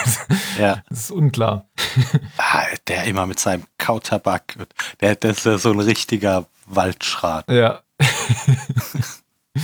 Ja. 0.60 0.84
Das 0.90 1.00
ist 1.00 1.12
unklar. 1.12 1.66
Ah, 2.38 2.66
der 2.88 3.06
immer 3.06 3.26
mit 3.26 3.40
seinem 3.40 3.64
Kautabak. 3.80 4.56
Der, 5.02 5.16
der 5.16 5.32
ist 5.32 5.46
ja 5.46 5.58
so 5.58 5.72
ein 5.72 5.80
richtiger 5.80 6.46
Waldschrat. 6.68 7.50
Ja. 7.50 7.80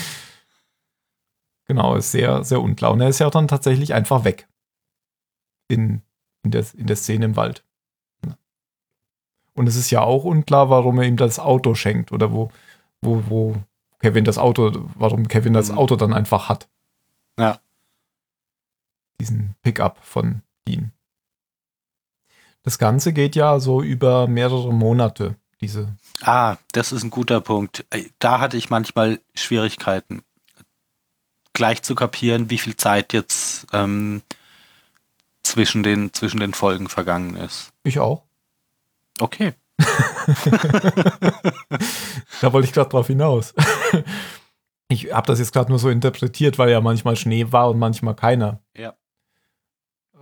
genau, 1.67 1.95
ist 1.95 2.11
sehr, 2.11 2.43
sehr 2.43 2.61
unklar. 2.61 2.91
Und 2.91 3.01
er 3.01 3.09
ist 3.09 3.19
ja 3.19 3.27
auch 3.27 3.31
dann 3.31 3.47
tatsächlich 3.47 3.93
einfach 3.93 4.23
weg. 4.23 4.47
In, 5.67 6.01
in, 6.45 6.51
der, 6.51 6.65
in 6.77 6.87
der 6.87 6.95
Szene 6.95 7.25
im 7.25 7.35
Wald. 7.35 7.63
Und 9.53 9.67
es 9.67 9.75
ist 9.75 9.89
ja 9.89 10.01
auch 10.01 10.25
unklar, 10.25 10.69
warum 10.69 10.97
er 10.99 11.05
ihm 11.05 11.17
das 11.17 11.39
Auto 11.39 11.75
schenkt 11.75 12.11
oder 12.11 12.31
wo, 12.33 12.51
wo, 13.01 13.23
wo 13.29 13.55
Kevin 13.99 14.25
das 14.25 14.37
Auto, 14.37 14.89
warum 14.95 15.27
Kevin 15.27 15.53
das 15.53 15.71
Mhm. 15.71 15.77
Auto 15.77 15.95
dann 15.95 16.13
einfach 16.13 16.49
hat. 16.49 16.67
Ja. 17.39 17.59
Diesen 19.19 19.55
Pickup 19.63 19.97
von 20.03 20.41
Dean. 20.67 20.91
Das 22.63 22.77
Ganze 22.77 23.13
geht 23.13 23.35
ja 23.35 23.59
so 23.59 23.81
über 23.81 24.27
mehrere 24.27 24.73
Monate, 24.73 25.35
diese 25.61 25.95
Ah, 26.21 26.57
das 26.73 26.91
ist 26.91 27.03
ein 27.03 27.09
guter 27.09 27.39
Punkt. 27.39 27.85
Ey, 27.91 28.11
Da 28.19 28.39
hatte 28.39 28.57
ich 28.57 28.69
manchmal 28.69 29.21
Schwierigkeiten, 29.35 30.23
gleich 31.53 31.81
zu 31.81 31.95
kapieren, 31.95 32.49
wie 32.49 32.57
viel 32.57 32.75
Zeit 32.75 33.13
jetzt 33.13 33.67
ähm, 33.71 34.21
zwischen, 35.55 35.83
den, 35.83 36.11
zwischen 36.11 36.41
den 36.41 36.53
Folgen 36.53 36.89
vergangen 36.89 37.37
ist. 37.37 37.71
Ich 37.83 37.99
auch. 37.99 38.23
Okay. 39.19 39.53
Da 42.41 42.51
wollte 42.51 42.67
ich 42.67 42.73
gerade 42.73 42.89
drauf 42.89 43.07
hinaus. 43.07 43.53
Ich 44.87 45.11
habe 45.11 45.25
das 45.25 45.39
jetzt 45.39 45.51
gerade 45.51 45.71
nur 45.71 45.79
so 45.79 45.89
interpretiert, 45.89 46.59
weil 46.59 46.69
ja 46.69 46.79
manchmal 46.79 47.15
Schnee 47.15 47.51
war 47.51 47.71
und 47.71 47.79
manchmal 47.79 48.15
keiner. 48.15 48.61
Ja. 48.77 48.93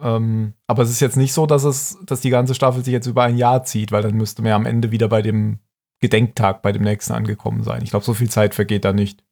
Ähm, 0.02 0.54
aber 0.68 0.84
es 0.84 0.90
ist 0.90 1.02
jetzt 1.02 1.18
nicht 1.18 1.34
so, 1.34 1.46
dass 1.46 1.66
es, 1.66 1.98
dass 2.06 2.22
die 2.22 2.30
ganze 2.30 2.56
Staffel 2.56 2.82
sich 2.82 2.94
jetzt 2.94 3.08
über 3.08 3.24
ein 3.24 3.36
Jahr 3.36 3.66
zieht, 3.66 3.92
weil 3.92 4.04
dann 4.04 4.16
müsste 4.16 4.42
man 4.42 4.50
ja 4.52 4.56
am 4.56 4.66
Ende 4.66 4.92
wieder 4.92 5.10
bei 5.10 5.22
dem 5.22 5.60
Gedenktag, 6.00 6.62
bei 6.62 6.72
dem 6.72 6.84
nächsten 6.84 7.12
angekommen 7.12 7.62
sein. 7.64 7.82
Ich 7.84 7.90
glaube, 7.90 8.06
so 8.06 8.14
viel 8.14 8.30
Zeit 8.30 8.56
vergeht 8.56 8.86
da 8.86 8.94
nicht. 8.94 9.26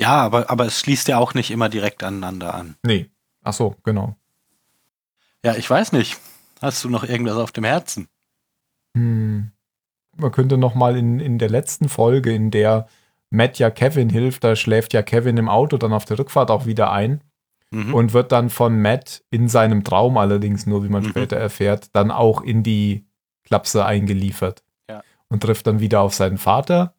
Ja, 0.00 0.22
aber, 0.22 0.50
aber 0.50 0.66
es 0.66 0.80
schließt 0.80 1.06
ja 1.06 1.18
auch 1.18 1.34
nicht 1.34 1.52
immer 1.52 1.68
direkt 1.68 2.02
aneinander 2.02 2.52
an. 2.52 2.74
Nee. 2.82 3.10
Ach 3.44 3.52
so, 3.52 3.76
genau. 3.84 4.16
Ja, 5.44 5.54
ich 5.56 5.68
weiß 5.68 5.92
nicht. 5.92 6.18
Hast 6.60 6.82
du 6.84 6.88
noch 6.88 7.04
irgendwas 7.04 7.36
auf 7.36 7.52
dem 7.52 7.64
Herzen? 7.64 8.08
Hm. 8.96 9.50
Man 10.16 10.32
könnte 10.32 10.56
noch 10.56 10.74
mal 10.74 10.96
in, 10.96 11.20
in 11.20 11.38
der 11.38 11.50
letzten 11.50 11.88
Folge, 11.88 12.32
in 12.32 12.50
der 12.50 12.86
Matt 13.30 13.58
ja 13.58 13.70
Kevin 13.70 14.08
hilft, 14.10 14.44
da 14.44 14.54
schläft 14.54 14.92
ja 14.92 15.02
Kevin 15.02 15.36
im 15.36 15.48
Auto 15.48 15.76
dann 15.76 15.92
auf 15.92 16.04
der 16.04 16.18
Rückfahrt 16.18 16.50
auch 16.50 16.66
wieder 16.66 16.90
ein. 16.92 17.22
Mhm. 17.70 17.92
und 17.92 18.12
wird 18.12 18.30
dann 18.30 18.50
von 18.50 18.80
Matt 18.80 19.24
in 19.30 19.48
seinem 19.48 19.82
Traum 19.82 20.16
allerdings 20.16 20.64
nur, 20.64 20.84
wie 20.84 20.88
man 20.88 21.02
Mhm. 21.02 21.08
später 21.08 21.36
erfährt, 21.36 21.88
dann 21.96 22.12
auch 22.12 22.40
in 22.40 22.62
die 22.62 23.04
Klapse 23.42 23.84
eingeliefert. 23.84 24.62
Ja. 24.88 25.02
Und 25.28 25.42
trifft 25.42 25.66
dann 25.66 25.80
wieder 25.80 26.00
auf 26.00 26.14
seinen 26.14 26.38
Vater 26.38 26.94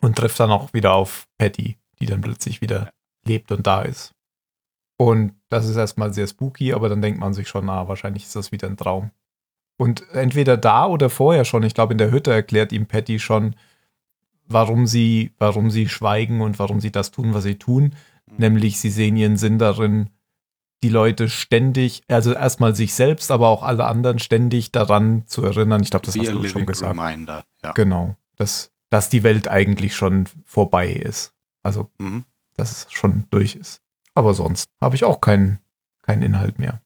und 0.00 0.14
trifft 0.16 0.38
dann 0.38 0.52
auch 0.52 0.72
wieder 0.72 0.92
auf 0.92 1.26
Patty, 1.36 1.78
die 1.98 2.06
dann 2.06 2.20
plötzlich 2.20 2.60
wieder 2.60 2.90
lebt 3.26 3.50
und 3.50 3.66
da 3.66 3.82
ist. 3.82 4.12
Und 4.98 5.32
das 5.48 5.66
ist 5.66 5.76
erstmal 5.76 6.12
sehr 6.12 6.26
spooky, 6.26 6.74
aber 6.74 6.88
dann 6.88 7.00
denkt 7.00 7.20
man 7.20 7.32
sich 7.32 7.48
schon, 7.48 7.66
na, 7.66 7.88
wahrscheinlich 7.88 8.24
ist 8.24 8.36
das 8.36 8.52
wieder 8.52 8.68
ein 8.68 8.76
Traum. 8.76 9.12
Und 9.76 10.04
entweder 10.12 10.56
da 10.56 10.86
oder 10.86 11.08
vorher 11.08 11.44
schon, 11.44 11.62
ich 11.62 11.72
glaube, 11.72 11.94
in 11.94 11.98
der 11.98 12.10
Hütte 12.10 12.32
erklärt 12.32 12.72
ihm 12.72 12.86
Patty 12.86 13.20
schon, 13.20 13.54
warum 14.46 14.88
sie, 14.88 15.32
warum 15.38 15.70
sie 15.70 15.88
schweigen 15.88 16.40
und 16.40 16.58
warum 16.58 16.80
sie 16.80 16.90
das 16.90 17.12
tun, 17.12 17.32
was 17.32 17.44
sie 17.44 17.54
tun. 17.54 17.94
Nämlich, 18.36 18.80
sie 18.80 18.90
sehen 18.90 19.16
ihren 19.16 19.36
Sinn 19.36 19.58
darin, 19.58 20.10
die 20.82 20.88
Leute 20.88 21.28
ständig, 21.28 22.02
also 22.08 22.32
erstmal 22.32 22.74
sich 22.74 22.92
selbst, 22.94 23.30
aber 23.30 23.48
auch 23.48 23.62
alle 23.62 23.86
anderen 23.86 24.18
ständig 24.18 24.72
daran 24.72 25.22
zu 25.26 25.44
erinnern. 25.44 25.82
Ich 25.82 25.90
glaube, 25.90 26.06
das 26.06 26.16
Wie 26.16 26.20
hast 26.20 26.32
du 26.32 26.48
schon 26.48 26.66
gesagt. 26.66 26.98
reminder. 26.98 27.44
Ja. 27.62 27.72
Genau. 27.72 28.16
Dass, 28.36 28.72
dass 28.90 29.08
die 29.08 29.22
Welt 29.22 29.48
eigentlich 29.48 29.94
schon 29.94 30.26
vorbei 30.44 30.90
ist. 30.90 31.32
Also, 31.62 31.88
Mhm. 31.98 32.24
dass 32.56 32.72
es 32.72 32.92
schon 32.92 33.24
durch 33.30 33.54
ist. 33.54 33.80
Aber 34.18 34.34
sonst 34.34 34.68
habe 34.80 34.96
ich 34.96 35.04
auch 35.04 35.20
keinen 35.20 35.60
keinen 36.02 36.22
Inhalt 36.22 36.58
mehr. 36.58 36.80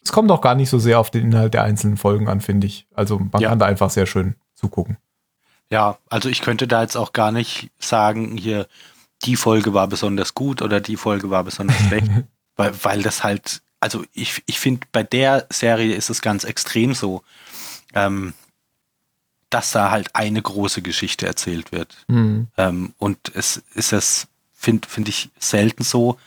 Es 0.00 0.12
kommt 0.12 0.30
auch 0.30 0.40
gar 0.40 0.54
nicht 0.54 0.70
so 0.70 0.78
sehr 0.78 1.00
auf 1.00 1.10
den 1.10 1.24
Inhalt 1.24 1.52
der 1.54 1.64
einzelnen 1.64 1.96
Folgen 1.96 2.28
an, 2.28 2.40
finde 2.40 2.68
ich. 2.68 2.86
Also 2.94 3.18
man 3.18 3.42
Ja. 3.42 3.48
kann 3.48 3.58
da 3.58 3.66
einfach 3.66 3.90
sehr 3.90 4.06
schön 4.06 4.36
zugucken. 4.54 4.98
Ja, 5.68 5.98
also 6.08 6.28
ich 6.28 6.42
könnte 6.42 6.68
da 6.68 6.82
jetzt 6.82 6.96
auch 6.96 7.12
gar 7.12 7.32
nicht 7.32 7.70
sagen, 7.80 8.36
hier, 8.36 8.68
die 9.24 9.34
Folge 9.34 9.74
war 9.74 9.88
besonders 9.88 10.34
gut 10.34 10.62
oder 10.62 10.80
die 10.80 10.96
Folge 10.96 11.28
war 11.30 11.42
besonders 11.42 11.76
schlecht, 11.88 12.06
weil, 12.56 12.72
weil 12.84 13.02
das 13.02 13.24
halt, 13.24 13.62
also 13.80 14.04
ich, 14.12 14.44
ich 14.46 14.60
finde, 14.60 14.86
bei 14.92 15.02
der 15.02 15.46
Serie 15.50 15.96
ist 15.96 16.08
es 16.08 16.22
ganz 16.22 16.44
extrem 16.44 16.94
so, 16.94 17.22
ähm, 17.94 18.32
dass 19.50 19.72
da 19.72 19.90
halt 19.90 20.14
eine 20.14 20.40
große 20.40 20.82
Geschichte 20.82 21.26
erzählt 21.26 21.72
wird. 21.72 21.96
Hm. 22.08 22.46
Ähm, 22.56 22.94
und 22.98 23.18
es 23.34 23.56
ist 23.74 23.92
es, 23.92 24.28
finde 24.66 24.88
find 24.88 25.08
ich, 25.08 25.30
selten 25.38 25.84
so. 25.84 26.18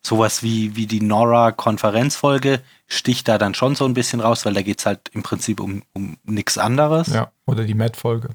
Sowas 0.00 0.42
wie, 0.42 0.76
wie 0.76 0.86
die 0.86 1.00
Nora-Konferenzfolge 1.00 2.60
sticht 2.86 3.26
da 3.26 3.36
dann 3.36 3.54
schon 3.54 3.74
so 3.74 3.84
ein 3.84 3.94
bisschen 3.94 4.20
raus, 4.20 4.44
weil 4.44 4.54
da 4.54 4.62
geht's 4.62 4.86
halt 4.86 5.08
im 5.12 5.22
Prinzip 5.22 5.58
um, 5.58 5.82
um 5.92 6.18
nichts 6.24 6.56
anderes. 6.56 7.08
Ja, 7.08 7.32
oder 7.46 7.64
die 7.64 7.74
Matt-Folge. 7.74 8.28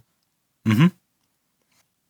Mhm. 0.65 0.91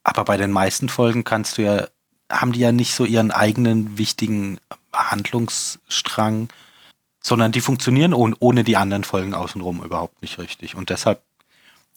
Aber 0.04 0.26
bei 0.26 0.38
den 0.38 0.52
meisten 0.52 0.90
Folgen 0.90 1.24
kannst 1.24 1.58
du 1.58 1.64
ja, 1.64 1.88
haben 2.32 2.54
die 2.54 2.62
ja 2.62 2.72
nicht 2.72 2.96
so 2.96 3.06
ihren 3.06 3.32
eigenen 3.32 3.98
wichtigen 3.98 4.60
Handlungsstrang, 4.92 6.50
sondern 7.22 7.52
die 7.52 7.62
funktionieren 7.62 8.14
ohne, 8.14 8.36
ohne 8.40 8.64
die 8.64 8.78
anderen 8.78 9.04
Folgen 9.04 9.34
außenrum 9.34 9.84
überhaupt 9.84 10.22
nicht 10.22 10.40
richtig. 10.40 10.76
Und 10.76 10.90
deshalb, 10.90 11.22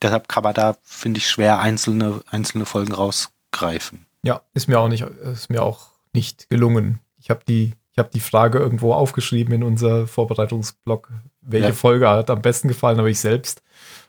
deshalb 0.02 0.28
kann 0.28 0.42
man 0.42 0.54
da, 0.54 0.76
finde 0.82 1.18
ich, 1.18 1.28
schwer 1.28 1.60
einzelne, 1.60 2.20
einzelne 2.30 2.66
Folgen 2.66 2.92
rausgreifen. 2.92 4.05
Ja, 4.26 4.42
ist 4.54 4.68
mir 4.68 4.80
auch 4.80 4.88
nicht, 4.88 5.02
ist 5.02 5.50
mir 5.50 5.62
auch 5.62 5.90
nicht 6.12 6.50
gelungen. 6.50 6.98
Ich 7.18 7.30
habe 7.30 7.40
die, 7.46 7.74
ich 7.92 7.98
habe 7.98 8.10
die 8.12 8.20
Frage 8.20 8.58
irgendwo 8.58 8.92
aufgeschrieben 8.92 9.54
in 9.54 9.62
unser 9.62 10.06
Vorbereitungsblog. 10.08 11.12
Welche 11.40 11.68
Ja. 11.68 11.72
Folge 11.74 12.08
hat 12.08 12.28
am 12.30 12.42
besten 12.42 12.68
gefallen? 12.68 12.98
Aber 12.98 13.08
ich 13.08 13.20
selbst 13.20 13.62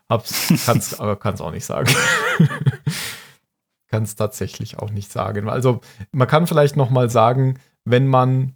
hab's, 0.09 0.51
kann's, 0.65 0.99
aber 0.99 1.15
kann 1.17 1.35
es 1.35 1.41
auch 1.41 1.51
nicht 1.51 1.65
sagen. 1.65 1.93
kann 3.89 4.03
es 4.03 4.15
tatsächlich 4.15 4.79
auch 4.79 4.89
nicht 4.89 5.11
sagen. 5.11 5.47
Also 5.49 5.81
man 6.11 6.27
kann 6.27 6.47
vielleicht 6.47 6.75
noch 6.75 6.89
mal 6.89 7.09
sagen, 7.09 7.59
wenn 7.85 8.07
man 8.07 8.55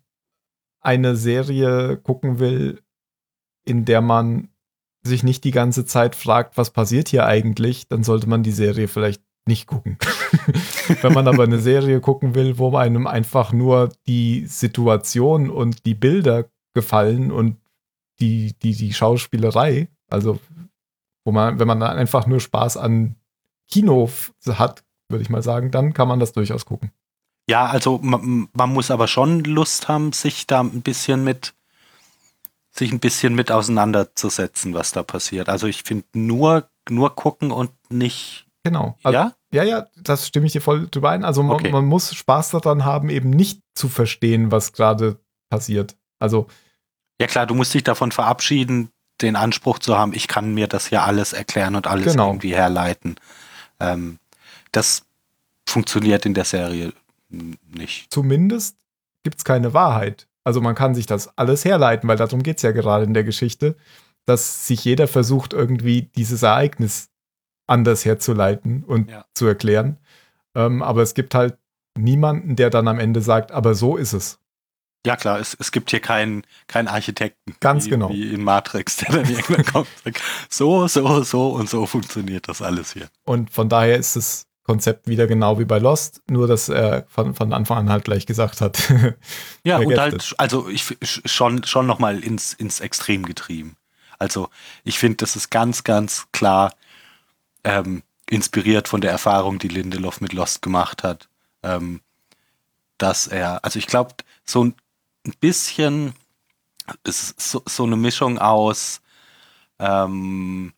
eine 0.82 1.16
Serie 1.16 1.98
gucken 1.98 2.40
will, 2.40 2.82
in 3.64 3.86
der 3.86 4.02
man 4.02 4.50
sich 5.04 5.24
nicht 5.24 5.44
die 5.44 5.52
ganze 5.52 5.86
Zeit 5.86 6.16
fragt, 6.16 6.58
was 6.58 6.72
passiert 6.72 7.08
hier 7.08 7.26
eigentlich, 7.26 7.88
dann 7.88 8.04
sollte 8.04 8.28
man 8.28 8.44
die 8.44 8.52
Serie 8.52 8.88
vielleicht 8.88 9.22
nicht 9.46 9.68
gucken. 9.68 9.98
Wenn 11.02 11.14
man 11.14 11.28
aber 11.28 11.44
eine 11.44 11.60
Serie 11.60 12.00
gucken 12.00 12.36
will, 12.36 12.58
wo 12.58 12.76
einem 12.76 13.08
einfach 13.08 13.52
nur 13.54 13.92
die 14.08 14.46
Situation 14.48 15.50
und 15.50 15.86
die 15.86 15.96
Bilder 15.96 16.46
gefallen 16.74 17.32
und 17.32 17.58
die, 18.20 18.54
die, 18.62 18.76
die 18.76 18.94
Schauspielerei, 18.94 19.90
also 20.10 20.40
wo 21.26 21.32
man, 21.32 21.60
wenn 21.60 21.68
man 21.68 21.82
einfach 21.84 22.28
nur 22.28 22.40
Spaß 22.40 22.78
an 22.78 23.16
Kino 23.70 24.10
hat, 24.48 24.84
würde 25.10 25.24
ich 25.24 25.30
mal 25.30 25.44
sagen, 25.44 25.72
dann 25.72 25.94
kann 25.94 26.08
man 26.08 26.20
das 26.20 26.34
durchaus 26.34 26.66
gucken. 26.66 26.92
Ja, 27.50 27.66
also 27.66 28.00
man, 28.02 28.48
man 28.54 28.70
muss 28.70 28.92
aber 28.92 29.08
schon 29.08 29.44
Lust 29.44 29.88
haben, 29.88 30.14
sich 30.14 30.48
da 30.48 30.62
ein 30.62 30.82
bisschen 30.82 31.24
mit 31.24 31.54
sich 32.74 32.94
ein 32.94 33.00
bisschen 33.00 33.36
mit 33.36 33.52
auseinanderzusetzen, 33.52 34.74
was 34.74 34.94
da 34.94 35.04
passiert. 35.04 35.50
Also 35.50 35.68
ich 35.68 35.84
finde 35.84 36.06
nur 36.14 36.70
nur 36.90 37.16
gucken 37.16 37.52
und 37.52 37.72
nicht 37.90 38.48
Genau. 38.64 38.98
Also, 39.04 39.14
ja 39.18 39.34
ja, 39.54 39.64
ja, 39.64 39.88
das 39.98 40.28
stimme 40.28 40.46
ich 40.46 40.54
dir 40.54 40.62
voll 40.62 40.88
drüber 40.90 41.10
ein. 41.10 41.26
Also 41.26 41.44
man, 41.44 41.58
Okay. 41.58 41.72
man 41.72 41.86
muss 41.86 42.16
Spaß 42.16 42.52
daran 42.52 42.86
haben, 42.86 43.10
eben 43.10 43.30
nicht 43.30 43.60
zu 43.76 43.90
verstehen, 43.90 44.50
was 44.52 44.72
gerade 44.72 45.20
passiert. 45.50 45.98
Also 46.20 46.48
ja 47.20 47.28
klar, 47.28 47.46
du 47.48 47.54
musst 47.56 47.74
dich 47.74 47.84
davon 47.84 48.12
verabschieden, 48.14 48.90
den 49.22 49.36
Anspruch 49.36 49.80
zu 49.80 49.98
haben, 49.98 50.14
ich 50.14 50.28
kann 50.30 50.54
mir 50.54 50.68
das 50.68 50.90
ja 50.90 51.04
alles 51.04 51.34
erklären 51.34 51.76
und 51.76 51.86
alles 51.86 52.14
Genau. 52.14 52.30
irgendwie 52.30 52.56
herleiten. 52.56 53.16
Ähm, 53.82 54.20
das 54.72 55.04
funktioniert 55.68 56.26
in 56.26 56.34
der 56.34 56.46
Serie 56.46 56.94
nicht. 57.30 58.12
zumindest 58.12 58.78
gibt 59.24 59.38
es 59.38 59.44
keine 59.44 59.74
Wahrheit. 59.74 60.28
Also 60.44 60.60
man 60.62 60.76
kann 60.76 60.96
sich 60.96 61.06
das 61.06 61.38
alles 61.38 61.66
herleiten, 61.66 62.08
weil 62.10 62.18
darum 62.18 62.42
geht 62.42 62.58
es 62.58 62.64
ja 62.64 62.72
gerade 62.72 63.04
in 63.06 63.14
der 63.14 63.24
Geschichte, 63.24 63.76
dass 64.26 64.66
sich 64.68 64.84
jeder 64.86 65.08
versucht, 65.08 65.54
irgendwie 65.54 66.04
dieses 66.16 66.42
Ereignis 66.42 67.10
anders 67.68 68.06
herzuleiten 68.06 68.84
und 68.84 69.10
Ja. 69.10 69.26
zu 69.34 69.48
erklären. 69.48 69.98
Ähm, 70.56 70.82
aber 70.82 71.02
es 71.02 71.14
gibt 71.14 71.36
halt 71.36 71.58
niemanden, 71.98 72.56
der 72.56 72.70
dann 72.70 72.88
am 72.88 73.00
Ende 73.00 73.22
sagt, 73.22 73.52
aber 73.52 73.76
so 73.76 73.98
ist 73.98 74.14
es. 74.14 74.40
Ja 75.06 75.16
klar, 75.16 75.40
es, 75.40 75.58
es 75.60 75.72
gibt 75.72 75.90
hier 75.90 76.00
keinen 76.00 76.44
keinen 76.68 76.88
Architekten. 76.88 77.56
Ganz 77.60 77.86
wie, 77.86 77.90
genau. 77.90 78.10
Wie 78.12 78.34
in 78.34 78.44
Matrix, 78.44 78.98
der 78.98 79.10
dann 79.16 79.30
irgendwann 79.30 79.66
kommt 79.66 79.88
und 79.88 80.04
sagt, 80.16 80.22
so, 80.50 80.88
so, 80.88 81.24
so 81.24 81.50
und 81.50 81.70
so 81.70 81.86
funktioniert 81.86 82.48
das 82.48 82.62
alles 82.62 82.94
hier. 82.94 83.10
Und 83.26 83.50
von 83.50 83.68
daher 83.68 83.98
ist 83.98 84.16
das 84.16 84.46
Konzept 84.64 85.08
wieder 85.08 85.26
genau 85.26 85.58
wie 85.58 85.66
bei 85.66 85.80
Lost, 85.80 86.22
nur 86.30 86.48
dass 86.48 86.70
er 86.70 87.06
von, 87.10 87.34
von 87.34 87.52
Anfang 87.52 87.80
an 87.80 87.90
halt 87.90 88.04
gleich 88.04 88.26
gesagt 88.26 88.62
hat. 88.62 88.78
Ja, 89.64 89.78
und 89.80 89.98
halt, 89.98 90.34
also 90.38 90.70
ich 90.70 90.98
schon, 91.04 91.64
schon 91.64 91.88
nochmal 91.88 92.24
ins, 92.24 92.54
ins 92.54 92.80
Extrem 92.80 93.26
getrieben. 93.26 93.76
Also 94.20 94.50
ich 94.84 95.00
finde, 95.00 95.18
das 95.18 95.36
ist 95.36 95.50
ganz, 95.50 95.84
ganz 95.84 96.28
klar 96.32 96.74
ähm, 97.64 98.04
inspiriert 98.30 98.88
von 98.88 99.02
der 99.02 99.12
Erfahrung, 99.12 99.60
die 99.60 99.68
Lindelof 99.68 100.22
mit 100.22 100.34
Lost 100.34 100.62
gemacht 100.62 101.04
hat. 101.04 101.28
Ähm, 101.64 102.02
dass 102.98 103.28
er, 103.28 103.64
also 103.66 103.80
ich 103.80 103.88
glaube, 103.88 104.14
so 104.46 104.64
ein 104.64 104.76
bisschen, 105.40 106.14
ist 107.04 107.40
so, 107.40 107.62
so 107.68 107.84
eine 107.84 107.96
Mischung 107.96 108.40
aus, 108.40 109.02
ähm, 109.80 110.74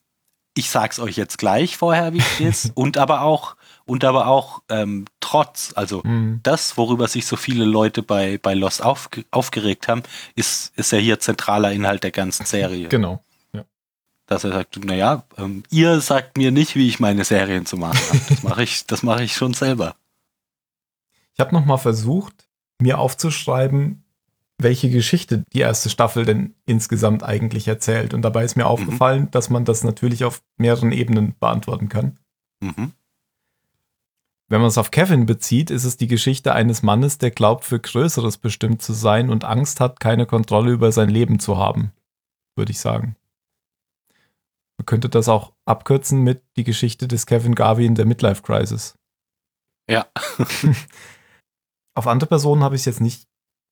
ich 0.55 0.69
sag's 0.69 0.99
euch 0.99 1.17
jetzt 1.17 1.37
gleich 1.37 1.77
vorher, 1.77 2.13
wie 2.13 2.19
es 2.19 2.39
ist, 2.39 2.71
und 2.75 2.97
aber 2.97 3.21
auch, 3.21 3.55
und 3.85 4.03
aber 4.03 4.27
auch 4.27 4.61
ähm, 4.69 5.05
trotz, 5.19 5.73
also 5.75 6.03
Hm. 6.03 6.39
das, 6.43 6.77
worüber 6.77 7.07
sich 7.07 7.25
so 7.25 7.35
viele 7.35 7.65
Leute 7.65 8.03
bei, 8.03 8.37
bei 8.37 8.53
Lost 8.53 8.83
aufge 8.83 9.25
aufgeregt 9.31 9.87
haben, 9.87 10.03
ist, 10.35 10.71
ist 10.77 10.91
ja 10.91 10.99
hier 10.99 11.19
zentraler 11.19 11.71
Inhalt 11.71 12.03
der 12.03 12.11
ganzen 12.11 12.45
Serie. 12.47 12.87
Genau. 12.87 13.23
Dass 14.33 14.43
er 14.45 14.51
sagt, 14.51 14.83
naja, 14.83 15.25
ähm, 15.37 15.61
ihr 15.69 16.01
sagt 16.01 16.37
mir 16.37 16.51
nicht, 16.51 16.75
wie 16.75 16.87
ich 16.87 16.99
meine 16.99 17.23
Serien 17.23 17.67
zu 17.67 17.77
machen 17.77 17.99
habe. 18.09 18.19
Das 18.29 18.41
mache 18.41 18.63
ich, 18.63 18.87
das 18.87 19.03
mache 19.03 19.23
ich 19.23 19.35
schon 19.35 19.53
selber. 19.53 19.95
Ich 21.35 21.39
habe 21.39 21.53
noch 21.53 21.65
mal 21.65 21.77
versucht, 21.77 22.47
mir 22.81 22.97
aufzuschreiben, 22.97 24.03
welche 24.57 24.89
Geschichte 24.89 25.43
die 25.53 25.59
erste 25.59 25.91
Staffel 25.91 26.25
denn 26.25 26.55
insgesamt 26.65 27.21
eigentlich 27.21 27.67
erzählt. 27.67 28.15
Und 28.15 28.23
dabei 28.23 28.43
ist 28.43 28.55
mir 28.55 28.65
aufgefallen, 28.65 29.29
dass 29.29 29.51
man 29.51 29.65
das 29.65 29.83
natürlich 29.83 30.23
auf 30.23 30.41
mehreren 30.57 30.91
Ebenen 30.91 31.35
beantworten 31.39 31.87
kann. 31.87 32.17
Mhm. 32.59 32.93
Wenn 34.47 34.61
man 34.61 34.69
es 34.69 34.79
auf 34.79 34.89
Kevin 34.89 35.27
bezieht, 35.27 35.69
ist 35.69 35.83
es 35.83 35.97
die 35.97 36.07
Geschichte 36.07 36.53
eines 36.53 36.81
Mannes, 36.81 37.19
der 37.19 37.29
glaubt, 37.29 37.65
für 37.65 37.79
Größeres 37.79 38.39
bestimmt 38.39 38.81
zu 38.81 38.93
sein 38.93 39.29
und 39.29 39.43
Angst 39.43 39.79
hat, 39.79 39.99
keine 39.99 40.25
Kontrolle 40.25 40.71
über 40.71 40.91
sein 40.91 41.09
Leben 41.09 41.37
zu 41.37 41.59
haben, 41.59 41.91
würde 42.55 42.71
ich 42.71 42.79
sagen. 42.79 43.15
Man 44.77 44.85
könnte 44.85 45.09
das 45.09 45.29
auch 45.29 45.53
abkürzen 45.65 46.21
mit 46.21 46.43
die 46.57 46.63
Geschichte 46.63 47.07
des 47.07 47.25
Kevin 47.25 47.55
Garvey 47.55 47.85
in 47.85 47.95
der 47.95 48.05
Midlife 48.05 48.41
Crisis. 48.41 48.95
Ja. 49.89 50.07
Auf 51.95 52.07
andere 52.07 52.27
Personen 52.27 52.63
habe 52.63 52.75
ich 52.75 52.81
es 52.81 52.85
jetzt 52.85 53.01
nicht 53.01 53.27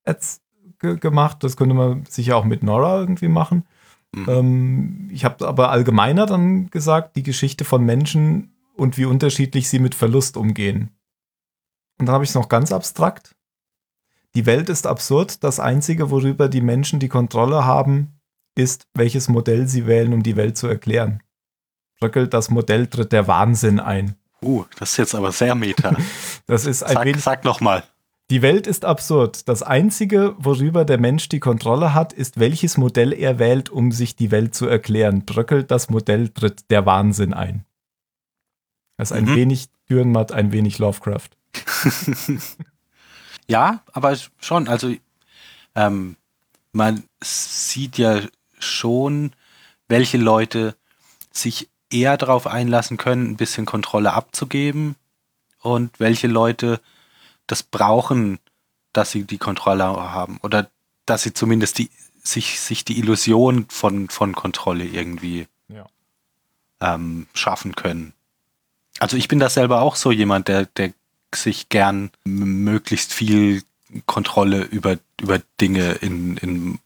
jetzt 0.06 0.42
ge 0.80 0.98
gemacht. 0.98 1.44
Das 1.44 1.58
könnte 1.58 1.76
man 1.76 2.06
sicher 2.06 2.38
auch 2.38 2.46
mit 2.46 2.64
Nora 2.64 3.00
irgendwie 3.00 3.28
machen. 3.28 3.66
Mhm. 4.14 4.30
Ähm, 4.30 5.10
ich 5.12 5.26
habe 5.26 5.48
aber 5.48 5.70
allgemeiner 5.72 6.26
dann 6.26 6.70
gesagt, 6.70 7.16
die 7.16 7.24
Geschichte 7.24 7.66
von 7.66 7.84
Menschen 7.84 8.54
und 8.76 8.98
wie 8.98 9.06
unterschiedlich 9.06 9.70
sie 9.70 9.80
mit 9.80 9.96
Verlust 9.96 10.38
umgehen. 10.38 10.92
Und 12.00 12.08
dann 12.08 12.14
habe 12.14 12.24
ich 12.24 12.32
es 12.32 12.36
noch 12.36 12.50
ganz 12.50 12.72
abstrakt. 12.72 13.36
Die 14.36 14.46
Welt 14.46 14.70
ist 14.70 14.88
absurd. 14.88 15.44
Das 15.44 15.60
Einzige, 15.60 16.10
worüber 16.10 16.50
die 16.50 16.62
Menschen 16.62 17.00
die 17.00 17.10
Kontrolle 17.10 17.66
haben, 17.66 18.20
ist, 18.56 18.88
welches 18.94 19.28
Modell 19.30 19.68
sie 19.68 19.88
wählen, 19.88 20.14
um 20.14 20.24
die 20.24 20.36
Welt 20.36 20.58
zu 20.58 20.68
erklären. 20.68 21.22
Bröckelt 22.00 22.34
das 22.34 22.50
Modell 22.50 22.88
tritt 22.88 23.12
der 23.12 23.28
Wahnsinn 23.28 23.80
ein. 23.80 24.16
Uh, 24.44 24.66
das 24.80 24.92
ist 24.92 24.98
jetzt 24.98 25.16
aber 25.16 25.32
sehr 25.32 25.56
meta. 25.56 25.96
Das 26.48 26.66
ist 26.66 26.84
ein 26.84 26.94
Sag, 26.96 27.06
wenig. 27.06 27.22
sag 27.24 27.44
noch 27.46 27.62
mal. 27.62 27.84
Die 28.30 28.42
Welt 28.42 28.66
ist 28.66 28.86
absurd. 28.86 29.48
Das 29.48 29.62
Einzige, 29.62 30.36
worüber 30.38 30.84
der 30.86 30.98
Mensch 31.00 31.30
die 31.30 31.40
Kontrolle 31.40 31.94
hat, 31.94 32.12
ist, 32.14 32.40
welches 32.40 32.78
Modell 32.78 33.14
er 33.14 33.40
wählt, 33.40 33.70
um 33.70 33.92
sich 33.92 34.16
die 34.16 34.32
Welt 34.32 34.56
zu 34.56 34.68
erklären. 34.68 35.26
Bröckelt 35.26 35.70
das 35.70 35.90
Modell, 35.90 36.30
tritt 36.30 36.70
der 36.72 36.86
Wahnsinn 36.86 37.34
ein. 37.34 37.66
Das 38.98 39.12
ist 39.12 39.18
ein 39.18 39.26
Mhm. 39.26 39.36
wenig 39.36 39.70
Dürrenmatt, 39.90 40.32
ein 40.32 40.52
wenig 40.52 40.80
Lovecraft. 40.80 41.30
Ja, 43.48 43.84
aber 43.92 44.16
schon, 44.40 44.68
also 44.70 44.94
ähm, 45.76 46.16
man 46.72 47.04
sieht 47.22 47.98
ja 47.98 48.22
schon, 48.64 49.34
welche 49.88 50.18
Leute 50.18 50.76
sich 51.32 51.70
eher 51.90 52.18
darauf 52.18 52.48
einlassen 52.48 52.98
können, 52.98 53.32
ein 53.32 53.38
bisschen 53.38 53.66
Kontrolle 53.66 54.14
abzugeben 54.14 54.96
und 55.60 56.00
welche 56.00 56.28
Leute 56.28 56.80
das 57.48 57.64
brauchen, 57.64 58.40
dass 58.94 59.12
sie 59.12 59.24
die 59.24 59.38
Kontrolle 59.38 59.84
haben 59.86 60.40
oder 60.44 60.70
dass 61.06 61.24
sie 61.24 61.34
zumindest 61.34 61.78
die, 61.78 61.90
sich, 62.24 62.60
sich 62.60 62.86
die 62.86 63.00
Illusion 63.00 63.66
von, 63.70 64.10
von 64.10 64.34
Kontrolle 64.34 64.86
irgendwie 64.86 65.48
Ja. 65.68 65.86
ähm, 66.80 67.28
schaffen 67.34 67.76
können. 67.76 68.14
Also 69.00 69.18
ich 69.18 69.28
bin 69.28 69.40
da 69.40 69.50
selber 69.50 69.82
auch 69.82 69.96
so 69.96 70.12
jemand, 70.12 70.48
der, 70.48 70.66
der 70.66 70.94
sich 71.34 71.70
gern 71.70 72.12
möglichst 72.24 73.14
viel 73.14 73.64
Kontrolle 74.06 74.62
über, 74.64 74.98
über 75.20 75.40
Dinge 75.60 75.94
in, 75.94 76.38
in, 76.38 76.80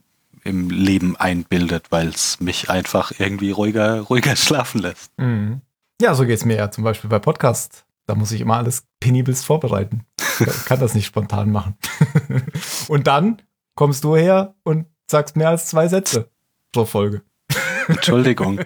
im 0.46 0.70
Leben 0.70 1.18
einbildet, 1.18 1.88
weil 1.90 2.08
es 2.08 2.40
mich 2.40 2.70
einfach 2.70 3.12
irgendwie 3.18 3.52
ruhiger, 3.52 4.02
ruhiger 4.02 4.36
schlafen 4.36 4.80
lässt. 4.80 5.12
Mhm. 5.18 5.62
Ja, 6.02 6.14
so 6.14 6.26
geht 6.26 6.38
es 6.38 6.46
mir 6.46 6.56
ja 6.56 6.72
zum 6.72 6.84
Beispiel 6.84 7.10
bei 7.10 7.20
Podcast. 7.20 7.86
Da 8.06 8.16
muss 8.16 8.32
ich 8.32 8.42
immer 8.42 8.58
alles 8.58 8.84
penibelst 9.00 9.46
vorbereiten. 9.46 10.06
Ich 10.40 10.46
kann 10.66 10.80
das 10.80 10.94
nicht 10.94 11.06
spontan 11.06 11.52
machen. 11.52 11.76
und 12.88 13.08
dann 13.08 13.42
kommst 13.76 14.04
du 14.04 14.16
her 14.16 14.56
und 14.64 14.86
sagst 15.10 15.36
mehr 15.36 15.50
als 15.50 15.68
zwei 15.68 15.88
Sätze 15.88 16.30
pro 16.72 16.86
Folge. 16.86 17.24
Entschuldigung. 17.88 18.60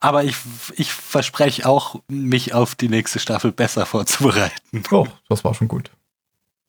Aber 0.00 0.24
ich, 0.24 0.36
ich 0.76 0.92
verspreche 0.92 1.66
auch, 1.66 1.96
mich 2.08 2.52
auf 2.52 2.74
die 2.74 2.88
nächste 2.88 3.18
Staffel 3.18 3.52
besser 3.52 3.86
vorzubereiten. 3.86 4.82
Oh, 4.90 5.06
das 5.28 5.44
war 5.44 5.54
schon 5.54 5.68
gut. 5.68 5.90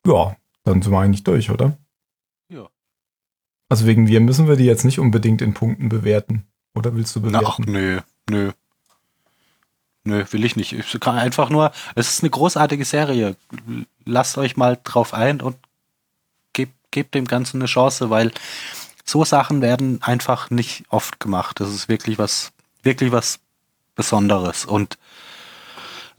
Ja, 0.06 0.36
dann 0.64 0.82
sind 0.82 0.92
wir 0.92 1.00
eigentlich 1.00 1.24
durch, 1.24 1.50
oder? 1.50 1.78
Also 3.70 3.86
wegen 3.86 4.08
wir 4.08 4.20
müssen 4.20 4.48
wir 4.48 4.56
die 4.56 4.66
jetzt 4.66 4.86
nicht 4.86 5.00
unbedingt 5.00 5.42
in 5.42 5.54
Punkten 5.54 5.90
bewerten. 5.90 6.46
Oder 6.76 6.96
willst 6.96 7.16
du 7.16 7.20
Na, 7.22 7.40
ach, 7.44 7.58
bewerten? 7.58 7.72
nö, 7.72 8.02
nö. 8.30 8.52
Nö, 10.04 10.24
will 10.30 10.46
ich 10.46 10.56
nicht. 10.56 10.74
Ich 10.74 11.00
kann 11.00 11.18
einfach 11.18 11.50
nur, 11.50 11.72
es 11.96 12.10
ist 12.10 12.22
eine 12.24 12.30
großartige 12.30 12.86
Serie. 12.86 13.36
Lasst 14.06 14.38
euch 14.38 14.56
mal 14.56 14.78
drauf 14.84 15.16
ein 15.16 15.42
und 15.42 15.58
gebt, 16.54 16.76
gebt 16.92 17.16
dem 17.16 17.26
Ganzen 17.26 17.58
eine 17.58 17.66
Chance, 17.66 18.12
weil 18.12 18.32
so 19.04 19.26
Sachen 19.26 19.62
werden 19.62 20.04
einfach 20.04 20.52
nicht 20.52 20.84
oft 20.90 21.20
gemacht. 21.20 21.60
Das 21.60 21.70
ist 21.70 21.90
wirklich 21.90 22.20
was, 22.20 22.52
wirklich 22.84 23.12
was 23.12 23.40
Besonderes. 23.96 24.66
Und 24.66 25.00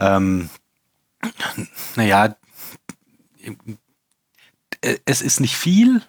ähm, 0.00 0.50
naja, 1.94 2.34
es 5.04 5.22
ist 5.22 5.40
nicht 5.40 5.56
viel, 5.56 6.02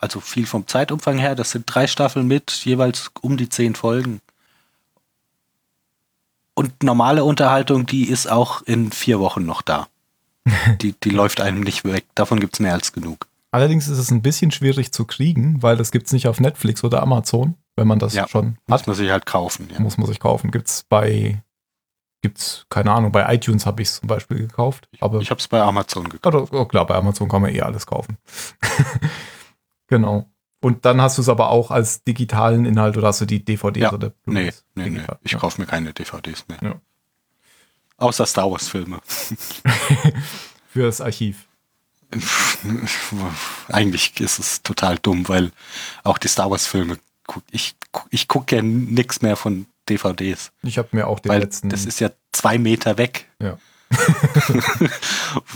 also 0.00 0.20
viel 0.20 0.46
vom 0.46 0.66
Zeitumfang 0.66 1.18
her. 1.18 1.34
Das 1.34 1.50
sind 1.50 1.64
drei 1.66 1.86
Staffeln 1.86 2.26
mit 2.26 2.50
jeweils 2.64 3.10
um 3.20 3.36
die 3.36 3.48
zehn 3.48 3.74
Folgen. 3.74 4.20
Und 6.54 6.82
normale 6.82 7.24
Unterhaltung, 7.24 7.86
die 7.86 8.08
ist 8.08 8.30
auch 8.30 8.62
in 8.62 8.92
vier 8.92 9.20
Wochen 9.20 9.44
noch 9.46 9.62
da. 9.62 9.88
Die, 10.80 10.92
die 10.92 11.10
läuft 11.10 11.40
einem 11.40 11.60
nicht 11.60 11.84
weg. 11.84 12.06
Davon 12.14 12.40
gibt 12.40 12.54
es 12.54 12.60
mehr 12.60 12.72
als 12.72 12.92
genug. 12.92 13.26
Allerdings 13.50 13.88
ist 13.88 13.98
es 13.98 14.10
ein 14.10 14.22
bisschen 14.22 14.50
schwierig 14.50 14.92
zu 14.92 15.04
kriegen, 15.04 15.62
weil 15.62 15.76
das 15.76 15.90
gibt 15.90 16.06
es 16.06 16.12
nicht 16.12 16.26
auf 16.28 16.40
Netflix 16.40 16.82
oder 16.84 17.02
Amazon, 17.02 17.54
wenn 17.76 17.86
man 17.88 17.98
das 17.98 18.14
Ja, 18.14 18.26
schon 18.28 18.56
Muss 18.66 18.80
hat. 18.80 18.86
man 18.86 18.96
sich 18.96 19.10
halt 19.10 19.26
kaufen. 19.26 19.68
Ja. 19.72 19.80
Muss 19.80 19.98
man 19.98 20.06
sich 20.06 20.18
kaufen. 20.20 20.50
Gibt's 20.50 20.84
bei, 20.88 21.42
gibt's, 22.22 22.64
keine 22.70 22.92
Ahnung, 22.92 23.12
bei 23.12 23.32
iTunes 23.34 23.66
habe 23.66 23.82
ich 23.82 23.88
es 23.88 24.00
zum 24.00 24.08
Beispiel 24.08 24.38
gekauft. 24.38 24.88
Aber 25.00 25.20
Ich 25.20 25.30
habe 25.30 25.40
es 25.40 25.48
bei 25.48 25.60
Amazon 25.60 26.08
gekauft. 26.08 26.34
Oder, 26.34 26.52
oh, 26.60 26.64
klar, 26.64 26.86
bei 26.86 26.94
Amazon 26.94 27.28
kann 27.28 27.42
man 27.42 27.54
eh 27.54 27.60
alles 27.60 27.86
kaufen. 27.86 28.16
genau. 29.90 30.26
Und 30.62 30.84
dann 30.84 31.00
hast 31.00 31.16
du 31.18 31.22
es 31.22 31.28
aber 31.28 31.50
auch 31.50 31.70
als 31.70 32.02
digitalen 32.04 32.64
Inhalt 32.66 32.96
oder 32.96 33.08
hast 33.08 33.20
du 33.20 33.26
die 33.26 33.44
DVDs 33.44 33.80
Ja. 33.82 33.92
oder 33.92 34.12
Nee, 34.26 34.52
nee, 34.74 34.90
nee. 34.90 35.00
Ich 35.22 35.32
ja. 35.32 35.38
kaufe 35.38 35.60
mir 35.60 35.66
keine 35.66 35.92
DVDs 35.92 36.46
mehr. 36.48 36.58
Ja. 36.62 36.74
Außer 37.98 38.24
Star 38.26 38.50
Wars 38.50 38.68
Filme. 38.68 39.00
Für 40.68 40.82
das 40.82 41.00
Archiv. 41.00 41.46
Eigentlich 43.68 44.20
ist 44.20 44.38
es 44.38 44.62
total 44.62 44.98
dumm, 44.98 45.28
weil 45.28 45.50
auch 46.04 46.18
die 46.18 46.28
Star 46.28 46.50
Wars 46.50 46.66
Filme, 46.66 46.98
guck, 47.26 47.42
ich, 47.50 47.74
ich 48.10 48.28
gucke 48.28 48.56
ja 48.56 48.62
nix 48.62 49.22
mehr 49.22 49.36
von 49.36 49.66
DVDs. 49.88 50.52
Ich 50.62 50.78
habe 50.78 50.88
mir 50.92 51.06
auch 51.06 51.20
den 51.20 51.30
weil 51.30 51.40
letzten. 51.40 51.68
das 51.68 51.84
ist 51.86 52.00
ja 52.00 52.10
zwei 52.32 52.58
Meter 52.58 52.98
weg. 52.98 53.28
Ja. 53.40 53.58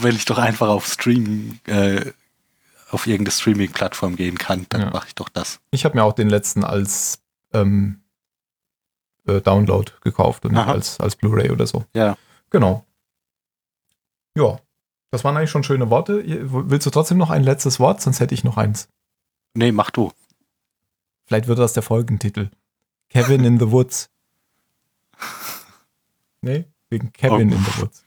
Wenn 0.01 0.17
ich 0.17 0.25
doch 0.25 0.39
einfach 0.39 0.69
auf 0.69 0.87
Stream, 0.87 1.61
äh, 1.67 2.13
auf 2.91 3.07
irgendeine 3.07 3.33
Streaming-Plattform 3.33 4.17
gehen 4.17 4.39
kann, 4.39 4.67
dann 4.69 4.83
Ja. 4.83 4.91
mache 4.91 5.09
ich 5.09 5.15
doch 5.15 5.29
das. 5.29 5.61
ich 5.71 5.85
habe 5.85 5.97
mir 5.97 6.05
auch 6.05 6.13
den 6.13 6.29
letzten 6.29 6.65
als 6.65 7.23
ähm, 7.53 8.01
äh, 9.27 9.41
Download 9.41 9.91
gekauft 10.03 10.45
und 10.45 10.53
nicht 10.53 10.67
als, 10.67 11.01
als 11.01 11.17
Blu-ray 11.17 11.51
oder 11.51 11.67
so. 11.67 11.85
Ja. 11.95 12.17
Genau. 12.51 12.85
Ja, 14.37 14.59
das 15.11 15.23
waren 15.25 15.37
eigentlich 15.37 15.51
schon 15.51 15.63
schöne 15.63 15.91
Worte. 15.91 16.23
Willst 16.27 16.87
du 16.87 16.91
trotzdem 16.91 17.19
noch 17.19 17.31
ein 17.31 17.45
letztes 17.45 17.79
Wort? 17.79 18.01
Sonst 18.01 18.21
hätte 18.21 18.35
ich 18.35 18.43
noch 18.43 18.57
eins. 18.57 18.89
Nee, 19.55 19.71
mach 19.71 19.91
du. 19.91 20.13
Vielleicht 21.27 21.47
wird 21.47 21.59
das 21.59 21.73
der 21.73 21.85
Folgentitel. 21.85 22.51
Kevin 23.11 23.45
in 23.45 23.61
the 23.61 23.71
Woods. 23.71 24.11
Nee, 26.41 26.65
wegen 26.91 27.13
Kevin 27.13 27.51
oh. 27.53 27.55
in 27.55 27.65
the 27.65 27.81
Woods. 27.81 28.05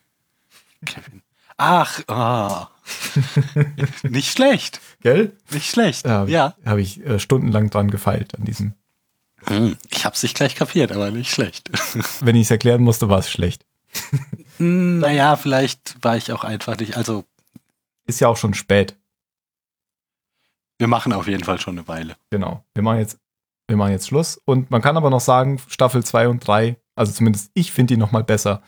Kevin. 0.85 1.21
Ach, 1.55 2.01
ah. 2.07 2.69
nicht 4.03 4.31
schlecht. 4.31 4.79
Gell? 5.01 5.35
Nicht 5.51 5.69
schlecht. 5.69 6.05
Da 6.05 6.21
hab 6.21 6.29
ja. 6.29 6.55
Habe 6.65 6.81
ich 6.81 7.05
äh, 7.05 7.19
stundenlang 7.19 7.69
dran 7.69 7.91
gefeilt 7.91 8.35
an 8.37 8.45
diesem. 8.45 8.73
Hm, 9.45 9.77
ich 9.89 10.05
habe 10.05 10.15
es 10.15 10.23
nicht 10.23 10.35
gleich 10.35 10.55
kapiert, 10.55 10.91
aber 10.91 11.11
nicht 11.11 11.31
schlecht. 11.31 11.69
Wenn 12.21 12.35
ich 12.35 12.43
es 12.43 12.51
erklären 12.51 12.81
musste, 12.81 13.09
war 13.09 13.19
es 13.19 13.29
schlecht. 13.29 13.65
Hm, 14.57 14.99
naja, 14.99 15.35
vielleicht 15.35 15.97
war 16.01 16.17
ich 16.17 16.31
auch 16.31 16.43
einfach 16.43 16.77
nicht. 16.77 16.97
Also. 16.97 17.25
Ist 18.05 18.19
ja 18.19 18.27
auch 18.27 18.37
schon 18.37 18.53
spät. 18.53 18.95
Wir 20.77 20.87
machen 20.87 21.13
auf 21.13 21.27
jeden 21.27 21.43
Fall 21.43 21.59
schon 21.59 21.77
eine 21.77 21.87
Weile. 21.87 22.15
Genau. 22.29 22.63
Wir 22.73 22.83
machen 22.83 22.99
jetzt, 22.99 23.17
wir 23.67 23.77
machen 23.77 23.91
jetzt 23.91 24.07
Schluss. 24.07 24.39
Und 24.45 24.69
man 24.69 24.81
kann 24.81 24.97
aber 24.97 25.09
noch 25.09 25.21
sagen, 25.21 25.59
Staffel 25.67 26.03
2 26.03 26.27
und 26.29 26.47
3, 26.47 26.77
also 26.95 27.11
zumindest 27.11 27.51
ich 27.53 27.71
finde 27.71 27.95
die 27.95 27.99
nochmal 27.99 28.23
besser. 28.23 28.61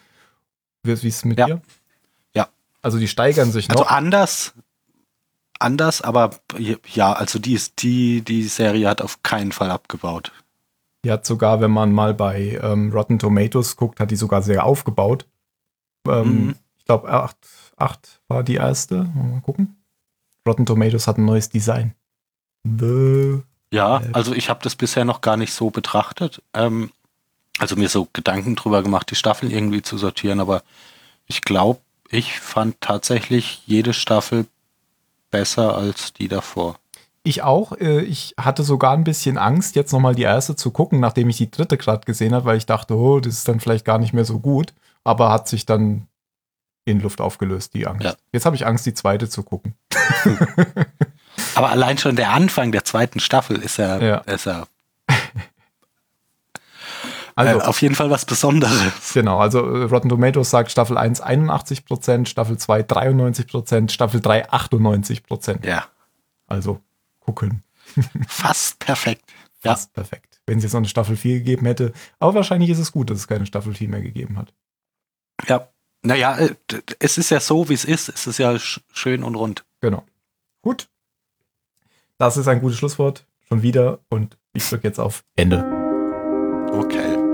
Wie 0.84 0.92
ist 0.92 1.04
es 1.04 1.26
mit 1.26 1.38
ja. 1.38 1.46
dir? 1.46 1.62
Also 2.82 2.98
die 2.98 3.08
steigern 3.08 3.52
sich 3.52 3.70
also 3.70 3.84
noch. 3.84 3.90
Also 3.90 3.98
anders, 3.98 4.54
anders, 5.60 6.02
aber 6.02 6.32
ja, 6.94 7.14
also 7.14 7.40
die, 7.40 7.54
ist, 7.54 7.82
die, 7.82 8.22
die 8.22 8.44
Serie 8.44 8.88
hat 8.88 9.02
auf 9.02 9.24
keinen 9.24 9.52
Fall 9.52 9.72
abgebaut. 9.72 10.32
Die 11.04 11.12
hat 11.12 11.26
sogar, 11.26 11.62
wenn 11.62 11.72
man 11.72 11.92
mal 11.92 12.14
bei 12.14 12.60
ähm, 12.62 12.92
Rotten 12.92 13.20
Tomatoes 13.20 13.76
guckt, 13.76 14.00
hat 14.00 14.12
die 14.12 14.16
sogar 14.16 14.42
sehr 14.42 14.66
aufgebaut. 14.66 15.26
Ähm, 16.08 16.46
mhm. 16.46 16.56
Ich 16.78 16.86
glaube, 16.86 17.10
8, 17.10 17.38
8 17.78 18.22
war 18.28 18.44
die 18.44 18.56
erste. 18.56 19.04
Mal 19.04 19.42
gucken. 19.42 19.78
Rotten 20.48 20.66
Tomatoes 20.66 21.08
hat 21.08 21.18
ein 21.18 21.26
neues 21.26 21.50
Design. 21.50 21.94
The 22.64 23.42
ja, 23.72 24.02
also 24.14 24.34
ich 24.34 24.50
habe 24.50 24.62
das 24.64 24.76
bisher 24.76 25.06
noch 25.06 25.22
gar 25.22 25.38
nicht 25.38 25.54
so 25.54 25.70
betrachtet. 25.70 26.42
Ähm, 26.54 26.92
also 27.60 27.76
mir 27.76 27.90
so 27.90 28.08
Gedanken 28.14 28.56
drüber 28.56 28.82
gemacht, 28.82 29.12
die 29.12 29.16
Staffeln 29.16 29.52
irgendwie 29.52 29.82
zu 29.82 29.98
sortieren, 29.98 30.40
aber 30.40 30.64
ich 31.28 31.42
glaube, 31.42 31.80
ich 32.10 32.40
fand 32.40 32.82
tatsächlich 32.82 33.62
jede 33.66 33.94
Staffel 33.94 34.46
besser 35.32 35.76
als 35.78 36.14
die 36.14 36.28
davor. 36.28 36.80
Ich 37.24 37.44
auch. 37.44 37.74
Äh, 37.74 38.02
ich 38.02 38.34
hatte 38.40 38.64
sogar 38.64 38.94
ein 38.94 39.04
bisschen 39.04 39.38
Angst, 39.38 39.76
jetzt 39.76 39.92
nochmal 39.92 40.16
die 40.16 40.24
erste 40.24 40.56
zu 40.56 40.72
gucken, 40.72 41.00
nachdem 41.00 41.30
ich 41.30 41.38
die 41.38 41.52
dritte 41.52 41.78
gerade 41.78 42.06
gesehen 42.06 42.34
habe, 42.34 42.46
weil 42.46 42.58
ich 42.58 42.66
dachte, 42.66 42.96
oh, 42.96 43.20
das 43.20 43.34
ist 43.34 43.48
dann 43.48 43.60
vielleicht 43.60 43.86
gar 43.86 44.00
nicht 44.00 44.14
mehr 44.14 44.26
so 44.26 44.40
gut. 44.40 44.74
Aber 45.04 45.32
hat 45.32 45.48
sich 45.48 45.66
dann 45.66 46.08
in 46.86 47.00
Luft 47.00 47.22
aufgelöst, 47.22 47.74
die 47.74 47.86
Angst. 47.86 48.04
Ja. 48.04 48.14
Jetzt 48.32 48.46
habe 48.46 48.56
ich 48.56 48.66
Angst, 48.66 48.86
die 48.86 48.94
zweite 48.94 49.30
zu 49.30 49.44
gucken. 49.44 49.76
Aber 51.56 51.70
allein 51.70 51.98
schon 51.98 52.16
der 52.16 52.32
Anfang 52.32 52.72
der 52.72 52.84
zweiten 52.84 53.20
Staffel 53.20 53.58
ist 53.58 53.78
ja, 53.78 54.00
ja. 54.00 54.18
Ist 54.20 54.46
ja 54.46 54.66
also, 57.48 57.60
äh, 57.60 57.64
auf 57.64 57.82
jeden 57.82 57.96
Fall 57.96 58.10
was 58.10 58.26
Besonderes. 58.26 59.14
Genau, 59.14 59.40
also 59.40 59.60
äh, 59.60 59.84
Rotten 59.84 60.10
Tomatoes 60.10 60.50
sagt 60.50 60.72
Staffel 60.72 60.98
1 60.98 61.24
81% 61.24 62.28
Staffel 62.28 62.58
2 62.58 62.82
93% 62.82 63.90
Staffel 63.90 64.20
3 64.20 64.50
98% 64.50 65.66
Ja. 65.66 65.86
Also 66.48 66.82
gucken. 67.20 67.64
Fast 68.28 68.80
perfekt. 68.80 69.24
Ja. 69.64 69.72
Fast 69.72 69.94
perfekt. 69.94 70.42
Wenn 70.46 70.58
es 70.58 70.64
jetzt 70.64 70.74
noch 70.74 70.80
eine 70.80 70.88
Staffel 70.88 71.16
4 71.16 71.40
gegeben 71.40 71.66
hätte. 71.66 71.94
Aber 72.20 72.36
wahrscheinlich 72.36 72.70
ist 72.70 72.80
es 72.80 72.92
gut, 72.92 73.10
dass 73.10 73.20
es 73.20 73.28
keine 73.28 73.46
Staffel 73.46 73.74
4 73.74 73.90
mehr 73.90 74.02
gegeben 74.02 74.38
hat. 74.38 74.54
Ja. 75.48 75.70
Naja, 76.02 76.38
äh, 76.38 76.56
es 77.00 77.18
ist 77.18 77.30
ja 77.30 77.40
so, 77.40 77.70
wie 77.70 77.74
es 77.74 77.86
ist. 77.86 78.10
Es 78.10 78.26
ist 78.26 78.38
ja 78.38 78.58
schön 78.58 79.24
und 79.24 79.36
rund. 79.36 79.66
Genau. 79.82 80.04
Gut. 80.62 80.90
Das 82.18 82.38
ist 82.38 82.48
ein 82.48 82.62
gutes 82.62 82.78
Schlusswort. 82.78 83.26
Schon 83.48 83.62
wieder. 83.62 84.00
Und 84.10 84.38
ich 84.54 84.68
drücke 84.68 84.88
jetzt 84.88 85.00
auf 85.00 85.24
Ende. 85.36 85.64
Okay. 86.72 87.29